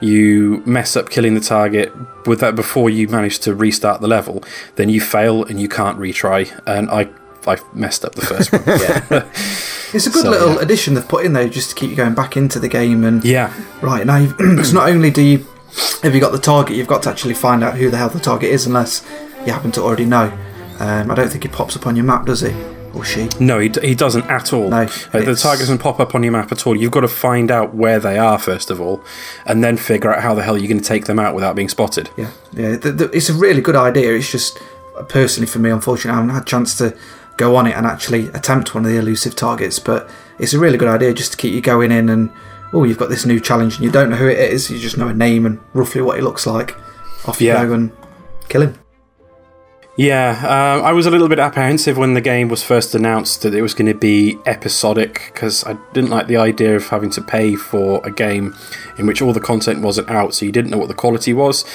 you 0.00 0.62
mess 0.66 0.96
up 0.96 1.10
killing 1.10 1.34
the 1.34 1.40
target 1.40 1.92
with 2.26 2.40
that 2.40 2.54
before 2.56 2.88
you 2.90 3.08
manage 3.08 3.38
to 3.40 3.54
restart 3.54 4.00
the 4.00 4.08
level, 4.08 4.42
then 4.76 4.88
you 4.88 5.00
fail 5.00 5.44
and 5.44 5.60
you 5.60 5.68
can't 5.68 5.98
retry. 5.98 6.50
And 6.66 6.90
I 6.90 7.08
I 7.46 7.58
messed 7.72 8.04
up 8.04 8.14
the 8.14 8.22
first 8.26 8.52
one. 8.52 8.62
yeah. 8.66 9.24
It's 9.92 10.06
a 10.06 10.10
good 10.10 10.22
So, 10.22 10.30
little 10.30 10.54
yeah. 10.54 10.60
addition 10.60 10.94
they've 10.94 11.08
put 11.08 11.24
in 11.24 11.32
there 11.32 11.48
just 11.48 11.70
to 11.70 11.74
keep 11.74 11.90
you 11.90 11.96
going 11.96 12.14
back 12.14 12.36
into 12.36 12.60
the 12.60 12.68
game. 12.68 13.02
And 13.02 13.24
yeah, 13.24 13.52
right 13.82 14.06
now, 14.06 14.18
it's 14.38 14.72
not 14.72 14.88
only 14.88 15.10
do 15.10 15.20
you 15.20 15.44
have 16.04 16.14
you 16.14 16.20
got 16.20 16.30
the 16.30 16.38
target, 16.38 16.76
you've 16.76 16.86
got 16.86 17.02
to 17.04 17.10
actually 17.10 17.34
find 17.34 17.64
out 17.64 17.76
who 17.76 17.90
the 17.90 17.96
hell 17.96 18.08
the 18.08 18.20
target 18.20 18.50
is, 18.50 18.66
unless 18.66 19.04
you 19.44 19.52
happen 19.52 19.72
to 19.72 19.82
already 19.82 20.04
know. 20.04 20.30
Um, 20.78 21.10
I 21.10 21.14
don't 21.16 21.28
think 21.28 21.42
he 21.42 21.48
pops 21.48 21.76
up 21.76 21.86
on 21.88 21.96
your 21.96 22.04
map, 22.04 22.24
does 22.24 22.40
he? 22.42 22.50
Or 22.94 23.04
she? 23.04 23.28
no, 23.38 23.58
he, 23.58 23.68
d- 23.68 23.86
he 23.86 23.94
doesn't 23.94 24.24
at 24.28 24.52
all. 24.52 24.68
No, 24.70 24.78
Like, 24.82 25.10
the 25.12 25.18
it's- 25.20 25.42
target 25.42 25.60
doesn't 25.60 25.78
pop 25.78 26.00
up 26.00 26.14
on 26.14 26.22
your 26.22 26.32
map 26.32 26.50
at 26.52 26.66
all. 26.66 26.74
You've 26.76 26.90
got 26.90 27.00
to 27.02 27.08
find 27.08 27.50
out 27.50 27.74
where 27.74 28.00
they 28.00 28.18
are 28.18 28.38
first 28.38 28.70
of 28.70 28.80
all, 28.80 29.02
and 29.46 29.62
then 29.62 29.76
figure 29.76 30.12
out 30.12 30.22
how 30.22 30.34
the 30.34 30.42
hell 30.42 30.58
you're 30.58 30.68
going 30.68 30.80
to 30.80 30.86
take 30.88 31.04
them 31.06 31.18
out 31.18 31.34
without 31.34 31.54
being 31.54 31.68
spotted. 31.68 32.10
Yeah, 32.16 32.30
yeah. 32.52 32.76
It's 32.82 33.28
a 33.28 33.34
really 33.34 33.60
good 33.60 33.76
idea. 33.76 34.14
It's 34.14 34.30
just 34.30 34.58
uh, 34.96 35.02
personally 35.04 35.46
for 35.46 35.58
me, 35.60 35.70
unfortunately, 35.70 36.10
I 36.12 36.14
haven't 36.16 36.30
had 36.34 36.42
a 36.42 36.46
chance 36.46 36.76
to 36.78 36.96
go 37.36 37.56
on 37.56 37.66
it 37.66 37.76
and 37.76 37.86
actually 37.86 38.26
attempt 38.28 38.74
one 38.74 38.84
of 38.84 38.90
the 38.90 38.98
elusive 38.98 39.34
targets. 39.36 39.78
But 39.78 40.10
it's 40.38 40.52
a 40.52 40.58
really 40.58 40.76
good 40.76 40.88
idea 40.88 41.14
just 41.14 41.30
to 41.32 41.36
keep 41.38 41.54
you 41.54 41.60
going 41.60 41.92
in 41.92 42.08
and 42.08 42.30
oh, 42.72 42.84
you've 42.84 42.98
got 42.98 43.08
this 43.08 43.24
new 43.26 43.40
challenge 43.40 43.76
and 43.76 43.84
you 43.84 43.90
don't 43.90 44.10
know 44.10 44.16
who 44.16 44.28
it 44.28 44.38
is. 44.38 44.70
You 44.70 44.78
just 44.78 44.96
know 44.98 45.08
a 45.08 45.14
name 45.14 45.46
and 45.46 45.58
roughly 45.74 46.02
what 46.02 46.16
he 46.16 46.22
looks 46.22 46.46
like. 46.46 46.76
Off 47.26 47.40
you 47.40 47.48
Yeah. 47.48 47.64
go 47.66 47.72
and 47.72 47.92
kill 48.48 48.62
him. 48.62 48.74
Yeah, 50.00 50.30
um, 50.78 50.82
I 50.82 50.92
was 50.94 51.04
a 51.04 51.10
little 51.10 51.28
bit 51.28 51.38
apprehensive 51.38 51.98
when 51.98 52.14
the 52.14 52.22
game 52.22 52.48
was 52.48 52.62
first 52.62 52.94
announced 52.94 53.42
that 53.42 53.54
it 53.54 53.60
was 53.60 53.74
going 53.74 53.92
to 53.92 53.98
be 53.98 54.38
episodic 54.46 55.30
because 55.34 55.62
I 55.64 55.74
didn't 55.92 56.08
like 56.08 56.26
the 56.26 56.38
idea 56.38 56.74
of 56.74 56.86
having 56.86 57.10
to 57.10 57.20
pay 57.20 57.54
for 57.54 58.00
a 58.02 58.10
game 58.10 58.56
in 58.96 59.06
which 59.06 59.20
all 59.20 59.34
the 59.34 59.40
content 59.40 59.82
wasn't 59.82 60.08
out, 60.08 60.32
so 60.32 60.46
you 60.46 60.52
didn't 60.52 60.70
know 60.70 60.78
what 60.78 60.88
the 60.88 60.94
quality 60.94 61.34
was. 61.34 61.66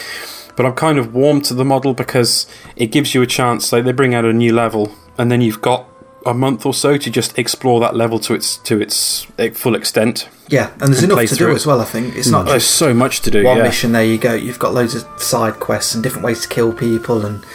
But 0.55 0.65
I'm 0.65 0.73
kind 0.73 0.97
of 0.97 1.13
warm 1.13 1.39
to 1.41 1.53
the 1.53 1.63
model 1.63 1.93
because 1.93 2.47
it 2.75 2.87
gives 2.87 3.13
you 3.13 3.21
a 3.21 3.27
chance. 3.27 3.71
Like 3.71 3.83
they 3.83 3.91
bring 3.91 4.15
out 4.15 4.25
a 4.25 4.33
new 4.33 4.55
level, 4.55 4.91
and 5.19 5.31
then 5.31 5.41
you've 5.41 5.61
got 5.61 5.87
a 6.25 6.33
month 6.33 6.65
or 6.65 6.73
so 6.73 6.97
to 6.97 7.11
just 7.11 7.37
explore 7.37 7.79
that 7.81 7.95
level 7.95 8.17
to 8.21 8.33
its 8.33 8.57
to 8.57 8.81
its 8.81 9.27
eh, 9.37 9.51
full 9.51 9.75
extent. 9.75 10.29
Yeah, 10.49 10.71
and 10.79 10.91
there's 10.91 11.03
And 11.03 11.11
enough 11.11 11.29
to 11.29 11.35
do 11.35 11.51
it. 11.51 11.55
as 11.55 11.67
well. 11.67 11.79
I 11.79 11.85
think 11.85 12.15
it's 12.15 12.29
not 12.29 12.47
There's 12.47 12.63
just 12.63 12.75
so 12.75 12.91
much 12.91 13.19
to 13.21 13.29
do. 13.29 13.43
one 13.43 13.57
yeah. 13.57 13.63
mission. 13.63 13.91
There 13.91 14.03
you 14.03 14.17
go. 14.17 14.33
You've 14.33 14.57
got 14.57 14.73
loads 14.73 14.95
of 14.95 15.05
side 15.21 15.59
quests 15.59 15.93
and 15.93 16.01
different 16.01 16.25
ways 16.25 16.41
to 16.41 16.47
kill 16.47 16.73
people 16.73 17.23
and 17.23 17.45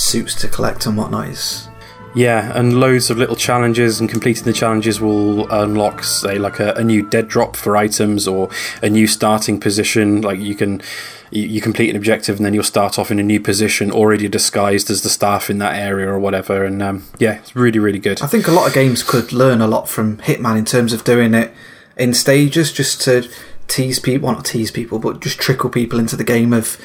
suits 0.00 0.34
to 0.36 0.48
collect 0.48 0.86
and 0.86 0.96
whatnot. 0.96 1.28
It's, 1.28 1.68
Yeah, 2.14 2.50
and 2.58 2.80
loads 2.80 3.10
of 3.10 3.18
little 3.18 3.36
challenges, 3.36 4.00
and 4.00 4.10
completing 4.10 4.44
the 4.44 4.52
challenges 4.52 5.00
will 5.00 5.48
unlock, 5.50 6.02
say, 6.02 6.38
like 6.38 6.58
a, 6.58 6.72
a 6.72 6.82
new 6.82 7.08
dead 7.08 7.28
drop 7.28 7.54
for 7.54 7.76
items 7.76 8.26
or 8.26 8.48
a 8.82 8.88
new 8.88 9.06
starting 9.06 9.60
position. 9.60 10.20
Like 10.20 10.40
you 10.40 10.56
can, 10.56 10.82
you, 11.30 11.42
you 11.42 11.60
complete 11.60 11.90
an 11.90 11.96
objective, 11.96 12.36
and 12.36 12.44
then 12.44 12.52
you'll 12.52 12.64
start 12.64 12.98
off 12.98 13.12
in 13.12 13.20
a 13.20 13.22
new 13.22 13.38
position, 13.38 13.92
already 13.92 14.28
disguised 14.28 14.90
as 14.90 15.02
the 15.02 15.08
staff 15.08 15.50
in 15.50 15.58
that 15.58 15.76
area 15.76 16.08
or 16.08 16.18
whatever. 16.18 16.64
And 16.64 16.82
um, 16.82 17.04
yeah, 17.18 17.34
it's 17.34 17.54
really, 17.54 17.78
really 17.78 18.00
good. 18.00 18.20
I 18.22 18.26
think 18.26 18.48
a 18.48 18.52
lot 18.52 18.66
of 18.66 18.74
games 18.74 19.04
could 19.04 19.32
learn 19.32 19.60
a 19.60 19.68
lot 19.68 19.88
from 19.88 20.16
Hitman 20.18 20.58
in 20.58 20.64
terms 20.64 20.92
of 20.92 21.04
doing 21.04 21.32
it 21.34 21.52
in 21.96 22.12
stages, 22.14 22.72
just 22.72 23.02
to 23.02 23.30
tease 23.68 24.00
people, 24.00 24.26
well, 24.26 24.36
not 24.36 24.44
tease 24.44 24.72
people, 24.72 24.98
but 24.98 25.20
just 25.20 25.38
trickle 25.38 25.70
people 25.70 26.00
into 26.00 26.16
the 26.16 26.24
game 26.24 26.52
of, 26.52 26.76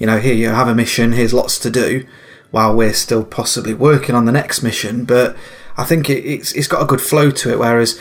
you 0.00 0.06
know, 0.06 0.18
here 0.18 0.34
you 0.34 0.48
have 0.48 0.66
a 0.66 0.74
mission, 0.74 1.12
here's 1.12 1.32
lots 1.32 1.56
to 1.60 1.70
do, 1.70 2.04
while 2.52 2.74
we're 2.74 2.92
still 2.92 3.24
possibly 3.24 3.74
working 3.74 4.14
on 4.14 4.24
the 4.24 4.32
next 4.32 4.62
mission. 4.62 5.04
But 5.04 5.36
I 5.76 5.84
think 5.84 6.08
it, 6.08 6.24
it's 6.24 6.52
it's 6.52 6.68
got 6.68 6.82
a 6.82 6.86
good 6.86 7.00
flow 7.00 7.32
to 7.32 7.50
it, 7.50 7.58
whereas 7.58 7.98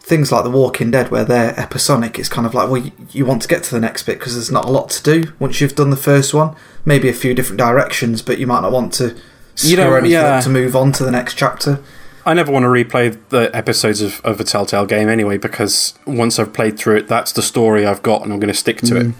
things 0.00 0.30
like 0.30 0.44
The 0.44 0.50
Walking 0.50 0.90
Dead, 0.90 1.10
where 1.10 1.24
they're 1.24 1.58
episodic, 1.58 2.18
it's 2.18 2.28
kind 2.28 2.46
of 2.46 2.52
like, 2.52 2.68
well, 2.68 2.82
you, 2.82 2.92
you 3.12 3.24
want 3.24 3.40
to 3.40 3.48
get 3.48 3.62
to 3.64 3.74
the 3.74 3.80
next 3.80 4.02
bit 4.02 4.18
because 4.18 4.34
there's 4.34 4.50
not 4.50 4.66
a 4.66 4.70
lot 4.70 4.90
to 4.90 5.02
do 5.02 5.32
once 5.38 5.62
you've 5.62 5.74
done 5.74 5.88
the 5.88 5.96
first 5.96 6.34
one. 6.34 6.54
Maybe 6.84 7.08
a 7.08 7.14
few 7.14 7.32
different 7.32 7.58
directions, 7.58 8.20
but 8.20 8.38
you 8.38 8.46
might 8.46 8.60
not 8.60 8.70
want 8.70 8.92
to 8.94 9.14
You 9.14 9.16
screw 9.54 9.76
know, 9.76 9.94
anything 9.94 10.10
yeah. 10.12 10.40
to 10.40 10.50
move 10.50 10.76
on 10.76 10.92
to 10.92 11.04
the 11.04 11.10
next 11.10 11.38
chapter. 11.38 11.82
I 12.26 12.34
never 12.34 12.52
want 12.52 12.64
to 12.64 12.68
replay 12.68 13.18
the 13.30 13.54
episodes 13.54 14.02
of, 14.02 14.20
of 14.24 14.40
a 14.40 14.44
Telltale 14.44 14.86
game 14.86 15.08
anyway, 15.08 15.38
because 15.38 15.94
once 16.06 16.38
I've 16.38 16.52
played 16.52 16.78
through 16.78 16.96
it, 16.96 17.08
that's 17.08 17.32
the 17.32 17.42
story 17.42 17.86
I've 17.86 18.02
got, 18.02 18.22
and 18.22 18.32
I'm 18.32 18.40
going 18.40 18.52
to 18.52 18.58
stick 18.58 18.78
to 18.82 18.96
it. 18.96 19.06
Mm. 19.06 19.14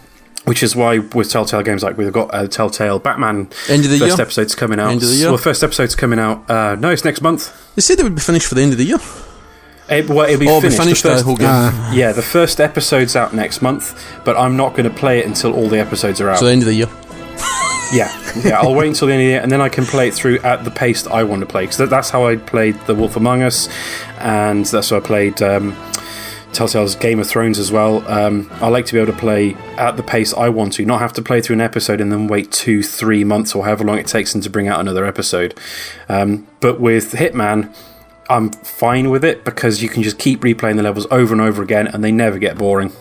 Which 0.44 0.62
is 0.62 0.76
why 0.76 0.98
with 0.98 1.30
Telltale 1.30 1.62
games 1.62 1.82
like 1.82 1.96
we've 1.96 2.12
got 2.12 2.34
uh, 2.34 2.46
Telltale 2.46 2.98
Batman 2.98 3.48
End 3.68 3.84
of 3.84 3.90
the 3.90 3.98
first 3.98 4.18
year. 4.18 4.20
episode's 4.22 4.54
coming 4.54 4.78
out. 4.78 4.90
End 4.90 5.02
of 5.02 5.08
the 5.08 5.14
year. 5.14 5.28
Well, 5.28 5.38
first 5.38 5.62
episode's 5.64 5.94
coming 5.94 6.18
out. 6.18 6.48
Uh, 6.50 6.74
no, 6.74 6.90
it's 6.90 7.04
next 7.04 7.22
month. 7.22 7.50
They 7.76 7.80
said 7.80 7.98
it 7.98 8.02
would 8.02 8.14
be 8.14 8.20
finished 8.20 8.46
for 8.46 8.54
the 8.54 8.60
end 8.62 8.72
of 8.72 8.78
the 8.78 8.84
year. 8.84 8.98
It, 9.88 10.08
well, 10.08 10.26
it'll 10.28 10.40
be 10.40 10.48
Oh, 10.48 10.60
finished. 10.60 10.78
finished 10.82 11.02
the 11.02 11.08
the 11.10 11.14
first, 11.16 11.24
whole 11.24 11.36
game. 11.36 11.46
Ah, 11.50 11.92
yeah, 11.94 12.12
the 12.12 12.22
first 12.22 12.60
episode's 12.60 13.16
out 13.16 13.32
next 13.34 13.62
month, 13.62 13.98
but 14.24 14.36
I'm 14.36 14.56
not 14.56 14.72
going 14.76 14.88
to 14.88 14.94
play 14.94 15.18
it 15.20 15.26
until 15.26 15.52
all 15.54 15.68
the 15.68 15.78
episodes 15.78 16.20
are 16.20 16.28
out. 16.30 16.38
So 16.38 16.46
the 16.46 16.52
end 16.52 16.62
of 16.62 16.66
the 16.68 16.74
year. 16.74 16.88
yeah, 17.92 18.10
yeah, 18.44 18.60
I'll 18.60 18.74
wait 18.74 18.88
until 18.88 19.08
the 19.08 19.14
end 19.14 19.22
of 19.22 19.26
the 19.26 19.30
year, 19.30 19.40
and 19.40 19.50
then 19.52 19.60
I 19.60 19.68
can 19.68 19.84
play 19.84 20.08
it 20.08 20.14
through 20.14 20.38
at 20.40 20.64
the 20.64 20.70
pace 20.70 21.02
that 21.02 21.12
I 21.12 21.22
want 21.24 21.40
to 21.40 21.46
play. 21.46 21.62
Because 21.64 21.78
that, 21.78 21.90
that's 21.90 22.10
how 22.10 22.26
I 22.26 22.36
played 22.36 22.78
The 22.86 22.94
Wolf 22.94 23.16
Among 23.16 23.42
Us, 23.42 23.68
and 24.18 24.64
that's 24.66 24.90
how 24.90 24.96
I 24.96 25.00
played 25.00 25.40
um, 25.42 25.72
Telltale's 26.54 26.94
Game 26.94 27.18
of 27.18 27.26
Thrones 27.26 27.58
as 27.58 27.72
well. 27.72 28.06
Um, 28.10 28.48
I 28.54 28.68
like 28.68 28.86
to 28.86 28.92
be 28.92 29.00
able 29.00 29.12
to 29.12 29.18
play 29.18 29.54
at 29.76 29.96
the 29.96 30.02
pace 30.02 30.32
I 30.32 30.48
want 30.48 30.74
to, 30.74 30.86
not 30.86 31.00
have 31.00 31.12
to 31.14 31.22
play 31.22 31.40
through 31.40 31.54
an 31.54 31.60
episode 31.60 32.00
and 32.00 32.10
then 32.10 32.28
wait 32.28 32.52
two, 32.52 32.82
three 32.82 33.24
months 33.24 33.54
or 33.54 33.64
however 33.64 33.84
long 33.84 33.98
it 33.98 34.06
takes 34.06 34.32
them 34.32 34.40
to 34.42 34.50
bring 34.50 34.68
out 34.68 34.80
another 34.80 35.04
episode. 35.04 35.58
Um, 36.08 36.46
but 36.60 36.80
with 36.80 37.12
Hitman, 37.12 37.74
I'm 38.30 38.50
fine 38.50 39.10
with 39.10 39.24
it 39.24 39.44
because 39.44 39.82
you 39.82 39.88
can 39.88 40.02
just 40.02 40.18
keep 40.18 40.40
replaying 40.40 40.76
the 40.76 40.82
levels 40.82 41.06
over 41.10 41.34
and 41.34 41.40
over 41.40 41.62
again, 41.62 41.86
and 41.86 42.02
they 42.02 42.12
never 42.12 42.38
get 42.38 42.56
boring. 42.56 42.92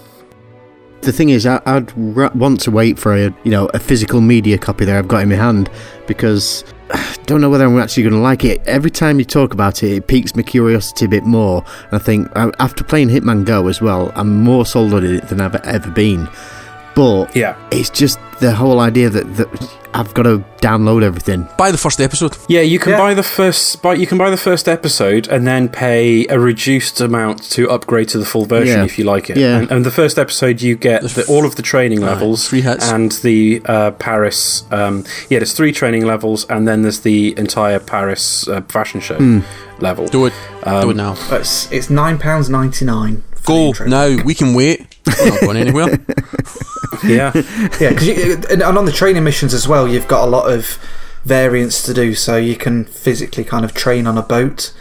The 1.04 1.12
thing 1.12 1.30
is, 1.30 1.46
I, 1.46 1.62
I'd 1.66 1.92
ra- 1.98 2.32
want 2.34 2.60
to 2.62 2.72
wait 2.72 2.98
for 2.98 3.14
a 3.14 3.34
you 3.44 3.52
know 3.52 3.68
a 3.74 3.80
physical 3.80 4.22
media 4.22 4.58
copy 4.58 4.86
that 4.86 4.96
I've 4.96 5.08
got 5.08 5.24
in 5.24 5.30
my 5.30 5.36
hand 5.36 5.70
because 6.08 6.64
I 6.92 7.18
don't 7.26 7.42
know 7.42 7.50
whether 7.50 7.66
I'm 7.66 7.78
actually 7.80 8.04
going 8.04 8.14
to 8.14 8.20
like 8.20 8.44
it. 8.44 8.62
Every 8.66 8.92
time 8.92 9.20
you 9.20 9.26
talk 9.26 9.54
about 9.54 9.84
it, 9.84 9.92
it 9.92 10.08
piques 10.08 10.36
my 10.36 10.44
curiosity 10.44 11.06
a 11.06 11.10
bit 11.10 11.24
more. 11.24 11.64
And 11.92 11.94
I 11.94 12.00
think 12.00 12.30
after 12.36 12.84
playing 12.84 13.10
Hitman 13.10 13.46
Go 13.46 13.68
as 13.68 13.82
well, 13.82 14.12
I'm 14.16 14.44
more 14.44 14.66
sold 14.66 14.94
on 14.94 15.06
it 15.06 15.28
than 15.30 15.42
I've 15.42 15.56
ever 15.56 15.90
been. 15.92 16.28
But 16.96 17.36
Yeah. 17.36 17.56
it's 17.72 17.90
just 17.90 18.20
the 18.40 18.52
whole 18.54 18.80
idea 18.80 19.10
that, 19.10 19.36
that 19.38 19.48
I've 19.96 20.14
got 20.16 20.24
to 20.24 20.44
download 20.60 21.04
everything. 21.04 21.48
Buy 21.58 21.70
the 21.72 21.78
first 21.78 22.02
episode. 22.02 22.36
Yeah, 22.48 22.62
you 22.62 22.80
can 22.80 22.94
Yeah. 22.94 22.98
buy 22.98 23.14
the 23.14 23.22
first, 23.24 23.82
buy, 23.84 23.94
you 23.94 24.08
can 24.08 24.18
buy 24.18 24.32
the 24.32 24.38
first 24.38 24.68
episode 24.68 25.28
and 25.28 25.46
then 25.46 25.70
pay 25.70 26.26
a 26.28 26.40
reduced 26.40 27.00
amount 27.00 27.44
to 27.52 27.70
upgrade 27.70 28.08
to 28.10 28.18
the 28.18 28.26
full 28.26 28.46
version 28.46 28.80
Yeah. 28.80 28.86
if 28.86 28.98
you 28.98 29.06
like 29.06 29.30
it. 29.30 29.38
Yeah. 29.38 29.58
And, 29.60 29.72
and 29.72 29.86
the 29.86 29.92
first 29.92 30.18
episode 30.18 30.62
you 30.64 30.76
get 30.76 31.04
the, 31.04 31.24
all 31.28 31.46
of 31.46 31.56
the 31.58 31.62
training 31.62 32.02
Right, 32.02 32.08
levels 32.14 32.48
three 32.48 32.62
hits. 32.62 32.90
and 32.92 33.12
the 33.22 33.62
uh, 33.66 33.92
Paris. 33.92 34.64
Um, 34.72 35.04
yeah, 35.30 35.40
there's 35.40 35.54
three 35.54 35.72
training 35.72 36.06
levels 36.06 36.46
and 36.50 36.68
then 36.68 36.82
there's 36.82 37.02
the 37.02 37.36
entire 37.38 37.80
Paris 37.80 38.48
uh, 38.48 38.62
fashion 38.70 39.00
show 39.00 39.16
Hmm. 39.18 39.40
level. 39.80 40.08
Do 40.08 40.26
it. 40.26 40.34
Do 40.64 40.70
Um, 40.70 40.90
it 40.90 40.96
now. 40.96 41.16
It's, 41.32 41.72
it's 41.72 41.88
£9.99. 41.88 43.18
for 43.33 43.33
the 43.33 43.33
Go 43.46 43.68
intro. 43.68 43.88
now. 43.88 44.24
We 44.24 44.34
can 44.36 44.54
wait. 44.54 44.88
We're 45.08 45.30
not 45.30 45.42
going 45.42 45.58
anywhere. 45.58 46.00
Yeah, 47.04 47.32
Yeah, 47.82 47.90
because 47.90 48.08
and, 48.46 48.62
and 48.62 48.78
on 48.78 48.86
the 48.86 48.92
training 48.92 49.24
missions 49.26 49.54
as 49.54 49.68
well, 49.68 49.88
you've 49.88 50.08
got 50.08 50.26
a 50.26 50.30
lot 50.30 50.50
of 50.50 50.78
variants 51.26 51.82
to 51.84 51.94
do. 51.94 52.14
So 52.16 52.38
you 52.38 52.56
can 52.56 52.86
physically 52.86 53.44
kind 53.44 53.66
of 53.66 53.74
train 53.74 54.08
on 54.08 54.18
a 54.18 54.22
boat, 54.22 54.74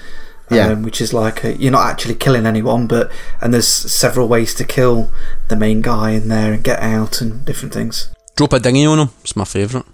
um, 0.51 0.57
Yeah. 0.57 0.73
which 0.75 1.01
is 1.01 1.13
like 1.13 1.43
a, 1.43 1.57
you're 1.57 1.73
not 1.73 1.87
actually 1.91 2.15
killing 2.15 2.47
anyone, 2.47 2.87
but 2.87 3.11
and 3.41 3.53
there's 3.53 3.67
several 3.67 4.29
ways 4.29 4.55
to 4.57 4.65
kill 4.65 5.11
the 5.49 5.57
main 5.57 5.81
guy 5.83 6.11
in 6.11 6.29
there 6.29 6.53
and 6.53 6.63
get 6.63 6.79
out 6.81 7.21
and 7.21 7.45
different 7.45 7.75
things. 7.75 8.15
Drop 8.37 8.53
a 8.53 8.61
dinghy 8.61 8.85
on 8.87 9.01
him. 9.01 9.09
It's 9.23 9.35
my 9.35 9.45
favourite. 9.45 9.87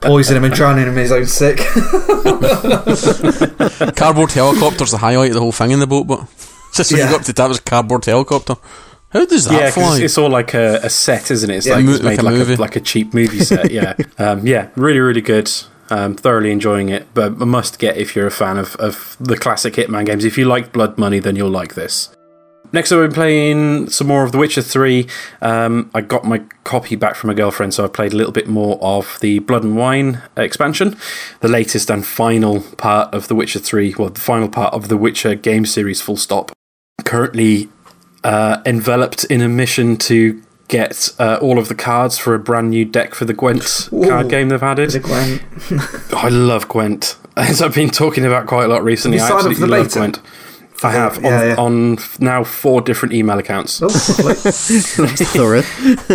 Poison 0.00 0.36
him 0.36 0.44
and 0.44 0.54
drowning 0.54 0.84
him 0.86 0.92
in 0.92 0.98
his 0.98 1.12
own 1.12 1.26
sick. 1.26 1.58
Cardboard 3.96 4.32
helicopter's 4.32 4.90
the 4.90 4.98
highlight 5.00 5.30
of 5.30 5.34
the 5.34 5.40
whole 5.40 5.52
thing 5.52 5.70
in 5.70 5.80
the 5.80 5.86
boat, 5.86 6.06
but 6.06 6.26
just 6.74 6.90
when 6.92 6.98
Yeah. 7.00 7.04
you 7.06 7.10
go 7.10 7.16
up 7.16 7.22
to 7.22 7.32
the 7.32 7.36
top, 7.36 7.50
it's 7.50 7.58
a 7.58 7.62
cardboard 7.62 8.04
helicopter. 8.04 8.56
How 9.10 9.24
does 9.26 9.44
that 9.44 9.52
yeah, 9.52 9.60
'cause 9.70 9.74
fly? 9.74 9.94
it's, 9.96 10.00
it's 10.04 10.18
all 10.18 10.30
like 10.30 10.54
a, 10.54 10.80
a 10.82 10.90
set, 10.90 11.30
isn't 11.30 11.50
it? 11.50 11.56
It's 11.58 11.66
Yeah, 11.66 11.76
like 11.76 11.84
mo- 11.84 11.92
it's 11.92 12.02
like 12.02 12.18
made 12.18 12.20
a 12.20 12.22
like 12.46 12.58
a, 12.58 12.62
like 12.62 12.76
a 12.76 12.80
cheap 12.80 13.12
movie 13.14 13.40
set. 13.40 13.70
Yeah, 13.70 13.94
um, 14.18 14.46
yeah, 14.46 14.68
really, 14.76 15.00
really 15.00 15.20
good. 15.20 15.50
Um, 15.90 16.14
thoroughly 16.14 16.50
enjoying 16.52 16.88
it, 16.88 17.06
but 17.12 17.32
a 17.42 17.44
must 17.44 17.78
get 17.78 17.98
if 17.98 18.16
you're 18.16 18.26
a 18.26 18.30
fan 18.30 18.56
of, 18.56 18.74
of 18.76 19.14
the 19.20 19.36
classic 19.36 19.74
Hitman 19.74 20.06
games. 20.06 20.24
If 20.24 20.38
you 20.38 20.46
like 20.46 20.72
Blood 20.72 20.96
Money, 20.96 21.18
then 21.18 21.36
you'll 21.36 21.50
like 21.50 21.74
this. 21.74 22.08
Next, 22.72 22.92
I've 22.92 23.00
been 23.00 23.12
playing 23.12 23.90
some 23.90 24.06
more 24.06 24.24
of 24.24 24.32
The 24.32 24.38
Witcher 24.38 24.62
3. 24.62 25.06
Um, 25.40 25.90
I 25.94 26.00
got 26.00 26.24
my 26.24 26.42
copy 26.64 26.96
back 26.96 27.14
from 27.14 27.30
a 27.30 27.34
girlfriend, 27.34 27.74
so 27.74 27.84
I 27.84 27.88
played 27.88 28.12
a 28.12 28.16
little 28.16 28.32
bit 28.32 28.48
more 28.48 28.78
of 28.82 29.18
the 29.20 29.40
Blood 29.40 29.64
and 29.64 29.76
Wine 29.76 30.22
expansion, 30.36 30.96
the 31.40 31.48
latest 31.48 31.90
and 31.90 32.06
final 32.06 32.60
part 32.60 33.12
of 33.14 33.28
The 33.28 33.34
Witcher 33.34 33.58
3, 33.58 33.94
well, 33.98 34.08
the 34.10 34.20
final 34.20 34.48
part 34.48 34.72
of 34.74 34.88
the 34.88 34.96
Witcher 34.96 35.34
game 35.34 35.66
series, 35.66 36.00
full 36.00 36.16
stop. 36.16 36.52
Currently 37.04 37.68
uh, 38.24 38.62
enveloped 38.64 39.24
in 39.24 39.40
a 39.40 39.48
mission 39.48 39.96
to 39.96 40.42
get 40.68 41.10
uh, 41.18 41.38
all 41.42 41.58
of 41.58 41.68
the 41.68 41.74
cards 41.74 42.16
for 42.16 42.34
a 42.34 42.38
brand 42.38 42.70
new 42.70 42.84
deck 42.84 43.14
for 43.14 43.26
the 43.26 43.34
Gwent 43.34 43.90
card 43.90 44.30
game 44.30 44.48
they've 44.48 44.62
added. 44.62 44.88
Is 44.88 44.94
it 44.94 45.02
Gwen? 45.02 45.40
I 46.12 46.28
love 46.28 46.68
Gwent. 46.68 47.16
As 47.36 47.60
I've 47.62 47.74
been 47.74 47.90
talking 47.90 48.24
about 48.24 48.46
quite 48.46 48.64
a 48.64 48.68
lot 48.68 48.84
recently, 48.84 49.18
I 49.18 49.22
you 49.22 49.28
signed 49.28 49.38
up 49.38 49.44
for 49.44 49.50
absolutely 49.50 49.78
love? 49.78 49.92
Gwent. 49.92 50.20
I 50.84 50.92
the- 50.92 50.98
have 50.98 51.16
on, 51.18 51.24
yeah, 51.24 51.44
yeah. 51.44 51.54
on 51.56 51.98
now 52.20 52.44
four 52.44 52.80
different 52.80 53.14
email 53.14 53.38
accounts. 53.38 53.80
Oh, 53.82 53.86
lovely. 53.86 54.34
Thorough. 55.32 55.62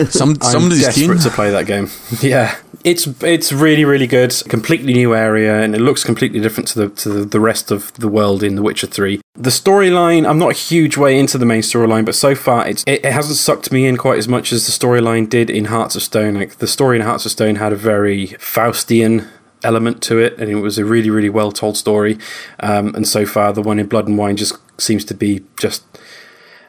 Some, 0.07 0.31
I'm 0.31 0.41
somebody's 0.41 0.81
desperate 0.83 1.07
keen. 1.15 1.17
to 1.23 1.29
play 1.29 1.51
that 1.51 1.65
game. 1.65 1.89
Yeah, 2.21 2.55
it's 2.83 3.05
it's 3.23 3.51
really 3.51 3.85
really 3.85 4.07
good. 4.07 4.33
Completely 4.49 4.93
new 4.93 5.13
area, 5.15 5.61
and 5.61 5.75
it 5.75 5.79
looks 5.81 6.03
completely 6.03 6.39
different 6.39 6.67
to 6.69 6.79
the 6.79 6.89
to 7.01 7.09
the, 7.09 7.25
the 7.25 7.39
rest 7.39 7.71
of 7.71 7.93
the 7.93 8.07
world 8.07 8.43
in 8.43 8.55
The 8.55 8.61
Witcher 8.61 8.87
Three. 8.87 9.21
The 9.35 9.49
storyline, 9.51 10.27
I'm 10.27 10.39
not 10.39 10.51
a 10.51 10.55
huge 10.55 10.97
way 10.97 11.19
into 11.19 11.37
the 11.37 11.45
main 11.45 11.61
storyline, 11.61 12.05
but 12.05 12.15
so 12.15 12.33
far 12.33 12.67
it's 12.67 12.83
it, 12.87 13.05
it 13.05 13.13
hasn't 13.13 13.37
sucked 13.37 13.71
me 13.71 13.85
in 13.87 13.97
quite 13.97 14.17
as 14.17 14.27
much 14.27 14.51
as 14.51 14.65
the 14.65 14.71
storyline 14.71 15.29
did 15.29 15.49
in 15.49 15.65
Hearts 15.65 15.95
of 15.95 16.01
Stone. 16.01 16.33
Like 16.35 16.55
the 16.57 16.67
story 16.67 16.97
in 16.97 17.03
Hearts 17.03 17.25
of 17.25 17.31
Stone 17.31 17.55
had 17.57 17.71
a 17.71 17.75
very 17.77 18.27
Faustian 18.39 19.27
element 19.63 20.01
to 20.03 20.19
it, 20.19 20.37
and 20.37 20.49
it 20.49 20.55
was 20.55 20.77
a 20.77 20.85
really 20.85 21.09
really 21.09 21.29
well 21.29 21.51
told 21.51 21.77
story. 21.77 22.17
Um, 22.59 22.95
and 22.95 23.07
so 23.07 23.25
far, 23.25 23.53
the 23.53 23.61
one 23.61 23.79
in 23.79 23.87
Blood 23.87 24.07
and 24.07 24.17
Wine 24.17 24.37
just 24.37 24.57
seems 24.79 25.03
to 25.05 25.13
be 25.13 25.43
just 25.59 25.83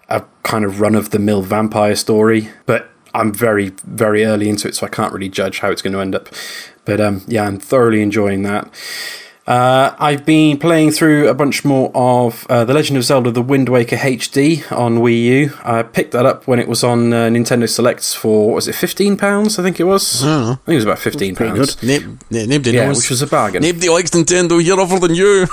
a 0.08 0.24
kind 0.42 0.64
of 0.64 0.80
run 0.80 0.94
of 0.94 1.10
the 1.10 1.18
mill 1.18 1.42
vampire 1.42 1.94
story, 1.94 2.50
but 2.66 2.88
I'm 3.14 3.32
very, 3.32 3.70
very 3.84 4.24
early 4.24 4.48
into 4.48 4.68
it, 4.68 4.74
so 4.74 4.86
I 4.86 4.90
can't 4.90 5.12
really 5.12 5.28
judge 5.28 5.60
how 5.60 5.70
it's 5.70 5.82
going 5.82 5.92
to 5.92 6.00
end 6.00 6.14
up. 6.14 6.28
But 6.84 7.00
um, 7.00 7.22
yeah, 7.26 7.44
I'm 7.44 7.58
thoroughly 7.58 8.02
enjoying 8.02 8.42
that. 8.42 8.70
Uh, 9.48 9.96
I've 9.98 10.26
been 10.26 10.58
playing 10.58 10.90
through 10.90 11.28
a 11.28 11.32
bunch 11.32 11.64
more 11.64 11.90
of 11.94 12.46
uh, 12.50 12.66
The 12.66 12.74
Legend 12.74 12.98
of 12.98 13.04
Zelda 13.04 13.30
The 13.30 13.40
Wind 13.40 13.70
Waker 13.70 13.96
HD 13.96 14.70
on 14.70 14.98
Wii 14.98 15.22
U. 15.22 15.52
I 15.64 15.82
picked 15.84 16.12
that 16.12 16.26
up 16.26 16.46
when 16.46 16.58
it 16.58 16.68
was 16.68 16.84
on 16.84 17.14
uh, 17.14 17.28
Nintendo 17.28 17.66
Selects 17.66 18.12
for, 18.14 18.52
was 18.52 18.68
it, 18.68 18.74
£15? 18.74 19.58
I 19.58 19.62
think 19.62 19.80
it 19.80 19.84
was? 19.84 20.22
I 20.22 20.26
don't 20.26 20.42
know. 20.44 20.52
I 20.52 20.54
think 20.56 20.68
it 20.68 20.74
was 20.74 20.84
about 20.84 20.98
£15. 20.98 21.34
pretty 21.36 21.54
good. 21.54 21.76
Na- 22.30 22.46
na- 22.46 22.70
Yeah, 22.70 22.86
knows. 22.88 22.98
which 22.98 23.08
was 23.08 23.22
a 23.22 23.26
bargain. 23.26 23.62
Nobody 23.62 23.88
likes 23.88 24.10
Nintendo 24.10 24.62
here 24.62 24.78
other 24.78 24.98
than 24.98 25.14
you. 25.14 25.46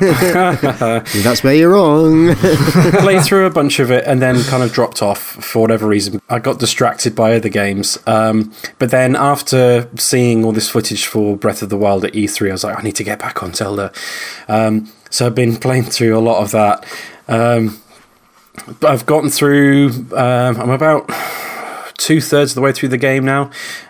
That's 1.24 1.42
where 1.42 1.54
you're 1.54 1.70
wrong. 1.72 2.36
played 3.00 3.22
through 3.24 3.46
a 3.46 3.50
bunch 3.50 3.80
of 3.80 3.90
it 3.90 4.04
and 4.06 4.22
then 4.22 4.40
kind 4.44 4.62
of 4.62 4.72
dropped 4.72 5.02
off 5.02 5.18
for 5.20 5.62
whatever 5.62 5.88
reason. 5.88 6.22
I 6.28 6.38
got 6.38 6.60
distracted 6.60 7.16
by 7.16 7.34
other 7.34 7.48
games. 7.48 7.98
Um, 8.06 8.52
but 8.78 8.92
then 8.92 9.16
after 9.16 9.90
seeing 9.96 10.44
all 10.44 10.52
this 10.52 10.68
footage 10.68 11.06
for 11.06 11.36
Breath 11.36 11.60
of 11.62 11.70
the 11.70 11.76
Wild 11.76 12.04
at 12.04 12.12
E3, 12.12 12.48
I 12.48 12.52
was 12.52 12.62
like, 12.62 12.78
I 12.78 12.82
need 12.82 12.94
to 12.96 13.02
get 13.04 13.18
back 13.18 13.31
on 13.40 13.54
Zelda. 13.54 13.92
Um, 14.48 14.92
so 15.10 15.26
I've 15.26 15.34
been 15.36 15.56
playing 15.56 15.84
through 15.84 16.18
a 16.18 16.20
lot 16.20 16.42
of 16.42 16.50
that. 16.50 16.84
Um, 17.28 17.80
I've 18.82 19.06
gotten 19.06 19.30
through, 19.30 19.90
um, 20.12 20.60
I'm 20.60 20.70
about 20.70 21.08
two 22.02 22.20
thirds 22.20 22.50
of 22.52 22.54
the 22.56 22.60
way 22.60 22.72
through 22.72 22.88
the 22.88 22.98
game 22.98 23.24
now, 23.24 23.44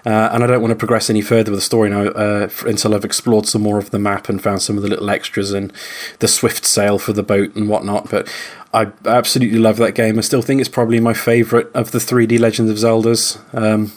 uh, 0.04 0.28
and 0.32 0.44
I 0.44 0.46
don't 0.46 0.60
want 0.60 0.72
to 0.72 0.76
progress 0.76 1.08
any 1.08 1.22
further 1.22 1.50
with 1.50 1.58
the 1.58 1.64
story 1.64 1.88
now 1.90 2.08
uh, 2.08 2.48
until 2.66 2.94
I've 2.94 3.04
explored 3.04 3.46
some 3.46 3.62
more 3.62 3.78
of 3.78 3.90
the 3.90 3.98
map 3.98 4.28
and 4.28 4.42
found 4.42 4.62
some 4.62 4.76
of 4.76 4.82
the 4.82 4.88
little 4.88 5.08
extras 5.10 5.52
and 5.52 5.72
the 6.18 6.28
swift 6.28 6.64
sail 6.66 6.98
for 6.98 7.12
the 7.12 7.22
boat 7.22 7.54
and 7.56 7.68
whatnot. 7.68 8.10
But 8.10 8.32
I 8.74 8.92
absolutely 9.06 9.58
love 9.58 9.76
that 9.78 9.92
game. 9.92 10.18
I 10.18 10.22
still 10.22 10.42
think 10.42 10.60
it's 10.60 10.68
probably 10.68 11.00
my 11.00 11.14
favourite 11.14 11.66
of 11.74 11.90
the 11.90 11.98
3D 11.98 12.38
Legends 12.38 12.70
of 12.70 12.76
Zeldas. 12.76 13.38
Um, 13.54 13.92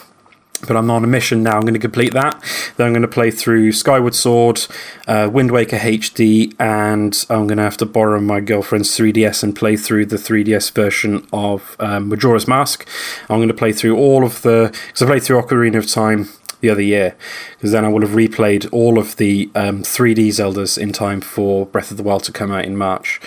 but 0.66 0.76
I'm 0.76 0.90
on 0.90 1.04
a 1.04 1.06
mission 1.06 1.42
now. 1.42 1.56
I'm 1.56 1.62
going 1.62 1.74
to 1.74 1.80
complete 1.80 2.12
that. 2.14 2.42
Then 2.76 2.86
I'm 2.86 2.92
going 2.92 3.02
to 3.02 3.08
play 3.08 3.30
through 3.30 3.72
Skyward 3.72 4.14
Sword, 4.14 4.66
uh, 5.06 5.28
Wind 5.32 5.50
Waker 5.50 5.76
HD, 5.76 6.54
and 6.58 7.24
I'm 7.28 7.46
going 7.46 7.58
to 7.58 7.64
have 7.64 7.76
to 7.78 7.86
borrow 7.86 8.20
my 8.20 8.40
girlfriend's 8.40 8.96
3DS 8.96 9.42
and 9.42 9.54
play 9.54 9.76
through 9.76 10.06
the 10.06 10.16
3DS 10.16 10.72
version 10.72 11.26
of 11.32 11.76
um, 11.78 12.08
Majora's 12.08 12.48
Mask. 12.48 12.88
I'm 13.28 13.38
going 13.38 13.48
to 13.48 13.54
play 13.54 13.72
through 13.72 13.96
all 13.96 14.24
of 14.24 14.42
the. 14.42 14.74
Because 14.86 15.02
I 15.02 15.06
played 15.06 15.22
through 15.22 15.42
Ocarina 15.42 15.76
of 15.76 15.88
Time 15.88 16.28
the 16.60 16.70
other 16.70 16.82
year, 16.82 17.16
because 17.56 17.72
then 17.72 17.84
I 17.84 17.88
will 17.88 18.00
have 18.00 18.10
replayed 18.10 18.68
all 18.72 18.98
of 18.98 19.16
the 19.16 19.50
um, 19.54 19.82
3D 19.82 20.28
Zeldas 20.28 20.78
in 20.78 20.92
time 20.92 21.20
for 21.20 21.66
Breath 21.66 21.90
of 21.90 21.96
the 21.96 22.02
Wild 22.02 22.24
to 22.24 22.32
come 22.32 22.50
out 22.50 22.64
in 22.64 22.76
March. 22.76 23.20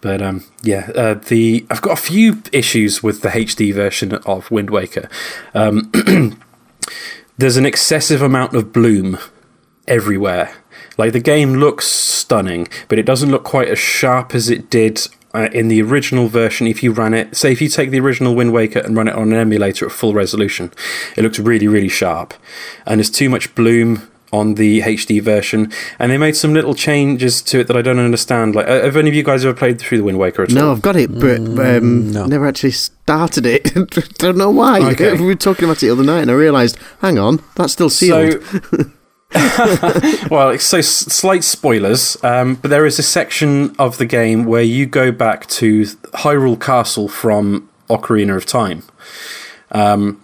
But 0.00 0.22
um, 0.22 0.44
yeah, 0.62 0.90
uh, 0.94 1.14
the 1.14 1.66
I've 1.68 1.82
got 1.82 1.98
a 1.98 2.00
few 2.00 2.42
issues 2.52 3.02
with 3.02 3.22
the 3.22 3.30
HD 3.30 3.74
version 3.74 4.14
of 4.14 4.50
Wind 4.50 4.70
Waker. 4.70 5.08
There's 7.38 7.56
an 7.56 7.66
excessive 7.66 8.22
amount 8.22 8.54
of 8.54 8.72
bloom 8.72 9.18
everywhere. 9.86 10.54
Like 10.98 11.12
the 11.12 11.20
game 11.20 11.54
looks 11.54 11.86
stunning, 11.86 12.68
but 12.88 12.98
it 12.98 13.06
doesn't 13.06 13.30
look 13.30 13.44
quite 13.44 13.68
as 13.68 13.78
sharp 13.78 14.34
as 14.34 14.48
it 14.48 14.70
did 14.70 15.06
uh, 15.34 15.48
in 15.52 15.68
the 15.68 15.82
original 15.82 16.28
version. 16.28 16.66
If 16.66 16.82
you 16.82 16.92
ran 16.92 17.12
it, 17.12 17.36
say, 17.36 17.52
if 17.52 17.60
you 17.60 17.68
take 17.68 17.90
the 17.90 18.00
original 18.00 18.34
Wind 18.34 18.52
Waker 18.52 18.78
and 18.78 18.96
run 18.96 19.08
it 19.08 19.14
on 19.14 19.32
an 19.32 19.38
emulator 19.38 19.86
at 19.86 19.92
full 19.92 20.14
resolution, 20.14 20.72
it 21.16 21.22
looks 21.22 21.38
really, 21.38 21.68
really 21.68 21.88
sharp. 21.88 22.32
And 22.86 22.98
there's 22.98 23.10
too 23.10 23.28
much 23.28 23.54
bloom 23.54 24.08
on 24.36 24.54
the 24.54 24.80
HD 24.80 25.20
version, 25.20 25.72
and 25.98 26.10
they 26.10 26.18
made 26.18 26.36
some 26.36 26.52
little 26.54 26.74
changes 26.74 27.42
to 27.42 27.60
it 27.60 27.66
that 27.68 27.76
I 27.76 27.82
don't 27.82 27.98
understand. 27.98 28.54
Like, 28.54 28.68
uh, 28.68 28.82
have 28.82 28.96
any 28.96 29.08
of 29.08 29.14
you 29.14 29.22
guys 29.22 29.44
ever 29.44 29.54
played 29.54 29.80
through 29.80 29.98
the 29.98 30.04
Wind 30.04 30.18
Waker 30.18 30.42
at 30.42 30.50
all? 30.50 30.54
no, 30.54 30.72
I've 30.72 30.82
got 30.82 30.96
it, 30.96 31.18
but 31.18 31.38
um, 31.38 32.12
no. 32.12 32.26
never 32.26 32.46
actually 32.46 32.72
started 32.72 33.46
it. 33.46 33.72
Don't 34.18 34.36
know 34.36 34.50
why. 34.50 34.80
Okay. 34.92 35.16
We 35.26 35.26
were 35.26 35.34
talking 35.34 35.64
about 35.64 35.78
it 35.78 35.86
the 35.86 35.90
other 35.90 36.04
night, 36.04 36.20
and 36.22 36.30
I 36.30 36.34
realised, 36.34 36.78
hang 37.00 37.18
on, 37.18 37.42
that's 37.54 37.72
still 37.72 37.90
sealed. 37.90 38.42
So, 38.44 38.90
well, 40.30 40.50
it's 40.50 40.64
so 40.64 40.80
slight 40.80 41.42
spoilers, 41.42 42.22
um, 42.22 42.56
but 42.56 42.70
there 42.70 42.86
is 42.86 42.98
a 42.98 43.02
section 43.02 43.74
of 43.78 43.98
the 43.98 44.06
game 44.06 44.44
where 44.44 44.62
you 44.62 44.86
go 44.86 45.10
back 45.10 45.46
to 45.46 45.82
Hyrule 46.14 46.60
Castle 46.60 47.08
from 47.08 47.68
Ocarina 47.88 48.36
of 48.36 48.46
Time, 48.46 48.82
um, 49.72 50.22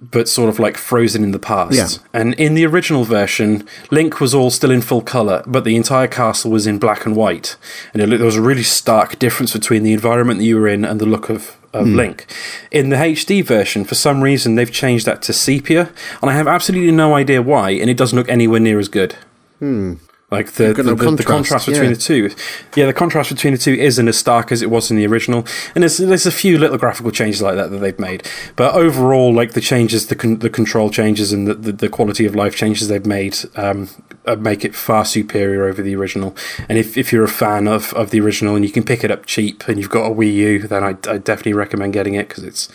but 0.00 0.28
sort 0.28 0.48
of 0.48 0.58
like 0.58 0.76
frozen 0.76 1.24
in 1.24 1.32
the 1.32 1.38
past. 1.38 1.74
Yeah. 1.74 1.88
And 2.12 2.34
in 2.34 2.54
the 2.54 2.64
original 2.64 3.04
version, 3.04 3.66
Link 3.90 4.20
was 4.20 4.34
all 4.34 4.50
still 4.50 4.70
in 4.70 4.80
full 4.80 5.02
color, 5.02 5.42
but 5.46 5.64
the 5.64 5.76
entire 5.76 6.06
castle 6.06 6.50
was 6.50 6.66
in 6.66 6.78
black 6.78 7.04
and 7.04 7.16
white, 7.16 7.56
and 7.92 8.02
it, 8.02 8.06
there 8.16 8.24
was 8.24 8.36
a 8.36 8.42
really 8.42 8.62
stark 8.62 9.18
difference 9.18 9.52
between 9.52 9.82
the 9.82 9.92
environment 9.92 10.38
that 10.38 10.44
you 10.44 10.56
were 10.56 10.68
in 10.68 10.84
and 10.84 11.00
the 11.00 11.06
look 11.06 11.28
of. 11.28 11.56
Of 11.74 11.86
hmm. 11.86 11.96
Link. 11.96 12.26
In 12.70 12.88
the 12.88 12.96
HD 12.96 13.44
version, 13.44 13.84
for 13.84 13.94
some 13.94 14.22
reason, 14.22 14.54
they've 14.54 14.72
changed 14.72 15.04
that 15.04 15.20
to 15.24 15.34
sepia, 15.34 15.92
and 16.22 16.30
I 16.30 16.32
have 16.32 16.48
absolutely 16.48 16.92
no 16.92 17.14
idea 17.14 17.42
why, 17.42 17.72
and 17.72 17.90
it 17.90 17.96
doesn't 17.98 18.18
look 18.18 18.30
anywhere 18.30 18.58
near 18.58 18.78
as 18.78 18.88
good. 18.88 19.16
Hmm. 19.58 19.96
Like 20.30 20.52
the, 20.52 20.74
the, 20.74 20.82
the, 20.82 20.94
the 20.94 20.96
contrast 20.96 21.26
contrast, 21.26 21.66
between 21.66 21.88
yeah. 21.88 21.94
the 21.94 22.00
two. 22.00 22.30
Yeah, 22.76 22.84
the 22.84 22.92
contrast 22.92 23.30
between 23.30 23.54
the 23.54 23.58
two 23.58 23.72
isn't 23.72 24.08
as 24.08 24.18
stark 24.18 24.52
as 24.52 24.60
it 24.60 24.68
was 24.68 24.90
in 24.90 24.98
the 24.98 25.06
original. 25.06 25.46
And 25.74 25.82
there's, 25.82 25.96
there's 25.96 26.26
a 26.26 26.30
few 26.30 26.58
little 26.58 26.76
graphical 26.76 27.10
changes 27.10 27.40
like 27.40 27.54
that 27.54 27.70
that 27.70 27.78
they've 27.78 27.98
made. 27.98 28.28
But 28.54 28.74
overall, 28.74 29.32
like 29.32 29.52
the 29.52 29.62
changes, 29.62 30.08
the, 30.08 30.16
con- 30.16 30.40
the 30.40 30.50
control 30.50 30.90
changes 30.90 31.32
and 31.32 31.46
the, 31.46 31.54
the, 31.54 31.72
the 31.72 31.88
quality 31.88 32.26
of 32.26 32.34
life 32.34 32.54
changes 32.54 32.88
they've 32.88 33.06
made 33.06 33.38
um, 33.56 33.88
uh, 34.26 34.36
make 34.36 34.66
it 34.66 34.74
far 34.74 35.06
superior 35.06 35.64
over 35.64 35.80
the 35.80 35.96
original. 35.96 36.36
And 36.68 36.76
if, 36.76 36.98
if 36.98 37.10
you're 37.10 37.24
a 37.24 37.28
fan 37.28 37.66
of, 37.66 37.94
of 37.94 38.10
the 38.10 38.20
original 38.20 38.54
and 38.54 38.66
you 38.66 38.70
can 38.70 38.84
pick 38.84 39.02
it 39.02 39.10
up 39.10 39.24
cheap 39.24 39.66
and 39.66 39.78
you've 39.78 39.88
got 39.88 40.10
a 40.10 40.14
Wii 40.14 40.34
U, 40.34 40.58
then 40.68 40.84
I, 40.84 40.90
I 41.10 41.16
definitely 41.16 41.54
recommend 41.54 41.94
getting 41.94 42.12
it 42.14 42.28
because 42.28 42.44
it's 42.44 42.68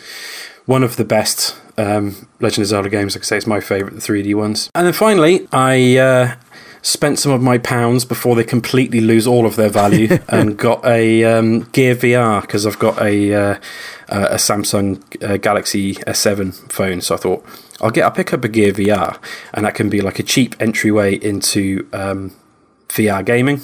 one 0.66 0.82
of 0.82 0.96
the 0.96 1.04
best 1.04 1.56
um, 1.76 2.28
Legend 2.40 2.62
of 2.62 2.68
Zelda 2.68 2.88
games. 2.88 3.14
Like 3.14 3.22
I 3.22 3.26
say, 3.26 3.36
it's 3.36 3.46
my 3.46 3.60
favourite, 3.60 3.94
the 3.94 4.00
3D 4.00 4.34
ones. 4.34 4.70
And 4.74 4.86
then 4.86 4.92
finally, 4.92 5.46
I 5.52 5.96
uh, 5.96 6.34
spent 6.84 7.18
some 7.18 7.32
of 7.32 7.40
my 7.40 7.56
pounds 7.56 8.04
before 8.04 8.36
they 8.36 8.44
completely 8.44 9.00
lose 9.00 9.26
all 9.26 9.46
of 9.46 9.56
their 9.56 9.70
value 9.70 10.18
and 10.28 10.56
got 10.58 10.84
a 10.84 11.24
um, 11.24 11.60
Gear 11.72 11.96
VR 11.96 12.42
because 12.42 12.66
I've 12.66 12.78
got 12.78 13.00
a 13.00 13.34
uh, 13.34 13.58
a 14.08 14.36
Samsung 14.36 15.02
uh, 15.24 15.38
Galaxy 15.38 15.94
S7 15.94 16.70
phone. 16.70 17.00
So 17.00 17.14
I 17.14 17.18
thought 17.18 17.44
I'll 17.80 17.90
get 17.90 18.04
I'll 18.04 18.10
pick 18.10 18.32
up 18.32 18.44
a 18.44 18.48
Gear 18.48 18.72
VR 18.72 19.18
and 19.54 19.64
that 19.64 19.74
can 19.74 19.88
be 19.88 20.02
like 20.02 20.18
a 20.18 20.22
cheap 20.22 20.54
entryway 20.60 21.16
into 21.16 21.88
um, 21.92 22.36
VR 22.88 23.24
gaming. 23.24 23.62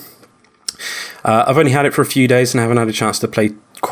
Uh, 1.23 1.45
I've 1.47 1.59
only 1.59 1.73
had 1.73 1.85
it 1.85 1.93
for 1.93 2.01
a 2.01 2.07
few 2.07 2.27
days 2.27 2.55
and 2.55 2.61
I 2.61 2.63
haven't 2.63 2.79
had 2.79 2.89
a 2.89 2.93
chance 2.93 3.19
to 3.19 3.29
play 3.29 3.51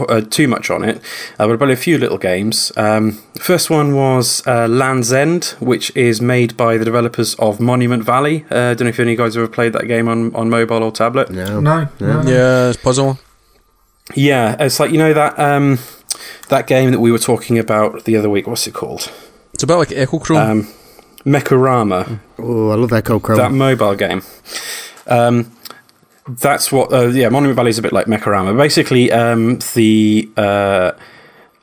uh, 0.09 0.21
too 0.23 0.49
much 0.49 0.71
on 0.71 0.85
it, 0.85 0.99
uh, 1.39 1.47
but 1.47 1.53
I've 1.53 1.59
played 1.59 1.71
a 1.71 1.77
few 1.77 1.99
little 1.99 2.19
games. 2.19 2.73
Um, 2.77 3.13
first 3.41 3.71
one 3.71 3.95
was 3.95 4.47
uh, 4.47 4.67
Land's 4.69 5.13
End, 5.13 5.55
which 5.61 5.95
is 5.97 6.21
made 6.21 6.57
by 6.57 6.77
the 6.77 6.85
developers 6.85 7.35
of 7.37 7.59
Monument 7.61 8.05
Valley. 8.05 8.45
Uh, 8.51 8.71
I 8.71 8.75
don't 8.75 8.83
know 8.83 8.89
if 8.89 9.01
any 9.01 9.13
of 9.13 9.19
you 9.19 9.25
guys 9.25 9.35
have 9.35 9.43
ever 9.45 9.53
played 9.53 9.73
that 9.73 9.87
game 9.89 10.09
on, 10.09 10.35
on 10.35 10.51
mobile 10.51 10.83
or 10.83 10.93
tablet. 10.93 11.31
no. 11.31 11.61
No, 11.61 11.89
no. 12.01 12.23
Yeah, 12.23 12.69
it's 12.71 12.77
puzzle. 12.83 13.19
Yeah, 14.15 14.57
it's 14.59 14.81
like 14.81 14.91
you 14.91 14.99
know 14.99 15.13
that 15.13 15.39
um, 15.39 15.79
that 16.49 16.67
game 16.67 16.91
that 16.93 17.01
we 17.01 17.13
were 17.13 17.19
talking 17.19 17.59
about 17.59 18.05
the 18.05 18.17
other 18.17 18.31
week. 18.31 18.47
What's 18.47 18.67
it 18.67 18.75
called? 18.75 19.13
It's 19.53 19.63
about 19.63 19.79
like 19.79 19.89
Echochrome. 19.89 20.51
Um, 20.51 20.69
Mekorama. 21.27 22.21
Oh, 22.39 22.71
I 22.71 22.75
love 22.77 22.91
Echochrome. 22.91 23.37
that 23.37 23.53
mobile 23.53 23.95
game. 23.95 24.23
Um, 25.07 25.53
that's 26.29 26.71
what. 26.71 26.93
Uh, 26.93 27.07
yeah, 27.07 27.29
Monument 27.29 27.57
Valley 27.57 27.71
is 27.71 27.79
a 27.79 27.83
bit 27.83 27.93
like 27.93 28.07
Mekorama. 28.07 28.57
Basically, 28.57 29.11
um, 29.11 29.59
the 29.75 30.31
uh, 30.37 30.93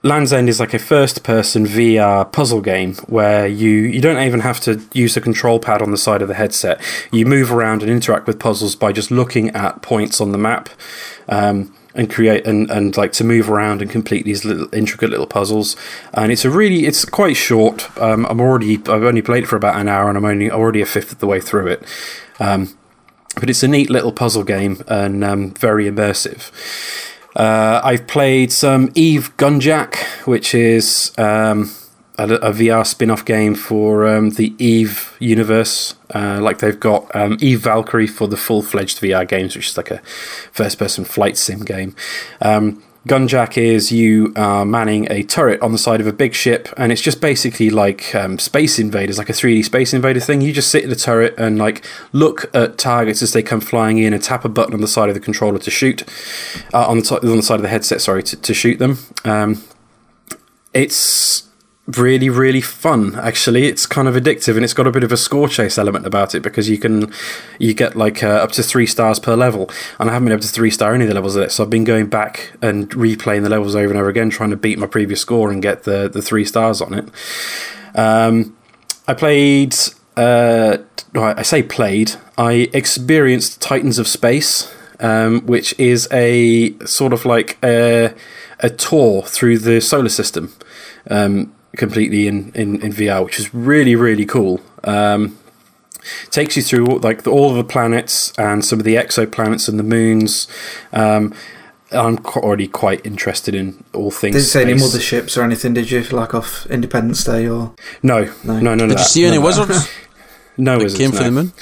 Land's 0.03 0.33
End 0.33 0.49
is 0.49 0.59
like 0.59 0.73
a 0.73 0.79
first-person 0.79 1.65
VR 1.65 2.31
puzzle 2.31 2.61
game 2.61 2.95
where 3.07 3.47
you 3.47 3.69
you 3.69 4.01
don't 4.01 4.21
even 4.21 4.41
have 4.41 4.59
to 4.61 4.81
use 4.93 5.15
a 5.17 5.21
control 5.21 5.59
pad 5.59 5.81
on 5.81 5.91
the 5.91 5.97
side 5.97 6.21
of 6.21 6.27
the 6.27 6.35
headset. 6.35 6.81
You 7.11 7.25
move 7.25 7.51
around 7.51 7.81
and 7.81 7.91
interact 7.91 8.27
with 8.27 8.39
puzzles 8.39 8.75
by 8.75 8.91
just 8.91 9.11
looking 9.11 9.49
at 9.51 9.81
points 9.81 10.21
on 10.21 10.31
the 10.31 10.37
map. 10.37 10.69
Um, 11.27 11.73
and 11.95 12.11
create 12.11 12.45
and, 12.45 12.69
and 12.69 12.97
like 12.97 13.13
to 13.13 13.23
move 13.23 13.49
around 13.49 13.81
and 13.81 13.89
complete 13.89 14.25
these 14.25 14.43
little 14.43 14.67
intricate 14.75 15.09
little 15.09 15.25
puzzles. 15.25 15.77
And 16.13 16.29
it's 16.29 16.43
a 16.43 16.49
really 16.49 16.85
it's 16.85 17.05
quite 17.05 17.37
short. 17.37 17.89
Um, 17.97 18.25
I'm 18.25 18.41
already 18.41 18.75
I've 18.75 19.03
only 19.03 19.21
played 19.21 19.47
for 19.47 19.55
about 19.55 19.79
an 19.79 19.87
hour 19.87 20.09
and 20.09 20.17
I'm 20.17 20.25
only 20.25 20.51
already 20.51 20.81
a 20.81 20.85
fifth 20.85 21.13
of 21.13 21.19
the 21.19 21.27
way 21.27 21.39
through 21.39 21.67
it. 21.67 21.83
Um, 22.37 22.77
but 23.35 23.49
it's 23.49 23.63
a 23.63 23.67
neat 23.67 23.89
little 23.89 24.11
puzzle 24.11 24.43
game 24.43 24.81
and 24.87 25.23
um, 25.23 25.51
very 25.51 25.85
immersive. 25.85 26.51
Uh, 27.35 27.81
I've 27.83 28.07
played 28.07 28.51
some 28.51 28.91
Eve 28.95 29.35
Gunjack, 29.35 29.95
which 30.25 30.55
is 30.55 31.11
um, 31.17 31.69
a, 32.17 32.33
a, 32.35 32.51
VR 32.51 32.85
spin 32.85 33.11
off 33.11 33.25
game 33.25 33.55
for 33.55 34.07
um, 34.07 34.31
the 34.31 34.53
Eve 34.57 35.17
universe. 35.19 35.95
Uh, 36.13 36.39
like 36.41 36.59
they've 36.59 36.79
got 36.79 37.13
um, 37.13 37.37
Eve 37.41 37.59
Valkyrie 37.59 38.07
for 38.07 38.27
the 38.27 38.37
full 38.37 38.61
fledged 38.61 39.01
VR 39.01 39.27
games, 39.27 39.53
which 39.55 39.67
is 39.67 39.77
like 39.77 39.91
a 39.91 39.97
first 40.53 40.79
person 40.79 41.03
flight 41.03 41.35
sim 41.35 41.65
game. 41.65 41.93
Um, 42.41 42.81
Gunjack 43.07 43.55
is 43.55 43.91
you 43.91 44.33
are 44.35 44.65
manning 44.65 45.07
a 45.11 45.21
turret 45.21 45.61
on 45.61 45.71
the 45.71 45.77
side 45.77 46.01
of 46.01 46.07
a 46.07 46.13
big 46.13 46.33
ship, 46.33 46.67
and 46.75 46.91
it's 46.91 47.01
just 47.01 47.21
basically 47.21 47.69
like 47.69 48.15
um, 48.15 48.39
Space 48.39 48.79
Invaders, 48.79 49.19
like 49.19 49.29
a 49.29 49.33
3D 49.33 49.63
Space 49.63 49.93
Invader 49.93 50.19
thing. 50.19 50.41
You 50.41 50.51
just 50.51 50.71
sit 50.71 50.83
in 50.83 50.89
the 50.89 50.95
turret 50.95 51.35
and 51.37 51.59
like 51.59 51.85
look 52.13 52.49
at 52.55 52.79
targets 52.79 53.21
as 53.21 53.31
they 53.31 53.43
come 53.43 53.61
flying 53.61 53.99
in, 53.99 54.11
and 54.11 54.23
tap 54.23 54.43
a 54.43 54.49
button 54.49 54.73
on 54.73 54.81
the 54.81 54.87
side 54.87 55.09
of 55.09 55.13
the 55.13 55.21
controller 55.21 55.59
to 55.59 55.69
shoot 55.69 56.03
uh, 56.73 56.87
on 56.87 56.97
the 56.97 57.03
t- 57.03 57.15
on 57.15 57.37
the 57.37 57.43
side 57.43 57.57
of 57.57 57.61
the 57.61 57.69
headset. 57.69 58.01
Sorry, 58.01 58.23
to, 58.23 58.35
to 58.37 58.53
shoot 58.55 58.79
them. 58.79 58.97
Um, 59.23 59.61
it's 60.73 61.47
really 61.87 62.29
really 62.29 62.61
fun 62.61 63.15
actually. 63.15 63.65
It's 63.65 63.85
kind 63.85 64.07
of 64.07 64.15
addictive 64.15 64.55
and 64.55 64.63
it's 64.63 64.73
got 64.73 64.87
a 64.87 64.91
bit 64.91 65.03
of 65.03 65.11
a 65.11 65.17
score 65.17 65.47
chase 65.47 65.77
element 65.77 66.05
about 66.05 66.33
it 66.33 66.41
because 66.41 66.67
you 66.69 66.77
can 66.77 67.11
you 67.59 67.73
get 67.73 67.95
like 67.95 68.23
uh, 68.23 68.27
up 68.27 68.51
to 68.53 68.63
three 68.63 68.85
stars 68.85 69.19
per 69.19 69.35
level. 69.35 69.69
And 69.99 70.09
i 70.09 70.13
haven't 70.13 70.25
been 70.25 70.33
able 70.33 70.41
to 70.41 70.47
three 70.47 70.71
star 70.71 70.93
any 70.93 71.03
of 71.03 71.09
the 71.09 71.13
levels 71.13 71.35
of 71.35 71.43
it 71.43 71.51
so 71.51 71.63
i've 71.63 71.69
been 71.69 71.83
going 71.83 72.07
back 72.07 72.53
and 72.61 72.89
replaying 72.89 73.43
the 73.43 73.49
levels 73.49 73.75
over 73.75 73.89
and 73.89 73.99
over 73.99 74.09
again 74.09 74.29
trying 74.29 74.49
to 74.49 74.55
beat 74.55 74.79
my 74.79 74.87
previous 74.87 75.21
score 75.21 75.51
and 75.51 75.61
get 75.61 75.83
the 75.83 76.09
the 76.09 76.21
three 76.21 76.45
stars 76.45 76.81
on 76.81 76.93
it. 76.93 77.09
Um, 77.93 78.57
i 79.07 79.13
played 79.13 79.75
uh, 80.17 80.77
i 81.13 81.41
say 81.43 81.61
played 81.61 82.13
i 82.37 82.69
experienced 82.73 83.61
titans 83.61 83.99
of 83.99 84.07
space 84.07 84.73
um, 84.99 85.41
which 85.41 85.77
is 85.79 86.07
a 86.11 86.77
sort 86.85 87.13
of 87.13 87.25
like 87.25 87.57
a, 87.63 88.13
a 88.59 88.69
tour 88.69 89.23
through 89.23 89.59
the 89.59 89.81
solar 89.81 90.09
system. 90.09 90.53
Um, 91.09 91.53
completely 91.75 92.27
in, 92.27 92.51
in, 92.53 92.81
in 92.81 92.91
VR, 92.91 93.23
which 93.23 93.39
is 93.39 93.53
really, 93.53 93.95
really 93.95 94.25
cool. 94.25 94.61
Um, 94.83 95.37
takes 96.29 96.55
you 96.55 96.61
through 96.61 96.99
like 96.99 97.23
the, 97.23 97.31
all 97.31 97.51
of 97.51 97.57
the 97.57 97.63
planets 97.63 98.31
and 98.37 98.63
some 98.63 98.79
of 98.79 98.85
the 98.85 98.95
exoplanets 98.95 99.67
and 99.67 99.79
the 99.79 99.83
moons. 99.83 100.47
Um, 100.93 101.33
I'm 101.91 102.17
already 102.25 102.67
quite 102.67 103.05
interested 103.05 103.55
in 103.55 103.83
all 103.93 104.11
things. 104.11 104.35
Did 104.35 104.39
you 104.39 104.45
say 104.45 104.61
any 104.63 104.73
motherships 104.73 105.37
or 105.37 105.43
anything? 105.43 105.73
Did 105.73 105.89
you 105.91 106.01
like 106.03 106.33
off 106.33 106.65
Independence 106.67 107.23
Day 107.23 107.47
or 107.47 107.73
no? 108.03 108.31
No, 108.43 108.59
no, 108.59 108.75
no. 108.75 108.87
Did 108.87 108.99
you 108.99 109.05
see 109.05 109.25
any 109.25 109.37
wizards? 109.37 109.87
no 110.57 110.77
wizards. 110.77 110.97
Came 110.97 111.11
no. 111.11 111.17
for 111.17 111.23
the 111.23 111.31
moon. 111.31 111.53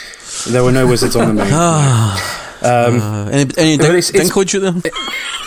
There 0.47 0.63
were 0.63 0.71
no 0.71 0.87
wizards 0.87 1.15
on 1.15 1.35
the 1.35 1.43
moon. 1.43 2.39
Um, 2.63 2.99
uh, 3.01 3.29
any 3.29 3.51
any 3.57 3.77
dink, 3.77 3.93
it's, 3.95 4.09
it's, 4.09 4.51
there? 4.51 4.73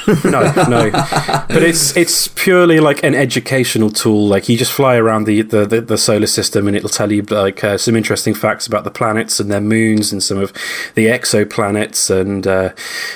no, 0.24 0.52
no. 0.68 0.90
But 0.90 1.62
it's 1.62 1.96
it's 1.96 2.28
purely 2.28 2.78
like 2.78 3.02
an 3.02 3.14
educational 3.14 3.90
tool. 3.90 4.28
Like 4.28 4.48
you 4.48 4.56
just 4.56 4.72
fly 4.72 4.96
around 4.96 5.24
the, 5.24 5.42
the, 5.42 5.66
the, 5.66 5.80
the 5.80 5.98
solar 5.98 6.26
system, 6.26 6.68
and 6.68 6.76
it'll 6.76 6.88
tell 6.88 7.10
you 7.10 7.22
like 7.22 7.64
uh, 7.64 7.78
some 7.78 7.96
interesting 7.96 8.34
facts 8.34 8.66
about 8.66 8.84
the 8.84 8.90
planets 8.90 9.40
and 9.40 9.50
their 9.50 9.60
moons, 9.60 10.12
and 10.12 10.22
some 10.22 10.38
of 10.38 10.52
the 10.94 11.06
exoplanets 11.06 12.08
and 12.08 12.46
uh, 12.46 12.72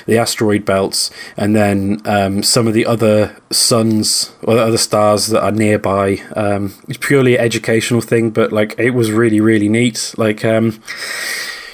the 0.06 0.18
asteroid 0.18 0.64
belts, 0.64 1.10
and 1.36 1.54
then 1.54 2.02
um, 2.06 2.42
some 2.42 2.66
of 2.66 2.74
the 2.74 2.86
other 2.86 3.36
suns 3.50 4.32
or 4.42 4.54
the 4.54 4.62
other 4.62 4.78
stars 4.78 5.28
that 5.28 5.42
are 5.42 5.52
nearby. 5.52 6.18
Um, 6.34 6.74
it's 6.88 6.98
purely 6.98 7.36
an 7.36 7.44
educational 7.44 8.00
thing, 8.00 8.30
but 8.30 8.52
like 8.52 8.74
it 8.78 8.90
was 8.90 9.12
really 9.12 9.40
really 9.40 9.68
neat. 9.68 10.14
Like. 10.16 10.44
Um, 10.44 10.82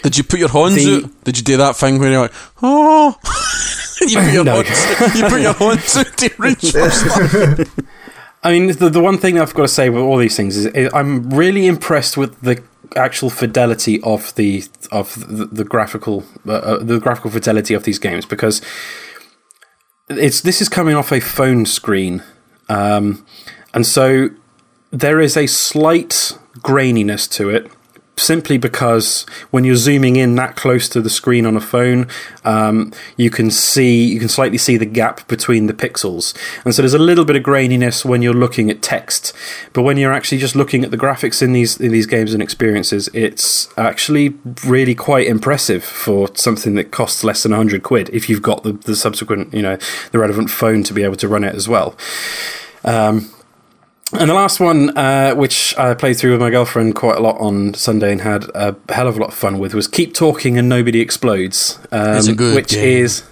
did 0.07 0.19
you 0.19 0.23
put 0.23 0.39
your 0.39 0.49
horns 0.49 0.77
the, 0.77 1.03
out? 1.05 1.24
Did 1.24 1.37
you 1.37 1.43
do 1.43 1.57
that 1.57 1.74
thing 1.74 1.99
where 1.99 2.12
you're 2.12 2.20
like, 2.20 2.33
oh? 2.62 3.19
you, 4.03 4.19
put 4.20 4.33
your 4.33 4.45
no. 4.45 4.62
horns, 4.62 5.16
you 5.16 5.28
put 5.28 5.41
your 5.41 5.53
horns 5.53 5.97
out 5.97 6.16
to 6.19 6.31
reach 6.39 6.70
for. 6.70 7.83
I 8.45 8.53
mean, 8.53 8.69
the, 8.69 8.89
the 8.89 9.01
one 9.01 9.19
thing 9.19 9.41
I've 9.41 9.53
got 9.53 9.62
to 9.62 9.69
say 9.69 9.91
with 9.91 10.01
all 10.03 10.19
these 10.19 10.37
things 10.37 10.57
is, 10.57 10.66
is 10.66 10.93
I'm 10.95 11.28
really 11.31 11.66
impressed 11.66 12.16
with 12.16 12.41
the 12.41 12.62
actual 12.95 13.31
fidelity 13.31 14.01
of 14.03 14.33
the 14.37 14.62
of 14.93 15.15
the, 15.27 15.47
the 15.47 15.65
graphical 15.65 16.23
uh, 16.47 16.53
uh, 16.53 16.78
the 16.78 17.01
graphical 17.01 17.33
fidelity 17.33 17.74
of 17.74 17.83
these 17.83 17.99
games 17.99 18.24
because 18.24 18.62
it's 20.09 20.41
this 20.41 20.62
is 20.62 20.69
coming 20.69 20.95
off 20.95 21.11
a 21.11 21.19
phone 21.19 21.66
screen, 21.66 22.23
um, 22.69 23.27
and 23.74 23.85
so 23.85 24.28
there 24.93 25.20
is 25.20 25.37
a 25.37 25.49
slight 25.49 26.39
graininess 26.61 27.28
to 27.33 27.51
it 27.51 27.69
simply 28.19 28.57
because 28.57 29.27
when 29.51 29.65
you're 29.65 29.77
zooming 29.77 30.17
in 30.17 30.35
that 30.37 30.57
close 30.57 30.89
to 30.89 31.03
the 31.03 31.11
screen 31.11 31.45
on 31.45 31.55
a 31.55 31.61
phone, 31.61 32.09
um, 32.45 32.93
you 33.17 33.29
can 33.31 33.51
see 33.51 34.05
you 34.05 34.19
can 34.19 34.29
slightly 34.29 34.57
see 34.59 34.77
the 34.77 34.87
gap 34.87 35.27
between 35.29 35.67
the 35.67 35.75
pixels, 35.75 36.35
and 36.65 36.75
so 36.75 36.83
there's 36.83 36.95
a 36.95 36.99
little 36.99 37.25
bit 37.25 37.37
of 37.37 37.43
graininess 37.43 38.05
when 38.05 38.23
you're 38.23 38.35
looking 38.35 38.71
at 38.71 38.83
text. 38.83 39.35
But 39.73 39.83
when 39.83 39.97
you're 39.99 40.13
actually 40.13 40.39
just 40.39 40.57
looking 40.57 40.85
at 40.85 40.91
the 40.91 40.99
graphics 40.99 41.43
in 41.43 41.53
these 41.53 41.79
in 41.79 41.93
these 41.93 42.07
games 42.07 42.33
and 42.33 42.43
experiences, 42.43 43.09
it's 43.13 43.69
actually 43.77 44.35
really 44.65 44.95
quite 44.95 45.27
impressive 45.27 45.85
for 45.85 46.35
something 46.35 46.75
that 46.75 46.91
costs 46.91 47.23
less 47.23 47.43
than 47.43 47.53
hundred 47.53 47.83
quid. 47.83 48.09
If 48.13 48.29
you've 48.31 48.43
got 48.43 48.63
the, 48.63 48.73
the 48.73 48.97
subsequent, 48.97 49.53
you 49.53 49.63
know, 49.63 49.79
the 50.13 50.19
relevant 50.19 50.51
phone 50.51 50.83
to 50.85 50.95
be 50.95 51.03
able 51.03 51.17
to 51.17 51.29
run 51.29 51.45
it 51.45 51.55
as 51.55 51.69
well. 51.69 51.97
Um, 52.85 53.29
and 54.12 54.31
the 54.31 54.35
last 54.35 54.61
one, 54.61 54.97
uh, 54.97 55.35
which 55.35 55.77
I 55.77 55.95
played 55.95 56.16
through 56.16 56.33
with 56.33 56.41
my 56.41 56.51
girlfriend 56.51 56.95
quite 56.95 57.16
a 57.16 57.20
lot 57.20 57.39
on 57.39 57.74
Sunday 57.74 58.12
and 58.12 58.20
had 58.20 58.45
a 58.55 58.77
hell 58.89 59.09
of 59.09 59.16
a 59.16 59.20
lot 59.20 59.28
of 59.28 59.35
fun 59.35 59.59
with, 59.59 59.74
was 59.74 59.89
Keep 59.89 60.15
Talking 60.15 60.57
and 60.59 60.69
Nobody 60.69 61.01
Explodes. 61.01 61.78
Um, 61.91 62.16
it's 62.16 62.28
a 62.28 62.35
good 62.35 62.55
which 62.55 62.70
game. 62.70 63.03
is 63.05 63.24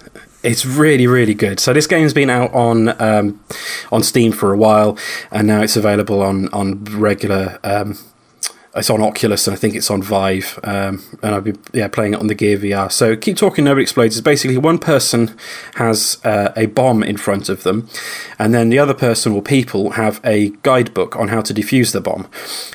it's 0.43 0.65
really 0.65 1.07
really 1.07 1.33
good. 1.33 1.59
So 1.59 1.73
this 1.73 1.87
game's 1.87 2.13
been 2.13 2.29
out 2.29 2.53
on 2.53 3.01
um, 3.01 3.43
on 3.91 4.03
Steam 4.03 4.31
for 4.31 4.53
a 4.53 4.57
while, 4.57 4.97
and 5.31 5.47
now 5.47 5.61
it's 5.61 5.75
available 5.75 6.21
on 6.21 6.49
on 6.49 6.83
regular 6.85 7.59
um, 7.63 7.97
it's 8.75 8.89
on 8.89 9.01
Oculus 9.01 9.47
and 9.47 9.55
I 9.55 9.59
think 9.59 9.75
it's 9.75 9.89
on 9.89 10.01
Vive, 10.01 10.59
um, 10.63 11.01
and 11.23 11.35
I've 11.35 11.43
been 11.43 11.59
yeah 11.73 11.87
playing 11.87 12.13
it 12.13 12.19
on 12.19 12.27
the 12.27 12.35
Gear 12.35 12.57
VR. 12.57 12.91
So 12.91 13.15
keep 13.15 13.37
talking, 13.37 13.63
nobody 13.63 13.83
explodes. 13.83 14.15
Is 14.15 14.21
basically 14.21 14.57
one 14.57 14.79
person 14.79 15.35
has 15.75 16.19
uh, 16.23 16.51
a 16.55 16.65
bomb 16.67 17.03
in 17.03 17.17
front 17.17 17.47
of 17.47 17.63
them, 17.63 17.87
and 18.37 18.53
then 18.53 18.69
the 18.69 18.79
other 18.79 18.93
person 18.93 19.31
or 19.31 19.41
people 19.41 19.91
have 19.91 20.19
a 20.23 20.49
guidebook 20.61 21.15
on 21.15 21.29
how 21.29 21.41
to 21.41 21.53
defuse 21.53 21.93
the 21.93 22.01
bomb. 22.01 22.27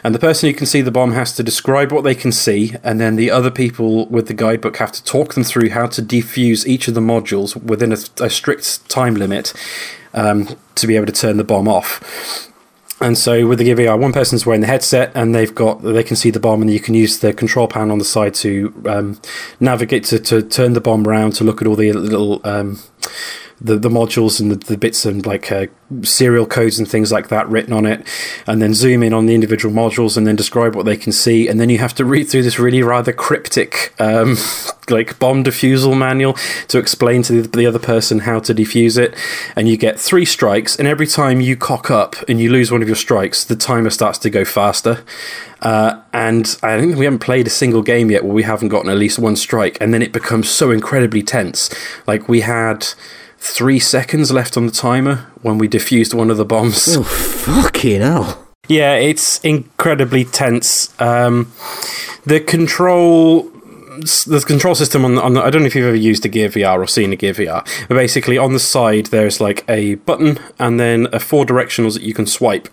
And 0.03 0.15
the 0.15 0.19
person 0.19 0.49
who 0.49 0.55
can 0.55 0.67
see 0.67 0.81
the 0.81 0.91
bomb 0.91 1.13
has 1.13 1.35
to 1.37 1.43
describe 1.43 1.93
what 1.93 2.05
they 2.05 2.15
can 2.15 2.33
see, 2.33 2.75
and 2.83 2.99
then 3.01 3.17
the 3.17 3.31
other 3.31 3.51
people 3.51 4.07
with 4.07 4.27
the 4.27 4.35
guidebook 4.35 4.79
have 4.79 4.93
to 4.93 5.05
talk 5.05 5.35
them 5.35 5.45
through 5.45 5.71
how 5.71 5.87
to 5.89 6.03
defuse 6.03 6.67
each 6.67 6.89
of 6.89 6.95
the 6.95 7.01
modules 7.01 7.63
within 7.63 7.93
a, 7.93 8.25
a 8.25 8.31
strict 8.31 8.89
time 8.89 9.15
limit 9.15 9.53
um, 10.15 10.57
to 10.75 10.87
be 10.87 10.97
able 10.97 11.07
to 11.07 11.13
turn 11.13 11.37
the 11.37 11.45
bomb 11.45 11.69
off. 11.69 12.50
And 13.03 13.17
so 13.17 13.47
with 13.47 13.59
the 13.59 13.65
Gear 13.65 13.77
VR, 13.77 13.99
one 13.99 14.13
person's 14.13 14.45
wearing 14.45 14.61
the 14.61 14.67
headset 14.67 15.11
and 15.15 15.35
they've 15.35 15.55
got 15.55 15.83
they 15.83 16.05
can 16.05 16.17
see 16.17 16.31
the 16.31 16.41
bomb 16.41 16.61
and 16.61 16.71
you 16.71 16.81
can 16.81 16.95
use 16.95 17.21
the 17.21 17.33
control 17.33 17.67
panel 17.67 17.93
on 17.93 17.99
the 17.99 18.05
side 18.05 18.35
to 18.35 18.75
um, 18.87 19.21
navigate 19.59 20.05
to, 20.05 20.19
to 20.19 20.43
turn 20.43 20.75
the 20.75 20.83
bomb 20.83 21.07
around 21.07 21.33
to 21.33 21.45
look 21.45 21.63
at 21.63 21.67
all 21.67 21.77
the 21.77 21.93
little 21.93 22.41
um, 22.45 22.79
the, 23.61 23.77
the 23.77 23.89
modules 23.89 24.41
and 24.41 24.51
the, 24.51 24.57
the 24.57 24.79
bits 24.79 25.05
and 25.05 25.27
like 25.27 25.53
uh, 25.53 25.67
serial 26.03 26.47
codes 26.47 26.79
and 26.79 26.89
things 26.89 27.13
like 27.13 27.29
that 27.29 27.49
written 27.49 27.73
on 27.73 27.85
it, 27.85 28.07
and 28.47 28.63
then 28.63 28.75
zoom 28.75 29.03
in 29.03 29.13
on 29.13 29.27
the 29.27 29.35
individual 29.35 29.75
modules 29.75 30.17
and 30.17 30.27
then 30.27 30.37
describe 30.37 30.75
what 30.75 30.87
they 30.87 30.97
can 30.97 31.13
see, 31.13 31.49
and 31.49 31.61
then 31.61 31.69
you 31.69 31.79
have 31.79 31.95
to 31.95 32.05
read 32.05 32.25
through 32.25 32.43
this 32.43 32.59
really 32.59 32.83
rather 32.83 33.13
cryptic 33.13 33.95
um, 34.01 34.37
like 34.89 35.19
bomb 35.19 35.45
defusal 35.45 35.97
manual 35.97 36.35
to 36.69 36.79
explain 36.79 37.23
to 37.23 37.43
the, 37.43 37.49
the 37.59 37.67
other 37.67 37.79
person 37.79 38.21
how 38.21 38.39
to 38.41 38.55
defuse 38.55 38.97
it, 38.97 39.15
and 39.57 39.69
you 39.69 39.77
get 39.77 39.99
three 39.99 40.25
strikes, 40.25 40.77
and 40.77 40.89
every 40.89 41.07
time 41.07 41.41
you 41.41 41.57
cock 41.57 41.91
up 41.91 42.17
and 42.29 42.41
you 42.41 42.51
lose 42.51 42.71
one 42.71 42.83
of 42.83 42.89
your 42.89 42.97
strikes, 42.97 43.45
the 43.45 43.57
timer 43.57 43.91
starts 43.91 44.19
to 44.19 44.31
go 44.31 44.45
faster. 44.45 45.05
Uh, 45.61 46.01
and 46.15 46.59
I 46.63 46.81
think 46.81 46.97
we 46.97 47.05
haven't 47.05 47.19
played 47.19 47.47
a 47.47 47.51
single 47.51 47.83
game 47.83 48.11
yet 48.11 48.25
where 48.25 48.33
we 48.33 48.45
haven't 48.45 48.69
gotten 48.69 48.91
at 48.91 48.97
least 48.97 49.19
one 49.19 49.37
strike, 49.37 49.77
and 49.81 49.93
then 49.93 50.01
it 50.01 50.13
becomes 50.13 50.49
so 50.49 50.71
incredibly 50.71 51.23
tense. 51.23 51.69
Like 52.07 52.29
we 52.29 52.41
had 52.41 52.87
three 53.41 53.81
seconds 53.81 54.31
left 54.31 54.57
on 54.57 54.67
the 54.67 54.73
timer 54.73 55.27
when 55.43 55.59
we 55.59 55.69
defused 55.69 56.15
one 56.15 56.31
of 56.31 56.37
the 56.37 56.45
bombs. 56.45 56.97
Oh, 56.97 57.03
fucking 57.03 58.03
hell. 58.03 58.47
Yeah, 58.69 58.95
it's 58.95 59.41
incredibly 59.41 60.25
tense. 60.25 60.95
Um, 61.01 61.53
the 62.25 62.39
control 62.39 63.51
the 64.01 64.43
control 64.47 64.75
system 64.75 65.05
on 65.05 65.17
the, 65.17 65.23
on 65.23 65.35
the, 65.35 65.43
I 65.43 65.51
don't 65.51 65.63
know 65.63 65.67
if 65.67 65.75
you've 65.75 65.87
ever 65.87 65.97
used 65.97 66.25
a 66.25 66.29
Gear 66.29 66.49
VR 66.49 66.79
or 66.79 66.87
seen 66.87 67.13
a 67.13 67.17
Gear 67.17 67.35
VR, 67.35 67.67
but 67.89 67.95
basically 67.95 68.39
on 68.39 68.53
the 68.53 68.61
side 68.61 69.07
there's 69.07 69.41
like 69.41 69.65
a 69.69 69.97
button 69.97 70.39
and 70.59 70.81
then 70.81 71.09
a 71.13 71.21
four 71.21 71.45
directionals 71.45 71.95
that 71.95 72.03
you 72.03 72.15
can 72.15 72.27
swipe. 72.27 72.69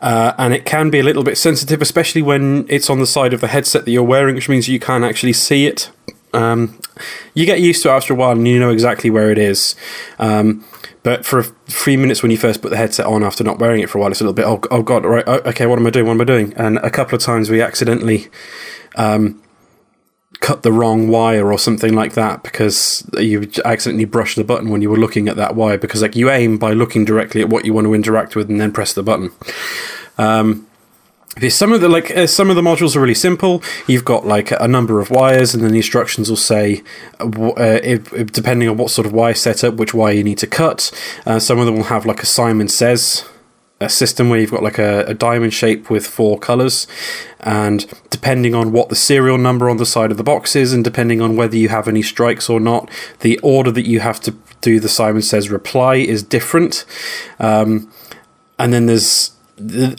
Uh, 0.00 0.34
and 0.36 0.52
it 0.52 0.64
can 0.64 0.90
be 0.90 1.00
a 1.00 1.02
little 1.02 1.22
bit 1.22 1.38
sensitive, 1.38 1.80
especially 1.80 2.22
when 2.22 2.66
it's 2.68 2.90
on 2.90 2.98
the 2.98 3.06
side 3.06 3.32
of 3.32 3.40
the 3.40 3.48
headset 3.48 3.84
that 3.84 3.90
you're 3.90 4.02
wearing, 4.02 4.34
which 4.34 4.48
means 4.48 4.68
you 4.68 4.80
can't 4.80 5.04
actually 5.04 5.32
see 5.32 5.66
it. 5.66 5.90
Um, 6.34 6.78
you 7.34 7.46
get 7.46 7.60
used 7.60 7.82
to 7.82 7.88
it 7.88 7.92
after 7.92 8.12
a 8.12 8.16
while 8.16 8.32
and 8.32 8.46
you 8.46 8.58
know 8.58 8.70
exactly 8.70 9.10
where 9.10 9.30
it 9.30 9.38
is. 9.38 9.74
Um, 10.18 10.64
but 11.02 11.24
for 11.24 11.38
a 11.40 11.42
three 11.42 11.96
minutes 11.96 12.22
when 12.22 12.30
you 12.30 12.38
first 12.38 12.62
put 12.62 12.70
the 12.70 12.76
headset 12.76 13.06
on 13.06 13.22
after 13.22 13.44
not 13.44 13.58
wearing 13.58 13.82
it 13.82 13.90
for 13.90 13.98
a 13.98 14.00
while, 14.00 14.10
it's 14.10 14.20
a 14.20 14.24
little 14.24 14.34
bit, 14.34 14.46
oh, 14.46 14.60
oh 14.70 14.82
God, 14.82 15.04
right, 15.04 15.24
oh, 15.26 15.40
okay, 15.46 15.66
what 15.66 15.78
am 15.78 15.86
I 15.86 15.90
doing? 15.90 16.06
What 16.06 16.14
am 16.14 16.20
I 16.20 16.24
doing? 16.24 16.54
And 16.54 16.78
a 16.78 16.90
couple 16.90 17.14
of 17.14 17.22
times 17.22 17.50
we 17.50 17.60
accidentally 17.60 18.28
um, 18.96 19.42
cut 20.40 20.62
the 20.62 20.72
wrong 20.72 21.08
wire 21.08 21.52
or 21.52 21.58
something 21.58 21.94
like 21.94 22.14
that 22.14 22.42
because 22.42 23.08
you 23.18 23.50
accidentally 23.64 24.06
brushed 24.06 24.36
the 24.36 24.44
button 24.44 24.70
when 24.70 24.82
you 24.82 24.90
were 24.90 24.96
looking 24.96 25.28
at 25.28 25.36
that 25.36 25.54
wire 25.54 25.78
because 25.78 26.02
like 26.02 26.16
you 26.16 26.30
aim 26.30 26.58
by 26.58 26.72
looking 26.72 27.04
directly 27.04 27.42
at 27.42 27.48
what 27.48 27.64
you 27.64 27.74
want 27.74 27.86
to 27.86 27.94
interact 27.94 28.34
with 28.34 28.48
and 28.48 28.60
then 28.60 28.72
press 28.72 28.92
the 28.94 29.02
button. 29.02 29.30
Um, 30.16 30.66
there's 31.36 31.54
some 31.54 31.72
of 31.72 31.80
the 31.80 31.88
like 31.88 32.10
uh, 32.16 32.26
some 32.28 32.48
of 32.50 32.56
the 32.56 32.62
modules 32.62 32.94
are 32.94 33.00
really 33.00 33.14
simple. 33.14 33.62
You've 33.88 34.04
got 34.04 34.24
like 34.26 34.52
a 34.52 34.68
number 34.68 35.00
of 35.00 35.10
wires, 35.10 35.52
and 35.54 35.62
then 35.64 35.72
the 35.72 35.78
instructions 35.78 36.28
will 36.30 36.36
say, 36.36 36.82
uh, 37.20 37.24
uh, 37.26 37.80
if, 37.82 38.12
if- 38.12 38.32
depending 38.32 38.68
on 38.68 38.76
what 38.76 38.90
sort 38.90 39.06
of 39.06 39.12
wire 39.12 39.34
setup, 39.34 39.74
which 39.74 39.92
wire 39.94 40.12
you 40.14 40.22
need 40.24 40.38
to 40.38 40.46
cut. 40.46 40.90
Uh, 41.26 41.38
some 41.40 41.58
of 41.58 41.66
them 41.66 41.74
will 41.76 41.84
have 41.84 42.06
like 42.06 42.22
a 42.22 42.26
Simon 42.26 42.68
Says 42.68 43.24
a 43.80 43.88
system 43.88 44.28
where 44.28 44.38
you've 44.38 44.52
got 44.52 44.62
like 44.62 44.78
a, 44.78 45.04
a 45.06 45.14
diamond 45.14 45.52
shape 45.52 45.90
with 45.90 46.06
four 46.06 46.38
colors, 46.38 46.86
and 47.40 47.92
depending 48.10 48.54
on 48.54 48.70
what 48.70 48.88
the 48.88 48.94
serial 48.94 49.36
number 49.36 49.68
on 49.68 49.76
the 49.78 49.84
side 49.84 50.12
of 50.12 50.16
the 50.16 50.22
box 50.22 50.54
is, 50.54 50.72
and 50.72 50.84
depending 50.84 51.20
on 51.20 51.34
whether 51.34 51.56
you 51.56 51.68
have 51.68 51.88
any 51.88 52.00
strikes 52.00 52.48
or 52.48 52.60
not, 52.60 52.88
the 53.20 53.36
order 53.40 53.72
that 53.72 53.86
you 53.86 53.98
have 53.98 54.20
to 54.20 54.32
do 54.60 54.78
the 54.78 54.88
Simon 54.88 55.20
Says 55.22 55.50
reply 55.50 55.96
is 55.96 56.22
different. 56.22 56.84
Um, 57.40 57.90
and 58.60 58.72
then 58.72 58.86
there's 58.86 59.30
the- 59.30 59.33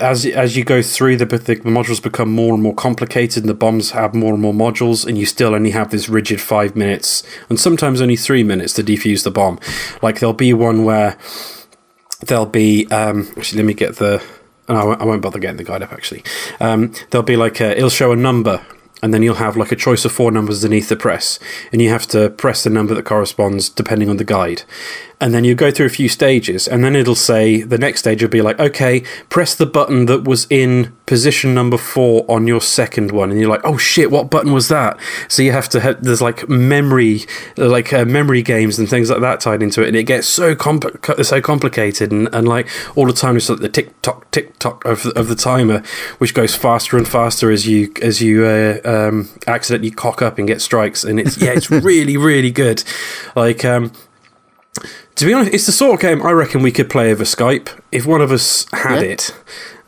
as 0.02 0.26
as 0.26 0.58
you 0.58 0.66
go 0.66 0.82
through 0.82 1.16
the, 1.16 1.26
the 1.26 1.56
modules 1.64 2.04
become 2.04 2.30
more 2.32 2.54
and 2.54 2.62
more 2.62 2.74
complicated 2.76 3.44
and 3.44 3.50
the 3.50 3.54
bombs 3.54 3.92
have 3.92 4.14
more 4.14 4.34
and 4.34 4.42
more 4.42 4.54
modules 4.54 5.06
and 5.06 5.18
you 5.18 5.26
still 5.26 5.56
only 5.56 5.72
have 5.72 5.92
this 5.92 6.10
rigid 6.10 6.42
five 6.42 6.76
minutes 6.76 7.24
and 7.50 7.60
sometimes 7.60 8.02
only 8.02 8.18
three 8.18 8.44
minutes 8.44 8.74
to 8.74 8.84
defuse 8.84 9.24
the 9.24 9.32
bomb. 9.32 9.58
Like 10.02 10.20
there'll 10.20 10.34
be 10.34 10.54
one 10.54 10.84
where 10.84 11.18
there'll 12.28 12.46
be 12.46 12.86
um 12.88 13.28
actually 13.38 13.58
let 13.62 13.66
me 13.68 13.74
get 13.74 13.96
the 13.96 14.22
oh, 14.68 14.76
I 14.76 14.84
won't- 14.84 15.02
I 15.02 15.06
won't 15.06 15.22
bother 15.22 15.40
getting 15.40 15.58
the 15.58 15.64
guide 15.64 15.84
up 15.84 15.94
actually. 15.94 16.24
Um 16.60 16.92
there'll 17.12 17.24
be 17.24 17.38
like 17.38 17.62
a, 17.62 17.78
it'll 17.78 17.90
show 17.90 18.12
a 18.12 18.16
number 18.18 18.66
and 19.02 19.14
then 19.14 19.24
you'll 19.24 19.36
have 19.36 19.56
like 19.56 19.72
a 19.72 19.76
choice 19.76 20.04
of 20.04 20.12
four 20.12 20.32
numbers 20.32 20.64
underneath 20.66 20.90
the 20.90 20.96
press 20.98 21.40
and 21.72 21.82
you 21.82 21.90
have 21.90 22.08
to 22.08 22.30
press 22.32 22.64
the 22.64 22.70
number 22.70 22.94
that 22.94 23.04
corresponds 23.06 23.70
depending 23.70 24.10
on 24.10 24.18
the 24.18 24.24
guide 24.26 24.64
and 25.22 25.34
then 25.34 25.44
you 25.44 25.56
go 25.56 25.72
through 25.72 25.86
a 25.86 25.90
few 25.90 26.10
stages 26.10 26.68
and 26.68 26.84
then 26.84 26.96
it'll 26.96 27.16
say 27.16 27.62
the 27.62 27.78
next 27.78 28.02
stage 28.02 28.22
will 28.22 28.30
be 28.30 28.42
like 28.42 28.60
okay 28.60 29.02
press 29.30 29.56
the 29.56 29.66
button 29.66 30.06
that 30.06 30.24
was 30.24 30.48
in 30.50 30.96
position 31.06 31.54
number 31.54 31.78
four 31.78 32.26
on 32.30 32.48
your 32.48 32.62
second 32.62 33.12
one. 33.12 33.32
And 33.32 33.40
you're 33.40 33.50
like 33.50 33.62
oh 33.64 33.78
shit 33.78 34.12
what 34.12 34.30
button 34.30 34.54
was 34.54 34.68
that? 34.70 35.00
So 35.28 35.44
you 35.44 35.52
have 35.52 35.70
to 35.70 35.80
have 35.80 36.04
there's 36.04 36.22
like 36.22 36.48
memory 36.50 37.22
like 37.58 37.94
uh, 37.94 38.06
memory 38.06 38.42
games 38.42 38.80
and 38.80 38.90
things 38.90 39.10
like 39.10 39.22
that 39.22 39.40
tied 39.40 39.62
into 39.62 39.84
it. 39.84 39.88
And 39.88 39.96
it 39.96 40.04
gets 40.04 40.28
so 40.28 40.56
compl- 40.56 41.24
so 41.24 41.42
complicated. 41.42 42.12
And, 42.12 42.34
and 42.34 42.48
like 42.48 42.68
all 42.98 43.06
the 43.06 43.14
time 43.14 43.38
it's 43.38 43.50
like 43.50 43.60
the 43.60 43.70
tick 43.70 44.02
tock 44.02 44.30
tick 44.32 44.58
tock 44.60 44.84
of, 44.86 45.06
of 45.08 45.28
the 45.28 45.36
timer 45.36 45.84
which 46.18 46.34
goes 46.34 46.56
faster 46.56 46.98
and 46.98 47.08
faster 47.08 47.52
as 47.52 47.68
you 47.68 47.94
as 48.02 48.22
you 48.22 48.46
uh, 48.46 48.80
um, 48.84 49.30
accidentally 49.48 49.92
cock 49.92 50.22
up 50.22 50.38
and 50.38 50.48
get 50.48 50.62
strikes. 50.62 51.04
And 51.04 51.20
it's 51.20 51.38
yeah 51.38 51.52
it's 51.52 51.70
really 51.86 52.18
really 52.18 52.52
good. 52.52 52.84
Like 53.36 53.64
um 53.64 53.92
to 55.16 55.26
be 55.26 55.34
honest, 55.34 55.54
it's 55.54 55.66
the 55.66 55.72
sort 55.72 55.96
of 55.96 56.00
game 56.02 56.22
I 56.26 56.32
reckon 56.32 56.62
we 56.62 56.72
could 56.72 56.90
play 56.90 57.12
over 57.12 57.24
Skype 57.24 57.70
if 57.92 58.06
one 58.06 58.22
of 58.22 58.32
us 58.32 58.66
had 58.74 59.02
Yeah. 59.02 59.10
it. 59.14 59.36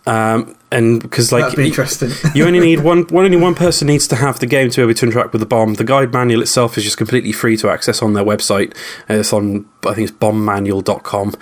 Um, 0.06 0.56
and 0.72 1.02
because 1.02 1.34
like 1.34 1.44
That'd 1.44 1.58
be 1.58 1.68
interesting. 1.68 2.12
you 2.34 2.46
only 2.46 2.62
need 2.62 2.80
one, 2.84 3.04
one. 3.08 3.26
Only 3.26 3.36
one 3.36 3.56
person 3.56 3.88
needs 3.88 4.08
to 4.08 4.16
have 4.16 4.40
the 4.40 4.46
game 4.46 4.70
to 4.70 4.78
be 4.78 4.84
able 4.84 4.94
to 4.94 5.06
interact 5.06 5.34
with 5.34 5.42
the 5.42 5.46
bomb. 5.46 5.74
The 5.74 5.84
guide 5.84 6.14
manual 6.14 6.42
itself 6.42 6.78
is 6.78 6.86
just 6.86 6.98
completely 6.98 7.34
free 7.34 7.58
to 7.58 7.70
access 7.70 8.02
on 8.02 8.14
their 8.14 8.24
website. 8.24 8.72
Uh, 9.10 9.16
It's 9.16 9.34
on, 9.34 9.66
I 9.86 9.94
think 9.94 10.10
it's 10.10 10.18
bombmanual.com. 10.18 11.34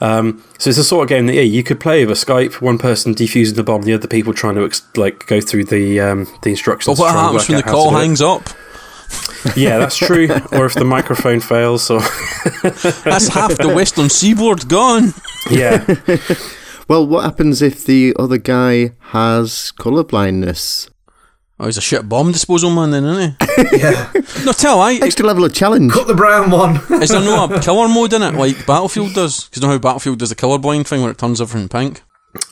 Um, 0.00 0.42
so 0.58 0.70
it's 0.70 0.76
the 0.78 0.84
sort 0.84 1.04
of 1.04 1.08
game 1.08 1.26
that 1.26 1.34
yeah, 1.34 1.42
you 1.42 1.62
could 1.62 1.78
play 1.78 2.02
over 2.02 2.14
Skype. 2.14 2.60
One 2.60 2.78
person 2.78 3.14
defusing 3.14 3.54
the 3.54 3.62
bomb, 3.62 3.82
the 3.82 3.94
other 3.94 4.08
people 4.08 4.32
trying 4.34 4.56
to 4.56 4.64
ex- 4.64 4.82
like 4.96 5.26
go 5.26 5.40
through 5.40 5.64
the 5.66 6.00
um, 6.00 6.26
the 6.42 6.50
instructions. 6.50 6.98
But 6.98 7.02
what 7.02 7.08
to 7.08 7.12
try 7.12 7.20
and 7.28 7.38
happens 7.38 7.42
work 7.42 7.48
when 7.48 7.56
the 7.58 7.64
out 7.64 7.70
how 7.70 7.70
to 7.70 7.90
call 7.90 8.00
hangs 8.00 8.22
up? 8.22 8.48
Yeah, 9.56 9.78
that's 9.78 9.96
true. 9.96 10.28
or 10.52 10.66
if 10.66 10.74
the 10.74 10.84
microphone 10.84 11.40
fails, 11.40 11.90
or 11.90 12.00
That's 13.04 13.28
half 13.28 13.56
the 13.56 13.72
western 13.74 14.08
seaboard 14.08 14.68
gone. 14.68 15.14
yeah. 15.50 15.84
Well, 16.88 17.06
what 17.06 17.22
happens 17.22 17.62
if 17.62 17.84
the 17.84 18.16
other 18.18 18.36
guy 18.36 18.90
has 19.10 19.70
colour 19.70 20.02
blindness? 20.02 20.90
Oh, 21.60 21.66
he's 21.66 21.76
a 21.76 21.80
shit 21.80 22.08
bomb 22.08 22.32
disposal 22.32 22.68
man, 22.70 22.90
then, 22.90 23.04
isn't 23.04 23.36
he? 23.70 23.78
yeah. 23.78 24.10
No, 24.44 24.50
tell 24.50 24.80
I. 24.80 24.94
Extra 24.94 25.24
level 25.24 25.44
of 25.44 25.54
challenge. 25.54 25.92
Cut 25.92 26.08
the 26.08 26.14
brown 26.14 26.50
one. 26.50 26.80
Is 27.00 27.10
there 27.10 27.20
no 27.20 27.44
a 27.44 27.60
killer 27.60 27.86
mode 27.86 28.12
in 28.12 28.22
it 28.22 28.34
like 28.34 28.66
Battlefield 28.66 29.14
does? 29.14 29.44
Because 29.44 29.62
you 29.62 29.68
know 29.68 29.72
how 29.74 29.78
Battlefield 29.78 30.18
does 30.18 30.30
the 30.30 30.34
colour 30.34 30.58
blind 30.58 30.88
thing 30.88 31.00
where 31.02 31.12
it 31.12 31.18
turns 31.18 31.40
everything 31.40 31.68
pink? 31.68 32.02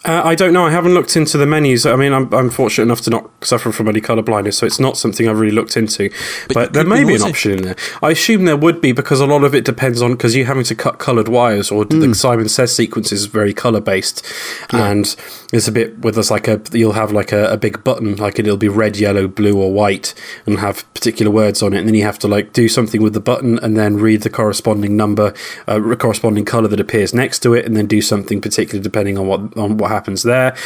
Uh, 0.05 0.23
I 0.25 0.37
don't 0.37 0.53
know. 0.53 0.65
I 0.65 0.71
haven't 0.71 0.95
looked 0.95 1.17
into 1.17 1.37
the 1.39 1.47
menus. 1.47 1.85
I 1.85 1.97
mean, 1.97 2.13
I'm, 2.13 2.33
I'm 2.33 2.51
fortunate 2.51 2.85
enough 2.85 3.01
to 3.03 3.11
not 3.11 3.31
suffer 3.45 3.73
from 3.73 3.89
any 3.89 4.01
colour 4.01 4.23
blindness, 4.23 4.59
so 4.59 4.65
it's 4.65 4.79
not 4.79 4.97
something 4.97 5.29
I've 5.29 5.41
really 5.41 5.55
looked 5.55 5.77
into. 5.77 6.11
But 6.47 6.55
But, 6.55 6.73
there 6.73 6.85
may 6.85 7.03
be 7.03 7.17
an 7.17 7.23
option 7.23 7.53
in 7.53 7.63
there. 7.63 7.77
I 8.01 8.13
assume 8.13 8.45
there 8.45 8.57
would 8.57 8.81
be 8.81 8.93
because 8.93 9.21
a 9.21 9.27
lot 9.27 9.43
of 9.43 9.57
it 9.57 9.65
depends 9.65 10.01
on 10.01 10.13
because 10.13 10.37
you're 10.37 10.47
having 10.47 10.65
to 10.65 10.75
cut 10.77 10.99
coloured 10.99 11.27
wires, 11.27 11.73
or 11.73 11.85
the 11.85 12.15
Simon 12.15 12.49
Says 12.49 12.75
sequence 12.75 13.11
is 13.11 13.27
very 13.27 13.53
colour 13.53 13.81
based, 13.81 14.25
and 14.71 15.15
it's 15.53 15.67
a 15.67 15.73
bit 15.73 15.99
with 15.99 16.17
us 16.17 16.31
like 16.31 16.47
a 16.47 16.61
you'll 16.73 16.93
have 16.93 17.11
like 17.11 17.33
a, 17.33 17.51
a 17.53 17.57
big 17.57 17.83
button, 17.83 18.17
like 18.17 18.39
it'll 18.39 18.57
be 18.57 18.69
red, 18.69 18.97
yellow, 18.97 19.27
blue, 19.27 19.61
or 19.61 19.73
white, 19.73 20.15
and 20.47 20.61
have 20.61 20.93
particular 20.95 21.31
words 21.31 21.61
on 21.61 21.73
it, 21.75 21.79
and 21.79 21.89
then 21.89 21.95
you 21.95 22.05
have 22.05 22.21
to 22.21 22.29
like 22.29 22.53
do 22.53 22.69
something 22.69 23.03
with 23.03 23.15
the 23.15 23.21
button 23.21 23.59
and 23.59 23.77
then 23.77 23.97
read 23.97 24.23
the 24.23 24.31
corresponding 24.31 24.97
number, 24.97 25.35
uh, 25.67 25.81
corresponding 25.97 26.45
colour 26.45 26.69
that 26.69 26.81
appears 26.81 27.13
next 27.13 27.41
to 27.41 27.53
it, 27.53 27.67
and 27.67 27.77
then 27.77 27.87
do 27.87 28.01
something 28.01 28.41
particular 28.41 28.83
depending 28.83 29.19
on 29.19 29.27
what 29.27 29.57
on 29.57 29.77
what 29.77 29.88
happens 29.89 30.23
there. 30.23 30.57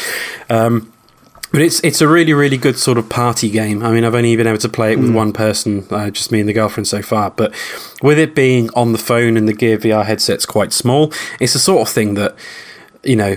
Um, 0.50 0.92
but 1.52 1.60
it's 1.60 1.80
it's 1.84 2.00
a 2.00 2.08
really 2.08 2.32
really 2.32 2.56
good 2.56 2.78
sort 2.78 2.98
of 2.98 3.08
party 3.08 3.50
game. 3.50 3.82
I 3.82 3.92
mean, 3.92 4.04
I've 4.04 4.14
only 4.14 4.34
been 4.36 4.46
able 4.46 4.58
to 4.58 4.68
play 4.68 4.92
it 4.92 4.98
with 4.98 5.14
one 5.14 5.32
person, 5.32 5.86
uh, 5.90 6.10
just 6.10 6.32
me 6.32 6.40
and 6.40 6.48
the 6.48 6.54
girlfriend 6.54 6.88
so 6.88 7.02
far. 7.02 7.30
But 7.30 7.54
with 8.02 8.18
it 8.18 8.34
being 8.34 8.70
on 8.70 8.92
the 8.92 8.98
phone 8.98 9.36
and 9.36 9.46
the 9.46 9.52
Gear 9.52 9.76
VR 9.76 10.04
headset's 10.04 10.46
quite 10.46 10.72
small, 10.72 11.12
it's 11.40 11.52
the 11.52 11.58
sort 11.58 11.86
of 11.86 11.94
thing 11.94 12.14
that 12.14 12.34
you 13.04 13.16
know. 13.16 13.36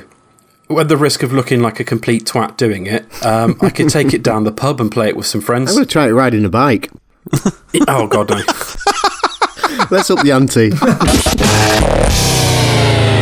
At 0.68 0.88
the 0.90 0.98
risk 0.98 1.22
of 1.22 1.32
looking 1.32 1.62
like 1.62 1.80
a 1.80 1.84
complete 1.84 2.26
twat 2.26 2.58
doing 2.58 2.88
it, 2.88 3.06
um, 3.24 3.56
I 3.62 3.70
could 3.70 3.88
take 3.88 4.16
it 4.16 4.24
down 4.24 4.46
the 4.46 4.52
pub 4.52 4.82
and 4.82 4.92
play 4.92 5.10
it 5.10 5.16
with 5.16 5.28
some 5.28 5.40
friends. 5.40 5.70
I'm 5.70 5.76
going 5.76 5.86
to 5.86 5.92
try 5.92 6.08
it 6.08 6.12
riding 6.12 6.44
a 6.44 6.50
bike. 6.50 6.90
oh 7.88 8.08
god, 8.08 8.32
no! 8.32 8.38
Let's 9.92 10.10
up 10.10 10.24
the 10.24 10.32
ante. 10.32 10.72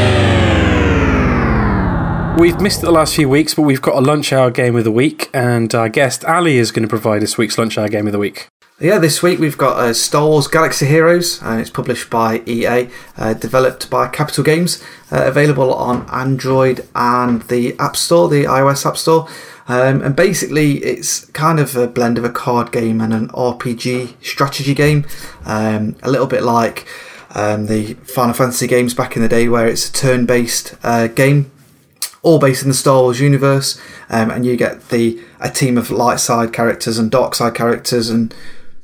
We've 2.37 2.59
missed 2.59 2.79
it 2.79 2.85
the 2.85 2.91
last 2.91 3.15
few 3.15 3.29
weeks, 3.29 3.53
but 3.53 3.63
we've 3.63 3.81
got 3.81 3.95
a 3.95 4.01
lunch 4.01 4.33
hour 4.33 4.49
game 4.49 4.75
of 4.75 4.83
the 4.83 4.91
week, 4.91 5.29
and 5.33 5.73
our 5.75 5.89
guest 5.89 6.25
Ali 6.25 6.57
is 6.57 6.71
going 6.71 6.83
to 6.83 6.89
provide 6.89 7.21
this 7.21 7.37
week's 7.37 7.57
lunch 7.57 7.77
hour 7.77 7.87
game 7.87 8.07
of 8.07 8.13
the 8.13 8.19
week. 8.19 8.47
Yeah, 8.79 8.97
this 8.97 9.21
week 9.21 9.37
we've 9.37 9.59
got 9.59 9.77
uh, 9.77 9.93
Star 9.93 10.25
Wars 10.25 10.47
Galaxy 10.47 10.87
Heroes, 10.87 11.39
and 11.43 11.61
it's 11.61 11.69
published 11.69 12.09
by 12.09 12.41
EA, 12.47 12.89
uh, 13.15 13.35
developed 13.35 13.91
by 13.91 14.07
Capital 14.07 14.43
Games, 14.43 14.83
uh, 15.11 15.23
available 15.27 15.71
on 15.71 16.09
Android 16.09 16.87
and 16.95 17.43
the 17.43 17.77
App 17.77 17.95
Store, 17.95 18.27
the 18.27 18.45
iOS 18.45 18.87
App 18.87 18.97
Store. 18.97 19.27
Um, 19.67 20.01
and 20.01 20.15
basically, 20.15 20.77
it's 20.77 21.25
kind 21.25 21.59
of 21.59 21.75
a 21.75 21.87
blend 21.87 22.17
of 22.17 22.23
a 22.23 22.31
card 22.31 22.71
game 22.71 23.01
and 23.01 23.13
an 23.13 23.27
RPG 23.27 24.15
strategy 24.25 24.73
game, 24.73 25.05
um, 25.45 25.95
a 26.01 26.09
little 26.09 26.25
bit 26.25 26.41
like 26.41 26.87
um, 27.35 27.67
the 27.67 27.93
Final 27.93 28.33
Fantasy 28.33 28.65
games 28.65 28.95
back 28.95 29.15
in 29.15 29.21
the 29.21 29.29
day, 29.29 29.47
where 29.47 29.67
it's 29.67 29.89
a 29.89 29.93
turn 29.93 30.25
based 30.25 30.75
uh, 30.81 31.05
game 31.05 31.51
all 32.23 32.39
based 32.39 32.63
in 32.63 32.69
the 32.69 32.75
Star 32.75 33.01
Wars 33.01 33.19
universe, 33.19 33.79
um, 34.09 34.29
and 34.29 34.45
you 34.45 34.55
get 34.55 34.89
the 34.89 35.21
a 35.39 35.49
team 35.49 35.77
of 35.77 35.89
light 35.89 36.19
side 36.19 36.53
characters 36.53 36.97
and 36.97 37.09
dark 37.09 37.35
side 37.35 37.55
characters 37.55 38.09
and 38.09 38.33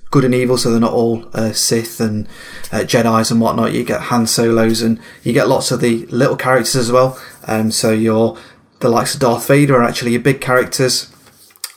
good 0.09 0.25
and 0.25 0.33
evil, 0.33 0.57
so 0.57 0.71
they're 0.71 0.79
not 0.79 0.93
all 0.93 1.29
uh, 1.33 1.51
Sith 1.51 1.99
and 1.99 2.27
uh, 2.71 2.79
Jedi's 2.79 3.29
and 3.29 3.41
whatnot. 3.41 3.73
You 3.73 3.83
get 3.83 4.01
Han 4.01 4.25
Solos 4.25 4.81
and 4.81 4.99
you 5.23 5.33
get 5.33 5.47
lots 5.47 5.71
of 5.71 5.81
the 5.81 6.05
little 6.07 6.37
characters 6.37 6.75
as 6.75 6.91
well. 6.91 7.19
Um, 7.45 7.71
so 7.71 7.91
you're 7.91 8.37
the 8.79 8.89
likes 8.89 9.15
of 9.15 9.21
Darth 9.21 9.47
Vader 9.47 9.75
are 9.75 9.83
actually 9.83 10.11
your 10.11 10.21
big 10.21 10.41
characters, 10.41 11.11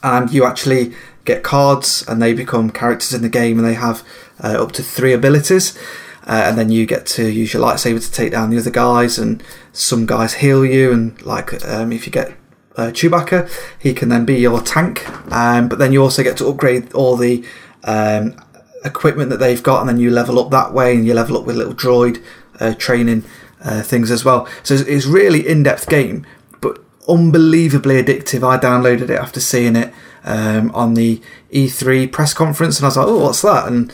and 0.03 0.32
you 0.32 0.45
actually 0.45 0.95
get 1.24 1.43
cards 1.43 2.03
and 2.09 2.20
they 2.20 2.32
become 2.32 2.70
characters 2.70 3.12
in 3.12 3.23
the 3.23 3.28
game 3.28 3.59
and 3.59 3.66
they 3.66 3.74
have 3.74 4.03
uh, 4.43 4.62
up 4.62 4.73
to 4.73 4.82
three 4.82 5.12
abilities. 5.12 5.78
Uh, 6.26 6.44
and 6.47 6.59
then 6.59 6.70
you 6.70 6.86
get 6.86 7.06
to 7.06 7.28
use 7.28 7.55
your 7.55 7.62
lightsaber 7.62 8.05
to 8.05 8.12
take 8.12 8.32
down 8.32 8.51
the 8.51 8.59
other 8.59 8.70
guys, 8.70 9.18
and 9.18 9.42
some 9.72 10.06
guys 10.06 10.34
heal 10.34 10.64
you. 10.64 10.92
And 10.92 11.20
like 11.22 11.64
um, 11.64 11.92
if 11.92 12.06
you 12.06 12.12
get 12.12 12.34
uh, 12.76 12.90
Chewbacca, 12.90 13.51
he 13.78 13.94
can 13.94 14.09
then 14.09 14.24
be 14.24 14.36
your 14.38 14.60
tank. 14.60 15.09
Um, 15.32 15.68
but 15.68 15.78
then 15.78 15.92
you 15.92 16.02
also 16.02 16.22
get 16.22 16.36
to 16.38 16.48
upgrade 16.48 16.92
all 16.92 17.16
the 17.16 17.44
um, 17.84 18.34
equipment 18.84 19.30
that 19.30 19.38
they've 19.38 19.62
got, 19.62 19.80
and 19.80 19.88
then 19.88 19.98
you 19.98 20.10
level 20.10 20.38
up 20.38 20.51
that 20.51 20.72
way, 20.72 20.94
and 20.94 21.06
you 21.06 21.14
level 21.14 21.36
up 21.38 21.44
with 21.44 21.56
little 21.56 21.74
droid 21.74 22.22
uh, 22.59 22.74
training 22.74 23.24
uh, 23.62 23.82
things 23.82 24.10
as 24.10 24.24
well. 24.24 24.47
So 24.62 24.74
it's, 24.74 24.84
it's 24.84 25.06
really 25.06 25.47
in-depth 25.47 25.88
game, 25.88 26.26
but 26.60 26.82
unbelievably 27.09 28.02
addictive. 28.02 28.47
I 28.47 28.59
downloaded 28.59 29.10
it 29.10 29.18
after 29.18 29.40
seeing 29.40 29.76
it 29.76 29.92
um, 30.24 30.70
on 30.72 30.94
the 30.94 31.20
E3 31.52 32.10
press 32.10 32.34
conference, 32.34 32.78
and 32.78 32.84
I 32.84 32.88
was 32.88 32.97
like, 32.97 33.06
"Oh, 33.06 33.18
what's 33.18 33.42
that?" 33.42 33.66
and 33.66 33.92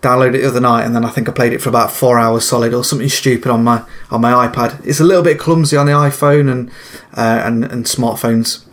downloaded 0.00 0.36
it 0.36 0.42
the 0.42 0.48
other 0.48 0.60
night, 0.60 0.84
and 0.84 0.94
then 0.94 1.04
I 1.04 1.10
think 1.10 1.28
I 1.28 1.32
played 1.32 1.52
it 1.52 1.60
for 1.60 1.68
about 1.68 1.90
four 1.90 2.18
hours 2.18 2.46
solid, 2.46 2.74
or 2.74 2.84
something 2.84 3.08
stupid 3.08 3.50
on 3.50 3.64
my 3.64 3.84
on 4.10 4.20
my 4.20 4.48
iPad. 4.48 4.84
It's 4.86 5.00
a 5.00 5.04
little 5.04 5.22
bit 5.22 5.38
clumsy 5.38 5.76
on 5.76 5.86
the 5.86 5.92
iPhone 5.92 6.50
and 6.50 6.70
uh, 7.14 7.42
and 7.44 7.64
and 7.64 7.84
smartphones. 7.84 8.64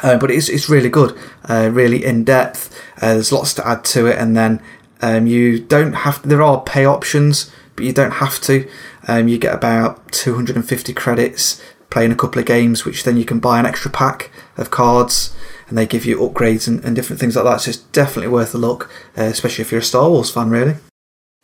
Uh, 0.00 0.16
but 0.16 0.30
it's, 0.30 0.48
it's 0.48 0.68
really 0.68 0.88
good, 0.88 1.18
uh, 1.48 1.68
really 1.72 2.04
in 2.04 2.22
depth. 2.22 2.72
Uh, 3.02 3.14
there's 3.14 3.32
lots 3.32 3.52
to 3.54 3.66
add 3.66 3.84
to 3.84 4.06
it, 4.06 4.16
and 4.16 4.36
then 4.36 4.62
um, 5.02 5.26
you 5.26 5.58
don't 5.58 5.92
have. 5.92 6.22
There 6.22 6.42
are 6.42 6.62
pay 6.62 6.84
options, 6.84 7.50
but 7.74 7.84
you 7.84 7.92
don't 7.92 8.12
have 8.12 8.40
to. 8.42 8.68
Um, 9.08 9.26
you 9.26 9.38
get 9.38 9.54
about 9.54 10.12
250 10.12 10.92
credits 10.92 11.62
playing 11.90 12.12
a 12.12 12.16
couple 12.16 12.38
of 12.38 12.46
games, 12.46 12.84
which 12.84 13.04
then 13.04 13.16
you 13.16 13.24
can 13.24 13.38
buy 13.38 13.58
an 13.58 13.66
extra 13.66 13.90
pack 13.90 14.30
of 14.56 14.70
cards, 14.70 15.34
and 15.68 15.76
they 15.76 15.86
give 15.86 16.04
you 16.04 16.18
upgrades 16.18 16.66
and, 16.66 16.84
and 16.84 16.96
different 16.96 17.20
things 17.20 17.36
like 17.36 17.44
that. 17.44 17.60
So 17.60 17.70
it's 17.70 17.78
definitely 17.78 18.28
worth 18.28 18.54
a 18.54 18.58
look, 18.58 18.90
uh, 19.16 19.22
especially 19.22 19.62
if 19.62 19.70
you're 19.70 19.80
a 19.80 19.84
Star 19.84 20.08
Wars 20.08 20.30
fan, 20.30 20.50
really. 20.50 20.76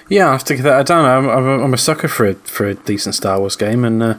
Yeah, 0.09 0.29
I 0.29 0.33
have 0.33 0.45
to 0.45 0.57
get 0.57 0.63
that 0.63 0.87
down. 0.87 1.05
I'm, 1.05 1.29
I'm, 1.29 1.63
I'm 1.63 1.75
a 1.75 1.79
sucker 1.79 2.09
for 2.09 2.27
a, 2.27 2.35
for 2.35 2.67
a 2.67 2.75
decent 2.75 3.15
Star 3.15 3.39
Wars 3.39 3.57
game, 3.57 3.85
and 3.85 4.03
uh, 4.03 4.19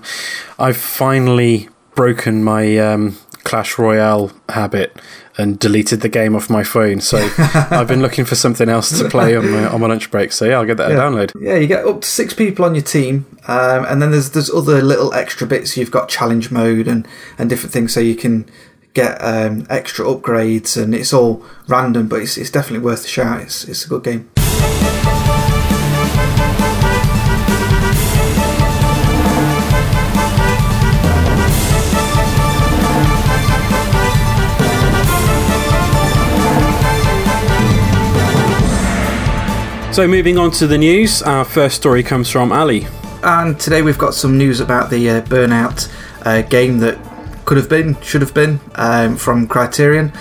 I've 0.57 0.77
finally 0.77 1.69
broken 1.93 2.43
my 2.43 2.77
um, 2.77 3.17
Clash 3.43 3.77
Royale 3.77 4.31
habit 4.49 4.99
and 5.37 5.59
deleted 5.59 6.01
the 6.01 6.09
game 6.09 6.35
off 6.35 6.49
my 6.49 6.63
phone. 6.63 7.01
So 7.01 7.17
I've 7.37 7.87
been 7.87 8.01
looking 8.01 8.25
for 8.25 8.35
something 8.35 8.69
else 8.69 8.97
to 8.97 9.09
play 9.09 9.35
on 9.35 9.49
my, 9.51 9.67
on 9.67 9.81
my 9.81 9.87
lunch 9.87 10.09
break. 10.09 10.31
So 10.31 10.45
yeah, 10.45 10.55
I'll 10.55 10.65
get 10.65 10.77
that 10.77 10.91
yeah. 10.91 10.97
download. 10.97 11.31
Yeah, 11.39 11.55
you 11.55 11.67
get 11.67 11.85
up 11.85 12.01
to 12.01 12.07
six 12.07 12.33
people 12.33 12.65
on 12.65 12.73
your 12.73 12.83
team, 12.83 13.25
um, 13.47 13.85
and 13.85 14.01
then 14.01 14.11
there's 14.11 14.31
there's 14.31 14.49
other 14.49 14.81
little 14.81 15.13
extra 15.13 15.45
bits. 15.45 15.77
You've 15.77 15.91
got 15.91 16.09
challenge 16.09 16.51
mode 16.51 16.87
and 16.87 17.07
and 17.37 17.49
different 17.49 17.73
things, 17.73 17.93
so 17.93 17.99
you 17.99 18.15
can 18.15 18.49
get 18.95 19.17
um, 19.19 19.67
extra 19.69 20.05
upgrades, 20.05 20.81
and 20.81 20.95
it's 20.95 21.13
all 21.13 21.45
random, 21.67 22.07
but 22.07 22.21
it's, 22.21 22.37
it's 22.37 22.49
definitely 22.49 22.83
worth 22.83 23.05
a 23.05 23.07
shout. 23.07 23.41
It's 23.41 23.65
it's 23.65 23.85
a 23.85 23.89
good 23.89 24.03
game. 24.03 24.29
So, 39.93 40.09
moving 40.09 40.37
on 40.37 40.51
to 40.51 40.67
the 40.67 40.77
news, 40.77 41.21
our 41.21 41.45
first 41.45 41.77
story 41.77 42.03
comes 42.03 42.29
from 42.29 42.51
Ali. 42.51 42.85
And 43.23 43.57
today 43.57 43.81
we've 43.81 43.97
got 43.97 44.13
some 44.13 44.37
news 44.37 44.59
about 44.59 44.89
the 44.89 45.09
uh, 45.09 45.21
Burnout 45.21 45.89
uh, 46.25 46.41
game 46.41 46.79
that 46.79 47.14
could 47.45 47.57
have 47.57 47.69
been, 47.69 47.99
should 48.01 48.21
have 48.21 48.33
been, 48.33 48.59
um, 48.75 49.17
from 49.17 49.47
Criterion. 49.47 50.11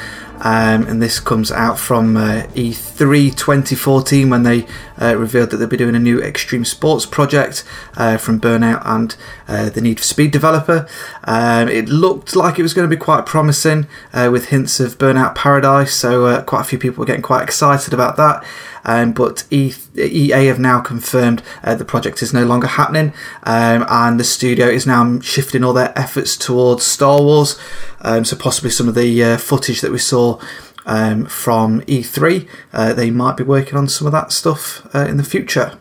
Um, 0.41 0.87
and 0.87 1.01
this 1.01 1.21
comes 1.21 1.51
out 1.51 1.79
from 1.79 2.19
uh, 2.19 2.43
E3 2.55 3.35
2014 3.35 4.29
when 4.29 4.43
they 4.43 4.67
uh, 5.01 5.17
revealed 5.17 5.51
that 5.51 5.59
they'll 5.59 5.69
be 5.69 5.77
doing 5.77 5.95
a 5.95 6.01
new 6.01 6.21
extreme 6.21 6.65
sports 6.65 7.07
project 7.07 7.65
uh, 7.97 8.17
from 8.17 8.41
Burnout 8.41 8.83
and 8.85 9.17
uh, 9.49 9.71
the 9.71 9.81
Need 9.81 9.99
for 10.01 10.05
Speed 10.05 10.31
developer. 10.31 10.87
Um, 11.25 11.69
it 11.69 11.89
looked 11.89 12.37
like 12.37 12.59
it 12.59 12.63
was 12.63 12.75
going 12.75 12.89
to 12.89 12.97
be 12.97 13.01
quite 13.01 13.27
promising 13.27 13.87
uh, 14.13 14.29
with 14.33 14.49
hints 14.49 14.81
of 14.81 14.99
Burnout 14.99 15.35
Paradise, 15.35 15.95
so 15.95 16.27
uh, 16.27 16.43
quite 16.43 16.63
a 16.63 16.65
few 16.65 16.79
people 16.79 17.01
were 17.01 17.07
getting 17.07 17.23
quite 17.23 17.43
excited 17.43 17.93
about 17.93 18.17
that. 18.17 18.45
Um, 18.87 19.13
but 19.13 19.45
EA 19.51 20.47
have 20.47 20.59
now 20.59 20.81
confirmed 20.81 21.43
uh, 21.63 21.75
the 21.75 21.85
project 21.85 22.23
is 22.23 22.35
no 22.35 22.45
longer 22.45 22.67
happening, 22.67 23.13
um, 23.45 23.85
and 23.89 24.21
the 24.21 24.25
studio 24.25 24.67
is 24.67 24.87
now 24.87 25.21
shifting 25.21 25.65
all 25.65 25.73
their 25.73 25.99
efforts 25.99 26.37
towards 26.37 26.85
Star 26.85 27.23
Wars. 27.23 27.59
Um, 28.03 28.25
so 28.25 28.37
possibly 28.37 28.71
some 28.71 28.89
of 28.89 28.95
the 28.95 29.25
uh, 29.25 29.37
footage 29.39 29.81
that 29.81 29.91
we 29.91 29.99
saw 29.99 30.39
um, 30.87 31.27
from 31.27 31.81
E3, 31.83 32.49
uh, 32.73 32.93
they 32.93 33.11
might 33.11 33.37
be 33.37 33.45
working 33.45 33.77
on 33.77 33.89
some 33.89 34.07
of 34.07 34.13
that 34.13 34.33
stuff 34.33 34.87
uh, 34.95 35.07
in 35.07 35.17
the 35.17 35.25
future. 35.25 35.79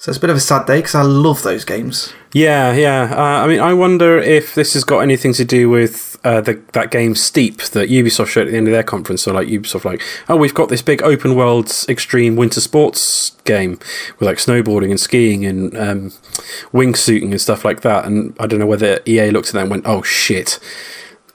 So 0.00 0.10
it's 0.10 0.16
a 0.16 0.20
bit 0.22 0.30
of 0.30 0.36
a 0.36 0.40
sad 0.40 0.66
day 0.66 0.78
because 0.78 0.94
I 0.94 1.02
love 1.02 1.42
those 1.42 1.62
games. 1.66 2.14
Yeah, 2.32 2.72
yeah. 2.72 3.12
Uh, 3.14 3.44
I 3.44 3.46
mean, 3.46 3.60
I 3.60 3.74
wonder 3.74 4.16
if 4.16 4.54
this 4.54 4.72
has 4.72 4.82
got 4.82 5.00
anything 5.00 5.34
to 5.34 5.44
do 5.44 5.68
with 5.68 6.18
uh, 6.24 6.40
the, 6.40 6.54
that 6.72 6.90
game 6.90 7.14
Steep 7.14 7.58
that 7.58 7.90
Ubisoft 7.90 8.28
showed 8.28 8.46
at 8.46 8.52
the 8.52 8.56
end 8.56 8.66
of 8.66 8.72
their 8.72 8.82
conference. 8.82 9.20
So, 9.22 9.34
like, 9.34 9.48
Ubisoft, 9.48 9.84
like, 9.84 10.00
oh, 10.30 10.36
we've 10.36 10.54
got 10.54 10.70
this 10.70 10.80
big 10.80 11.02
open 11.02 11.34
world 11.34 11.70
extreme 11.86 12.34
winter 12.34 12.62
sports 12.62 13.32
game 13.44 13.72
with 14.18 14.22
like 14.22 14.38
snowboarding 14.38 14.88
and 14.88 14.98
skiing 14.98 15.44
and 15.44 15.76
um, 15.76 16.10
wingsuiting 16.72 17.32
and 17.32 17.40
stuff 17.40 17.62
like 17.62 17.82
that. 17.82 18.06
And 18.06 18.34
I 18.40 18.46
don't 18.46 18.58
know 18.58 18.66
whether 18.66 19.00
EA 19.06 19.30
looked 19.30 19.48
at 19.48 19.52
that 19.54 19.62
and 19.62 19.70
went, 19.70 19.86
oh 19.86 20.00
shit, 20.00 20.58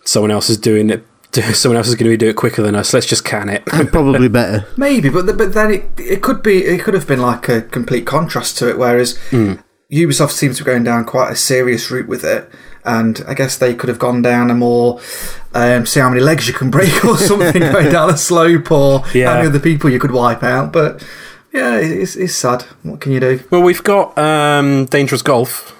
someone 0.05 0.31
else 0.31 0.49
is 0.49 0.57
doing 0.57 0.89
it. 0.89 1.05
Someone 1.53 1.77
else 1.77 1.87
is 1.87 1.95
going 1.95 2.11
to 2.11 2.17
do 2.17 2.29
it 2.29 2.35
quicker 2.35 2.61
than 2.61 2.75
us. 2.75 2.93
Let's 2.93 3.05
just 3.05 3.23
can 3.25 3.49
it. 3.49 3.63
And 3.73 3.91
probably 3.91 4.27
better. 4.27 4.65
Maybe, 4.77 5.09
but 5.09 5.25
the, 5.25 5.33
but 5.33 5.53
then 5.53 5.71
it 5.71 5.89
it 5.97 6.21
could 6.21 6.41
be 6.43 6.63
it 6.65 6.81
could 6.83 6.93
have 6.93 7.07
been 7.07 7.21
like 7.21 7.47
a 7.49 7.61
complete 7.61 8.05
contrast 8.05 8.57
to 8.59 8.69
it. 8.69 8.77
Whereas 8.77 9.17
Ubisoft 9.91 10.31
seems 10.31 10.57
to 10.57 10.63
be 10.63 10.71
going 10.71 10.83
down 10.83 11.05
quite 11.05 11.31
a 11.31 11.35
serious 11.35 11.91
route 11.91 12.07
with 12.07 12.23
it, 12.23 12.49
and 12.83 13.23
I 13.27 13.33
guess 13.33 13.57
they 13.57 13.73
could 13.75 13.89
have 13.89 13.99
gone 13.99 14.21
down 14.21 14.49
a 14.49 14.55
more 14.55 14.99
um, 15.53 15.85
see 15.85 15.99
how 15.99 16.09
many 16.09 16.21
legs 16.21 16.47
you 16.47 16.53
can 16.53 16.71
break 16.71 17.05
or 17.05 17.17
something 17.31 17.61
going 17.61 17.91
down 17.91 18.09
a 18.09 18.17
slope, 18.17 18.71
or 18.71 19.03
Yeah. 19.13 19.29
how 19.29 19.35
many 19.35 19.47
other 19.47 19.59
people 19.59 19.89
you 19.89 19.99
could 19.99 20.11
wipe 20.11 20.43
out. 20.43 20.71
But 20.73 21.05
yeah, 21.53 21.77
it's, 21.77 22.15
it's 22.15 22.33
sad. 22.35 22.63
What 22.83 22.99
can 22.99 23.11
you 23.11 23.19
do? 23.19 23.39
well, 23.51 23.61
we've 23.61 23.83
got 23.83 24.17
um, 24.17 24.85
Dangerous 24.85 25.21
Golf. 25.21 25.71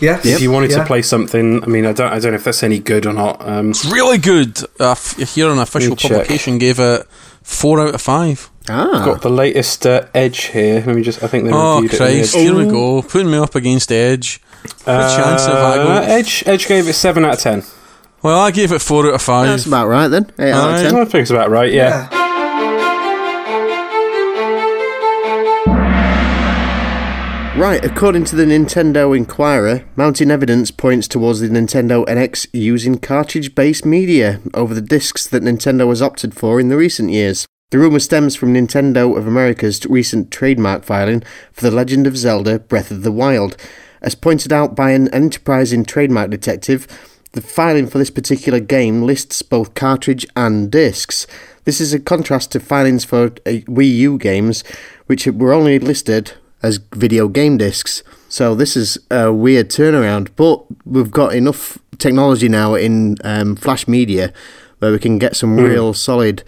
Yes, 0.00 0.26
If 0.26 0.40
you 0.40 0.50
wanted 0.50 0.70
yeah. 0.72 0.78
to 0.78 0.84
play 0.84 1.02
something, 1.02 1.62
I 1.62 1.66
mean, 1.66 1.86
I 1.86 1.92
don't, 1.92 2.12
I 2.12 2.18
don't 2.18 2.32
know 2.32 2.36
if 2.36 2.44
that's 2.44 2.62
any 2.62 2.78
good 2.78 3.06
or 3.06 3.12
not. 3.12 3.46
Um, 3.46 3.70
It's 3.70 3.84
really 3.84 4.18
good. 4.18 4.58
Uh, 4.78 4.92
f- 4.92 5.16
here 5.16 5.48
an 5.50 5.58
official 5.58 5.90
Let 5.90 5.98
check. 5.98 6.10
publication 6.12 6.58
gave 6.58 6.78
it 6.78 7.06
four 7.42 7.80
out 7.80 7.94
of 7.94 8.00
five. 8.02 8.50
Ah. 8.68 9.02
got 9.04 9.22
the 9.22 9.30
latest 9.30 9.86
uh, 9.86 10.06
Edge 10.12 10.46
here. 10.46 10.82
Let 10.86 10.96
me 10.96 11.02
just. 11.02 11.22
I 11.22 11.28
think 11.28 11.44
they 11.44 11.50
Oh 11.52 11.76
reviewed 11.80 11.92
it. 11.94 12.00
in 12.00 12.06
the 12.08 12.14
Christ! 12.18 12.34
Here 12.36 12.54
we 12.54 12.66
go, 12.66 13.00
putting 13.02 13.30
me 13.30 13.38
up 13.38 13.54
against 13.54 13.92
Edge. 13.92 14.40
Uh, 14.84 15.16
chance 15.16 15.46
of 15.46 15.52
that 15.52 15.76
going- 15.76 16.10
Edge 16.10 16.42
Edge 16.46 16.66
gave 16.66 16.88
it 16.88 16.94
seven 16.94 17.24
out 17.24 17.34
of 17.34 17.38
ten. 17.40 17.62
Well, 18.22 18.40
I 18.40 18.50
gave 18.50 18.72
it 18.72 18.80
four 18.82 19.06
out 19.06 19.14
of 19.14 19.22
five. 19.22 19.46
That's 19.46 19.66
about 19.66 19.86
right 19.86 20.08
then. 20.08 20.32
8 20.38 20.50
out 20.50 20.74
of 20.74 20.80
10. 20.80 20.96
I 20.96 21.04
think 21.04 21.22
it's 21.22 21.30
about 21.30 21.48
right. 21.50 21.72
Yeah. 21.72 22.08
Yeah. 22.10 22.25
Right, 27.56 27.82
according 27.82 28.24
to 28.26 28.36
the 28.36 28.44
Nintendo 28.44 29.16
Inquirer, 29.16 29.86
mounting 29.96 30.30
evidence 30.30 30.70
points 30.70 31.08
towards 31.08 31.40
the 31.40 31.48
Nintendo 31.48 32.04
NX 32.04 32.48
using 32.52 32.98
cartridge 32.98 33.54
based 33.54 33.86
media 33.86 34.42
over 34.52 34.74
the 34.74 34.82
discs 34.82 35.26
that 35.28 35.42
Nintendo 35.42 35.88
has 35.88 36.02
opted 36.02 36.36
for 36.36 36.60
in 36.60 36.68
the 36.68 36.76
recent 36.76 37.10
years. 37.10 37.46
The 37.70 37.78
rumour 37.78 38.00
stems 38.00 38.36
from 38.36 38.52
Nintendo 38.52 39.16
of 39.16 39.26
America's 39.26 39.86
recent 39.86 40.30
trademark 40.30 40.84
filing 40.84 41.22
for 41.50 41.62
The 41.62 41.74
Legend 41.74 42.06
of 42.06 42.18
Zelda 42.18 42.58
Breath 42.58 42.90
of 42.90 43.04
the 43.04 43.10
Wild. 43.10 43.56
As 44.02 44.14
pointed 44.14 44.52
out 44.52 44.76
by 44.76 44.90
an 44.90 45.08
enterprising 45.14 45.86
trademark 45.86 46.28
detective, 46.28 46.86
the 47.32 47.40
filing 47.40 47.86
for 47.86 47.96
this 47.96 48.10
particular 48.10 48.60
game 48.60 49.02
lists 49.02 49.40
both 49.40 49.72
cartridge 49.72 50.26
and 50.36 50.70
discs. 50.70 51.26
This 51.64 51.80
is 51.80 51.94
a 51.94 52.00
contrast 52.00 52.52
to 52.52 52.60
filings 52.60 53.06
for 53.06 53.24
uh, 53.24 53.64
Wii 53.64 53.94
U 53.94 54.18
games, 54.18 54.62
which 55.06 55.26
were 55.26 55.54
only 55.54 55.78
listed 55.78 56.34
as 56.66 56.78
video 56.92 57.28
game 57.28 57.56
discs. 57.58 58.02
So 58.28 58.54
this 58.54 58.76
is 58.76 58.98
a 59.10 59.32
weird 59.32 59.70
turnaround, 59.70 60.28
but 60.36 60.64
we've 60.84 61.10
got 61.10 61.34
enough 61.34 61.78
technology 61.98 62.48
now 62.48 62.74
in 62.74 63.16
um, 63.24 63.56
flash 63.56 63.86
media 63.88 64.32
where 64.80 64.92
we 64.92 64.98
can 64.98 65.18
get 65.18 65.36
some 65.36 65.56
real 65.56 65.94
solid, 65.94 66.42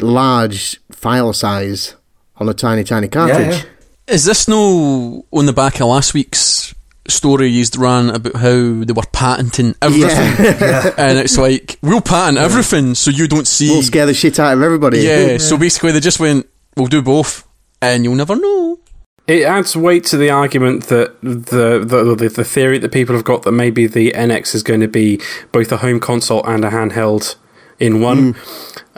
large 0.00 0.80
file 0.90 1.32
size 1.32 1.94
on 2.36 2.48
a 2.48 2.54
tiny, 2.54 2.84
tiny 2.84 3.08
cartridge. 3.08 3.62
yeah. 3.64 4.14
Is 4.14 4.24
this 4.24 4.46
no 4.46 5.24
on 5.32 5.46
the 5.46 5.52
back 5.52 5.80
of 5.80 5.88
last 5.88 6.14
week's 6.14 6.74
story 7.08 7.48
used 7.48 7.76
ran 7.76 8.10
about 8.10 8.36
how 8.36 8.50
they 8.84 8.92
were 8.92 9.02
patenting 9.12 9.74
everything? 9.82 10.34
Yeah, 10.60 10.94
and 10.98 11.18
it's 11.18 11.38
like 11.38 11.78
we'll 11.82 12.00
patent 12.00 12.38
everything 12.38 12.94
so 12.94 13.10
you 13.10 13.26
don't 13.26 13.46
see. 13.48 13.70
we'll 13.70 13.82
scare 13.82 14.06
the 14.06 14.14
shit 14.14 14.38
out 14.38 14.52
of 14.54 14.62
everybody. 14.62 14.98
yeah, 15.00 15.38
so 15.38 15.56
basically 15.56 15.92
they 15.92 16.00
just 16.00 16.20
went, 16.20 16.46
we'll 16.76 16.86
do 16.88 17.02
both, 17.02 17.46
and 17.80 18.04
you'll 18.04 18.14
never 18.14 18.36
know. 18.36 18.78
It 19.26 19.42
adds 19.42 19.76
weight 19.76 20.04
to 20.04 20.16
the 20.16 20.30
argument 20.30 20.84
that 20.84 21.20
the, 21.20 21.84
the 21.84 22.14
the 22.14 22.28
the 22.28 22.44
theory 22.44 22.78
that 22.78 22.92
people 22.92 23.14
have 23.16 23.24
got 23.24 23.42
that 23.42 23.52
maybe 23.52 23.86
the 23.88 24.12
NX 24.12 24.54
is 24.54 24.62
going 24.62 24.80
to 24.80 24.88
be 24.88 25.20
both 25.50 25.72
a 25.72 25.78
home 25.78 25.98
console 25.98 26.44
and 26.46 26.64
a 26.64 26.70
handheld 26.70 27.34
in 27.78 28.00
one. 28.00 28.36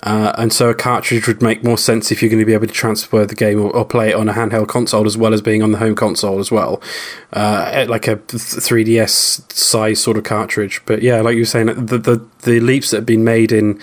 Uh, 0.03 0.33
and 0.39 0.53
so 0.53 0.69
a 0.69 0.75
cartridge 0.75 1.27
would 1.27 1.43
make 1.43 1.65
more 1.65 1.79
sense 1.79 2.13
if 2.13 2.23
you're 2.23 2.29
going 2.29 2.39
to 2.39 2.47
be 2.47 2.53
able 2.55 2.67
to 2.67 2.73
transfer 2.73 3.27
the 3.27 3.35
game 3.35 3.61
or, 3.61 3.75
or 3.75 3.85
play 3.85 4.11
it 4.11 4.15
on 4.15 4.29
a 4.29 4.33
handheld 4.33 4.69
console 4.69 5.07
as 5.07 5.17
well 5.17 5.35
as 5.35 5.43
being 5.43 5.63
on 5.63 5.73
the 5.73 5.79
home 5.79 5.97
console 5.97 6.39
as 6.39 6.53
well, 6.53 6.81
uh, 7.33 7.85
like 7.89 8.07
a 8.07 8.17
3DS 8.17 9.51
size 9.53 10.01
sort 10.01 10.17
of 10.17 10.23
cartridge. 10.25 10.81
But 10.87 11.03
yeah, 11.03 11.21
like 11.21 11.35
you 11.35 11.43
were 11.43 11.47
saying, 11.47 11.67
the 11.67 11.99
the, 11.99 12.25
the 12.43 12.61
leaps 12.61 12.91
that 12.91 12.99
have 12.99 13.07
been 13.07 13.25
made 13.25 13.51
in 13.51 13.81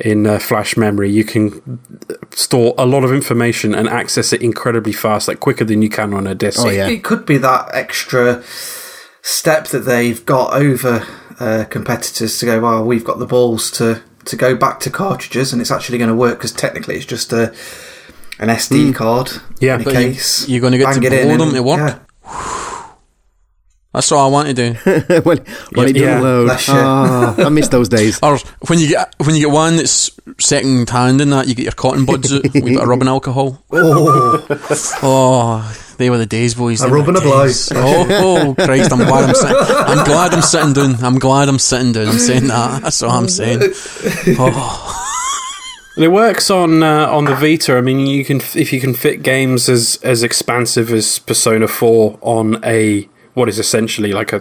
in 0.00 0.26
uh, 0.26 0.38
flash 0.38 0.76
memory, 0.76 1.10
you 1.10 1.24
can 1.24 1.80
store 2.30 2.74
a 2.78 2.86
lot 2.86 3.04
of 3.04 3.12
information 3.12 3.74
and 3.74 3.88
access 3.88 4.32
it 4.32 4.42
incredibly 4.42 4.92
fast, 4.92 5.28
like 5.28 5.40
quicker 5.40 5.64
than 5.64 5.82
you 5.82 5.88
can 5.90 6.14
on 6.14 6.26
a 6.26 6.34
disc. 6.34 6.60
Oh, 6.60 6.68
yeah. 6.68 6.88
It 6.88 7.02
could 7.04 7.26
be 7.26 7.36
that 7.38 7.68
extra 7.74 8.42
step 9.22 9.66
that 9.68 9.80
they've 9.80 10.24
got 10.24 10.54
over 10.54 11.06
uh, 11.40 11.64
competitors 11.68 12.38
to 12.38 12.46
go, 12.46 12.60
well, 12.60 12.84
we've 12.84 13.04
got 13.04 13.18
the 13.18 13.26
balls 13.26 13.70
to, 13.72 14.02
to 14.24 14.36
go 14.36 14.54
back 14.56 14.80
to 14.80 14.90
cartridges 14.90 15.52
and 15.52 15.60
it's 15.60 15.70
actually 15.70 15.98
going 15.98 16.10
to 16.10 16.16
work 16.16 16.38
because 16.38 16.52
technically 16.52 16.96
it's 16.96 17.06
just 17.06 17.32
a 17.32 17.54
an 18.40 18.48
SD 18.50 18.94
card 18.94 19.32
Yeah, 19.58 19.74
in 19.74 19.80
a 19.80 19.84
but 19.84 19.94
you- 19.94 19.98
case. 20.12 20.48
you're 20.48 20.60
gonna 20.60 20.78
get 20.78 20.84
bang 20.84 21.00
to 21.00 21.06
it 21.08 21.12
in 21.12 21.22
blow 21.24 21.32
and- 21.32 21.40
them 21.40 21.54
to 21.54 21.62
work? 21.64 21.78
yeah. 22.24 22.67
That's 23.94 24.12
all 24.12 24.26
I 24.26 24.30
want 24.30 24.48
to 24.48 24.54
do. 24.54 24.74
when 25.24 25.38
when 25.72 25.88
it 25.88 25.96
Yeah. 25.96 26.04
doesn't 26.06 26.22
load. 26.22 26.44
Bless. 26.44 26.68
Ah, 26.68 27.34
I 27.38 27.48
miss 27.48 27.68
those 27.68 27.88
days. 27.88 28.18
Or 28.22 28.38
when 28.68 28.78
you 28.78 28.88
get 28.88 29.14
when 29.24 29.34
you 29.34 29.46
get 29.46 29.50
one 29.52 29.76
that's 29.76 30.10
second 30.38 30.88
hand 30.90 31.20
in 31.20 31.30
that, 31.30 31.48
you 31.48 31.54
get 31.54 31.62
your 31.64 31.72
cotton 31.72 32.04
buds 32.04 32.32
out 32.32 32.42
with 32.42 32.56
a 32.56 32.60
bit 32.60 32.76
of 32.82 32.86
rubbing 32.88 33.08
alcohol. 33.08 33.64
Oh, 33.72 34.46
oh, 35.02 35.76
they 35.96 36.10
were 36.10 36.18
the 36.18 36.26
days, 36.26 36.54
boys. 36.54 36.80
A 36.82 36.84
they 36.84 36.90
were 36.90 36.98
rub 36.98 37.08
and 37.08 37.16
the 37.16 37.20
a 37.20 37.24
blow. 37.24 37.46
days. 37.46 37.72
Oh, 37.74 38.06
oh, 38.10 38.54
Christ! 38.54 38.92
I'm 38.92 38.98
glad 38.98 39.24
I'm 39.28 39.34
sitting. 39.34 39.56
I'm 39.58 40.04
glad 40.04 40.34
I'm 40.34 40.42
sitting 40.42 40.72
down. 40.74 41.04
I'm 41.04 41.18
glad 41.18 41.48
I'm 41.48 41.58
sitting 41.58 41.92
down. 41.92 42.08
I'm 42.08 42.18
saying 42.18 42.46
that. 42.48 42.82
That's 42.82 43.02
all 43.02 43.10
I'm 43.10 43.28
saying. 43.28 43.60
Oh, 44.38 45.04
And 45.96 46.04
it 46.04 46.08
works 46.12 46.50
on 46.50 46.82
uh, 46.82 47.06
on 47.10 47.24
the 47.24 47.34
Vita. 47.34 47.76
I 47.76 47.80
mean, 47.80 48.06
you 48.06 48.24
can 48.24 48.36
if 48.54 48.72
you 48.72 48.80
can 48.80 48.94
fit 48.94 49.22
games 49.22 49.68
as 49.68 49.98
as 50.02 50.22
expansive 50.22 50.92
as 50.92 51.18
Persona 51.18 51.66
Four 51.68 52.18
on 52.20 52.62
a 52.64 53.08
what 53.38 53.48
is 53.48 53.58
essentially 53.58 54.12
like 54.12 54.32
a 54.34 54.40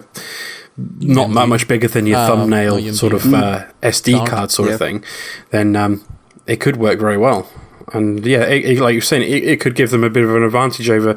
not 0.99 1.33
that 1.33 1.47
much 1.47 1.67
bigger 1.67 1.87
than 1.87 2.05
your 2.05 2.19
Uh, 2.19 2.27
thumbnail 2.27 2.93
sort 2.93 3.13
of 3.13 3.23
uh, 3.33 3.65
SD 3.81 4.13
Card. 4.17 4.29
card 4.29 4.51
sort 4.51 4.67
Yeah. 4.69 4.73
of 4.75 4.79
thing, 4.79 5.03
then 5.49 5.75
um, 5.75 6.03
it 6.45 6.59
could 6.59 6.77
work 6.77 6.99
very 6.99 7.17
well. 7.17 7.49
And 7.93 8.25
yeah, 8.25 8.43
it, 8.43 8.65
it- 8.65 8.79
like 8.81 8.93
you're 8.93 9.01
saying, 9.01 9.23
it, 9.23 9.43
it 9.43 9.59
could 9.61 9.73
give 9.75 9.89
them 9.91 10.03
a 10.03 10.09
bit 10.09 10.23
of 10.23 10.35
an 10.35 10.43
advantage 10.43 10.89
over 10.89 11.15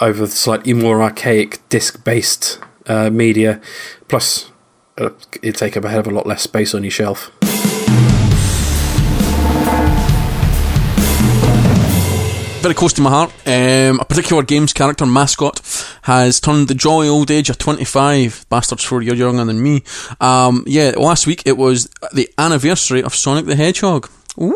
over 0.00 0.20
the 0.26 0.32
slightly 0.32 0.72
more 0.72 1.02
archaic 1.02 1.58
disc 1.68 2.02
based 2.04 2.58
uh, 2.86 3.10
media. 3.10 3.60
Plus, 4.08 4.50
uh, 4.96 5.10
it'd 5.42 5.56
take 5.56 5.76
up 5.76 5.84
a 5.84 5.88
hell 5.90 6.00
of 6.00 6.06
a 6.06 6.10
lot 6.10 6.26
less 6.26 6.42
space 6.42 6.74
on 6.74 6.82
your 6.82 6.90
shelf. 6.90 7.30
Very 12.68 12.76
close 12.76 12.92
to 12.92 13.00
my 13.00 13.08
heart. 13.08 13.32
Um, 13.46 13.98
a 13.98 14.04
particular 14.04 14.42
game's 14.42 14.74
character 14.74 15.06
mascot 15.06 15.62
has 16.02 16.38
turned 16.38 16.68
the 16.68 16.74
jolly 16.74 17.08
old 17.08 17.30
age 17.30 17.48
of 17.48 17.56
25. 17.56 18.44
Bastards, 18.50 18.84
for 18.84 19.00
you're 19.00 19.14
younger 19.14 19.46
than 19.46 19.62
me. 19.62 19.84
Um, 20.20 20.64
yeah, 20.66 20.92
last 20.98 21.26
week 21.26 21.44
it 21.46 21.56
was 21.56 21.88
the 22.12 22.28
anniversary 22.36 23.02
of 23.02 23.14
Sonic 23.14 23.46
the 23.46 23.56
Hedgehog. 23.56 24.10
Woo! 24.36 24.52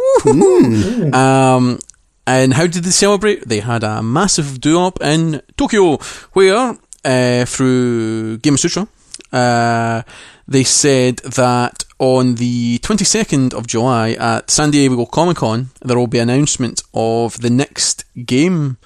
Um, 1.15 1.79
and 2.27 2.53
how 2.53 2.67
did 2.67 2.85
they 2.85 2.91
celebrate? 2.91 3.49
They 3.49 3.61
had 3.61 3.83
a 3.83 4.03
massive 4.03 4.61
do-up 4.61 5.01
in 5.01 5.41
Tokyo, 5.57 5.97
where 6.35 6.77
uh, 7.07 7.47
through 7.47 8.37
Gamasutra, 8.41 8.89
uh, 9.33 10.03
they 10.47 10.65
said 10.65 11.17
that 11.21 11.85
on 12.03 12.35
the 12.35 12.81
22nd 12.81 13.55
of 13.55 13.69
July 13.69 14.15
at 14.15 14.51
San 14.51 14.73
Diego 14.73 15.07
Comic 15.07 15.37
Con, 15.37 15.71
there 15.83 15.97
will 15.97 16.09
be 16.09 16.19
announcement 16.19 16.83
of 16.93 17.41
the 17.41 17.49
next 17.49 18.05
game 18.27 18.77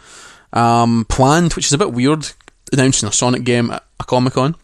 um, 0.53 1.07
planned, 1.09 1.55
which 1.55 1.65
is 1.65 1.73
a 1.73 1.79
bit 1.79 1.95
weird 1.95 2.29
announcing 2.75 3.09
a 3.09 3.13
Sonic 3.13 3.43
game 3.43 3.71
at 3.71 3.83
a 3.99 4.05
Comic 4.05 4.35
Con, 4.35 4.55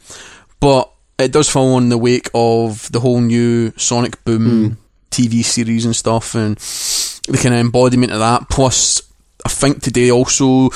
but 0.61 0.93
it 1.19 1.33
does 1.33 1.49
follow 1.49 1.79
in 1.79 1.89
the 1.89 1.97
wake 1.97 2.29
of 2.35 2.93
the 2.93 3.01
whole 3.01 3.23
new 3.23 3.73
Sonic 3.79 4.23
Boom 4.27 4.77
TV 5.11 5.43
series 5.43 5.87
and 5.87 5.97
stuff, 5.97 6.35
and 6.35 6.57
the 6.57 7.41
kind 7.43 7.55
of 7.55 7.61
embodiment 7.61 8.13
of 8.13 8.19
that. 8.19 8.51
Plus, 8.51 9.01
I 9.47 9.49
think 9.49 9.83
today 9.83 10.11
also 10.11 10.69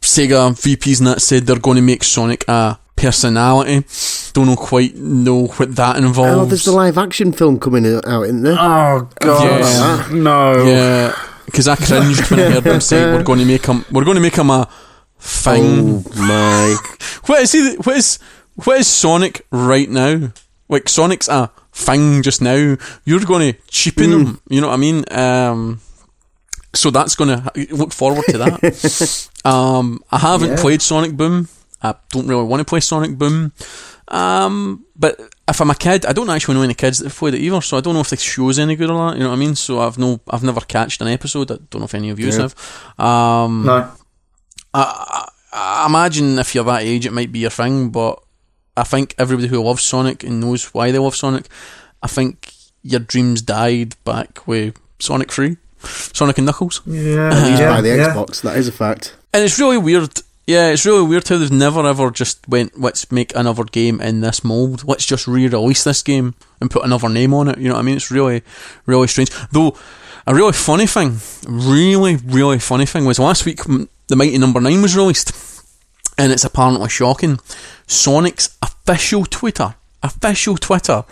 Sega 0.00 0.50
VPs 0.50 0.98
and 0.98 1.06
that 1.06 1.22
said 1.22 1.44
they're 1.44 1.60
going 1.60 1.76
to 1.76 1.82
make 1.82 2.02
Sonic 2.02 2.44
a 2.48 2.80
personality. 2.96 3.84
Don't 4.32 4.46
know 4.46 4.56
quite 4.56 4.96
know 4.96 5.46
what 5.46 5.76
that 5.76 5.96
involves. 5.96 6.36
Oh, 6.36 6.44
there's 6.46 6.64
the 6.64 6.72
live 6.72 6.98
action 6.98 7.32
film 7.32 7.58
coming 7.60 7.86
out, 7.86 8.24
isn't 8.24 8.42
there? 8.42 8.56
Oh 8.58 9.08
God, 9.20 9.60
Yeah. 9.60 10.08
no! 10.12 10.64
Yeah, 10.64 11.14
because 11.46 11.68
I 11.68 11.76
cringed 11.76 12.30
when 12.30 12.40
I 12.40 12.50
heard 12.50 12.64
them 12.64 12.80
say 12.80 13.12
we're 13.12 13.22
going 13.22 13.38
to 13.40 13.44
make 13.44 13.64
him. 13.66 13.84
We're 13.90 14.04
going 14.04 14.16
to 14.16 14.20
make 14.20 14.36
him 14.36 14.50
a 14.50 14.68
thing. 15.18 16.04
Oh 16.06 16.12
my! 16.16 16.76
What 17.26 17.42
is 17.42 17.52
he? 17.52 17.76
What 17.76 17.96
is 17.96 18.18
what 18.64 18.78
is 18.80 18.86
Sonic 18.86 19.44
right 19.50 19.88
now? 19.88 20.32
Like 20.68 20.88
Sonic's 20.88 21.28
a 21.28 21.50
thing 21.72 22.22
just 22.22 22.40
now. 22.40 22.76
You're 23.04 23.20
going 23.24 23.52
to 23.52 23.58
cheapen 23.68 24.10
him. 24.12 24.40
You 24.48 24.60
know 24.60 24.68
what 24.68 24.74
I 24.74 24.76
mean? 24.78 25.04
Um, 25.10 25.80
so 26.74 26.90
that's 26.90 27.14
going 27.14 27.30
to 27.30 27.66
look 27.74 27.92
forward 27.92 28.24
to 28.28 28.38
that. 28.38 29.28
um, 29.44 30.02
I 30.10 30.18
haven't 30.18 30.50
Yeah. 30.50 30.60
played 30.60 30.82
Sonic 30.82 31.12
Boom. 31.16 31.48
I 31.82 31.94
don't 32.10 32.26
really 32.26 32.44
want 32.44 32.60
to 32.60 32.64
play 32.64 32.80
Sonic 32.80 33.16
Boom. 33.18 33.52
Um, 34.08 34.84
but 34.96 35.18
if 35.48 35.60
I'm 35.60 35.70
a 35.70 35.74
kid, 35.74 36.06
I 36.06 36.12
don't 36.12 36.30
actually 36.30 36.54
know 36.54 36.62
any 36.62 36.74
kids 36.74 36.98
that 36.98 37.06
have 37.06 37.16
played 37.16 37.34
it 37.34 37.40
either, 37.40 37.60
so 37.60 37.76
I 37.76 37.80
don't 37.80 37.94
know 37.94 38.00
if 38.00 38.10
the 38.10 38.16
show's 38.16 38.58
any 38.58 38.76
good 38.76 38.90
or 38.90 38.94
not. 38.98 39.16
You 39.16 39.24
know 39.24 39.30
what 39.30 39.36
I 39.36 39.38
mean? 39.38 39.54
So 39.56 39.80
I've 39.80 39.98
no, 39.98 40.20
I've 40.30 40.42
never 40.42 40.60
catched 40.60 41.00
an 41.00 41.08
episode. 41.08 41.50
I 41.50 41.56
don't 41.70 41.80
know 41.80 41.84
if 41.84 41.94
any 41.94 42.10
of 42.10 42.18
you 42.20 42.28
Yeah. 42.28 42.48
have. 42.48 42.54
Um, 42.98 43.64
No. 43.64 43.90
I, 44.74 45.28
I, 45.52 45.82
I 45.82 45.86
imagine 45.86 46.38
if 46.38 46.54
you're 46.54 46.64
that 46.64 46.82
age, 46.82 47.06
it 47.06 47.12
might 47.12 47.32
be 47.32 47.40
your 47.40 47.50
thing, 47.50 47.90
but 47.90 48.22
I 48.76 48.84
think 48.84 49.14
everybody 49.18 49.48
who 49.48 49.62
loves 49.62 49.82
Sonic 49.82 50.22
and 50.22 50.40
knows 50.40 50.72
why 50.74 50.90
they 50.90 50.98
love 50.98 51.16
Sonic, 51.16 51.46
I 52.02 52.06
think 52.08 52.52
your 52.82 53.00
dreams 53.00 53.42
died 53.42 53.94
back 54.04 54.46
with 54.46 54.78
Sonic 54.98 55.32
3, 55.32 55.56
Sonic 55.82 56.36
and 56.38 56.46
Knuckles. 56.46 56.82
Yeah. 56.86 57.28
At 57.32 57.46
least 57.46 57.60
yeah, 57.60 57.68
by 57.70 57.80
the 57.80 57.88
yeah. 57.88 58.08
Xbox, 58.14 58.42
that 58.42 58.56
is 58.58 58.68
a 58.68 58.72
fact. 58.72 59.14
And 59.32 59.42
it's 59.44 59.58
really 59.58 59.78
weird. 59.78 60.10
Yeah, 60.46 60.68
it's 60.68 60.86
really 60.86 61.02
weird 61.02 61.26
how 61.26 61.38
they've 61.38 61.50
never 61.50 61.84
ever 61.84 62.08
just 62.12 62.46
went, 62.48 62.78
let's 62.80 63.10
make 63.10 63.34
another 63.34 63.64
game 63.64 64.00
in 64.00 64.20
this 64.20 64.44
mould. 64.44 64.84
Let's 64.84 65.04
just 65.04 65.26
re 65.26 65.48
release 65.48 65.82
this 65.82 66.04
game 66.04 66.36
and 66.60 66.70
put 66.70 66.84
another 66.84 67.08
name 67.08 67.34
on 67.34 67.48
it. 67.48 67.58
You 67.58 67.68
know 67.68 67.74
what 67.74 67.80
I 67.80 67.82
mean? 67.82 67.96
It's 67.96 68.12
really, 68.12 68.42
really 68.86 69.08
strange. 69.08 69.30
Though, 69.50 69.76
a 70.24 70.34
really 70.34 70.52
funny 70.52 70.86
thing, 70.86 71.18
really, 71.48 72.16
really 72.16 72.60
funny 72.60 72.86
thing 72.86 73.04
was 73.04 73.18
last 73.18 73.44
week, 73.44 73.60
the 73.64 74.14
Mighty 74.14 74.38
Number 74.38 74.60
9 74.60 74.82
was 74.82 74.96
released. 74.96 75.32
And 76.16 76.32
it's 76.32 76.44
apparently 76.44 76.88
shocking. 76.88 77.40
Sonic's 77.88 78.56
official 78.62 79.26
Twitter, 79.26 79.74
official 80.02 80.56
Twitter, 80.56 81.04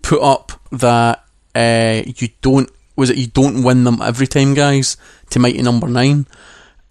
put 0.00 0.22
up 0.22 0.52
that 0.70 1.24
uh, 1.56 2.02
you 2.06 2.28
don't, 2.40 2.70
was 2.94 3.10
it 3.10 3.16
you 3.16 3.26
don't 3.26 3.64
win 3.64 3.82
them 3.82 4.00
every 4.00 4.28
time, 4.28 4.54
guys, 4.54 4.96
to 5.30 5.40
Mighty 5.40 5.60
Number 5.62 5.88
9 5.88 6.26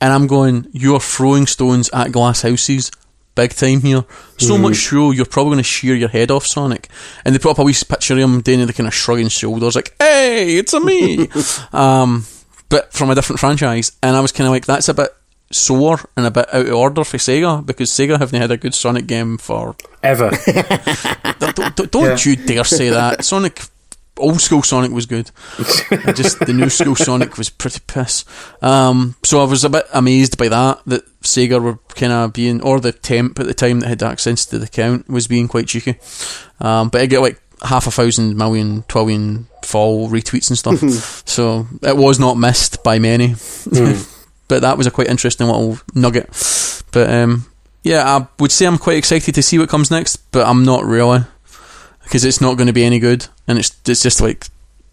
and 0.05 0.13
I'm 0.13 0.27
going, 0.27 0.67
you're 0.71 0.99
throwing 0.99 1.47
stones 1.47 1.89
at 1.91 2.11
glass 2.11 2.43
houses, 2.43 2.91
big 3.33 3.55
time 3.55 3.81
here. 3.81 4.05
So 4.37 4.55
much 4.55 4.75
so, 4.75 5.09
you're 5.09 5.25
probably 5.25 5.53
going 5.53 5.57
to 5.57 5.63
shear 5.63 5.95
your 5.95 6.09
head 6.09 6.29
off, 6.29 6.45
Sonic. 6.45 6.89
And 7.25 7.33
they 7.33 7.39
put 7.39 7.49
up 7.49 7.57
a 7.57 7.63
wee 7.63 7.73
picture 7.73 8.13
of 8.13 8.19
him 8.19 8.41
doing 8.41 8.67
the 8.67 8.71
kind 8.71 8.85
of 8.85 8.93
shrugging 8.93 9.29
shoulders, 9.29 9.75
like, 9.75 9.95
hey, 9.97 10.57
it's 10.57 10.73
a 10.73 10.79
me. 10.79 11.27
um, 11.73 12.23
but 12.69 12.93
from 12.93 13.09
a 13.09 13.15
different 13.15 13.39
franchise. 13.39 13.93
And 14.03 14.15
I 14.15 14.19
was 14.21 14.31
kind 14.31 14.45
of 14.45 14.51
like, 14.51 14.67
that's 14.67 14.89
a 14.89 14.93
bit 14.93 15.09
sore 15.51 16.01
and 16.15 16.27
a 16.27 16.31
bit 16.31 16.53
out 16.53 16.67
of 16.67 16.73
order 16.73 17.03
for 17.03 17.17
Sega 17.17 17.65
because 17.65 17.89
Sega 17.89 18.19
haven't 18.19 18.39
had 18.39 18.51
a 18.51 18.57
good 18.57 18.75
Sonic 18.75 19.07
game 19.07 19.39
for. 19.39 19.75
Ever. 20.03 20.29
Don't, 21.39 21.75
don't, 21.75 21.91
don't 21.91 22.03
Yeah. 22.25 22.31
you 22.31 22.35
dare 22.35 22.63
say 22.63 22.89
that. 22.89 23.25
Sonic. 23.25 23.59
Old 24.17 24.39
school 24.39 24.63
Sonic 24.63 24.91
was 24.91 25.05
good. 25.05 25.31
Just 26.15 26.39
the 26.39 26.53
new 26.53 26.69
school 26.69 26.95
Sonic 26.95 27.37
was 27.37 27.49
pretty 27.49 27.81
piss. 27.85 28.23
Um, 28.61 29.15
so 29.23 29.41
I 29.41 29.45
was 29.45 29.63
a 29.63 29.69
bit 29.69 29.85
amazed 29.93 30.37
by 30.37 30.47
that 30.47 30.81
that 30.85 31.21
Sega 31.21 31.61
were 31.61 31.77
kind 31.95 32.13
of 32.13 32.33
being, 32.33 32.61
or 32.61 32.79
the 32.79 32.91
temp 32.91 33.39
at 33.39 33.45
the 33.45 33.53
time 33.53 33.81
that 33.81 33.87
had 33.87 34.03
access 34.03 34.45
to 34.47 34.59
the 34.59 34.65
account 34.65 35.09
was 35.09 35.27
being 35.27 35.47
quite 35.47 35.67
cheeky. 35.67 35.95
Um, 36.59 36.89
but 36.89 37.01
I 37.01 37.05
get 37.07 37.19
like 37.19 37.41
half 37.61 37.87
a 37.87 37.91
thousand 37.91 38.37
million, 38.37 38.83
twillion 38.83 39.45
fall 39.63 40.09
retweets 40.09 40.49
and 40.49 40.57
stuff. 40.57 40.79
so 41.27 41.67
it 41.81 41.97
was 41.97 42.19
not 42.19 42.37
missed 42.37 42.83
by 42.83 42.99
many. 42.99 43.29
but 44.47 44.61
that 44.61 44.77
was 44.77 44.87
a 44.87 44.91
quite 44.91 45.07
interesting 45.07 45.47
little 45.47 45.77
nugget. 45.93 46.27
But 46.91 47.09
um, 47.09 47.45
yeah, 47.83 48.03
I 48.03 48.27
would 48.39 48.51
say 48.51 48.65
I'm 48.65 48.77
quite 48.77 48.97
excited 48.97 49.35
to 49.35 49.43
see 49.43 49.59
what 49.59 49.69
comes 49.69 49.91
next, 49.91 50.17
but 50.31 50.47
I'm 50.47 50.63
not 50.63 50.85
really 50.85 51.25
because 52.05 52.23
it's 52.23 52.39
not 52.39 52.55
going 52.55 52.67
to 52.67 52.73
be 52.73 52.83
any 52.85 52.99
good, 52.99 53.27
and 53.47 53.59
it's 53.59 53.75
it's 53.85 54.01
just 54.01 54.21
like 54.21 54.47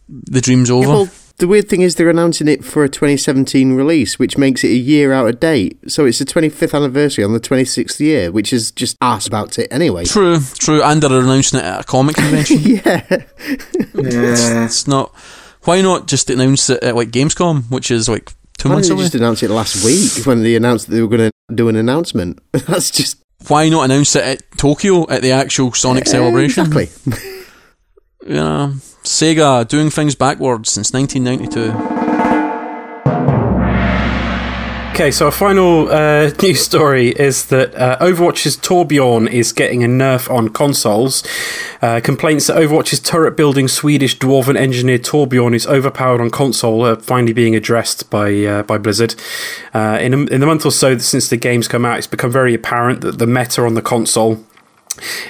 the 0.09 0.41
dream's 0.41 0.71
over. 0.71 0.87
Yeah, 0.89 0.95
well, 0.95 1.09
The 1.39 1.47
weird 1.47 1.69
thing 1.69 1.81
is 1.81 1.95
they're 1.95 2.11
announcing 2.11 2.49
it 2.49 2.65
for 2.65 2.85
a 2.85 2.89
2017 2.89 3.73
release, 3.75 4.19
which 4.19 4.37
makes 4.37 4.63
it 4.65 4.69
a 4.69 4.77
year 4.77 5.13
out 5.13 5.29
of 5.29 5.41
date. 5.41 5.79
So 5.91 6.05
it's 6.05 6.19
the 6.19 6.25
25th 6.25 6.75
anniversary 6.75 7.25
on 7.25 7.33
the 7.33 7.41
26th 7.41 8.01
year, 8.01 8.31
which 8.31 8.53
is 8.53 8.71
just 8.71 8.97
ass 9.01 9.27
about 9.27 9.59
it 9.59 9.69
anyway. 9.73 10.05
True, 10.05 10.39
true, 10.59 10.83
and 10.83 11.03
they're 11.03 11.21
announcing 11.21 11.61
it 11.61 11.65
at 11.65 11.81
a 11.81 11.85
comic 11.85 12.17
convention. 12.17 12.59
yeah. 12.63 13.07
Yeah. 13.95 14.65
it's 14.65 14.87
not. 14.87 15.15
Why 15.65 15.81
not 15.81 16.09
just 16.09 16.29
announce 16.31 16.69
it 16.71 16.83
at 16.83 16.97
like 16.97 17.11
Gamescom, 17.11 17.71
which 17.71 17.91
is 17.91 18.09
like 18.09 18.33
two 18.59 18.69
Why 18.69 18.77
months 18.77 18.89
didn't 18.89 18.99
they 18.99 19.05
just 19.05 19.15
announced 19.15 19.43
it 19.43 19.51
last 19.51 19.85
week 19.85 20.27
when 20.27 20.43
they 20.43 20.57
announced 20.57 20.87
that 20.89 20.95
they 20.95 21.03
were 21.03 21.09
going 21.09 21.31
to 21.31 21.55
do 21.55 21.69
an 21.69 21.77
announcement? 21.77 22.41
That's 22.53 22.91
just 22.91 23.23
Why 23.49 23.69
not 23.69 23.85
announce 23.85 24.17
it 24.17 24.25
at 24.25 24.59
Tokyo 24.59 25.09
at 25.09 25.23
the 25.23 25.33
actual 25.33 25.73
Sonic 25.73 26.07
eh, 26.07 26.11
celebration? 26.11 26.67
Exactly. 26.67 27.19
Yeah, 28.25 28.75
Sega 29.03 29.67
doing 29.67 29.91
things 29.91 30.15
backwards 30.15 30.71
since 30.71 30.93
1992. 30.93 32.02
Okay, 34.93 35.11
so 35.11 35.25
our 35.25 35.33
final 35.33 35.91
uh, 35.91 36.31
news 36.43 36.61
story 36.61 37.13
is 37.13 37.47
that 37.47 37.75
uh, 37.77 37.97
Overwatch's 37.99 38.59
Torbjorn 38.59 39.27
is 39.27 39.51
getting 39.51 39.83
a 39.83 39.87
nerf 39.87 40.31
on 40.31 40.51
consoles. 40.51 41.25
Uh, 41.81 41.99
complaints 42.05 42.49
that 42.49 42.59
Overwatch's 42.59 43.01
turret 43.01 43.35
building 43.35 43.69
Swedish 43.69 44.19
dwarven 44.19 44.55
engineer 44.55 44.99
Torbjorn 44.99 45.55
is 45.55 45.67
overpowered 45.67 46.21
on 46.21 46.29
console 46.29 46.85
are 46.85 46.97
finally 46.97 47.33
being 47.33 47.57
addressed 47.57 48.11
by 48.11 48.45
uh, 48.45 48.65
by 48.65 48.77
Blizzard. 48.77 49.15
Uh, 49.73 49.97
in, 49.99 50.13
a, 50.13 50.19
in 50.27 50.41
the 50.41 50.47
month 50.47 50.67
or 50.67 50.71
so 50.71 50.99
since 50.99 51.31
the 51.31 51.39
game's 51.39 51.69
come 51.69 51.87
out, 51.87 51.97
it's 51.97 52.07
become 52.07 52.31
very 52.31 52.53
apparent 52.53 53.01
that 53.01 53.19
the 53.19 53.27
meta 53.27 53.65
on 53.65 53.73
the 53.73 53.83
console 53.83 54.45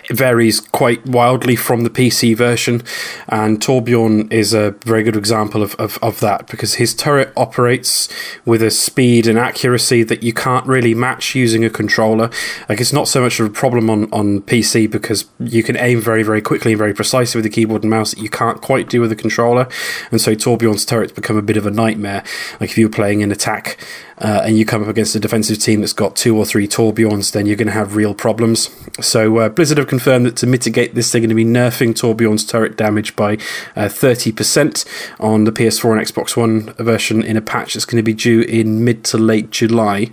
it 0.09 0.17
varies 0.17 0.61
quite 0.61 1.05
wildly 1.07 1.57
from 1.57 1.85
the 1.85 1.91
PC 1.91 2.37
version, 2.37 2.83
and 3.29 3.61
Torbjorn 3.61 4.33
is 4.33 4.53
a 4.55 4.73
very 4.85 5.03
good 5.03 5.17
example 5.17 5.63
of, 5.63 5.75
of, 5.77 5.99
of 6.03 6.21
that 6.21 6.47
because 6.49 6.75
his 6.75 6.95
turret 6.95 7.33
operates 7.37 8.09
with 8.45 8.63
a 8.63 8.71
speed 8.71 9.27
and 9.27 9.39
accuracy 9.39 10.03
that 10.03 10.23
you 10.23 10.33
can't 10.33 10.67
really 10.67 10.95
match 10.95 11.35
using 11.35 11.65
a 11.65 11.71
controller. 11.71 12.31
Like 12.69 12.81
it's 12.81 12.93
not 12.93 13.09
so 13.09 13.21
much 13.21 13.39
of 13.41 13.47
a 13.47 13.51
problem 13.51 13.91
on, 13.91 14.13
on 14.13 14.43
PC 14.43 14.91
because 14.91 15.27
you 15.39 15.63
can 15.63 15.77
aim 15.77 16.01
very, 16.01 16.23
very 16.23 16.41
quickly 16.41 16.73
and 16.73 16.79
very 16.79 16.95
precisely 16.95 17.39
with 17.39 17.45
the 17.45 17.51
keyboard 17.51 17.83
and 17.83 17.91
mouse 17.91 18.13
that 18.13 18.23
you 18.23 18.29
can't 18.29 18.61
quite 18.61 18.89
do 18.89 19.01
with 19.01 19.13
a 19.13 19.17
controller. 19.17 19.69
And 20.11 20.21
so 20.21 20.35
Torbjorn's 20.35 20.85
turrets 20.85 21.13
become 21.13 21.37
a 21.37 21.43
bit 21.43 21.57
of 21.57 21.67
a 21.67 21.71
nightmare. 21.71 22.25
Like 22.61 22.71
if 22.71 22.79
you're 22.79 22.89
playing 22.89 23.23
an 23.23 23.31
attack 23.31 23.79
uh, 24.19 24.43
and 24.45 24.57
you 24.57 24.65
come 24.65 24.83
up 24.83 24.89
against 24.89 25.15
a 25.15 25.21
defensive 25.21 25.59
team 25.59 25.81
that's 25.81 25.93
got 25.93 26.17
two 26.17 26.37
or 26.37 26.45
three 26.45 26.69
Torbjorns, 26.69 27.33
then 27.33 27.47
you're 27.47 27.57
going 27.57 27.67
to 27.67 27.73
have 27.73 27.97
real 27.97 28.15
problems. 28.15 28.71
So 29.01 29.39
uh, 29.39 29.49
Blizzard 29.55 29.79
have 29.79 29.87
confirmed 29.87 30.27
that 30.27 30.37
to 30.37 30.47
mitigate 30.47 30.95
this, 30.95 31.13
they're 31.13 31.21
going 31.21 31.29
to 31.29 31.35
be 31.35 31.45
nerfing 31.45 31.95
Torbjorn's 31.95 32.45
turret 32.45 32.77
damage 32.77 33.17
by 33.17 33.35
uh, 33.77 33.89
30% 33.89 34.87
on 35.21 35.45
the 35.45 35.53
PS4 35.53 35.93
and 35.93 36.07
Xbox 36.07 36.37
One 36.37 36.73
version 36.75 37.23
in 37.23 37.37
a 37.37 37.43
patch 37.43 37.75
that's 37.75 37.85
going 37.85 37.99
to 37.99 38.03
be 38.03 38.15
due 38.15 38.43
in 38.43 38.85
mid 38.85 39.05
to 39.05 39.19
late 39.19 39.51
July. 39.51 40.11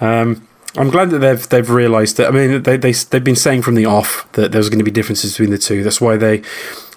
Um, 0.00 0.46
I'm 0.74 0.88
glad 0.88 1.10
that 1.10 1.18
they've 1.18 1.48
they've 1.50 1.68
realised 1.68 2.16
that. 2.16 2.28
I 2.28 2.30
mean, 2.30 2.62
they 2.62 2.78
they 2.78 2.92
they've 2.92 3.22
been 3.22 3.36
saying 3.36 3.60
from 3.62 3.74
the 3.74 3.84
off 3.84 4.30
that 4.32 4.52
there's 4.52 4.70
going 4.70 4.78
to 4.78 4.84
be 4.84 4.90
differences 4.90 5.32
between 5.32 5.50
the 5.50 5.58
two. 5.58 5.82
That's 5.82 6.00
why 6.00 6.16
they 6.16 6.42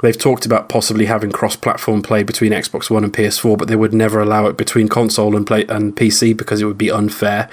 they've 0.01 0.17
talked 0.17 0.45
about 0.45 0.69
possibly 0.69 1.05
having 1.07 1.31
cross-platform 1.31 2.01
play 2.01 2.23
between 2.23 2.53
Xbox 2.53 2.89
One 2.89 3.03
and 3.03 3.13
PS4, 3.13 3.57
but 3.57 3.67
they 3.67 3.75
would 3.75 3.93
never 3.93 4.21
allow 4.21 4.47
it 4.47 4.55
between 4.55 4.87
console 4.87 5.35
and 5.35 5.45
play 5.45 5.65
and 5.67 5.95
PC 5.95 6.35
because 6.37 6.61
it 6.61 6.65
would 6.65 6.77
be 6.77 6.89
unfair. 6.89 7.49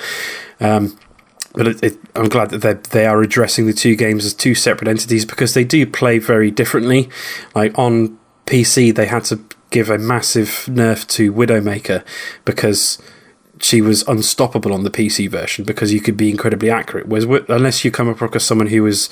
Um, 0.60 0.96
but 1.54 1.68
it, 1.68 1.82
it, 1.82 1.98
I'm 2.14 2.28
glad 2.28 2.50
that 2.50 2.62
they 2.62 2.74
they 3.00 3.06
are 3.06 3.22
addressing 3.22 3.66
the 3.66 3.72
two 3.72 3.96
games 3.96 4.24
as 4.24 4.34
two 4.34 4.54
separate 4.54 4.88
entities 4.88 5.24
because 5.24 5.54
they 5.54 5.64
do 5.64 5.86
play 5.86 6.18
very 6.18 6.50
differently. 6.50 7.08
Like 7.54 7.78
on 7.78 8.18
PC, 8.46 8.94
they 8.94 9.06
had 9.06 9.24
to 9.26 9.40
give 9.70 9.90
a 9.90 9.98
massive 9.98 10.66
nerf 10.68 11.06
to 11.08 11.32
Widowmaker 11.32 12.04
because 12.44 12.98
she 13.60 13.80
was 13.80 14.06
unstoppable 14.08 14.72
on 14.72 14.84
the 14.84 14.90
PC 14.90 15.30
version 15.30 15.64
because 15.64 15.92
you 15.92 16.00
could 16.00 16.16
be 16.16 16.30
incredibly 16.30 16.70
accurate. 16.70 17.06
Whereas 17.06 17.24
unless 17.48 17.84
you 17.84 17.90
come 17.90 18.08
across 18.08 18.44
someone 18.44 18.66
who 18.68 18.84
is 18.86 19.08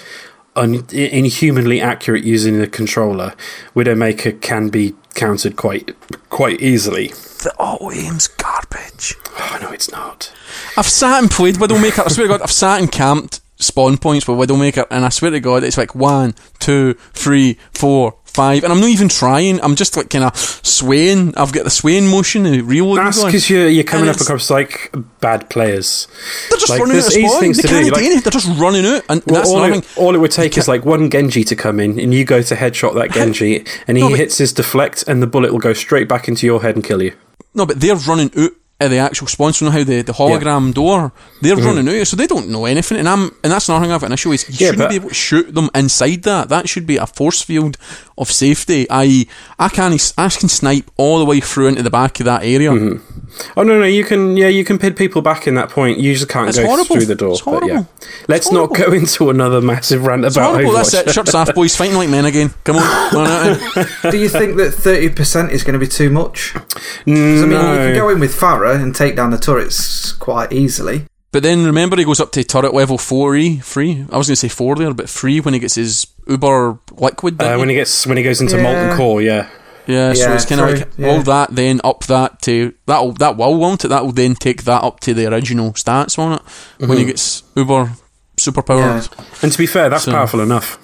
un- 0.57 0.87
inhumanly 0.93 1.81
accurate 1.81 2.25
using 2.25 2.59
the 2.59 2.67
controller, 2.67 3.35
Widowmaker 3.75 4.41
can 4.41 4.69
be 4.69 4.95
countered 5.15 5.57
quite 5.57 5.97
quite 6.31 6.61
easily. 6.61 7.09
The 7.09 7.55
auto 7.59 7.91
aim's 7.91 8.29
garbage. 8.71 9.17
Oh 9.39 9.59
no, 9.61 9.71
it's 9.71 9.91
not. 9.91 10.33
I've 10.77 10.87
sat 10.87 11.21
and 11.23 11.31
played 11.31 11.57
Widowmaker. 11.57 12.05
I 12.05 12.09
swear 12.09 12.27
to 12.27 12.33
God, 12.35 12.43
I've 12.43 12.51
sat 12.53 12.81
and 12.81 12.91
camped 12.91 13.41
spawn 13.59 13.99
points 13.99 14.27
with 14.27 14.39
Widowmaker, 14.39 14.87
and 14.91 15.05
I 15.05 15.09
swear 15.11 15.31
to 15.33 15.41
God, 15.41 15.65
it's 15.65 15.77
like 15.77 15.95
one, 15.95 16.35
two, 16.61 16.95
three, 17.13 17.59
four, 17.75 18.17
five, 18.25 18.65
and 18.65 18.73
I'm 18.73 18.81
not 18.81 18.89
even 18.89 19.09
trying. 19.09 19.61
I'm 19.61 19.77
just 19.77 19.97
like 19.97 20.09
kind 20.09 20.25
of 20.25 20.37
swaying. 20.37 21.37
I've 21.37 21.53
got 21.53 21.65
the 21.65 21.71
swaying 21.71 22.07
motion 22.09 22.47
and 22.47 22.63
reloading. 22.67 23.05
That's 23.05 23.23
because 23.23 23.51
you're 23.51 23.69
you're 23.69 23.85
coming 23.85 24.09
And 24.09 24.17
up 24.17 24.21
across 24.23 24.49
like 24.51 24.95
bad 25.21 25.51
players. 25.51 26.09
They're 26.49 26.59
just 26.59 26.71
like, 26.71 26.81
running 26.81 26.97
out 26.97 27.07
of 27.07 27.13
spawn. 27.13 27.41
things 27.41 27.57
They 27.59 27.63
to 27.63 27.69
do, 27.69 27.75
can't 27.75 27.85
like- 27.93 27.95
do 28.01 28.07
anything. 28.07 28.23
They're 28.23 28.41
just 28.41 28.59
running 28.61 28.87
out, 28.87 29.03
and 29.09 29.23
Well, 29.27 29.35
that's 29.37 29.51
all, 29.51 29.65
it, 29.65 29.99
all 29.99 30.15
it 30.15 30.19
would 30.19 30.31
take 30.33 30.57
is 30.57 30.67
like 30.69 30.85
one 30.85 31.11
Genji 31.11 31.45
to 31.45 31.57
come 31.57 31.81
in, 31.81 31.99
and 32.01 32.15
you 32.15 32.25
go 32.25 32.43
to 32.43 32.55
headshot 32.57 32.95
that 32.95 33.11
Genji, 33.13 33.65
and 33.87 33.97
he 33.99 34.09
No, 34.09 34.15
hits 34.15 34.39
his 34.39 34.53
deflect, 34.53 35.05
and 35.07 35.23
the 35.23 35.27
bullet 35.27 35.53
will 35.53 35.61
go 35.61 35.73
straight 35.75 36.09
back 36.09 36.29
into 36.29 36.47
your 36.47 36.63
head 36.63 36.77
and 36.77 36.85
kill 36.85 37.03
you. 37.03 37.13
No, 37.53 37.67
but 37.67 37.81
they're 37.81 37.97
running 37.97 38.31
out 38.39 38.53
of 38.81 38.91
the 38.91 38.99
actual 38.99 39.27
sponsor 39.27 39.65
you 39.65 39.71
know 39.71 39.77
how 39.79 39.85
the, 39.85 40.03
the 40.03 40.13
hologram 40.13 40.73
door, 40.73 41.13
they're 41.43 41.57
mm-hmm. 41.57 41.67
running 41.67 42.01
out, 42.01 42.07
so 42.07 42.17
they 42.17 42.27
don't 42.27 42.49
know 42.49 42.65
anything. 42.65 42.99
And 42.99 43.09
I'm 43.09 43.25
and 43.43 43.53
that's 43.53 43.69
another 43.69 43.85
thing 43.85 43.93
I've 43.93 44.01
got 44.01 44.07
an 44.09 44.13
issue 44.15 44.33
is 44.33 44.49
you 44.49 44.55
Yeah, 44.67 44.71
shouldn't 44.73 44.79
but- 44.79 44.89
be 44.91 44.97
able 44.97 45.09
to 45.11 45.15
shoot 45.15 45.55
them 45.55 45.71
inside 45.75 46.23
that. 46.23 46.49
That 46.49 46.69
should 46.69 46.87
be 46.87 46.97
a 46.97 47.07
force 47.07 47.43
field 47.43 47.77
of 48.17 48.31
safety. 48.31 48.87
I 48.91 49.27
I 49.59 49.69
can 49.69 49.97
I 50.19 50.29
can 50.29 50.49
snipe 50.49 50.91
all 50.97 51.19
the 51.19 51.25
way 51.25 51.41
through 51.41 51.69
into 51.69 51.83
the 51.83 51.91
back 51.91 52.21
of 52.21 52.27
that 52.27 52.43
area. 52.43 52.71
Mm-hmm. 52.71 53.17
Oh 53.57 53.63
no, 53.63 53.79
no, 53.79 53.85
you 53.87 54.05
can 54.05 54.37
yeah, 54.37 54.49
you 54.49 54.65
can 54.65 54.79
pin 54.79 54.95
people 54.95 55.23
back 55.23 55.47
in 55.47 55.55
that 55.55 55.71
point. 55.71 55.99
You 55.99 56.15
just 56.15 56.29
can't 56.29 56.49
It's 56.49 56.59
go 56.59 56.67
horrible. 56.67 56.97
through 56.97 57.07
the 57.07 57.15
door. 57.15 57.33
It's 57.33 57.43
but 57.43 57.65
yeah, 57.67 57.85
let's 58.29 58.47
It's 58.47 58.53
not 58.53 58.75
go 58.75 58.93
into 58.93 59.31
another 59.31 59.61
massive 59.61 60.05
rant 60.05 60.25
It's 60.25 60.37
about 60.37 60.51
horrible. 60.55 60.73
That's 60.73 60.93
it. 60.95 61.11
Shirts 61.11 61.35
off, 61.41 61.55
boys. 61.55 61.77
Fighting 61.77 61.97
like 61.97 62.09
men 62.09 62.25
again. 62.25 62.53
Come 62.65 62.77
on. 62.77 62.83
Run 63.15 63.27
out. 63.31 63.87
Do 64.11 64.19
you 64.19 64.29
think 64.29 64.57
that 64.57 64.73
30% 64.75 65.51
is 65.51 65.63
going 65.63 65.75
to 65.75 65.79
be 65.79 65.87
too 65.87 66.11
much? 66.11 66.53
'Cause, 66.55 66.65
I 67.07 67.11
mean, 67.11 67.51
No. 67.51 67.73
you 67.73 67.79
can 67.79 67.95
go 67.95 68.09
in 68.11 68.21
with 68.21 68.35
Pharah 68.35 68.70
and 68.75 68.95
take 68.95 69.17
down 69.17 69.31
the 69.31 69.39
turrets 69.39 70.13
quite 70.13 70.53
easily. 70.53 71.07
But 71.33 71.43
then 71.45 71.65
remember, 71.65 71.97
he 71.97 72.05
goes 72.05 72.19
up 72.21 72.33
to 72.33 72.43
turret 72.45 72.75
level 72.75 72.99
four 72.99 73.37
e 73.37 73.59
three. 73.59 74.05
I 74.11 74.17
was 74.19 74.27
going 74.27 74.35
to 74.35 74.37
say 74.37 74.49
four 74.49 74.75
there, 74.77 74.93
but 74.93 75.09
three 75.09 75.41
when 75.41 75.55
he 75.55 75.61
gets 75.61 75.77
his 75.77 76.07
Uber 76.27 76.79
liquid. 76.93 77.41
Uh, 77.41 77.57
when 77.57 77.69
he? 77.69 77.75
he 77.77 77.81
gets 77.81 78.07
when 78.07 78.17
he 78.17 78.23
goes 78.25 78.41
into 78.41 78.57
Yeah. 78.57 78.63
molten 78.65 78.97
core, 78.97 79.23
yeah. 79.23 79.49
Yeah, 79.87 80.13
so 80.13 80.21
Yeah, 80.29 80.35
it's 80.35 80.45
kind 80.45 80.61
of 80.61 80.71
like 80.79 80.89
yeah. 80.99 81.09
all 81.09 81.23
that, 81.23 81.55
then 81.55 81.81
up 81.85 82.05
that 82.07 82.43
to 82.43 82.75
that'll 82.87 83.13
that 83.15 83.37
will 83.37 83.57
won't 83.57 83.85
it? 83.85 83.89
That 83.89 84.05
will 84.05 84.13
then 84.13 84.35
take 84.35 84.65
that 84.65 84.83
up 84.83 85.01
to 85.01 85.15
the 85.15 85.27
original 85.33 85.73
stats 85.73 86.19
on 86.19 86.33
it 86.35 86.43
when 86.79 86.91
Mm-hmm. 86.91 86.99
he 86.99 87.05
gets 87.07 87.43
Uber 87.57 87.93
superpowers. 88.37 89.09
And 89.43 89.53
to 89.53 89.59
be 89.59 89.67
fair, 89.67 89.89
that's 89.89 90.05
So- 90.05 90.13
powerful 90.13 90.41
enough. 90.41 90.79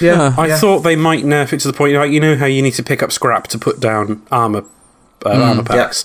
Yeah. 0.00 0.34
I 0.36 0.48
yeah. 0.48 0.58
thought 0.58 0.80
they 0.80 0.96
might 0.96 1.24
nerf 1.24 1.52
it 1.52 1.60
to 1.60 1.68
the 1.68 1.74
point, 1.76 1.94
like 1.94 2.10
you 2.10 2.18
know 2.20 2.34
how 2.36 2.46
you 2.46 2.62
need 2.62 2.74
to 2.74 2.82
pick 2.82 3.02
up 3.02 3.12
scrap 3.12 3.46
to 3.48 3.58
put 3.58 3.78
down 3.78 4.22
armor. 4.32 4.64
Uh, 5.24 5.30
armor 5.30 5.62
packs. 5.62 6.04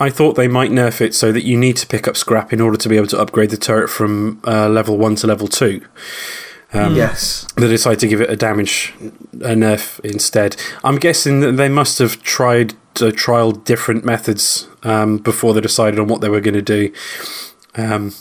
I 0.00 0.10
thought 0.10 0.34
they 0.34 0.48
might 0.48 0.70
nerf 0.70 1.00
it 1.00 1.14
so 1.14 1.32
that 1.32 1.44
you 1.44 1.56
need 1.56 1.76
to 1.78 1.86
pick 1.86 2.06
up 2.06 2.16
scrap 2.16 2.52
in 2.52 2.60
order 2.60 2.76
to 2.76 2.88
be 2.88 2.96
able 2.96 3.06
to 3.08 3.18
upgrade 3.18 3.50
the 3.50 3.56
turret 3.56 3.88
from 3.88 4.40
uh, 4.46 4.68
level 4.68 4.96
one 4.96 5.14
to 5.16 5.26
level 5.26 5.48
two. 5.48 5.82
Um, 6.72 6.94
yes. 6.94 7.46
They 7.56 7.66
decided 7.66 8.00
to 8.00 8.08
give 8.08 8.20
it 8.20 8.28
a 8.28 8.36
damage 8.36 8.94
a 9.32 9.54
nerf 9.54 10.00
instead. 10.00 10.56
I'm 10.84 10.96
guessing 10.96 11.40
that 11.40 11.52
they 11.52 11.68
must 11.68 11.98
have 11.98 12.22
tried 12.22 12.74
uh, 12.96 13.10
trialed 13.10 13.64
different 13.64 14.04
methods 14.04 14.68
um, 14.82 15.18
before 15.18 15.54
they 15.54 15.60
decided 15.60 15.98
on 15.98 16.08
what 16.08 16.20
they 16.20 16.28
were 16.28 16.40
going 16.40 16.54
to 16.54 16.62
do. 16.62 16.92
Um, 17.76 18.12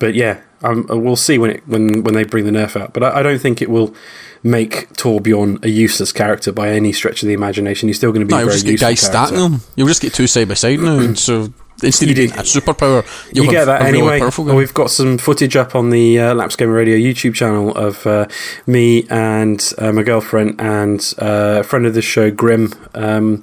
but 0.00 0.14
yeah, 0.14 0.40
um, 0.64 0.86
we'll 0.88 1.14
see 1.14 1.38
when 1.38 1.50
it 1.50 1.62
when 1.68 2.02
when 2.02 2.14
they 2.14 2.24
bring 2.24 2.44
the 2.44 2.50
nerf 2.50 2.78
out. 2.80 2.92
But 2.92 3.04
I, 3.04 3.20
I 3.20 3.22
don't 3.22 3.38
think 3.40 3.62
it 3.62 3.70
will 3.70 3.94
make 4.42 4.88
Torbjorn 4.94 5.62
a 5.64 5.68
useless 5.68 6.10
character 6.12 6.50
by 6.50 6.70
any 6.70 6.92
stretch 6.92 7.22
of 7.22 7.28
the 7.28 7.34
imagination. 7.34 7.88
He's 7.88 7.98
still 7.98 8.10
going 8.10 8.26
to 8.26 8.26
be 8.26 8.34
No, 8.34 8.42
a 8.42 8.44
very 8.46 8.54
just 8.54 8.64
get 8.64 8.72
useful 8.72 8.88
guys 8.88 9.00
character. 9.00 9.26
stacking 9.28 9.52
them. 9.52 9.60
You'll 9.76 9.86
just 9.88 10.02
get 10.02 10.12
two 10.14 10.26
side 10.26 10.48
by 10.48 10.54
side 10.54 10.80
now, 10.80 10.98
and 10.98 11.16
so 11.28 11.52
instead 11.82 12.08
You 12.08 12.24
of 12.26 12.32
do- 12.34 12.40
a 12.40 12.42
superpower, 12.42 13.32
you'll 13.34 13.46
you 13.46 13.50
get 13.50 13.64
that 13.66 13.82
really 13.82 13.98
anyway. 14.00 14.18
guy. 14.20 14.54
We've 14.54 14.74
got 14.74 14.90
some 14.90 15.16
footage 15.18 15.56
up 15.56 15.74
on 15.74 15.90
the 15.90 16.18
uh, 16.20 16.34
Lapsed 16.34 16.58
Gamer 16.58 16.72
Radio 16.74 16.96
YouTube 16.96 17.34
channel 17.34 17.74
of 17.76 18.06
uh, 18.06 18.26
me 18.66 19.06
and 19.10 19.62
uh, 19.78 19.92
my 19.92 20.02
girlfriend 20.02 20.60
and 20.60 21.14
uh, 21.18 21.58
a 21.60 21.64
friend 21.64 21.84
of 21.86 21.94
the 21.94 22.02
show, 22.02 22.30
Grim, 22.30 22.72
um, 22.94 23.42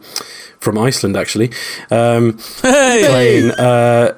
from 0.59 0.77
Iceland, 0.79 1.15
actually. 1.15 1.51
Um, 1.91 2.37
Hey! 2.63 3.03
playing. 3.07 3.51
Uh, 3.51 4.15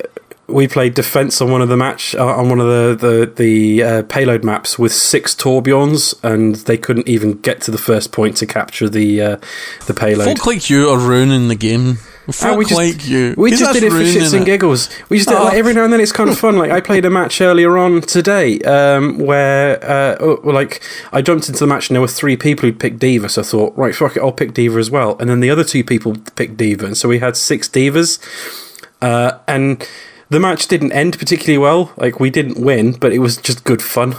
we 0.51 0.67
played 0.67 0.93
defense 0.93 1.41
on 1.41 1.51
one 1.51 1.61
of 1.61 1.69
the 1.69 1.77
match 1.77 2.15
uh, 2.15 2.25
on 2.25 2.49
one 2.49 2.59
of 2.59 2.67
the 2.67 3.07
the 3.07 3.25
the 3.35 3.83
uh, 3.83 4.03
payload 4.03 4.43
maps 4.43 4.77
with 4.79 4.91
six 4.93 5.33
Torbjorns, 5.35 6.13
and 6.23 6.55
they 6.55 6.77
couldn't 6.77 7.07
even 7.07 7.39
get 7.41 7.61
to 7.61 7.71
the 7.71 7.77
first 7.77 8.11
point 8.11 8.37
to 8.37 8.45
capture 8.45 8.89
the 8.89 9.21
uh, 9.21 9.37
the 9.87 9.93
payload. 9.93 10.27
Folk 10.27 10.45
like 10.45 10.69
you 10.69 10.89
are 10.89 10.97
ruining 10.99 11.47
the 11.47 11.55
game. 11.55 11.97
Fuck 12.31 12.59
we 12.59 12.65
just- 12.65 12.75
like 12.77 13.07
you. 13.07 13.33
We 13.37 13.49
just 13.49 13.73
did 13.73 13.81
it 13.81 13.89
for 13.89 13.97
shits 14.03 14.35
and 14.35 14.45
giggles. 14.45 14.87
We 15.09 15.17
just 15.17 15.29
did 15.29 15.35
it, 15.35 15.43
like 15.43 15.53
Oh. 15.55 15.57
every 15.57 15.73
now 15.73 15.83
and 15.85 15.91
then. 15.91 15.99
It's 15.99 16.11
kind 16.11 16.29
of 16.29 16.37
fun. 16.37 16.57
Like 16.57 16.69
I 16.69 16.79
played 16.79 17.03
a 17.05 17.09
match 17.09 17.41
earlier 17.41 17.75
on 17.75 18.01
today, 18.01 18.59
um, 18.61 19.17
where 19.17 19.83
uh, 19.83 20.15
oh, 20.19 20.39
like 20.43 20.83
I 21.11 21.23
jumped 21.23 21.47
into 21.49 21.59
the 21.61 21.65
match 21.67 21.89
and 21.89 21.95
there 21.95 22.01
were 22.01 22.07
three 22.07 22.37
people 22.37 22.67
who'd 22.69 22.79
picked 22.79 22.99
D.Va. 22.99 23.29
So 23.29 23.41
I 23.41 23.45
thought, 23.45 23.75
right, 23.75 23.95
fuck 23.95 24.15
it, 24.15 24.19
I'll 24.21 24.31
pick 24.31 24.53
D.Va 24.53 24.77
as 24.77 24.91
well. 24.91 25.17
And 25.19 25.27
then 25.27 25.39
the 25.39 25.49
other 25.49 25.63
two 25.63 25.83
people 25.83 26.17
picked 26.35 26.55
D.Va, 26.57 26.85
and 26.85 26.95
so 26.95 27.09
we 27.09 27.17
had 27.17 27.35
six 27.35 27.67
D.Vas. 27.67 28.19
Uh, 29.01 29.39
and 29.47 29.87
the 30.29 30.39
match 30.39 30.67
didn't 30.67 30.91
end 30.91 31.17
particularly 31.19 31.57
well. 31.57 31.91
Like 31.97 32.19
we 32.19 32.29
didn't 32.29 32.59
win, 32.59 32.93
but 32.93 33.11
it 33.13 33.19
was 33.19 33.37
just 33.37 33.63
good 33.63 33.81
fun. 33.81 34.15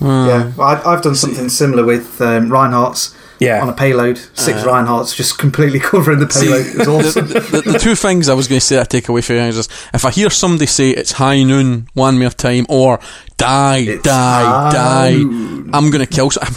Yeah, 0.00 0.52
well, 0.56 0.66
I, 0.66 0.82
I've 0.94 1.02
done 1.02 1.14
something 1.14 1.48
similar 1.48 1.84
with 1.84 2.20
um, 2.20 2.50
Reinhardt's 2.50 3.14
Yeah. 3.38 3.62
on 3.62 3.68
a 3.68 3.72
payload. 3.72 4.18
Six 4.34 4.64
Reinhardt's 4.64 5.14
just 5.14 5.38
completely 5.38 5.78
covering 5.90 6.18
the 6.18 6.26
payload. 6.26 6.66
It 6.66 6.78
was 6.78 6.88
awesome. 6.88 7.28
the, 7.28 7.38
the, 7.38 7.72
the 7.72 7.78
two 7.78 7.94
things 7.94 8.28
I 8.28 8.34
was 8.34 8.48
going 8.48 8.58
to 8.58 8.66
say 8.66 8.80
I 8.80 8.84
take 8.84 9.08
away 9.08 9.20
from 9.20 9.36
you 9.36 9.42
is 9.42 9.68
if 9.94 10.04
I 10.04 10.10
hear 10.10 10.28
somebody 10.28 10.66
say 10.66 10.90
it's 10.90 11.12
high 11.12 11.44
noon 11.44 11.86
one 11.94 12.18
more 12.18 12.30
time 12.30 12.66
or 12.68 12.98
die, 13.36 13.78
It's 13.86 14.02
die, 14.02 14.72
die, 14.72 15.10
noon. 15.18 15.70
I'm 15.72 15.90
going 15.92 16.04
to 16.04 16.12
kill. 16.12 16.30
So 16.32 16.40
I'm, 16.42 16.54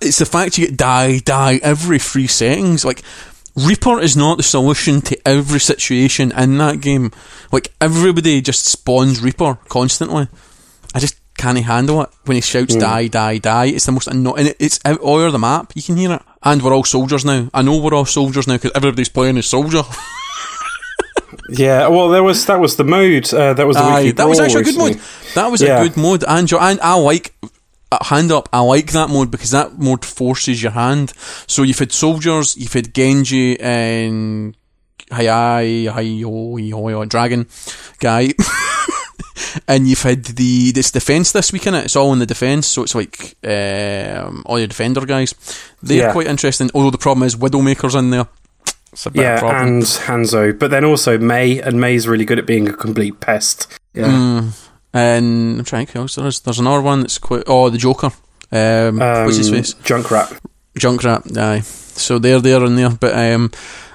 it's 0.00 0.18
the 0.18 0.24
fact 0.26 0.56
you 0.56 0.68
get 0.68 0.78
die, 0.78 1.18
die 1.18 1.60
every 1.62 1.98
three 1.98 2.26
settings. 2.26 2.86
Like 2.86 3.02
Reaper 3.56 4.00
is 4.00 4.16
not 4.16 4.36
the 4.36 4.42
solution 4.42 5.00
to 5.02 5.28
every 5.28 5.60
situation 5.60 6.32
in 6.32 6.58
that 6.58 6.80
game. 6.80 7.10
Like 7.52 7.72
everybody 7.80 8.40
just 8.40 8.64
spawns 8.66 9.20
Reaper 9.20 9.58
constantly. 9.68 10.28
I 10.94 11.00
just 11.00 11.16
can't 11.36 11.58
handle 11.58 12.02
it 12.02 12.10
when 12.24 12.36
he 12.36 12.40
shouts 12.40 12.74
die, 12.76 13.08
die, 13.08 13.38
die. 13.38 13.66
It's 13.66 13.86
the 13.86 13.92
most 13.92 14.08
annoying. 14.08 14.52
It's 14.58 14.80
out 14.84 15.00
all 15.00 15.16
over 15.16 15.30
the 15.30 15.38
map. 15.38 15.72
You 15.74 15.82
can 15.82 15.96
hear 15.96 16.12
it. 16.12 16.22
And 16.42 16.62
we're 16.62 16.74
all 16.74 16.84
soldiers 16.84 17.24
now. 17.24 17.48
I 17.52 17.62
know 17.62 17.78
we're 17.78 17.94
all 17.94 18.04
soldiers 18.04 18.46
now 18.46 18.54
because 18.56 18.72
everybody's 18.74 19.08
playing 19.08 19.38
as 19.38 19.46
soldier. 19.46 19.82
Yeah, 21.50 21.88
well, 21.88 22.08
there 22.10 22.22
was 22.22 22.44
that 22.46 22.60
was 22.60 22.76
the 22.76 22.84
mode. 22.84 23.32
Uh, 23.32 23.54
that 23.54 23.66
was 23.66 23.76
the 23.76 23.82
Aye, 23.82 24.12
that 24.12 24.28
was 24.28 24.38
actually 24.38 24.62
a 24.62 24.64
good 24.64 24.76
mode. 24.78 25.00
That 25.34 25.50
was 25.50 25.62
Yeah. 25.62 25.80
a 25.80 25.84
good 25.88 25.96
mode, 25.96 26.22
and 26.28 26.50
and 26.52 26.80
I 26.80 26.94
like 26.94 27.34
hand 28.02 28.30
up. 28.32 28.48
I 28.52 28.60
like 28.60 28.92
that 28.92 29.08
mode 29.10 29.30
because 29.30 29.50
that 29.52 29.78
mode 29.78 30.04
forces 30.04 30.62
your 30.62 30.72
hand. 30.72 31.12
So 31.46 31.62
you've 31.62 31.78
had 31.78 31.92
soldiers, 31.92 32.56
you've 32.56 32.72
had 32.72 32.94
Genji 32.94 33.58
and 33.60 34.56
ho, 35.12 35.90
ho, 35.92 37.04
dragon 37.06 37.46
guy. 38.00 38.30
And 39.66 39.88
you've 39.88 40.02
had 40.02 40.24
the 40.24 40.72
this 40.72 40.90
defense 40.90 41.32
this 41.32 41.52
week 41.52 41.66
in 41.66 41.74
it. 41.74 41.84
It's 41.84 41.96
all 41.96 42.12
in 42.12 42.18
the 42.18 42.26
defense, 42.26 42.66
so 42.66 42.82
it's 42.82 42.94
like 42.94 43.36
um, 43.44 44.42
all 44.44 44.58
your 44.58 44.66
defender 44.66 45.00
guys. 45.06 45.34
They're 45.82 46.06
Yeah. 46.08 46.12
quite 46.12 46.26
interesting. 46.26 46.70
Although 46.74 46.90
the 46.90 46.98
problem 46.98 47.26
is 47.26 47.36
Widowmaker's 47.36 47.94
in 47.94 48.10
there. 48.10 48.26
It's 48.92 49.06
a 49.06 49.10
bit 49.10 49.20
of 49.20 49.24
Yeah, 49.24 49.38
problem. 49.38 49.66
and 49.68 49.82
Hanzo, 49.82 50.58
but 50.58 50.70
then 50.70 50.84
also 50.84 51.18
Mei, 51.18 51.60
and 51.60 51.80
Mei's 51.80 52.08
really 52.08 52.24
good 52.24 52.38
at 52.38 52.46
being 52.46 52.68
a 52.68 52.72
complete 52.72 53.20
pest. 53.20 53.68
Yeah. 53.94 54.06
Mm. 54.08 54.67
And 54.92 55.58
I'm 55.58 55.64
trying 55.64 55.86
to 55.86 55.92
think 55.92 55.96
who 55.96 56.00
else 56.00 56.14
there 56.14 56.26
is. 56.26 56.40
There's 56.40 56.58
another 56.58 56.80
one 56.82 57.00
that's 57.00 57.18
quite. 57.18 57.44
Oh, 57.46 57.68
the 57.70 57.78
Joker. 57.78 58.10
Um, 58.50 59.00
Um, 59.02 59.24
what's 59.26 59.36
his 59.36 59.50
face? 59.50 59.74
Junkrat. 59.74 60.38
Junkrat. 60.78 61.36
Aye. 61.36 61.60
So 61.60 62.18
they're 62.18 62.40
there 62.40 62.62
and 62.64 62.78
there, 62.78 62.90
but 62.90 63.12
um, 63.16 63.50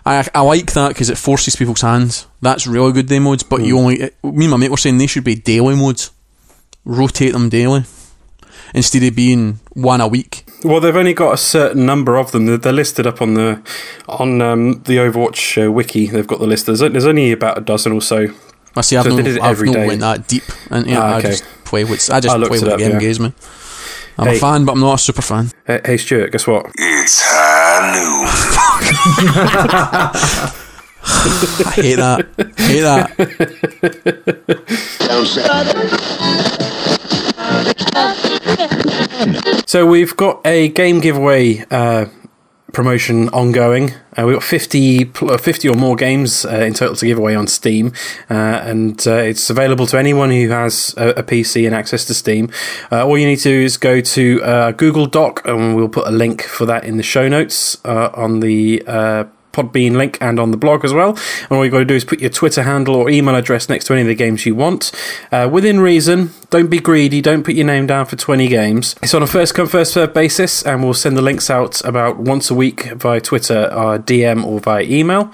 I 0.06 0.28
I 0.36 0.42
like 0.42 0.74
that 0.74 0.90
because 0.90 1.10
it 1.10 1.18
forces 1.18 1.56
people's 1.56 1.82
hands. 1.82 2.28
That's 2.42 2.68
really 2.68 2.92
good 2.92 3.08
day 3.08 3.20
modes. 3.20 3.44
But 3.44 3.62
you 3.64 3.80
only 3.80 3.96
it, 4.02 4.16
me 4.24 4.46
and 4.46 4.52
my 4.52 4.58
mate 4.58 4.72
were 4.72 4.78
saying 4.78 4.98
they 4.98 5.08
should 5.08 5.24
be 5.24 5.36
daily 5.36 5.76
modes. 5.76 6.12
Rotate 6.86 7.32
them 7.32 7.48
daily 7.50 7.86
instead 8.74 9.04
of 9.04 9.16
being 9.16 9.60
one 9.72 10.02
a 10.02 10.08
week. 10.08 10.46
Well, 10.64 10.80
they've 10.82 10.96
only 10.96 11.14
got 11.14 11.34
a 11.34 11.38
certain 11.38 11.86
number 11.86 12.18
of 12.18 12.32
them. 12.32 12.46
They're, 12.46 12.58
they're 12.58 12.74
listed 12.74 13.08
up 13.08 13.22
on 13.22 13.34
the 13.36 13.62
on 14.08 14.42
um, 14.42 14.84
the 14.84 14.98
Overwatch 14.98 15.66
uh, 15.66 15.72
wiki. 15.72 16.08
They've 16.08 16.28
got 16.28 16.40
the 16.40 16.48
list. 16.48 16.66
There's, 16.66 16.80
there's 16.82 17.06
only 17.06 17.32
about 17.32 17.58
a 17.58 17.62
dozen 17.62 17.94
or 17.94 18.02
so. 18.02 18.28
I 18.76 18.82
see. 18.82 18.98
I've 18.98 19.04
So 19.04 19.10
not, 19.12 19.18
they 19.18 19.24
did 19.24 19.36
it 19.38 19.42
I've 19.42 19.52
every 19.52 19.68
not 19.70 19.76
day. 19.76 19.88
went 19.88 20.00
that 20.02 20.28
deep 20.28 20.44
into 20.72 20.90
it. 20.92 20.96
Ah, 20.98 21.16
I 21.18 21.22
just 21.22 21.44
play 21.66 21.84
what's 21.84 22.10
I 22.10 22.20
just 22.20 22.36
I 22.36 22.40
play 22.48 22.58
it 22.58 22.62
what 22.64 22.72
the 22.72 22.78
game 22.78 22.92
yeah. 22.94 23.00
gives 23.00 23.20
me. 23.20 23.32
I'm 24.18 24.28
Hey. 24.28 24.38
a 24.38 24.40
fan, 24.40 24.66
but 24.66 24.72
I'm 24.74 24.80
not 24.80 24.96
a 24.96 24.98
super 25.00 25.22
fan. 25.24 25.52
Hey, 25.66 25.82
hey 25.86 25.98
Stuart, 25.98 26.32
guess 26.32 26.46
what? 26.48 26.66
It's 26.76 27.22
high 27.24 27.94
noon. 27.96 28.28
I 31.66 31.72
hate 31.76 31.96
that. 31.96 32.28
hate 32.58 32.82
that. 32.82 33.10
So 39.68 39.86
we've 39.88 40.16
got 40.16 40.42
a 40.46 40.68
game 40.70 41.00
giveaway 41.00 41.66
uh, 41.72 42.06
promotion 42.74 43.30
ongoing. 43.30 43.92
Uh, 44.18 44.26
we've 44.26 44.36
got 44.36 44.44
50, 44.44 45.12
uh, 45.22 45.38
50 45.38 45.70
or 45.70 45.76
more 45.76 45.96
games 45.96 46.44
uh, 46.44 46.50
in 46.58 46.74
total 46.74 46.96
to 46.96 47.06
give 47.06 47.18
away 47.18 47.36
on 47.36 47.48
Steam, 47.48 47.94
uh, 48.30 48.34
and 48.34 49.08
uh, 49.08 49.14
it's 49.14 49.50
available 49.50 49.88
to 49.88 49.98
anyone 49.98 50.32
who 50.32 50.50
has 50.50 50.94
a, 50.98 51.10
a 51.10 51.24
PC 51.24 51.66
and 51.66 51.74
access 51.74 52.04
to 52.06 52.14
Steam. 52.14 52.52
Uh, 52.92 53.06
all 53.06 53.18
you 53.18 53.26
need 53.26 53.38
to 53.38 53.50
do 53.50 53.62
is 53.62 53.78
go 53.78 54.02
to 54.02 54.74
Google 54.74 55.06
Doc, 55.06 55.42
and 55.46 55.76
we'll 55.76 55.88
put 55.88 56.08
a 56.08 56.12
link 56.12 56.44
for 56.44 56.66
that 56.66 56.84
in 56.84 56.98
the 56.98 57.04
show 57.04 57.30
notes 57.30 57.84
on 57.86 58.42
the. 58.42 58.84
Podbean 59.54 59.96
link 59.96 60.18
and 60.20 60.40
on 60.40 60.50
the 60.50 60.58
blog 60.58 60.84
as 60.84 60.94
well. 60.94 61.10
And 61.10 61.52
all 61.52 61.64
you've 61.64 61.72
got 61.72 61.78
to 61.78 61.86
do 61.86 61.94
is 61.94 62.04
put 62.04 62.20
your 62.20 62.32
Twitter 62.32 62.64
handle 62.64 62.96
or 62.96 63.08
email 63.08 63.36
address 63.36 63.70
next 63.70 63.86
to 63.86 63.94
any 63.94 64.02
of 64.02 64.08
the 64.08 64.16
games 64.16 64.48
you 64.48 64.56
want. 64.56 64.92
Uh, 65.32 65.48
within 65.52 65.80
reason, 65.80 66.32
don't 66.54 66.70
be 66.70 66.78
greedy, 66.78 67.20
don't 67.20 67.42
put 67.42 67.56
your 67.56 67.66
name 67.66 67.88
down 67.88 68.06
for 68.06 68.16
20 68.16 68.48
games. 68.48 68.96
It's 69.02 69.16
on 69.16 69.24
a 69.24 69.28
first 69.28 69.56
come, 69.56 69.66
first 69.66 69.92
served 69.92 70.14
basis, 70.14 70.62
and 70.62 70.84
we'll 70.84 70.94
send 70.94 71.18
the 71.18 71.22
links 71.24 71.50
out 71.50 71.84
about 71.84 72.18
once 72.18 72.52
a 72.52 72.54
week 72.54 72.92
via 72.92 73.20
Twitter, 73.20 73.70
our 73.72 73.98
DM, 73.98 74.46
or 74.46 74.60
via 74.60 74.84
email. 74.84 75.34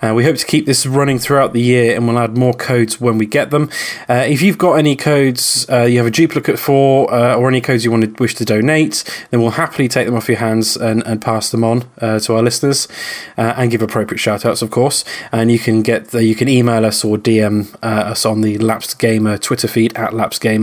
Uh, 0.00 0.14
we 0.14 0.24
hope 0.24 0.36
to 0.36 0.46
keep 0.46 0.64
this 0.64 0.86
running 0.86 1.18
throughout 1.18 1.52
the 1.52 1.60
year, 1.60 1.94
and 1.94 2.08
we'll 2.08 2.18
add 2.18 2.38
more 2.38 2.54
codes 2.54 2.98
when 2.98 3.18
we 3.18 3.26
get 3.26 3.50
them. 3.50 3.68
Uh, 4.08 4.24
if 4.26 4.40
you've 4.40 4.56
got 4.56 4.78
any 4.78 4.96
codes 4.96 5.66
uh, 5.70 5.82
you 5.82 5.98
have 5.98 6.06
a 6.06 6.10
duplicate 6.10 6.58
for, 6.58 7.12
uh, 7.12 7.36
or 7.36 7.46
any 7.46 7.60
codes 7.60 7.84
you 7.84 7.90
want 7.90 8.02
to 8.02 8.22
wish 8.22 8.34
to 8.34 8.46
donate, 8.46 9.04
then 9.30 9.42
we'll 9.42 9.50
happily 9.50 9.86
take 9.86 10.06
them 10.06 10.16
off 10.16 10.28
your 10.28 10.38
hands 10.38 10.78
and, 10.78 11.06
and 11.06 11.20
pass 11.20 11.50
them 11.50 11.62
on 11.62 11.84
uh, 12.00 12.18
to 12.18 12.36
our 12.36 12.42
listeners, 12.42 12.88
uh, 13.36 13.52
and 13.58 13.70
give 13.70 13.82
appropriate 13.82 14.18
shout 14.18 14.46
outs, 14.46 14.62
of 14.62 14.70
course. 14.70 15.04
And 15.30 15.52
you 15.52 15.58
can 15.58 15.82
get 15.82 16.08
the, 16.08 16.24
you 16.24 16.34
can 16.34 16.48
email 16.48 16.86
us 16.86 17.04
or 17.04 17.18
DM 17.18 17.76
us 17.82 18.24
on 18.24 18.40
the 18.40 18.56
Lapsed 18.56 18.98
Gamer 18.98 19.36
Twitter 19.36 19.68
feed 19.68 19.94
at 19.94 20.14
Lapsed 20.14 20.40
Gamer. 20.40 20.53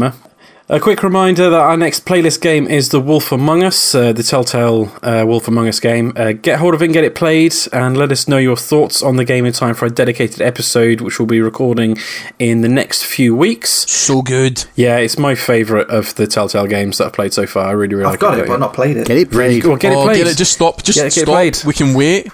A 0.69 0.80
quick 0.80 1.03
reminder 1.03 1.49
that 1.49 1.59
our 1.59 1.76
next 1.76 2.05
playlist 2.05 2.39
game 2.39 2.65
is 2.65 2.89
The 2.89 3.01
Wolf 3.01 3.34
Among 3.34 3.61
Us, 3.61 3.93
uh, 3.93 4.13
the 4.13 4.23
Telltale 4.23 4.89
uh, 5.03 5.26
Wolf 5.27 5.49
Among 5.49 5.68
Us 5.68 5.81
game. 5.81 6.13
Uh, 6.15 6.31
get 6.31 6.59
hold 6.59 6.73
of 6.73 6.81
it 6.81 6.85
and 6.85 6.93
get 6.93 7.03
it 7.03 7.13
played, 7.13 7.53
and 7.73 7.97
let 7.97 8.09
us 8.09 8.26
know 8.30 8.38
your 8.38 8.55
thoughts 8.55 9.03
on 9.03 9.18
the 9.18 9.26
game 9.26 9.45
in 9.45 9.51
time 9.51 9.73
for 9.76 9.85
a 9.85 9.89
dedicated 9.89 10.39
episode, 10.41 11.01
which 11.01 11.19
we'll 11.19 11.26
be 11.26 11.41
recording 11.41 11.97
in 12.39 12.61
the 12.61 12.69
next 12.69 13.03
few 13.03 13.35
weeks. 13.35 13.69
So 13.91 14.22
good. 14.22 14.63
Yeah, 14.76 14.95
it's 14.97 15.18
my 15.18 15.35
favourite 15.35 15.89
of 15.89 16.15
the 16.15 16.26
Telltale 16.26 16.68
games 16.68 16.99
that 16.99 17.07
I've 17.07 17.13
played 17.13 17.34
so 17.34 17.45
far. 17.45 17.65
I 17.68 17.72
really, 17.72 17.95
really 17.95 18.05
I've 18.05 18.11
like 18.13 18.19
got 18.22 18.39
it. 18.39 18.47
but 18.47 18.53
I've 18.53 18.59
not 18.61 18.73
played 18.73 18.95
it. 18.95 19.07
Get 19.07 19.18
it 19.18 19.30
played. 19.30 19.65
Well, 19.65 19.76
get 19.76 19.91
oh, 19.91 20.03
it 20.03 20.05
played. 20.05 20.18
get 20.23 20.27
it. 20.27 20.38
Just 20.38 20.53
stop. 20.53 20.84
Just 20.84 20.97
Get 20.97 21.07
it- 21.07 21.15
get 21.15 21.22
stop. 21.23 21.34
played. 21.34 21.57
We 21.65 21.73
can 21.73 21.93
wait. 21.93 22.27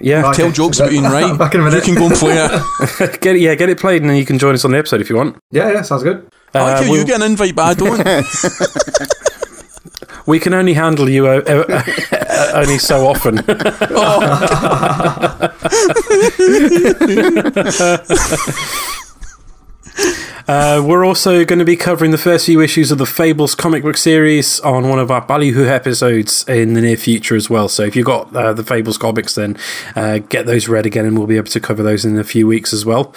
yeah, 0.00 0.22
Right. 0.22 0.34
Tell 0.34 0.46
Okay. 0.46 0.54
jokes 0.54 0.80
about 0.80 0.90
being 0.90 1.04
right. 1.18 1.38
Back 1.38 1.54
in 1.54 1.60
a 1.60 1.64
minute. 1.64 1.86
You 1.86 1.94
minute. 1.94 2.18
can 2.18 2.18
go 2.18 2.26
and 2.26 2.58
play 2.90 2.98
it. 3.06 3.20
get 3.20 3.36
it. 3.36 3.40
Yeah, 3.40 3.54
get 3.54 3.68
it 3.68 3.78
played, 3.78 4.02
and 4.02 4.10
then 4.10 4.16
you 4.16 4.26
can 4.26 4.40
join 4.40 4.54
us 4.54 4.64
on 4.64 4.72
the 4.72 4.78
episode 4.78 5.00
if 5.00 5.08
you 5.08 5.14
want. 5.14 5.36
Yeah, 5.52 5.70
yeah, 5.70 5.82
sounds 5.82 6.02
good. 6.02 6.26
I 6.54 6.62
like 6.62 6.72
Uh, 6.72 6.76
how 6.76 6.82
you 6.84 6.90
we'll- 6.90 7.04
get 7.06 7.16
an 7.16 7.22
invite, 7.30 7.54
but 7.54 7.64
I 7.64 7.74
don't. 7.74 8.26
We 10.26 10.38
can 10.40 10.54
only 10.54 10.72
handle 10.72 11.06
you 11.06 11.26
uh, 11.26 11.42
uh, 11.46 12.50
only 12.54 12.78
so 12.78 13.06
often. 13.06 13.44
Uh, 20.46 20.82
we're 20.86 21.06
also 21.06 21.42
going 21.44 21.58
to 21.58 21.64
be 21.64 21.74
covering 21.76 22.10
the 22.10 22.18
first 22.18 22.44
few 22.44 22.60
issues 22.60 22.90
of 22.90 22.98
the 22.98 23.06
Fables 23.06 23.54
comic 23.54 23.82
book 23.82 23.96
series 23.96 24.60
on 24.60 24.90
one 24.90 24.98
of 24.98 25.10
our 25.10 25.22
Ballyhoo 25.22 25.64
episodes 25.66 26.46
in 26.46 26.74
the 26.74 26.82
near 26.82 26.98
future 26.98 27.34
as 27.34 27.48
well. 27.48 27.66
So 27.68 27.82
if 27.84 27.96
you've 27.96 28.04
got 28.04 28.34
uh, 28.36 28.52
the 28.52 28.62
Fables 28.64 28.98
comics, 28.98 29.36
then 29.36 29.56
uh, 29.96 30.18
get 30.18 30.44
those 30.44 30.68
read 30.68 30.84
again, 30.84 31.06
and 31.06 31.16
we'll 31.16 31.26
be 31.26 31.36
able 31.38 31.46
to 31.50 31.60
cover 31.60 31.82
those 31.82 32.04
in 32.04 32.18
a 32.18 32.24
few 32.24 32.46
weeks 32.46 32.74
as 32.74 32.84
well. 32.84 33.14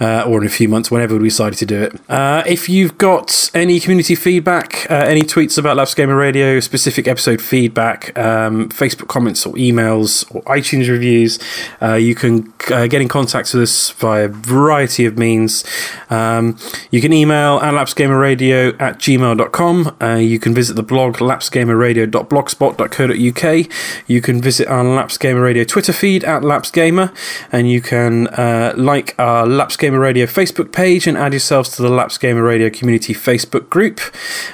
Uh, 0.00 0.24
or 0.26 0.40
in 0.40 0.46
a 0.46 0.50
few 0.50 0.68
months, 0.68 0.90
whenever 0.90 1.16
we 1.16 1.28
decide 1.28 1.52
to 1.52 1.66
do 1.66 1.82
it. 1.82 2.10
Uh, 2.10 2.42
if 2.46 2.68
you've 2.68 2.98
got 2.98 3.50
any 3.54 3.80
community 3.80 4.14
feedback, 4.14 4.90
uh, 4.90 4.94
any 4.94 5.22
tweets 5.22 5.58
about 5.58 5.76
Lapsed 5.76 5.96
Gamer 5.96 6.16
Radio, 6.16 6.60
specific 6.60 7.06
episode 7.06 7.40
feedback, 7.40 8.16
um, 8.18 8.68
Facebook 8.70 9.08
comments 9.08 9.46
or 9.46 9.54
emails 9.54 10.24
or 10.34 10.42
iTunes 10.42 10.88
reviews, 10.88 11.38
uh, 11.80 11.94
you 11.94 12.14
can 12.14 12.52
uh, 12.70 12.86
get 12.86 13.00
in 13.00 13.08
contact 13.08 13.54
with 13.54 13.62
us 13.62 13.90
via 13.90 14.26
a 14.26 14.28
variety 14.28 15.06
of 15.06 15.18
means. 15.18 15.64
Um, 16.10 16.58
you 16.90 17.00
can 17.00 17.12
email 17.12 17.58
at 17.58 17.74
lapsedgamerradio 17.74 18.80
at 18.80 18.98
gmail.com. 18.98 19.96
Uh, 20.00 20.14
you 20.16 20.38
can 20.38 20.54
visit 20.54 20.74
the 20.74 20.82
blog 20.82 21.16
lapsedgamerradio.blogspot.co.uk. 21.18 24.08
You 24.08 24.20
can 24.20 24.40
visit 24.40 24.68
our 24.68 24.84
Lapsed 24.84 25.18
Gamer 25.20 25.42
Radio 25.42 25.64
Twitter 25.64 25.92
feed 25.92 26.24
at 26.24 26.42
lapsedgamer, 26.42 27.14
and 27.52 27.70
you 27.70 27.80
can 27.80 28.26
uh, 28.28 28.72
like 28.76 29.14
our 29.18 29.46
Laps 29.46 29.76
Gamer 29.84 29.94
Gamer 29.94 30.02
Radio 30.02 30.26
Facebook 30.26 30.72
page 30.72 31.06
and 31.06 31.16
add 31.16 31.34
yourselves 31.34 31.76
to 31.76 31.82
the 31.82 31.88
Lapsed 31.88 32.18
Gamer 32.18 32.42
Radio 32.42 32.68
community 32.68 33.14
Facebook 33.14 33.70
group. 33.70 34.00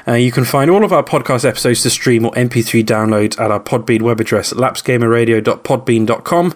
Uh, 0.06 0.12
you 0.12 0.30
can 0.30 0.44
find 0.44 0.70
all 0.70 0.84
of 0.84 0.92
our 0.92 1.02
podcast 1.02 1.48
episodes 1.48 1.82
to 1.82 1.88
stream 1.88 2.26
or 2.26 2.32
MP3 2.32 2.84
download 2.84 3.40
at 3.40 3.50
our 3.50 3.58
Podbean 3.58 4.02
web 4.02 4.20
address, 4.20 4.52
lapsedgamerradio.podbean.com. 4.52 6.54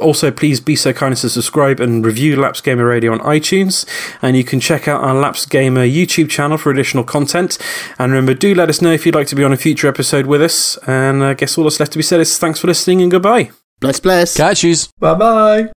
Also, 0.00 0.30
please 0.30 0.60
be 0.60 0.76
so 0.76 0.92
kind 0.92 1.12
as 1.12 1.22
to 1.22 1.30
subscribe 1.30 1.80
and 1.80 2.04
review 2.04 2.36
Lapsed 2.36 2.64
Gamer 2.64 2.84
Radio 2.84 3.12
on 3.12 3.20
iTunes. 3.20 3.88
And 4.20 4.36
you 4.36 4.44
can 4.44 4.60
check 4.60 4.86
out 4.86 5.00
our 5.00 5.14
Lapsed 5.14 5.48
Gamer 5.48 5.86
YouTube 5.86 6.28
channel 6.28 6.58
for 6.58 6.70
additional 6.70 7.04
content. 7.04 7.56
And 7.98 8.12
remember, 8.12 8.34
do 8.34 8.54
let 8.54 8.68
us 8.68 8.82
know 8.82 8.92
if 8.92 9.06
you'd 9.06 9.14
like 9.14 9.28
to 9.28 9.36
be 9.36 9.44
on 9.44 9.54
a 9.54 9.56
future 9.56 9.88
episode 9.88 10.26
with 10.26 10.42
us. 10.42 10.76
And 10.86 11.24
I 11.24 11.32
guess 11.32 11.56
all 11.56 11.64
that's 11.64 11.80
left 11.80 11.92
to 11.92 11.98
be 11.98 12.02
said 12.02 12.20
is 12.20 12.36
thanks 12.36 12.60
for 12.60 12.66
listening 12.66 13.00
and 13.00 13.10
goodbye. 13.10 13.52
Bless, 13.80 14.00
bless. 14.00 14.36
Catch 14.36 14.64
yous. 14.64 14.88
Bye 14.98 15.14
bye. 15.14 15.70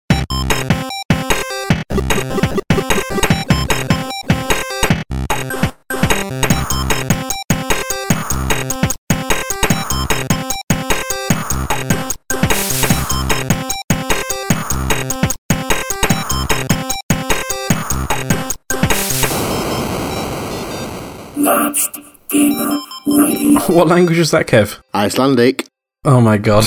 What 23.77 23.87
language 23.87 24.17
is 24.17 24.31
that, 24.31 24.47
Kev? 24.47 24.81
Icelandic. 24.95 25.67
Oh 26.03 26.19
my 26.21 26.39
god. 26.39 26.65